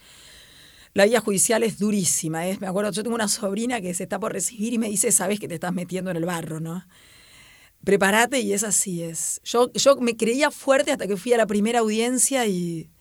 La 0.94 1.06
vía 1.06 1.20
judicial 1.20 1.64
es 1.64 1.78
durísima. 1.78 2.48
¿eh? 2.48 2.58
Me 2.62 2.68
acuerdo, 2.68 2.92
yo 2.92 3.04
tengo 3.04 3.16
una 3.16 3.28
sobrina 3.28 3.82
que 3.82 3.94
se 3.94 4.04
está 4.04 4.18
por 4.18 4.32
recibir 4.32 4.72
y 4.72 4.78
me 4.78 4.88
dice, 4.88 5.12
sabes 5.12 5.42
que 5.42 5.50
te 5.50 5.56
estás 5.56 5.74
metiendo 5.74 6.10
en 6.10 6.16
el 6.16 6.24
barro, 6.24 6.62
¿no? 6.62 6.86
Prepárate 7.84 8.40
y 8.40 8.54
es 8.54 8.64
así 8.64 9.04
es. 9.04 9.42
Yo, 9.44 9.74
yo 9.74 9.98
me 9.98 10.16
creía 10.16 10.52
fuerte 10.52 10.94
hasta 10.94 11.06
que 11.06 11.18
fui 11.18 11.34
a 11.34 11.38
la 11.38 11.48
primera 11.48 11.80
audiencia 11.80 12.46
y 12.46 12.92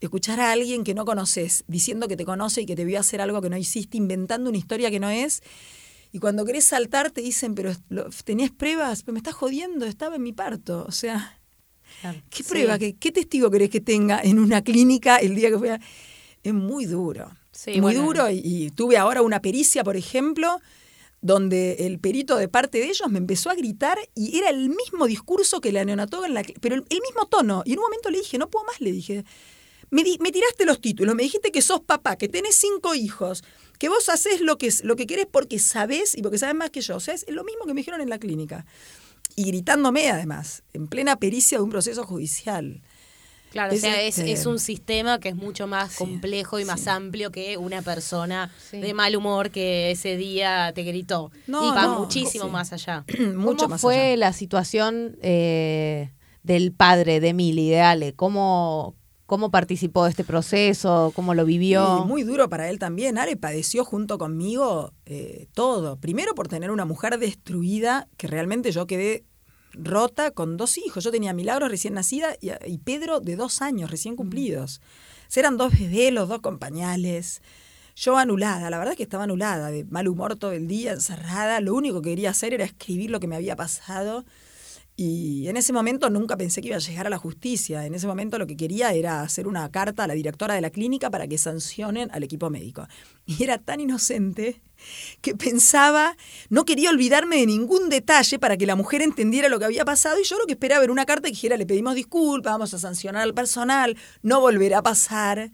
escuchar 0.00 0.40
a 0.40 0.52
alguien 0.52 0.84
que 0.84 0.94
no 0.94 1.04
conoces 1.04 1.64
diciendo 1.66 2.08
que 2.08 2.16
te 2.16 2.24
conoce 2.24 2.62
y 2.62 2.66
que 2.66 2.76
te 2.76 2.86
vio 2.86 2.98
hacer 2.98 3.20
algo 3.20 3.42
que 3.42 3.50
no 3.50 3.58
hiciste, 3.58 3.98
inventando 3.98 4.48
una 4.48 4.58
historia 4.58 4.90
que 4.90 5.00
no 5.00 5.10
es. 5.10 5.42
Y 6.12 6.18
cuando 6.20 6.44
querés 6.44 6.64
saltar 6.64 7.10
te 7.10 7.20
dicen, 7.20 7.54
pero 7.54 7.72
¿tenías 8.24 8.50
pruebas? 8.50 9.02
Pero 9.02 9.12
me 9.14 9.18
estás 9.18 9.34
jodiendo, 9.34 9.84
estaba 9.86 10.16
en 10.16 10.22
mi 10.22 10.32
parto. 10.32 10.84
O 10.88 10.92
sea, 10.92 11.38
Claro. 12.00 12.20
¿qué 12.30 12.42
Sí. 12.42 12.48
prueba? 12.48 12.78
¿Qué, 12.78 12.94
¿Qué 12.96 13.12
testigo 13.12 13.50
querés 13.50 13.70
que 13.70 13.80
tenga 13.80 14.20
en 14.22 14.38
una 14.38 14.62
clínica 14.62 15.16
el 15.16 15.34
día 15.34 15.50
que 15.50 15.58
fui 15.58 15.68
a... 15.68 15.80
Es 16.42 16.54
muy 16.54 16.84
duro. 16.86 17.30
Sí, 17.50 17.72
muy 17.72 17.94
bueno. 17.94 18.02
duro. 18.02 18.30
Y, 18.30 18.40
y 18.44 18.70
tuve 18.70 18.96
ahora 18.96 19.20
una 19.22 19.40
pericia, 19.42 19.82
por 19.84 19.96
ejemplo, 19.96 20.60
donde 21.20 21.72
el 21.86 21.98
perito 21.98 22.36
de 22.36 22.46
parte 22.48 22.78
de 22.78 22.84
ellos 22.88 23.08
me 23.10 23.18
empezó 23.18 23.50
a 23.50 23.54
gritar 23.54 23.98
y 24.14 24.38
era 24.38 24.50
el 24.50 24.68
mismo 24.68 25.06
discurso 25.06 25.60
que 25.60 25.72
la 25.72 25.84
neonatóloga 25.84 26.28
en 26.28 26.34
la 26.34 26.42
pero 26.60 26.76
el, 26.76 26.84
el 26.88 27.00
mismo 27.00 27.26
tono. 27.26 27.62
Y 27.64 27.72
en 27.72 27.78
un 27.80 27.84
momento 27.84 28.10
le 28.10 28.18
dije, 28.18 28.38
no 28.38 28.48
puedo 28.48 28.64
más, 28.66 28.80
le 28.80 28.92
dije. 28.92 29.24
Me, 29.90 30.04
di- 30.04 30.18
me 30.20 30.30
tiraste 30.30 30.64
los 30.66 30.80
títulos, 30.80 31.14
me 31.16 31.22
dijiste 31.24 31.50
que 31.50 31.62
sos 31.62 31.80
papá, 31.80 32.16
que 32.16 32.28
tenés 32.28 32.54
cinco 32.54 32.94
hijos, 32.94 33.42
que 33.78 33.88
vos 33.88 34.08
haces 34.08 34.40
lo 34.40 34.58
que, 34.58 34.72
lo 34.82 34.96
que 34.96 35.06
querés 35.06 35.26
porque 35.30 35.58
sabés 35.58 36.16
y 36.16 36.22
porque 36.22 36.38
sabés 36.38 36.54
más 36.56 36.70
que 36.70 36.80
yo. 36.80 36.96
O 36.96 37.00
sea, 37.00 37.14
es 37.14 37.24
lo 37.28 37.44
mismo 37.44 37.64
que 37.66 37.74
me 37.74 37.80
dijeron 37.80 38.00
en 38.00 38.10
la 38.10 38.18
clínica. 38.18 38.66
Y 39.36 39.44
gritándome 39.44 40.10
además, 40.10 40.62
en 40.72 40.88
plena 40.88 41.16
pericia 41.16 41.58
de 41.58 41.64
un 41.64 41.70
proceso 41.70 42.02
judicial. 42.04 42.80
Claro, 43.52 43.72
Es 43.72 43.78
o 43.78 43.80
sea, 43.82 44.02
es, 44.02 44.18
este- 44.18 44.32
es 44.32 44.44
un 44.44 44.58
sistema 44.58 45.20
que 45.20 45.30
es 45.30 45.36
mucho 45.36 45.66
más 45.66 45.92
Sí, 45.92 45.98
complejo 45.98 46.58
y 46.60 46.64
más 46.66 46.80
sí. 46.80 46.88
amplio 46.90 47.30
que 47.30 47.56
una 47.56 47.80
persona 47.80 48.52
Sí. 48.70 48.78
de 48.78 48.92
mal 48.92 49.16
humor 49.16 49.50
que 49.50 49.90
ese 49.92 50.16
día 50.18 50.72
te 50.74 50.82
gritó. 50.82 51.30
No, 51.46 51.66
y 51.66 51.74
va 51.74 51.84
no, 51.84 52.00
muchísimo 52.00 52.44
sí. 52.46 52.50
más 52.50 52.72
allá. 52.74 53.04
Mucho 53.34 53.56
¿Cómo 53.64 53.68
más 53.70 53.80
fue 53.80 53.98
allá. 54.08 54.16
la 54.18 54.32
situación 54.34 55.16
eh, 55.22 56.10
del 56.42 56.72
padre 56.72 57.20
de 57.20 57.32
Mili, 57.32 57.70
de 57.70 57.80
Ale? 57.80 58.12
¿Cómo, 58.12 58.94
¿Cómo 59.28 59.50
participó 59.50 60.04
de 60.04 60.10
este 60.10 60.24
proceso? 60.24 61.12
¿Cómo 61.14 61.34
lo 61.34 61.44
vivió? 61.44 62.06
Muy 62.06 62.22
duro 62.22 62.48
para 62.48 62.70
él 62.70 62.78
también. 62.78 63.18
Ale 63.18 63.36
padeció 63.36 63.84
junto 63.84 64.16
conmigo 64.16 64.94
eh, 65.04 65.48
todo. 65.52 65.96
Primero 65.96 66.34
por 66.34 66.48
tener 66.48 66.70
una 66.70 66.86
mujer 66.86 67.18
destruida, 67.18 68.08
que 68.16 68.26
realmente 68.26 68.72
yo 68.72 68.86
quedé 68.86 69.26
rota 69.74 70.30
con 70.30 70.56
dos 70.56 70.78
hijos. 70.78 71.04
Yo 71.04 71.10
tenía 71.10 71.34
Milagros 71.34 71.70
recién 71.70 71.92
nacida 71.92 72.36
y, 72.40 72.52
y 72.64 72.78
Pedro 72.78 73.20
de 73.20 73.36
dos 73.36 73.60
años 73.60 73.90
recién 73.90 74.16
cumplidos. 74.16 74.80
O 75.28 75.30
sea, 75.30 75.42
eran 75.42 75.58
dos 75.58 75.78
bebés, 75.78 76.10
los 76.10 76.30
dos 76.30 76.40
con 76.40 76.58
pañales. 76.58 77.42
Yo 77.96 78.16
anulada, 78.16 78.70
la 78.70 78.78
verdad 78.78 78.94
que 78.94 79.02
estaba 79.02 79.24
anulada, 79.24 79.70
de 79.70 79.84
mal 79.84 80.08
humor 80.08 80.36
todo 80.36 80.52
el 80.52 80.68
día, 80.68 80.92
encerrada. 80.92 81.60
Lo 81.60 81.74
único 81.74 82.00
que 82.00 82.08
quería 82.08 82.30
hacer 82.30 82.54
era 82.54 82.64
escribir 82.64 83.10
lo 83.10 83.20
que 83.20 83.26
me 83.26 83.36
había 83.36 83.56
pasado. 83.56 84.24
Y 85.00 85.46
en 85.46 85.56
ese 85.56 85.72
momento 85.72 86.10
nunca 86.10 86.36
pensé 86.36 86.60
que 86.60 86.66
iba 86.66 86.76
a 86.76 86.80
llegar 86.80 87.06
a 87.06 87.10
la 87.10 87.18
justicia. 87.18 87.86
En 87.86 87.94
ese 87.94 88.08
momento 88.08 88.36
lo 88.36 88.48
que 88.48 88.56
quería 88.56 88.92
era 88.92 89.22
hacer 89.22 89.46
una 89.46 89.70
carta 89.70 90.02
a 90.02 90.06
la 90.08 90.14
directora 90.14 90.54
de 90.54 90.60
la 90.60 90.70
clínica 90.70 91.08
para 91.08 91.28
que 91.28 91.38
sancionen 91.38 92.10
al 92.10 92.24
equipo 92.24 92.50
médico. 92.50 92.84
Y 93.24 93.44
era 93.44 93.58
tan 93.58 93.78
inocente 93.78 94.60
que 95.20 95.36
pensaba, 95.36 96.16
no 96.48 96.64
quería 96.64 96.90
olvidarme 96.90 97.36
de 97.36 97.46
ningún 97.46 97.90
detalle 97.90 98.40
para 98.40 98.56
que 98.56 98.66
la 98.66 98.74
mujer 98.74 99.00
entendiera 99.00 99.48
lo 99.48 99.60
que 99.60 99.66
había 99.66 99.84
pasado. 99.84 100.18
Y 100.18 100.24
yo 100.24 100.36
lo 100.36 100.46
que 100.46 100.54
esperaba 100.54 100.82
era 100.82 100.92
una 100.92 101.06
carta 101.06 101.28
que 101.28 101.32
dijera, 101.32 101.56
le 101.56 101.64
pedimos 101.64 101.94
disculpas, 101.94 102.54
vamos 102.54 102.74
a 102.74 102.78
sancionar 102.80 103.22
al 103.22 103.34
personal, 103.34 103.96
no 104.22 104.40
volverá 104.40 104.78
a 104.78 104.82
pasar. 104.82 105.52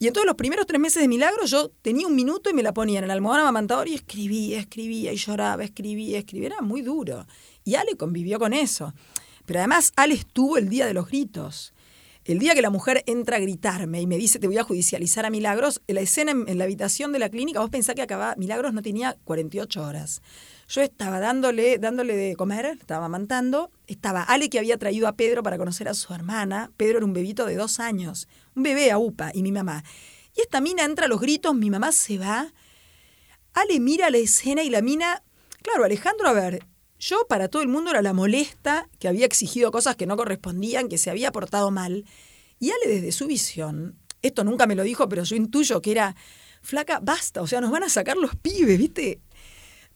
Y 0.00 0.08
entonces 0.08 0.26
los 0.26 0.36
primeros 0.36 0.66
tres 0.66 0.80
meses 0.80 1.00
de 1.00 1.06
milagro 1.06 1.46
yo 1.46 1.70
tenía 1.82 2.08
un 2.08 2.16
minuto 2.16 2.50
y 2.50 2.52
me 2.52 2.64
la 2.64 2.74
ponía 2.74 2.98
en 2.98 3.04
el 3.04 3.12
almohadón 3.12 3.42
amamantador 3.42 3.86
y 3.86 3.94
escribía, 3.94 4.58
escribía 4.58 5.12
y 5.12 5.16
lloraba, 5.16 5.62
escribía, 5.62 6.18
escribía. 6.18 6.48
Era 6.48 6.62
muy 6.62 6.82
duro. 6.82 7.26
Y 7.66 7.74
Ale 7.74 7.96
convivió 7.96 8.38
con 8.38 8.54
eso. 8.54 8.94
Pero 9.44 9.58
además 9.58 9.92
Ale 9.96 10.14
estuvo 10.14 10.56
el 10.56 10.68
día 10.68 10.86
de 10.86 10.94
los 10.94 11.08
gritos. 11.08 11.74
El 12.24 12.38
día 12.38 12.54
que 12.54 12.62
la 12.62 12.70
mujer 12.70 13.02
entra 13.06 13.36
a 13.36 13.40
gritarme 13.40 14.00
y 14.00 14.06
me 14.06 14.16
dice 14.16 14.38
te 14.38 14.46
voy 14.46 14.56
a 14.56 14.62
judicializar 14.62 15.26
a 15.26 15.30
Milagros, 15.30 15.82
en 15.88 15.96
la 15.96 16.00
escena 16.00 16.30
en, 16.30 16.58
la 16.58 16.64
habitación 16.64 17.12
de 17.12 17.18
la 17.18 17.28
clínica, 17.28 17.60
vos 17.60 17.70
pensás 17.70 17.96
que 17.96 18.02
acababa, 18.02 18.36
Milagros 18.36 18.72
no 18.72 18.82
tenía 18.82 19.16
48 19.24 19.82
horas. 19.82 20.22
Yo 20.68 20.80
estaba 20.80 21.18
dándole, 21.18 21.78
dándole 21.78 22.16
de 22.16 22.36
comer, 22.36 22.66
estaba 22.66 23.04
amamantando, 23.04 23.70
estaba 23.88 24.22
Ale 24.22 24.48
que 24.48 24.60
había 24.60 24.78
traído 24.78 25.08
a 25.08 25.12
Pedro 25.12 25.42
para 25.42 25.58
conocer 25.58 25.88
a 25.88 25.94
su 25.94 26.14
hermana, 26.14 26.70
Pedro 26.76 26.98
era 26.98 27.06
un 27.06 27.12
bebito 27.12 27.46
de 27.46 27.56
dos 27.56 27.80
años, 27.80 28.28
un 28.54 28.62
bebé 28.62 28.92
a 28.92 28.98
UPA 28.98 29.32
y 29.34 29.42
mi 29.42 29.50
mamá. 29.50 29.84
Y 30.36 30.40
esta 30.40 30.60
mina 30.60 30.84
entra 30.84 31.06
a 31.06 31.08
los 31.08 31.20
gritos, 31.20 31.54
mi 31.54 31.70
mamá 31.70 31.90
se 31.90 32.18
va, 32.18 32.52
Ale 33.54 33.80
mira 33.80 34.10
la 34.10 34.18
escena 34.18 34.62
y 34.62 34.70
la 34.70 34.82
mina, 34.82 35.22
claro, 35.62 35.84
Alejandro, 35.84 36.28
a 36.28 36.32
ver, 36.32 36.64
yo 37.06 37.24
para 37.28 37.46
todo 37.46 37.62
el 37.62 37.68
mundo 37.68 37.90
era 37.90 38.02
la 38.02 38.12
molesta, 38.12 38.88
que 38.98 39.06
había 39.06 39.26
exigido 39.26 39.70
cosas 39.70 39.94
que 39.94 40.06
no 40.06 40.16
correspondían, 40.16 40.88
que 40.88 40.98
se 40.98 41.08
había 41.08 41.30
portado 41.30 41.70
mal. 41.70 42.04
Y 42.58 42.70
Ale 42.70 42.88
desde 42.88 43.12
su 43.12 43.28
visión, 43.28 43.96
esto 44.22 44.42
nunca 44.42 44.66
me 44.66 44.74
lo 44.74 44.82
dijo, 44.82 45.08
pero 45.08 45.22
yo 45.22 45.36
intuyo 45.36 45.80
que 45.80 45.92
era, 45.92 46.16
flaca, 46.62 46.98
basta, 47.00 47.42
o 47.42 47.46
sea, 47.46 47.60
nos 47.60 47.70
van 47.70 47.84
a 47.84 47.88
sacar 47.88 48.16
los 48.16 48.34
pibes, 48.34 48.76
¿viste? 48.76 49.20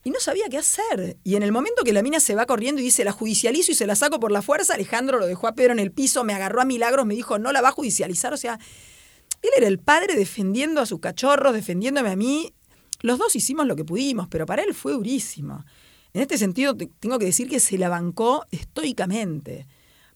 Y 0.05 0.11
no 0.11 0.21
sabía 0.21 0.45
qué 0.49 0.59
hacer. 0.59 1.17
Y 1.25 1.35
en 1.35 1.43
el 1.43 1.51
momento 1.51 1.83
que 1.83 1.93
la 1.93 2.03
mina 2.03 2.21
se 2.21 2.37
va 2.37 2.47
corriendo 2.47 2.81
y 2.81 2.85
dice, 2.85 3.05
la 3.05 3.11
judicializo 3.11 3.73
y 3.73 3.75
se 3.75 3.89
la 3.89 3.97
saco 3.97 4.21
por 4.21 4.31
la 4.31 4.41
fuerza, 4.41 4.75
Alejandro 4.75 5.19
lo 5.19 5.27
dejó 5.27 5.49
a 5.49 5.55
Pedro 5.55 5.73
en 5.73 5.81
el 5.81 5.91
piso, 5.91 6.23
me 6.23 6.33
agarró 6.33 6.61
a 6.61 6.65
Milagros, 6.65 7.07
me 7.07 7.17
dijo, 7.17 7.41
no 7.41 7.51
la 7.51 7.61
va 7.61 7.71
a 7.71 7.73
judicializar. 7.73 8.33
O 8.33 8.37
sea, 8.37 8.61
él 9.43 9.51
era 9.57 9.67
el 9.67 9.81
padre 9.81 10.15
defendiendo 10.15 10.81
a 10.81 10.87
sus 10.87 11.01
cachorros, 11.01 11.55
defendiéndome 11.55 12.11
a 12.11 12.17
mí. 12.17 12.55
Los 13.01 13.19
dos 13.19 13.35
hicimos 13.35 13.67
lo 13.67 13.75
que 13.75 13.85
pudimos, 13.85 14.29
pero 14.29 14.47
para 14.47 14.63
él 14.63 14.75
fue 14.75 14.93
durísimo. 14.93 15.65
En 16.13 16.23
este 16.23 16.39
sentido, 16.39 16.77
te- 16.77 16.91
tengo 17.01 17.19
que 17.19 17.27
decir 17.27 17.49
que 17.49 17.61
se 17.61 17.79
la 17.79 17.89
bancó 17.89 18.45
estoicamente, 18.51 19.67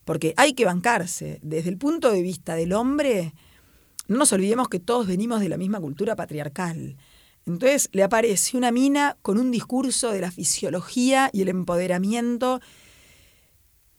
porque 0.04 0.34
hay 0.36 0.54
que 0.54 0.64
bancarse. 0.64 1.38
Desde 1.42 1.70
el 1.70 1.78
punto 1.78 2.10
de 2.10 2.22
vista 2.22 2.54
del 2.56 2.72
hombre, 2.72 3.32
no 4.08 4.18
nos 4.18 4.32
olvidemos 4.32 4.68
que 4.68 4.80
todos 4.80 5.06
venimos 5.06 5.40
de 5.40 5.48
la 5.48 5.56
misma 5.56 5.80
cultura 5.80 6.16
patriarcal. 6.16 6.96
Entonces 7.46 7.88
le 7.92 8.02
aparece 8.02 8.56
una 8.56 8.70
mina 8.72 9.16
con 9.22 9.38
un 9.38 9.50
discurso 9.50 10.10
de 10.10 10.20
la 10.20 10.30
fisiología 10.30 11.30
y 11.32 11.42
el 11.42 11.48
empoderamiento. 11.48 12.60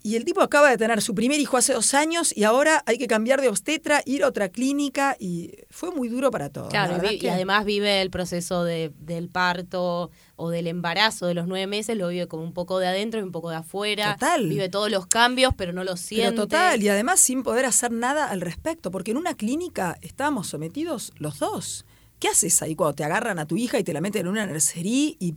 Y 0.05 0.17
el 0.17 0.23
tipo 0.23 0.43
acaba 0.43 0.69
de 0.69 0.77
tener 0.77 1.01
su 1.01 1.15
primer 1.15 1.39
hijo 1.39 1.57
hace 1.57 1.73
dos 1.73 1.95
años 1.95 2.31
y 2.37 2.43
ahora 2.43 2.83
hay 2.85 2.99
que 2.99 3.07
cambiar 3.07 3.41
de 3.41 3.49
obstetra, 3.49 4.03
ir 4.05 4.23
a 4.23 4.27
otra 4.27 4.49
clínica 4.49 5.17
y 5.19 5.55
fue 5.71 5.89
muy 5.89 6.09
duro 6.09 6.29
para 6.29 6.51
todos. 6.51 6.69
Claro, 6.69 7.01
La 7.01 7.11
y, 7.11 7.27
además 7.27 7.65
vive 7.65 8.03
el 8.03 8.11
proceso 8.11 8.63
de, 8.63 8.93
del 8.99 9.29
parto 9.29 10.11
o 10.35 10.49
del 10.51 10.67
embarazo 10.67 11.25
de 11.25 11.33
los 11.33 11.47
nueve 11.47 11.65
meses, 11.65 11.97
lo 11.97 12.09
vive 12.09 12.27
como 12.27 12.43
un 12.43 12.53
poco 12.53 12.77
de 12.77 12.85
adentro 12.85 13.19
y 13.19 13.23
un 13.23 13.31
poco 13.31 13.49
de 13.49 13.55
afuera. 13.55 14.13
Total. 14.13 14.47
Vive 14.47 14.69
todos 14.69 14.91
los 14.91 15.07
cambios, 15.07 15.55
pero 15.57 15.73
no 15.73 15.83
los 15.83 16.01
siente. 16.01 16.33
Pero 16.33 16.43
total, 16.43 16.83
y 16.83 16.89
además 16.89 17.19
sin 17.19 17.41
poder 17.41 17.65
hacer 17.65 17.91
nada 17.91 18.29
al 18.29 18.41
respecto, 18.41 18.91
porque 18.91 19.09
en 19.09 19.17
una 19.17 19.33
clínica 19.33 19.97
estábamos 20.03 20.45
sometidos 20.45 21.13
los 21.17 21.39
dos. 21.39 21.83
¿Qué 22.19 22.27
haces 22.27 22.61
ahí 22.61 22.75
cuando 22.75 22.93
te 22.93 23.03
agarran 23.05 23.39
a 23.39 23.47
tu 23.47 23.57
hija 23.57 23.79
y 23.79 23.83
te 23.83 23.91
la 23.91 24.01
meten 24.01 24.21
en 24.21 24.27
una 24.27 24.45
nursería 24.45 25.15
y 25.17 25.33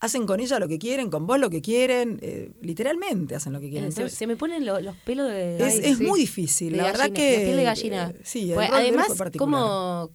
hacen 0.00 0.26
con 0.26 0.40
ella 0.40 0.58
lo 0.58 0.68
que 0.68 0.78
quieren, 0.78 1.10
con 1.10 1.26
vos 1.26 1.38
lo 1.38 1.50
que 1.50 1.60
quieren? 1.60 2.18
Eh, 2.22 2.52
literalmente 2.62 3.34
hacen 3.34 3.52
lo 3.52 3.60
que 3.60 3.68
quieren. 3.70 3.88
Eh, 3.88 3.92
Se, 3.92 4.00
Entonces, 4.00 4.18
se 4.18 4.26
me 4.26 4.36
ponen 4.36 4.64
lo- 4.64 4.80
los 4.80 4.96
pelos 4.96 5.28
de... 5.28 5.56
es 5.56 5.62
Ay, 5.74 5.80
es 5.84 5.98
sí. 5.98 6.04
muy 6.04 6.20
difícil, 6.20 6.72
De 6.72 6.78
la 6.78 6.84
verdad 6.84 7.10
que... 7.10 7.32
la 7.38 7.44
piel 7.44 7.56
de 7.56 7.64
gallina. 7.64 8.10
eh, 8.14 8.20
Sí, 8.24 8.50
Pues, 8.54 8.70
además, 8.72 9.08
como 9.36 10.10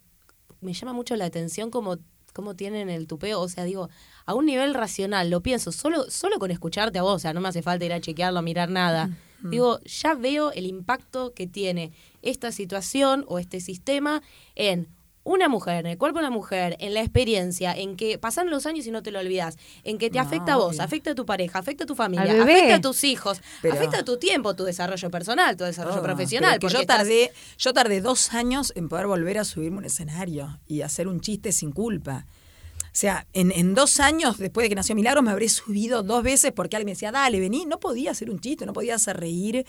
me 0.60 0.72
llama 0.72 0.92
mucho 0.94 1.14
la 1.16 1.26
atención 1.26 1.70
como 1.70 1.98
cómo 2.32 2.56
tienen 2.56 2.88
el 2.88 3.06
tupeo. 3.06 3.40
O 3.40 3.48
sea, 3.48 3.62
digo, 3.64 3.88
a 4.26 4.34
un 4.34 4.46
nivel 4.46 4.74
racional, 4.74 5.30
lo 5.30 5.40
pienso, 5.42 5.70
solo, 5.70 6.10
solo 6.10 6.38
con 6.38 6.50
escucharte 6.50 6.98
a 6.98 7.02
vos, 7.02 7.14
o 7.14 7.18
sea, 7.20 7.32
no 7.32 7.40
me 7.40 7.48
hace 7.48 7.62
falta 7.62 7.84
ir 7.84 7.92
a 7.92 8.00
chequearlo, 8.00 8.40
a 8.40 8.42
mirar 8.42 8.70
nada. 8.70 9.10
Digo, 9.42 9.78
ya 9.84 10.14
veo 10.14 10.50
el 10.52 10.64
impacto 10.66 11.34
que 11.34 11.46
tiene 11.46 11.92
esta 12.22 12.50
situación 12.50 13.26
o 13.28 13.38
este 13.38 13.60
sistema 13.60 14.22
en 14.54 14.88
una 15.24 15.48
mujer, 15.48 15.86
en 15.86 15.92
el 15.92 15.98
cuerpo 15.98 16.18
de 16.20 16.26
una 16.26 16.30
mujer, 16.34 16.76
en 16.80 16.92
la 16.94 17.00
experiencia, 17.00 17.72
en 17.72 17.96
que 17.96 18.18
pasan 18.18 18.50
los 18.50 18.66
años 18.66 18.86
y 18.86 18.90
no 18.90 19.02
te 19.02 19.10
lo 19.10 19.18
olvidas, 19.20 19.56
en 19.82 19.96
que 19.98 20.10
te 20.10 20.18
No, 20.18 20.24
afecta 20.24 20.52
a 20.52 20.56
vos, 20.56 20.74
obvio. 20.74 20.82
afecta 20.82 21.10
a 21.12 21.14
tu 21.14 21.24
pareja, 21.24 21.58
afecta 21.58 21.84
a 21.84 21.86
tu 21.86 21.94
familia, 21.94 22.42
afecta 22.42 22.74
a 22.76 22.80
tus 22.80 23.02
hijos, 23.04 23.40
Pero- 23.62 23.74
afecta 23.74 23.98
a 24.00 24.04
tu 24.04 24.18
tiempo, 24.18 24.54
tu 24.54 24.64
desarrollo 24.64 25.10
personal, 25.10 25.56
tu 25.56 25.64
desarrollo 25.64 25.96
Todo. 25.96 26.04
profesional. 26.04 26.58
Porque 26.60 26.74
yo 26.74 26.80
estás- 26.82 26.98
tardé, 26.98 27.32
yo 27.58 27.72
tardé 27.72 28.00
dos 28.02 28.34
años 28.34 28.72
en 28.76 28.88
poder 28.90 29.06
volver 29.06 29.38
a 29.38 29.44
subirme 29.44 29.78
un 29.78 29.84
escenario 29.86 30.60
y 30.68 30.82
hacer 30.82 31.08
un 31.08 31.20
chiste 31.20 31.52
sin 31.52 31.72
culpa. 31.72 32.26
O 32.82 32.96
sea, 32.96 33.26
en, 33.32 33.50
en 33.50 33.74
dos 33.74 33.98
años 34.00 34.38
después 34.38 34.64
de 34.64 34.68
que 34.68 34.74
nació 34.76 34.94
Milagros 34.94 35.24
me 35.24 35.30
habré 35.32 35.48
subido 35.48 36.02
dos 36.04 36.22
veces 36.22 36.52
porque 36.52 36.76
alguien 36.76 36.86
me 36.86 36.92
decía, 36.92 37.10
dale, 37.10 37.40
vení. 37.40 37.64
No 37.66 37.80
podía 37.80 38.10
hacer 38.12 38.30
un 38.30 38.38
chiste, 38.40 38.66
no 38.66 38.72
podía 38.72 38.94
hacer 38.94 39.16
reír, 39.18 39.66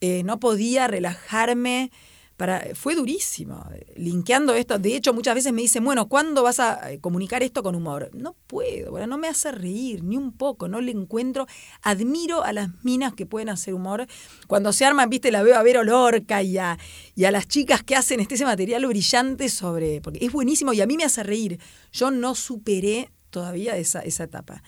eh, 0.00 0.22
no 0.24 0.40
podía 0.40 0.88
relajarme. 0.88 1.92
Para, 2.38 2.64
fue 2.76 2.94
durísimo, 2.94 3.66
eh, 3.74 3.92
linkeando 3.96 4.54
esto. 4.54 4.78
De 4.78 4.94
hecho, 4.94 5.12
muchas 5.12 5.34
veces 5.34 5.52
me 5.52 5.60
dicen, 5.60 5.84
bueno, 5.84 6.08
¿cuándo 6.08 6.44
vas 6.44 6.60
a 6.60 6.92
eh, 6.92 7.00
comunicar 7.00 7.42
esto 7.42 7.64
con 7.64 7.74
humor? 7.74 8.10
No 8.14 8.36
puedo, 8.46 8.92
bueno, 8.92 9.08
no 9.08 9.18
me 9.18 9.26
hace 9.26 9.50
reír 9.50 10.04
ni 10.04 10.16
un 10.16 10.30
poco, 10.32 10.68
no 10.68 10.80
le 10.80 10.92
encuentro. 10.92 11.46
Admiro 11.82 12.44
a 12.44 12.52
las 12.52 12.68
minas 12.84 13.12
que 13.12 13.26
pueden 13.26 13.48
hacer 13.48 13.74
humor. 13.74 14.06
Cuando 14.46 14.72
se 14.72 14.84
arman, 14.84 15.10
viste, 15.10 15.32
la 15.32 15.42
veo 15.42 15.56
a 15.58 15.64
Vero 15.64 15.82
Lorca 15.82 16.40
y 16.42 16.58
a, 16.58 16.78
y 17.16 17.24
a 17.24 17.32
las 17.32 17.48
chicas 17.48 17.82
que 17.82 17.96
hacen 17.96 18.20
este 18.20 18.36
ese 18.36 18.44
material 18.44 18.86
brillante 18.86 19.48
sobre. 19.48 20.00
Porque 20.00 20.24
es 20.24 20.30
buenísimo 20.30 20.72
y 20.72 20.80
a 20.80 20.86
mí 20.86 20.96
me 20.96 21.02
hace 21.04 21.24
reír. 21.24 21.58
Yo 21.90 22.12
no 22.12 22.36
superé 22.36 23.10
todavía 23.30 23.76
esa, 23.76 23.98
esa 24.00 24.22
etapa. 24.22 24.62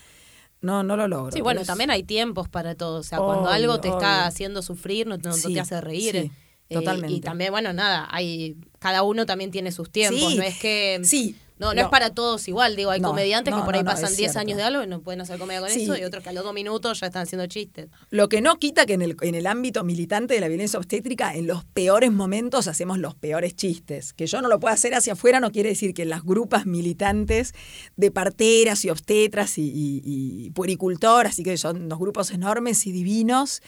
No, 0.61 0.83
no 0.83 0.97
lo 0.97 1.07
logro. 1.07 1.31
Sí, 1.31 1.41
bueno, 1.41 1.65
también 1.65 1.91
hay 1.91 2.03
tiempos 2.03 2.49
para 2.49 2.75
todo. 2.75 2.99
O 2.99 3.03
sea, 3.05 3.19
cuando 3.19 3.49
algo 3.49 3.81
te 3.81 3.89
está 3.89 4.27
haciendo 4.27 4.61
sufrir, 4.61 5.07
no, 5.07 5.17
no- 5.19 5.23
no 5.31 5.33
Sí, 5.35 5.55
te 5.55 5.61
hace 5.61 5.81
reír. 5.81 6.13
sí, 6.23 6.33
Eh, 6.71 6.75
totalmente. 6.75 7.15
y 7.17 7.21
también, 7.21 7.51
bueno, 7.51 7.73
nada, 7.73 8.09
hay 8.11 8.57
cada 8.79 9.03
uno 9.03 9.27
también 9.27 9.51
tiene 9.51 9.73
sus 9.73 9.91
tiempos. 9.91 10.33
Sí, 10.33 10.37
no 10.39 10.43
es 10.43 10.59
que. 10.59 11.01
sí, 11.05 11.37
No, 11.61 11.69
no, 11.69 11.75
no. 11.75 11.81
es 11.83 11.89
para 11.89 12.11
todos 12.15 12.49
igual. 12.49 12.75
Digo, 12.75 12.91
hay 12.91 13.01
No, 13.01 13.09
comediantes 13.11 13.55
que 13.55 13.61
por 13.63 13.75
ahí 13.77 13.85
pasan 13.85 14.07
es 14.11 14.17
10 14.17 14.33
cierto. 14.33 14.39
años 14.41 14.57
de 14.57 14.63
algo 14.65 14.83
y 14.83 14.87
no 14.87 15.01
pueden 15.03 15.21
hacer 15.21 15.39
comedia 15.39 15.61
con 15.61 15.69
Sí. 15.71 15.83
eso, 15.83 15.97
y 15.97 16.03
otros 16.05 16.25
que 16.25 16.31
a 16.31 16.33
los 16.33 16.43
dos 16.43 16.55
minutos 16.55 16.99
ya 17.01 17.07
están 17.09 17.23
haciendo 17.23 17.47
chistes. 17.47 17.89
Lo 18.11 18.29
que 18.29 18.41
no 18.41 18.59
quita 18.59 18.87
que 18.87 18.95
en 18.95 19.03
el, 19.03 19.17
en 19.21 19.35
el 19.35 19.47
ámbito 19.47 19.85
militante 19.85 20.35
de 20.35 20.41
la 20.41 20.49
violencia 20.49 20.79
obstétrica, 20.79 21.35
en 21.35 21.47
los 21.47 21.65
peores 21.67 22.11
momentos 22.11 22.67
hacemos 22.67 22.99
los 22.99 23.15
peores 23.15 23.55
chistes. 23.55 24.13
Que 24.15 24.27
yo 24.27 24.41
no 24.43 24.49
lo 24.49 24.59
pueda 24.59 24.75
hacer 24.75 24.95
hacia 24.95 25.13
afuera 25.13 25.39
no 25.39 25.53
quiere 25.53 25.69
decir 25.69 25.93
que 25.95 26.03
en 26.03 26.09
las 26.09 26.25
grupas 26.25 26.65
militantes 26.67 27.53
de 27.97 28.11
parteras 28.11 28.85
y 28.85 28.91
obstetras 28.91 29.59
y, 29.59 29.63
y- 29.63 30.47
y 30.47 30.51
puericultoras, 30.51 31.33
así 31.35 31.43
que 31.43 31.57
son 31.59 31.83
unos 31.83 31.99
grupos 31.99 32.31
enormes 32.31 32.87
y 32.87 32.93
divinos, 32.93 33.61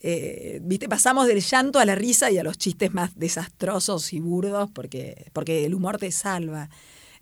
eh, 0.00 0.58
viste, 0.62 0.88
pasamos 0.88 1.26
del 1.26 1.40
llanto 1.40 1.78
a 1.78 1.84
la 1.84 1.94
risa 1.94 2.30
y 2.30 2.38
a 2.38 2.42
los 2.42 2.58
chistes 2.58 2.92
más 2.92 3.16
desastrosos 3.16 4.12
y 4.12 4.20
burdos 4.20 4.68
porque, 4.74 5.30
porque 5.32 5.64
el 5.64 5.74
humor 5.74 5.98
te 5.98 6.10
salva. 6.10 6.68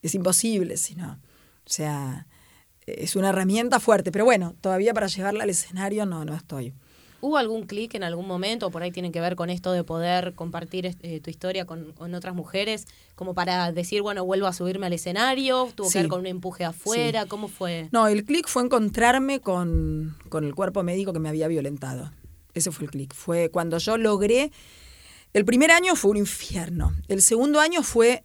Es 0.05 0.15
imposible, 0.15 0.77
si 0.77 0.95
no. 0.95 1.13
O 1.67 1.71
sea, 1.71 2.27
es 2.87 3.17
una 3.17 3.31
herramienta 3.31 3.81
fuerte, 3.81 4.13
pero 4.13 4.25
bueno, 4.27 4.55
todavía 4.61 4.93
para 4.93 5.07
llevarla 5.07 5.45
al 5.45 5.51
escenario 5.51 6.05
no, 6.05 6.25
no 6.27 6.35
estoy. 6.35 6.75
¿Hubo 7.23 7.39
algún 7.39 7.63
clic 7.65 7.95
en 7.95 8.03
algún 8.05 8.27
momento? 8.27 8.71
Por 8.71 8.83
ahí 8.83 8.93
tiene 8.93 9.11
que 9.11 9.19
ver 9.19 9.35
con 9.35 9.49
esto 9.49 9.73
de 9.73 9.83
poder 9.83 10.35
compartir 10.35 10.95
eh, 11.01 11.21
tu 11.21 11.31
historia 11.31 11.65
con, 11.65 11.93
con 11.93 12.15
otras 12.15 12.35
mujeres, 12.35 12.85
como 13.15 13.33
para 13.33 13.73
decir, 13.73 14.03
bueno, 14.03 14.27
vuelvo 14.27 14.47
a 14.47 14.53
subirme 14.53 14.85
al 14.85 14.93
escenario, 14.93 15.71
tuvo 15.75 15.87
Sí. 15.89 15.95
que 15.95 15.99
ver 16.01 16.09
con 16.09 16.21
un 16.21 16.27
empuje 16.27 16.67
afuera, 16.67 17.25
¿cómo 17.25 17.49
fue? 17.49 17.89
No, 17.93 18.09
el 18.09 18.27
clic 18.27 18.47
fue 18.47 18.63
encontrarme 18.63 19.41
con, 19.41 20.19
con 20.29 20.45
el 20.45 20.55
cuerpo 20.55 20.83
médico 20.83 21.15
que 21.15 21.19
me 21.19 21.31
había 21.31 21.49
violentado. 21.49 22.13
Ese 22.53 22.71
fue 22.71 22.85
el 22.85 22.91
clic. 22.91 23.15
Fue 23.15 23.49
cuando 23.51 23.79
yo 23.79 23.97
logré. 23.97 24.53
El 25.33 25.47
primer 25.47 25.71
año 25.71 25.97
fue 25.97 26.11
un 26.11 26.19
infierno. 26.19 26.93
El 27.09 27.23
segundo 27.23 27.59
año 27.59 27.83
fue. 27.83 28.23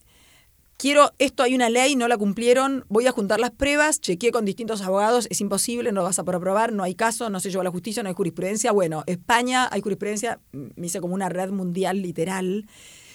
Quiero, 0.80 1.11
esto 1.19 1.43
hay 1.43 1.55
una 1.55 1.69
ley, 1.69 1.97
no 1.97 2.07
la 2.07 2.17
cumplieron, 2.17 2.86
voy 2.88 3.05
a 3.05 3.11
juntar 3.11 3.41
las 3.41 3.51
pruebas, 3.51 3.99
chequeé 3.99 4.32
con 4.32 4.45
distintos 4.45 4.82
abogados, 4.82 5.27
es 5.30 5.41
imposible, 5.41 5.91
no 5.91 6.03
vas 6.03 6.19
a 6.19 6.23
poder 6.23 6.39
probar, 6.39 6.71
no 6.71 6.84
hay 6.84 6.95
caso, 6.95 7.30
no 7.30 7.41
se 7.41 7.49
llevó 7.49 7.59
a 7.59 7.63
la 7.65 7.69
justicia, 7.69 8.01
no 8.01 8.07
hay 8.07 8.15
jurisprudencia. 8.15 8.71
Bueno, 8.71 9.03
España 9.05 9.67
hay 9.69 9.82
jurisprudencia, 9.82 10.39
me 10.53 10.88
hice 10.88 11.01
como 11.01 11.15
una 11.15 11.27
red 11.27 11.49
mundial 11.49 12.01
literal. 12.01 12.65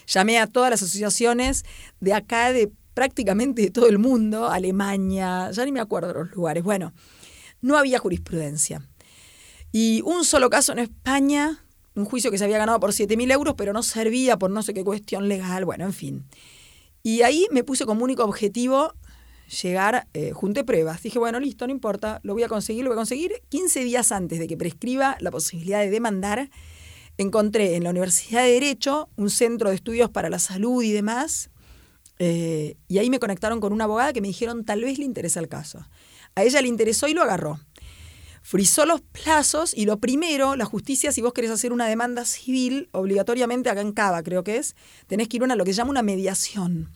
Llamé 0.05 0.37
a 0.37 0.45
todas 0.45 0.69
las 0.69 0.83
asociaciones 0.83 1.65
de 1.99 2.13
acá, 2.13 2.53
de 2.53 2.71
prácticamente 2.93 3.63
de 3.63 3.71
todo 3.71 3.87
el 3.87 3.97
mundo, 3.97 4.47
Alemania, 4.47 5.49
ya 5.49 5.65
ni 5.65 5.71
me 5.71 5.79
acuerdo 5.79 6.13
los 6.13 6.31
lugares. 6.33 6.63
Bueno, 6.63 6.93
no 7.61 7.77
había 7.77 7.97
jurisprudencia. 7.97 8.87
Y 9.71 10.03
un 10.05 10.23
solo 10.23 10.51
caso 10.51 10.71
en 10.71 10.77
España, 10.77 11.65
un 11.95 12.05
juicio 12.05 12.29
que 12.29 12.37
se 12.37 12.43
había 12.43 12.59
ganado 12.59 12.79
por 12.79 12.91
7.000 12.91 13.31
euros, 13.31 13.55
pero 13.57 13.73
no 13.73 13.81
servía 13.81 14.37
por 14.37 14.51
no 14.51 14.61
sé 14.61 14.75
qué 14.75 14.83
cuestión 14.83 15.27
legal, 15.27 15.65
bueno, 15.65 15.85
en 15.85 15.93
fin. 15.93 16.25
Y 17.05 17.21
ahí 17.21 17.45
me 17.51 17.63
puse 17.63 17.85
como 17.85 18.03
único 18.03 18.23
objetivo 18.23 18.91
llegar, 19.61 20.07
eh, 20.15 20.31
junté 20.31 20.63
pruebas. 20.63 21.03
Dije, 21.03 21.19
bueno, 21.19 21.39
listo, 21.39 21.67
no 21.67 21.71
importa, 21.71 22.19
lo 22.23 22.33
voy 22.33 22.41
a 22.41 22.47
conseguir, 22.47 22.83
lo 22.83 22.89
voy 22.89 22.95
a 22.95 22.97
conseguir. 22.97 23.43
15 23.49 23.83
días 23.83 24.11
antes 24.11 24.39
de 24.39 24.47
que 24.47 24.57
prescriba 24.57 25.15
la 25.19 25.29
posibilidad 25.29 25.81
de 25.81 25.91
demandar, 25.91 26.49
encontré 27.19 27.75
en 27.75 27.83
la 27.83 27.91
Universidad 27.91 28.41
de 28.41 28.53
Derecho 28.53 29.07
un 29.17 29.29
centro 29.29 29.69
de 29.69 29.75
estudios 29.75 30.09
para 30.09 30.31
la 30.31 30.39
salud 30.39 30.81
y 30.81 30.93
demás, 30.93 31.51
eh, 32.17 32.75
y 32.87 32.97
ahí 32.97 33.11
me 33.11 33.19
conectaron 33.19 33.61
con 33.61 33.71
una 33.71 33.83
abogada 33.83 34.11
que 34.11 34.21
me 34.21 34.29
dijeron, 34.29 34.65
tal 34.65 34.81
vez 34.81 34.97
le 34.97 35.05
interesa 35.05 35.39
el 35.39 35.47
caso. 35.47 35.85
A 36.33 36.41
ella 36.41 36.59
le 36.59 36.69
interesó 36.69 37.07
y 37.07 37.13
lo 37.13 37.21
agarró. 37.21 37.59
Frizó 38.47 38.85
los 38.85 39.01
plazos 39.01 39.73
y 39.75 39.85
lo 39.85 39.97
primero, 39.99 40.55
la 40.55 40.65
justicia, 40.65 41.11
si 41.11 41.19
vos 41.19 41.33
querés 41.33 41.49
hacer 41.49 41.73
una 41.73 41.87
demanda 41.87 42.25
civil, 42.25 42.89
obligatoriamente 42.91 43.71
acá 43.71 43.81
en 43.81 43.91
Cava 43.91 44.21
creo 44.21 44.43
que 44.43 44.57
es, 44.57 44.75
tenés 45.07 45.27
que 45.27 45.37
ir 45.37 45.41
a 45.41 45.45
una, 45.45 45.55
lo 45.55 45.65
que 45.65 45.73
se 45.73 45.77
llama 45.77 45.89
una 45.89 46.03
mediación. 46.03 46.91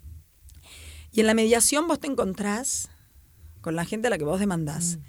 Y 1.12 1.22
en 1.22 1.26
la 1.26 1.34
mediación 1.34 1.88
vos 1.88 2.00
te 2.00 2.06
encontrás 2.06 2.90
con 3.62 3.76
la 3.76 3.84
gente 3.84 4.06
a 4.08 4.10
la 4.12 4.20
que 4.20 4.26
vos 4.26 4.40
demandás. 4.40 5.00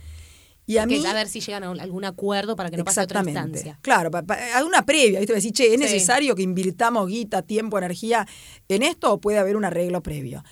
Y 0.65 0.79
a 0.79 0.87
Mm. 0.87 0.89
Que 0.89 0.99
mí, 1.01 1.05
a 1.07 1.13
ver 1.13 1.29
si 1.29 1.41
llegan 1.41 1.65
a 1.65 1.71
un- 1.71 1.79
algún 1.79 2.07
acuerdo 2.07 2.57
para 2.57 2.71
que 2.71 2.79
no 2.79 2.85
pase 2.85 3.01
a 3.01 3.05
otra 3.05 3.21
Exactamente. 3.21 3.59
instancia. 3.59 3.79
Claro, 3.83 4.11
hay 4.55 4.63
una 4.63 4.87
previa, 4.87 5.19
¿viste? 5.19 5.35
Decir, 5.35 5.53
che, 5.53 5.65
¿es 5.67 5.73
Sí. 5.73 5.77
necesario 5.79 6.35
que 6.35 6.43
invirtamos 6.43 7.07
guita, 7.07 7.43
tiempo, 7.43 7.77
energía 7.77 8.27
en 8.69 8.83
esto 8.83 9.13
o 9.13 9.21
puede 9.21 9.39
haber 9.39 9.57
un 9.57 9.67
arreglo 9.67 10.03
previo? 10.03 10.43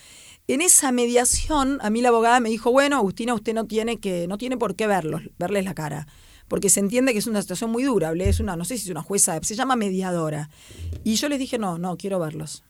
En 0.49 0.63
esa 0.63 0.93
mediación, 0.93 1.79
a 1.83 1.91
mí 1.91 2.01
la 2.01 2.09
abogada 2.09 2.41
me 2.41 2.49
dijo, 2.49 2.73
bueno, 2.73 2.97
Agustina, 2.97 3.35
usted 3.35 3.53
no 3.53 3.67
tiene 3.67 3.99
que, 3.99 4.27
no 4.27 4.39
tiene 4.39 4.57
por 4.57 4.75
qué 4.77 4.87
verlos, 4.87 5.23
verles 5.39 5.65
la 5.67 5.75
cara. 5.75 6.07
Porque 6.49 6.71
se 6.71 6.81
entiende 6.81 7.13
que 7.13 7.19
es 7.19 7.27
una 7.27 7.43
situación 7.43 7.71
muy 7.71 7.83
dura. 7.83 8.13
Es 8.19 8.41
una, 8.41 8.57
no 8.57 8.65
sé 8.65 8.79
si 8.79 8.85
es 8.85 8.91
una 8.91 9.03
jueza, 9.03 9.39
se 9.43 9.55
llama 9.55 9.77
mediadora. 9.77 10.49
Y 11.05 11.17
yo 11.17 11.29
les 11.29 11.39
dije, 11.39 11.59
no, 11.59 11.77
no, 11.77 11.99
quiero 11.99 12.19
verlos. 12.19 12.65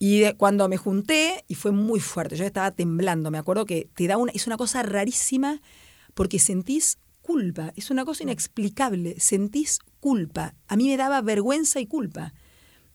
Y 0.00 0.18
de- 0.20 0.36
cuando 0.36 0.68
me 0.68 0.76
junté, 0.76 1.44
y 1.46 1.54
fue 1.54 1.70
muy 1.70 2.00
fuerte, 2.00 2.36
yo 2.36 2.44
estaba 2.44 2.72
temblando, 2.72 3.30
me 3.30 3.38
acuerdo 3.38 3.64
que 3.64 3.88
te 3.94 4.08
da 4.08 4.16
una, 4.16 4.32
es 4.32 4.48
una 4.48 4.56
cosa 4.56 4.82
rarísima 4.82 5.60
porque 6.14 6.40
sentís 6.40 6.98
culpa, 7.22 7.72
es 7.76 7.90
una 7.92 8.04
cosa 8.04 8.24
inexplicable, 8.24 9.14
sentís 9.20 9.78
culpa. 10.00 10.56
A 10.66 10.74
mí 10.76 10.88
me 10.88 10.96
daba 10.96 11.20
vergüenza 11.22 11.78
y 11.78 11.86
culpa. 11.86 12.32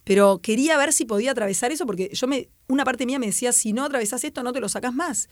Pero 0.03 0.39
quería 0.39 0.77
ver 0.77 0.93
si 0.93 1.05
podía 1.05 1.31
atravesar 1.31 1.71
eso 1.71 1.85
porque 1.85 2.09
yo 2.13 2.27
me, 2.27 2.49
una 2.67 2.83
parte 2.83 3.05
mía 3.05 3.19
me 3.19 3.27
decía, 3.27 3.53
si 3.53 3.73
no 3.73 3.85
atravesás 3.85 4.23
esto, 4.23 4.43
no 4.43 4.51
te 4.51 4.59
lo 4.59 4.69
sacás 4.69 4.93
más. 4.93 5.29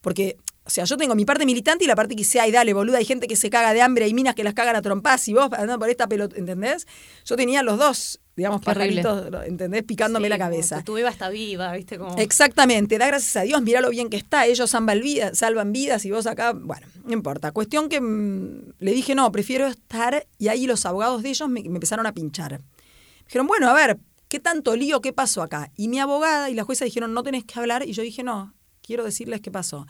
Porque, 0.00 0.38
o 0.64 0.70
sea, 0.70 0.84
yo 0.84 0.96
tengo 0.96 1.14
mi 1.14 1.24
parte 1.24 1.44
militante 1.44 1.84
y 1.84 1.86
la 1.86 1.94
parte 1.94 2.16
que 2.16 2.24
sea, 2.24 2.44
ay, 2.44 2.52
dale, 2.52 2.72
boluda, 2.72 2.98
hay 2.98 3.04
gente 3.04 3.26
que 3.26 3.36
se 3.36 3.50
caga 3.50 3.74
de 3.74 3.82
hambre, 3.82 4.06
hay 4.06 4.14
minas 4.14 4.34
que 4.34 4.44
las 4.44 4.54
cagan 4.54 4.76
a 4.76 4.82
trompás 4.82 5.26
y 5.28 5.34
vos 5.34 5.48
andando 5.52 5.78
por 5.78 5.90
esta 5.90 6.06
pelota, 6.06 6.36
¿entendés? 6.36 6.86
Yo 7.24 7.36
tenía 7.36 7.62
los 7.62 7.78
dos, 7.78 8.20
digamos, 8.34 8.62
pajaritos, 8.62 9.30
¿entendés? 9.46 9.82
Picándome 9.82 10.26
Sí, 10.26 10.30
la 10.30 10.38
cabeza. 10.38 10.82
Tu 10.84 10.94
viva 10.94 11.10
está 11.10 11.28
viva, 11.28 11.72
¿viste? 11.72 11.98
Como... 11.98 12.16
Exactamente, 12.16 12.96
da 12.96 13.06
gracias 13.08 13.36
a 13.36 13.42
Dios, 13.42 13.60
mira 13.60 13.82
lo 13.82 13.90
bien 13.90 14.08
que 14.08 14.16
está, 14.16 14.46
ellos 14.46 14.70
salvan 14.70 15.00
vidas, 15.00 15.36
salvan 15.38 15.72
vidas 15.72 16.04
y 16.06 16.10
vos 16.10 16.26
acá, 16.26 16.52
bueno, 16.54 16.86
no 17.04 17.12
importa. 17.12 17.52
Cuestión 17.52 17.90
que 17.90 18.00
mm, 18.00 18.72
le 18.78 18.92
dije, 18.92 19.14
no, 19.14 19.30
prefiero 19.30 19.66
estar, 19.66 20.26
y 20.38 20.48
ahí 20.48 20.66
los 20.66 20.86
abogados 20.86 21.22
de 21.22 21.28
ellos 21.28 21.48
me, 21.50 21.62
me 21.62 21.74
empezaron 21.74 22.06
a 22.06 22.14
pinchar. 22.14 22.52
Me 22.52 23.24
dijeron, 23.26 23.46
bueno, 23.46 23.68
a 23.68 23.74
ver, 23.74 23.98
¿qué 24.30 24.40
tanto 24.40 24.76
lío, 24.76 25.02
qué 25.02 25.12
pasó 25.12 25.42
acá? 25.42 25.72
Y 25.76 25.88
mi 25.88 25.98
abogada 25.98 26.48
y 26.48 26.54
la 26.54 26.62
jueza 26.62 26.86
dijeron, 26.86 27.12
no 27.12 27.22
tenés 27.22 27.44
que 27.44 27.58
hablar, 27.58 27.86
y 27.86 27.92
yo 27.92 28.02
dije, 28.02 28.22
no, 28.22 28.54
quiero 28.80 29.04
decirles 29.04 29.40
qué 29.40 29.50
pasó. 29.50 29.86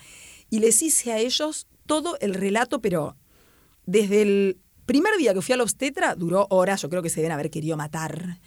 Y 0.49 0.59
les 0.59 0.83
hice 0.83 1.13
a 1.13 1.19
ellos 1.19 1.69
todo 1.87 2.17
el 2.21 2.35
relato, 2.35 2.81
pero 2.81 3.17
desde 3.85 4.23
el 4.23 4.59
primer 4.87 5.15
día 5.19 5.35
que 5.35 5.43
fui 5.43 5.53
al 5.53 5.61
obstetra, 5.61 6.15
duró 6.15 6.47
horas, 6.51 6.81
yo 6.81 6.89
creo 6.89 7.03
que 7.03 7.11
se 7.11 7.21
deben 7.21 7.33
haber 7.33 7.51
querido 7.51 7.77
matar 7.77 8.41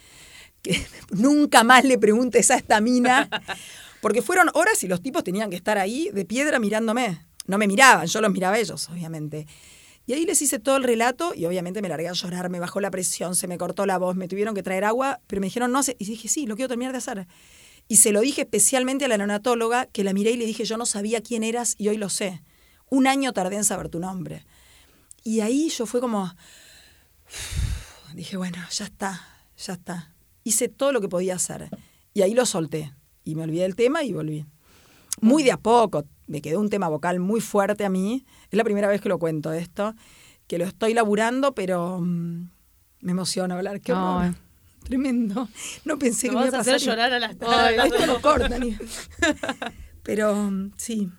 que 0.63 0.83
nunca 1.11 1.63
más 1.63 1.83
le 1.83 1.99
preguntes 1.99 2.49
a 2.49 2.55
esta 2.55 2.81
mina, 2.81 3.29
porque 4.01 4.23
fueron 4.23 4.49
horas 4.55 4.83
y 4.83 4.87
los 4.87 5.01
tipos 5.01 5.23
tenían 5.23 5.51
que 5.51 5.55
estar 5.55 5.77
ahí 5.77 6.09
de 6.11 6.25
piedra 6.25 6.57
mirándome. 6.57 7.21
No 7.45 7.59
me 7.59 7.67
miraban, 7.67 8.07
yo 8.07 8.19
los 8.19 8.31
miraba 8.31 8.55
a 8.55 8.59
ellos, 8.59 8.89
obviamente. 8.89 9.45
Y 10.05 10.13
ahí 10.13 10.25
les 10.25 10.41
hice 10.41 10.59
todo 10.59 10.75
el 10.75 10.83
relato 10.83 11.33
y 11.33 11.45
obviamente 11.45 11.81
me 11.81 11.87
largué 11.87 12.09
a 12.09 12.13
llorar, 12.13 12.49
me 12.49 12.59
bajó 12.59 12.81
la 12.81 12.91
presión, 12.91 13.35
se 13.35 13.47
me 13.47 13.57
cortó 13.57 13.85
la 13.85 13.97
voz, 13.97 14.15
me 14.15 14.27
tuvieron 14.27 14.53
que 14.53 14.61
traer 14.61 14.83
agua, 14.83 15.21
pero 15.27 15.39
me 15.39 15.47
dijeron 15.47 15.71
no 15.71 15.81
sé. 15.81 15.95
Y 15.97 16.05
dije, 16.05 16.27
sí, 16.27 16.45
lo 16.45 16.55
quiero 16.55 16.67
terminar 16.67 16.91
de 16.91 16.97
hacer. 16.97 17.27
Y 17.87 17.97
se 17.97 18.11
lo 18.11 18.21
dije 18.21 18.41
especialmente 18.41 19.05
a 19.05 19.07
la 19.07 19.17
neonatóloga, 19.17 19.85
que 19.85 20.03
la 20.03 20.13
miré 20.13 20.31
y 20.31 20.37
le 20.37 20.45
dije, 20.45 20.65
yo 20.65 20.77
no 20.77 20.85
sabía 20.85 21.21
quién 21.21 21.43
eras 21.43 21.75
y 21.77 21.87
hoy 21.87 21.97
lo 21.97 22.09
sé. 22.09 22.41
Un 22.89 23.07
año 23.07 23.33
tardé 23.33 23.55
en 23.55 23.63
saber 23.63 23.89
tu 23.89 23.99
nombre. 23.99 24.45
Y 25.23 25.39
ahí 25.39 25.69
yo 25.69 25.85
fue 25.85 26.01
como, 26.01 26.33
dije, 28.13 28.35
bueno, 28.35 28.57
ya 28.71 28.85
está, 28.85 29.21
ya 29.57 29.73
está. 29.73 30.13
Hice 30.43 30.67
todo 30.67 30.91
lo 30.91 30.99
que 30.99 31.07
podía 31.07 31.35
hacer. 31.35 31.69
Y 32.13 32.21
ahí 32.21 32.33
lo 32.33 32.45
solté. 32.45 32.93
Y 33.23 33.35
me 33.35 33.43
olvidé 33.43 33.63
del 33.63 33.75
tema 33.75 34.03
y 34.03 34.11
volví. 34.11 34.45
Muy 35.21 35.43
de 35.43 35.53
a 35.53 35.57
poco. 35.57 36.03
Me 36.27 36.41
quedó 36.41 36.59
un 36.59 36.69
tema 36.69 36.87
vocal 36.87 37.19
muy 37.19 37.41
fuerte 37.41 37.85
a 37.85 37.89
mí. 37.89 38.25
Es 38.49 38.57
la 38.57 38.63
primera 38.63 38.87
vez 38.87 39.01
que 39.01 39.09
lo 39.09 39.19
cuento 39.19 39.51
esto. 39.53 39.93
Que 40.47 40.57
lo 40.57 40.65
estoy 40.65 40.93
laburando, 40.93 41.53
pero 41.55 41.99
mm, 41.99 42.49
me 43.01 43.11
emociona 43.11 43.55
hablar. 43.55 43.81
Qué 43.81 43.93
horror. 43.93 44.35
Tremendo. 44.83 45.47
No 45.85 45.97
pensé 45.97 46.27
que 46.29 46.35
me 46.35 46.45
iba 46.47 46.55
a 46.55 46.57
a 46.57 46.61
hacer 46.61 46.73
pasar. 46.75 46.87
llorar 46.89 47.13
a 47.13 47.19
las 47.19 47.35
Ay, 47.41 47.75
esto 47.85 48.05
lo 48.05 48.21
cortan. 48.21 48.77
Pero 50.03 50.35
mm, 50.35 50.71
sí. 50.77 51.09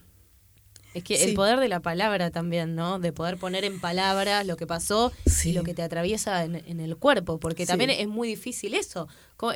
Es 0.95 1.03
que 1.05 1.17
Sí. 1.17 1.25
el 1.31 1.35
poder 1.35 1.59
de 1.61 1.69
la 1.69 1.81
palabra 1.81 2.31
también, 2.31 2.75
¿no? 2.77 2.99
De 3.01 3.13
poder 3.13 3.37
poner 3.37 3.65
en 3.65 3.81
palabras 3.81 4.47
lo 4.47 4.57
que 4.57 4.67
pasó 4.67 5.13
Sí. 5.27 5.51
y 5.51 5.53
lo 5.53 5.65
que 5.65 5.75
te 5.75 5.83
atraviesa 5.83 6.45
en, 6.45 6.55
en 6.55 6.81
el 6.81 6.97
cuerpo, 6.97 7.39
porque 7.41 7.65
Sí. 7.65 7.69
también 7.69 7.91
es 7.91 8.07
muy 8.09 8.29
difícil 8.29 8.75
eso. 8.75 9.09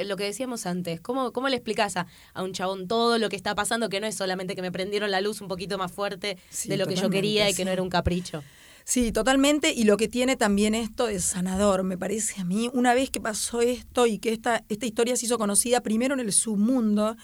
Lo 0.04 0.16
que 0.16 0.24
decíamos 0.24 0.66
antes, 0.66 1.00
¿cómo, 1.00 1.32
cómo 1.32 1.48
le 1.48 1.56
explicas 1.56 1.96
a, 1.96 2.06
a 2.34 2.42
un 2.42 2.52
chabón 2.52 2.88
todo 2.88 3.16
lo 3.18 3.28
que 3.30 3.36
está 3.36 3.54
pasando? 3.54 3.88
Que 3.88 4.00
no 4.00 4.06
es 4.06 4.14
solamente 4.16 4.54
que 4.56 4.60
me 4.62 4.72
prendieron 4.72 5.10
la 5.10 5.20
luz 5.22 5.40
un 5.40 5.48
poquito 5.48 5.78
más 5.78 5.90
fuerte 5.92 6.36
de 6.64 6.76
lo 6.76 6.86
que 6.86 6.96
yo 6.96 7.08
quería 7.08 7.48
y 7.48 7.54
que 7.54 7.64
no 7.64 7.70
era 7.70 7.82
un 7.82 7.88
capricho. 7.88 8.42
Sí, 8.84 9.12
totalmente. 9.12 9.70
Y 9.72 9.84
lo 9.84 9.96
que 9.98 10.08
tiene 10.08 10.36
también 10.36 10.74
esto 10.74 11.08
es 11.08 11.22
sanador, 11.22 11.82
me 11.84 11.98
parece 11.98 12.40
a 12.40 12.44
mí. 12.44 12.70
Una 12.72 12.94
vez 12.94 13.10
que 13.10 13.20
pasó 13.20 13.60
esto 13.60 14.06
y 14.06 14.18
que 14.18 14.32
esta, 14.32 14.64
esta 14.70 14.86
historia 14.86 15.14
se 15.16 15.26
hizo 15.26 15.36
conocida 15.38 15.82
primero 15.82 16.14
en 16.14 16.20
el 16.20 16.32
submundo 16.32 17.14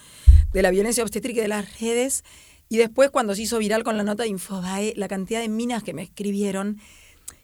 de 0.53 0.61
la 0.61 0.69
violencia 0.69 1.03
obstétrica 1.03 1.39
y 1.39 1.41
de 1.41 1.47
las 1.49 1.79
redes, 1.79 2.23
y 2.69 2.77
después 2.77 3.09
cuando 3.09 3.35
se 3.35 3.43
hizo 3.43 3.57
viral 3.59 3.83
con 3.83 3.97
la 3.97 4.03
nota 4.03 4.23
de 4.23 4.29
Infobae, 4.29 4.93
la 4.95 5.07
cantidad 5.07 5.41
de 5.41 5.49
minas 5.49 5.83
que 5.83 5.93
me 5.93 6.03
escribieron. 6.03 6.79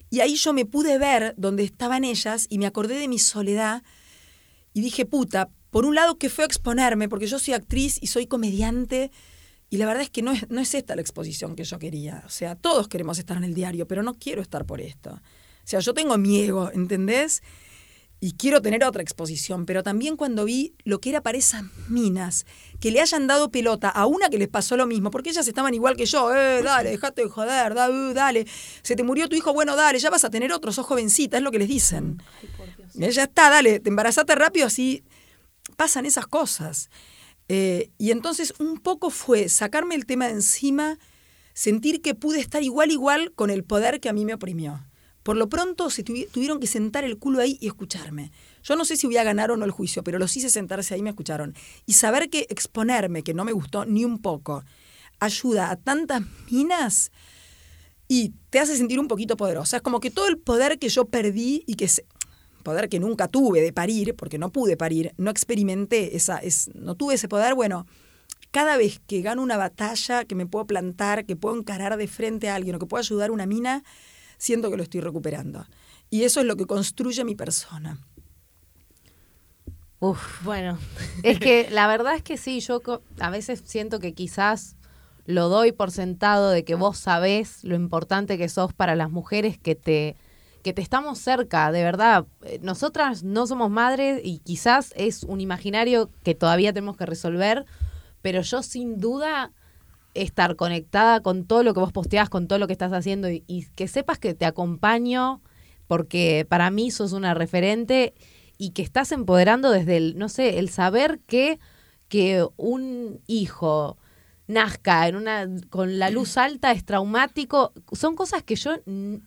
Y 0.10 0.20
ahí 0.20 0.36
yo 0.36 0.54
me 0.54 0.66
pude 0.66 0.98
ver 0.98 1.34
donde 1.38 1.64
estaban 1.64 2.04
ellas 2.04 2.48
y 2.50 2.58
me 2.58 2.66
acordé 2.66 2.96
de 2.96 3.08
mi 3.08 3.20
soledad 3.20 3.84
y 4.74 4.82
dije, 4.82 5.06
puta, 5.06 5.50
por 5.70 5.86
un 5.86 5.96
lado 5.96 6.18
que 6.18 6.30
fue 6.30 6.46
exponerme, 6.46 7.08
porque 7.08 7.28
yo 7.28 7.40
soy 7.40 7.54
actriz 7.54 7.98
y 8.02 8.08
soy 8.08 8.28
comediante, 8.28 9.12
y 9.70 9.78
la 9.78 9.86
verdad 9.86 10.04
es 10.04 10.10
que 10.10 10.22
no 10.22 10.34
es, 10.34 10.50
no 10.50 10.60
es 10.60 10.74
esta 10.76 10.96
la 10.96 11.02
exposición 11.02 11.56
que 11.56 11.64
yo 11.64 11.80
quería. 11.80 12.24
O 12.26 12.30
sea, 12.30 12.56
todos 12.56 12.90
queremos 12.90 13.18
estar 13.20 13.38
en 13.38 13.46
el 13.46 13.54
diario, 13.54 13.88
pero 13.88 14.04
no 14.04 14.16
quiero 14.16 14.42
estar 14.42 14.66
por 14.66 14.82
esto. 14.82 15.12
O 15.12 15.20
sea, 15.64 15.80
yo 15.80 15.94
tengo 15.94 16.18
mi 16.18 16.42
ego, 16.42 16.70
¿entendés? 16.74 17.42
Y 18.24 18.34
quiero 18.34 18.62
tener 18.62 18.84
otra 18.84 19.02
exposición, 19.02 19.66
pero 19.66 19.82
también 19.82 20.16
cuando 20.16 20.46
vi 20.46 20.76
lo 20.84 21.02
que 21.02 21.10
era 21.10 21.22
para 21.22 21.40
esas 21.40 21.64
minas, 21.90 22.46
que 22.80 22.92
le 22.92 23.02
hayan 23.02 23.26
dado 23.26 23.50
pelota 23.50 23.90
a 23.90 24.06
una 24.06 24.30
que 24.30 24.38
les 24.38 24.48
pasó 24.48 24.78
lo 24.78 24.86
mismo, 24.86 25.10
porque 25.10 25.32
ellas 25.32 25.48
estaban 25.48 25.74
igual 25.74 25.96
que 25.96 26.06
yo, 26.06 26.32
eh, 26.36 26.62
dale, 26.62 26.92
dejate 26.92 27.24
de 27.24 27.30
joder, 27.30 27.74
da- 27.74 27.90
uh, 27.90 28.14
dale, 28.14 28.46
se 28.84 28.96
te 28.96 29.02
murió 29.02 29.28
tu 29.28 29.36
hijo, 29.36 29.54
bueno, 29.54 29.76
dale, 29.76 29.98
ya 29.98 30.12
vas 30.12 30.24
a 30.24 30.30
tener 30.30 30.54
otros, 30.54 30.76
sos 30.76 30.86
jovencita, 30.86 31.38
es 31.38 31.44
lo 31.44 31.50
que 31.50 31.58
les 31.58 31.68
dicen. 31.68 32.22
Eh, 33.00 33.12
Ya 33.12 33.24
está, 33.24 33.50
dale, 33.50 33.80
te 33.80 33.90
embarazaste 33.90 34.36
rápido, 34.36 34.68
así 34.68 35.04
pasan 35.76 36.06
esas 36.06 36.28
cosas. 36.28 36.92
Eh, 37.48 37.90
y 37.98 38.12
entonces 38.12 38.54
un 38.60 38.78
poco 38.78 39.10
fue 39.10 39.50
sacarme 39.50 39.96
el 39.96 40.06
tema 40.06 40.28
de 40.28 40.34
encima, 40.34 41.00
sentir 41.56 42.04
que 42.04 42.14
pude 42.14 42.40
estar 42.40 42.62
igual, 42.62 42.92
igual 42.92 43.32
con 43.34 43.50
el 43.50 43.64
poder 43.64 44.00
que 44.00 44.10
a 44.10 44.14
mí 44.14 44.26
me 44.26 44.36
oprimió. 44.36 44.86
Por 45.24 45.38
lo 45.38 45.50
pronto 45.50 45.90
se 45.90 46.04
tuvi- 46.04 46.28
tuvieron 46.30 46.60
que 46.60 46.68
sentar 46.68 47.04
el 47.04 47.18
culo 47.20 47.40
ahí 47.40 47.58
y 47.62 47.68
escucharme. 47.68 48.32
Yo 48.64 48.76
no 48.76 48.86
sé 48.86 48.98
si 48.98 49.06
voy 49.08 49.18
a 49.18 49.24
ganar 49.24 49.52
o 49.52 49.58
no 49.58 49.66
el 49.66 49.72
juicio, 49.72 50.04
pero 50.04 50.18
los 50.20 50.36
hice 50.36 50.50
sentarse 50.50 50.94
ahí 50.94 51.00
y 51.00 51.04
me 51.04 51.12
escucharon. 51.12 51.54
Y 51.86 51.94
saber 51.94 52.30
que 52.30 52.48
exponerme, 52.50 53.24
que 53.24 53.34
no 53.34 53.46
me 53.46 53.52
gustó 53.52 53.86
ni 53.86 54.04
un 54.04 54.20
poco, 54.20 54.64
ayuda 55.20 55.70
a 55.70 55.76
tantas 55.76 56.24
minas 56.50 57.12
y 58.08 58.34
te 58.50 58.60
hace 58.60 58.76
sentir 58.76 59.00
un 59.00 59.08
poquito 59.08 59.38
poderosa. 59.38 59.78
Es 59.78 59.84
como 59.84 60.00
que 60.00 60.12
todo 60.12 60.28
el 60.28 60.38
poder 60.38 60.80
que 60.80 60.90
yo 60.90 61.06
perdí 61.06 61.64
y 61.68 61.76
que 61.76 61.88
se- 61.88 62.06
poder 62.64 62.90
que 62.90 63.00
nunca 63.00 63.28
tuve 63.28 63.62
de 63.62 63.74
parir, 63.74 64.16
porque 64.16 64.38
no 64.38 64.52
pude 64.52 64.78
parir, 64.78 65.14
no 65.18 65.32
experimenté 65.32 66.16
esa, 66.16 66.38
es, 66.40 66.70
no 66.76 66.96
tuve 66.96 67.14
ese 67.16 67.28
poder, 67.28 67.56
bueno, 67.56 67.86
cada 68.52 68.76
vez 68.76 69.00
que 69.08 69.22
gano 69.22 69.42
una 69.42 69.56
batalla, 69.58 70.26
que 70.26 70.36
me 70.36 70.46
puedo 70.46 70.66
plantar, 70.66 71.26
que 71.26 71.36
puedo 71.36 71.58
encarar 71.58 71.96
de 71.98 72.08
frente 72.08 72.50
a 72.50 72.56
alguien 72.56 72.76
o 72.76 72.80
que 72.80 72.86
puedo 72.86 73.00
ayudar 73.00 73.30
a 73.30 73.34
una 73.34 73.46
mina, 73.46 73.84
siento 74.42 74.72
que 74.72 74.78
lo 74.78 74.84
estoy 74.84 75.02
recuperando. 75.02 75.68
Y 76.10 76.24
eso 76.24 76.40
es 76.40 76.48
lo 76.48 76.56
que 76.56 76.66
construye 76.66 77.24
mi 77.24 77.36
persona. 77.36 78.00
Uf. 80.00 80.44
Bueno, 80.44 80.80
Es 81.22 81.40
que 81.40 81.70
la 81.72 81.86
verdad 81.86 82.16
es 82.16 82.24
que 82.24 82.38
sí, 82.38 82.60
yo 82.60 82.82
a 83.20 83.30
veces 83.30 83.62
siento 83.64 84.00
que 84.00 84.14
quizás 84.14 84.76
lo 85.28 85.48
doy 85.48 85.72
por 85.72 85.92
sentado 85.92 86.50
de 86.50 86.66
que 86.66 86.74
vos 86.74 86.98
sabés 86.98 87.64
lo 87.64 87.76
importante 87.76 88.40
que 88.40 88.50
sos 88.50 88.74
para 88.74 88.96
las 88.96 89.12
mujeres 89.12 89.60
que 89.60 89.76
te 89.76 90.18
que 90.64 90.74
te 90.74 90.82
estamos 90.84 91.18
cerca, 91.18 91.72
de 91.72 91.84
verdad. 91.84 92.26
Eh, 92.44 92.60
Nosotras 92.62 93.24
no 93.24 93.48
somos 93.48 93.72
madres 93.72 94.22
y 94.24 94.40
quizás 94.40 94.94
es 94.96 95.24
un 95.24 95.42
imaginario 95.42 96.12
que 96.24 96.36
todavía 96.36 96.72
tenemos 96.72 96.98
que 96.98 97.08
resolver, 97.08 97.66
pero 98.22 98.42
yo 98.42 98.62
sin 98.62 99.00
duda 99.00 99.52
estar 100.14 100.56
conectada 100.56 101.22
con 101.22 101.46
todo 101.46 101.64
lo 101.64 101.74
que 101.74 101.80
vos 101.80 101.92
posteás, 101.92 102.30
con 102.30 102.48
todo 102.48 102.60
lo 102.60 102.68
que 102.68 102.74
estás 102.74 102.94
haciendo 102.94 103.30
y, 103.30 103.44
y 103.48 103.66
que 103.76 103.88
sepas 103.88 104.20
que 104.20 104.34
te 104.34 104.46
acompaño 104.46 105.42
porque 105.88 106.46
para 106.48 106.72
mí 106.72 106.90
sos 106.90 107.12
una 107.12 107.34
referente 107.34 108.14
y 108.58 108.70
que 108.70 108.82
estás 108.82 109.12
empoderando 109.12 109.72
desde 109.72 109.98
el, 109.98 110.18
no 110.18 110.30
sé, 110.30 110.60
el 110.60 110.70
saber 110.70 111.20
que, 111.28 111.60
que 112.08 112.46
un 112.56 113.20
hijo 113.28 113.98
nazca 114.48 115.08
en 115.08 115.16
una 115.16 115.48
con 115.70 116.00
la 116.00 116.10
luz 116.10 116.38
alta 116.38 116.72
es 116.72 116.86
traumático, 116.86 117.74
son 117.92 118.16
cosas 118.16 118.44
que 118.44 118.56
yo 118.56 118.76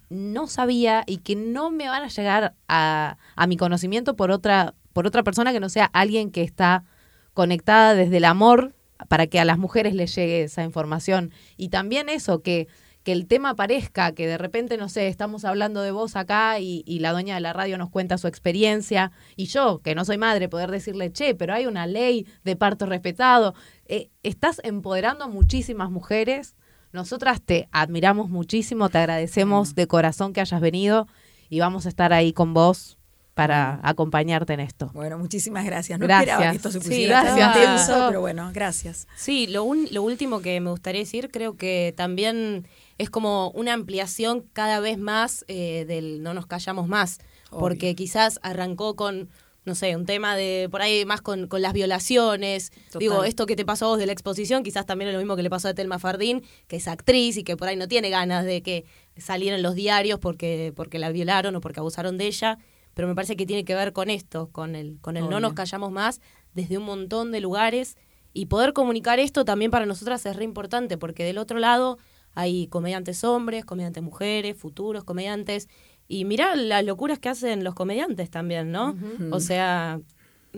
no 0.09 0.47
sabía 0.47 1.03
y 1.07 1.19
que 1.19 1.37
no 1.37 1.71
me 1.71 1.89
van 1.89 2.03
a 2.03 2.09
llegar 2.09 2.55
a, 2.69 3.17
a 3.35 3.47
mi 3.47 3.57
conocimiento 3.57 4.17
por 4.17 4.31
otra, 4.31 4.75
por 4.93 5.07
otra 5.07 5.23
persona 5.23 5.53
que 5.53 5.61
no 5.61 5.69
sea 5.69 5.87
alguien 5.87 6.31
que 6.31 6.43
está 6.43 6.85
conectada 7.33 7.95
desde 7.95 8.19
el 8.19 8.25
amor 8.25 8.75
para 9.09 9.27
que 9.27 9.39
a 9.39 9.45
las 9.45 9.59
mujeres 9.59 9.95
les 9.95 10.15
llegue 10.15 10.43
esa 10.43 10.63
información. 10.65 11.31
Y 11.57 11.69
también 11.69 12.09
eso, 12.09 12.43
que, 12.43 12.69
que 13.03 13.13
el 13.13 13.27
tema 13.27 13.51
aparezca, 13.51 14.13
que 14.13 14.27
de 14.27 14.39
repente, 14.39 14.77
no 14.77 14.89
sé, 14.89 15.09
estamos 15.09 15.45
hablando 15.45 15.83
de 15.83 15.91
vos 15.91 16.17
acá 16.17 16.59
y, 16.59 16.83
y 16.87 17.01
la 17.01 17.13
dueña 17.13 17.35
de 17.35 17.41
la 17.41 17.53
radio 17.53 17.79
nos 17.79 17.91
cuenta 17.91 18.19
su 18.19 18.27
experiencia, 18.27 19.13
y 19.37 19.47
yo, 19.47 19.81
que 19.83 19.95
no 19.95 20.05
soy 20.05 20.19
madre, 20.19 20.49
poder 20.49 20.71
decirle, 20.71 21.13
che, 21.13 21.35
pero 21.35 21.55
hay 21.55 21.67
una 21.67 21.87
ley 21.87 22.27
de 22.45 22.57
parto 22.57 22.87
respetado. 22.87 23.55
Eh, 23.87 24.11
estás 24.23 24.61
empoderando 24.65 25.25
a 25.25 25.29
muchísimas 25.29 25.91
mujeres. 25.91 26.57
Nosotras 26.93 27.43
te 27.43 27.69
admiramos 27.73 28.31
muchísimo, 28.31 28.89
te 28.89 28.99
agradecemos 28.99 29.75
de 29.75 29.87
corazón 29.87 30.33
que 30.33 30.41
hayas 30.41 30.61
venido 30.61 31.07
y 31.51 31.61
vamos 31.61 31.87
a 31.87 31.89
estar 31.89 32.13
ahí 32.13 32.33
con 32.33 32.55
vos 32.55 32.99
para 33.35 33.81
acompañarte 33.83 34.53
en 34.53 34.61
esto. 34.61 34.91
Bueno, 34.95 35.19
muchísimas 35.19 35.65
gracias. 35.65 35.99
No 35.99 36.07
Gracias. 36.07 36.29
esperaba 36.35 36.51
que 36.53 36.57
esto 36.57 36.71
se 36.71 36.81
Sí, 36.81 36.89
pusiera 36.89 37.23
tan 37.25 37.39
intenso, 37.39 38.05
pero 38.09 38.21
bueno, 38.21 38.51
gracias. 38.55 39.09
Sí, 39.17 39.47
lo, 39.49 39.65
un- 39.65 39.89
lo 39.91 40.03
último 40.03 40.41
que 40.41 40.61
me 40.61 40.71
gustaría 40.71 41.01
decir, 41.01 41.31
creo 41.33 41.57
que 41.57 41.93
también 41.97 42.67
es 42.99 43.11
como 43.11 43.51
una 43.51 43.73
ampliación 43.73 44.45
cada 44.53 44.79
vez 44.79 44.99
más 44.99 45.45
eh, 45.49 45.85
del 45.89 46.23
no 46.23 46.33
nos 46.33 46.47
callamos 46.47 46.87
más, 46.87 47.19
Obvio. 47.51 47.59
porque 47.61 47.97
quizás 47.97 48.39
arrancó 48.43 48.95
con, 48.95 49.29
no 49.65 49.75
sé, 49.75 49.97
un 49.97 50.07
tema 50.07 50.37
de 50.37 50.69
por 50.71 50.81
ahí 50.83 51.05
más 51.05 51.21
con, 51.21 51.49
con 51.49 51.61
las 51.61 51.73
violaciones. 51.73 52.71
Total. 52.87 53.01
Digo, 53.01 53.25
esto 53.25 53.47
que 53.47 53.57
te 53.57 53.65
pasó 53.65 53.87
a 53.87 53.89
vos 53.89 53.99
de 53.99 54.07
la 54.07 54.13
exposición, 54.13 54.63
quizás 54.63 54.87
también 54.87 55.09
es 55.09 55.13
lo 55.15 55.19
mismo 55.19 55.35
que 55.35 55.43
le 55.43 55.51
pasó 55.51 55.67
a 55.67 55.75
Telma 55.75 55.99
Fardín, 55.99 56.45
que 56.69 56.77
es 56.77 56.87
actriz 56.87 57.37
y 57.37 57.43
que 57.43 57.57
por 57.57 57.67
ahí 57.67 57.75
no 57.77 57.89
tiene 57.89 58.11
ganas 58.11 58.45
de 58.45 58.63
que 58.63 58.85
saliera 59.17 59.57
en 59.57 59.63
los 59.65 59.75
diarios 59.75 60.21
porque, 60.21 60.73
porque 60.77 61.01
la 61.01 61.11
violaron 61.11 61.57
o 61.57 61.61
porque 61.61 61.81
abusaron 61.81 62.17
de 62.17 62.27
ella. 62.29 62.59
Pero 62.95 63.09
me 63.09 63.15
parece 63.15 63.37
que 63.37 63.47
tiene 63.47 63.65
que 63.65 63.75
ver 63.75 63.93
con 63.93 64.09
esto, 64.09 64.49
con 64.51 64.75
el, 64.77 64.99
con 65.01 65.17
el 65.17 65.29
no 65.29 65.41
nos 65.41 65.53
callamos 65.53 65.93
más 65.93 66.21
desde 66.55 66.79
un 66.79 66.85
montón 66.85 67.33
de 67.33 67.41
lugares. 67.41 67.97
Y 68.33 68.47
poder 68.47 68.73
comunicar 68.73 69.21
esto 69.21 69.45
también 69.45 69.71
para 69.71 69.87
nosotras 69.87 70.25
es 70.27 70.37
re 70.37 70.45
importante, 70.45 70.99
porque 70.99 71.25
del 71.25 71.39
otro 71.39 71.59
lado 71.59 71.99
hay 72.35 72.67
comediantes 72.67 73.23
hombres, 73.25 73.65
comediantes 73.65 74.03
mujeres, 74.03 74.57
futuros 74.57 75.05
comediantes. 75.05 75.69
Y 76.09 76.25
mirá 76.25 76.57
las 76.57 76.85
locuras 76.85 77.19
que 77.19 77.29
hacen 77.29 77.65
los 77.65 77.75
comediantes 77.75 78.31
también, 78.31 78.73
¿no? 78.73 78.97
O 79.31 79.41
sea, 79.41 80.01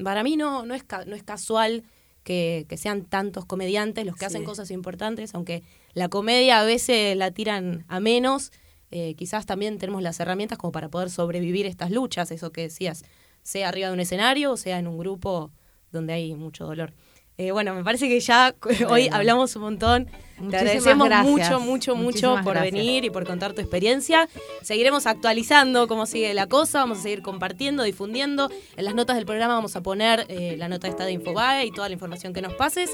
para 0.02 0.22
mí 0.22 0.36
no, 0.36 0.64
no, 0.66 0.74
es, 0.74 0.84
no 1.06 1.14
es 1.14 1.22
casual 1.22 1.84
que, 2.24 2.66
que 2.68 2.76
sean 2.76 3.04
tantos 3.04 3.44
comediantes 3.44 4.04
los 4.04 4.16
que 4.16 4.24
hacen 4.24 4.44
cosas 4.44 4.70
importantes, 4.70 5.34
aunque 5.34 5.62
la 5.94 6.08
comedia 6.08 6.60
a 6.60 6.64
veces 6.64 7.16
la 7.16 7.30
tiran 7.30 7.84
a 7.88 8.00
menos, 8.00 8.50
eh, 8.90 9.14
quizás 9.14 9.46
también 9.46 9.78
tenemos 9.78 10.02
las 10.02 10.20
herramientas 10.20 10.58
como 10.58 10.72
para 10.72 10.88
poder 10.88 11.10
sobrevivir 11.10 11.66
estas 11.66 11.90
luchas, 11.90 12.30
eso 12.30 12.52
que 12.52 12.62
decías, 12.62 13.04
sea 13.42 13.68
arriba 13.68 13.88
de 13.88 13.94
un 13.94 14.00
escenario 14.00 14.52
o 14.52 14.56
sea 14.56 14.78
en 14.78 14.86
un 14.86 14.98
grupo 14.98 15.50
donde 15.92 16.12
hay 16.12 16.34
mucho 16.34 16.66
dolor. 16.66 16.92
Eh, 17.38 17.50
bueno, 17.50 17.74
me 17.74 17.84
parece 17.84 18.08
que 18.08 18.18
ya 18.18 18.54
hoy 18.88 19.08
hablamos 19.12 19.54
un 19.56 19.62
montón. 19.62 20.06
Te 20.50 20.56
agradecemos 20.56 21.08
gracias. 21.08 21.30
mucho, 21.30 21.60
mucho, 21.60 21.96
mucho 21.96 22.34
por 22.42 22.54
gracias. 22.54 22.72
venir 22.72 23.04
y 23.04 23.10
por 23.10 23.26
contar 23.26 23.52
tu 23.52 23.60
experiencia. 23.60 24.28
Seguiremos 24.62 25.06
actualizando 25.06 25.86
cómo 25.86 26.06
sigue 26.06 26.32
la 26.34 26.46
cosa, 26.46 26.80
vamos 26.80 26.98
a 26.98 27.02
seguir 27.02 27.22
compartiendo, 27.22 27.82
difundiendo. 27.82 28.50
En 28.76 28.84
las 28.84 28.94
notas 28.94 29.16
del 29.16 29.26
programa 29.26 29.54
vamos 29.54 29.76
a 29.76 29.82
poner 29.82 30.24
eh, 30.28 30.56
la 30.56 30.68
nota 30.68 30.88
esta 30.88 31.04
de 31.04 31.12
Infobae 31.12 31.66
y 31.66 31.70
toda 31.72 31.88
la 31.88 31.94
información 31.94 32.32
que 32.32 32.40
nos 32.40 32.54
pases. 32.54 32.90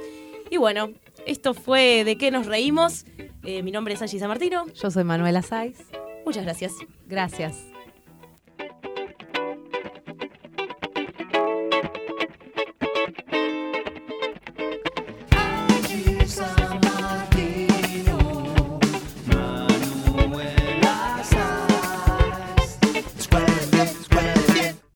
Y 0.51 0.57
bueno, 0.57 0.91
esto 1.27 1.55
fue 1.55 2.05
De 2.05 2.17
qué 2.17 2.31
nos 2.31 2.47
reímos. 2.47 3.07
Eh, 3.45 3.63
mi 3.63 3.71
nombre 3.71 3.95
es 3.95 4.03
Angie 4.03 4.19
San 4.19 4.29
Martino. 4.29 4.67
Yo 4.75 4.91
soy 4.91 5.05
Manuela 5.05 5.43
Saiz. 5.43 5.79
Muchas 6.25 6.45
gracias. 6.45 6.75
Gracias. 7.07 7.72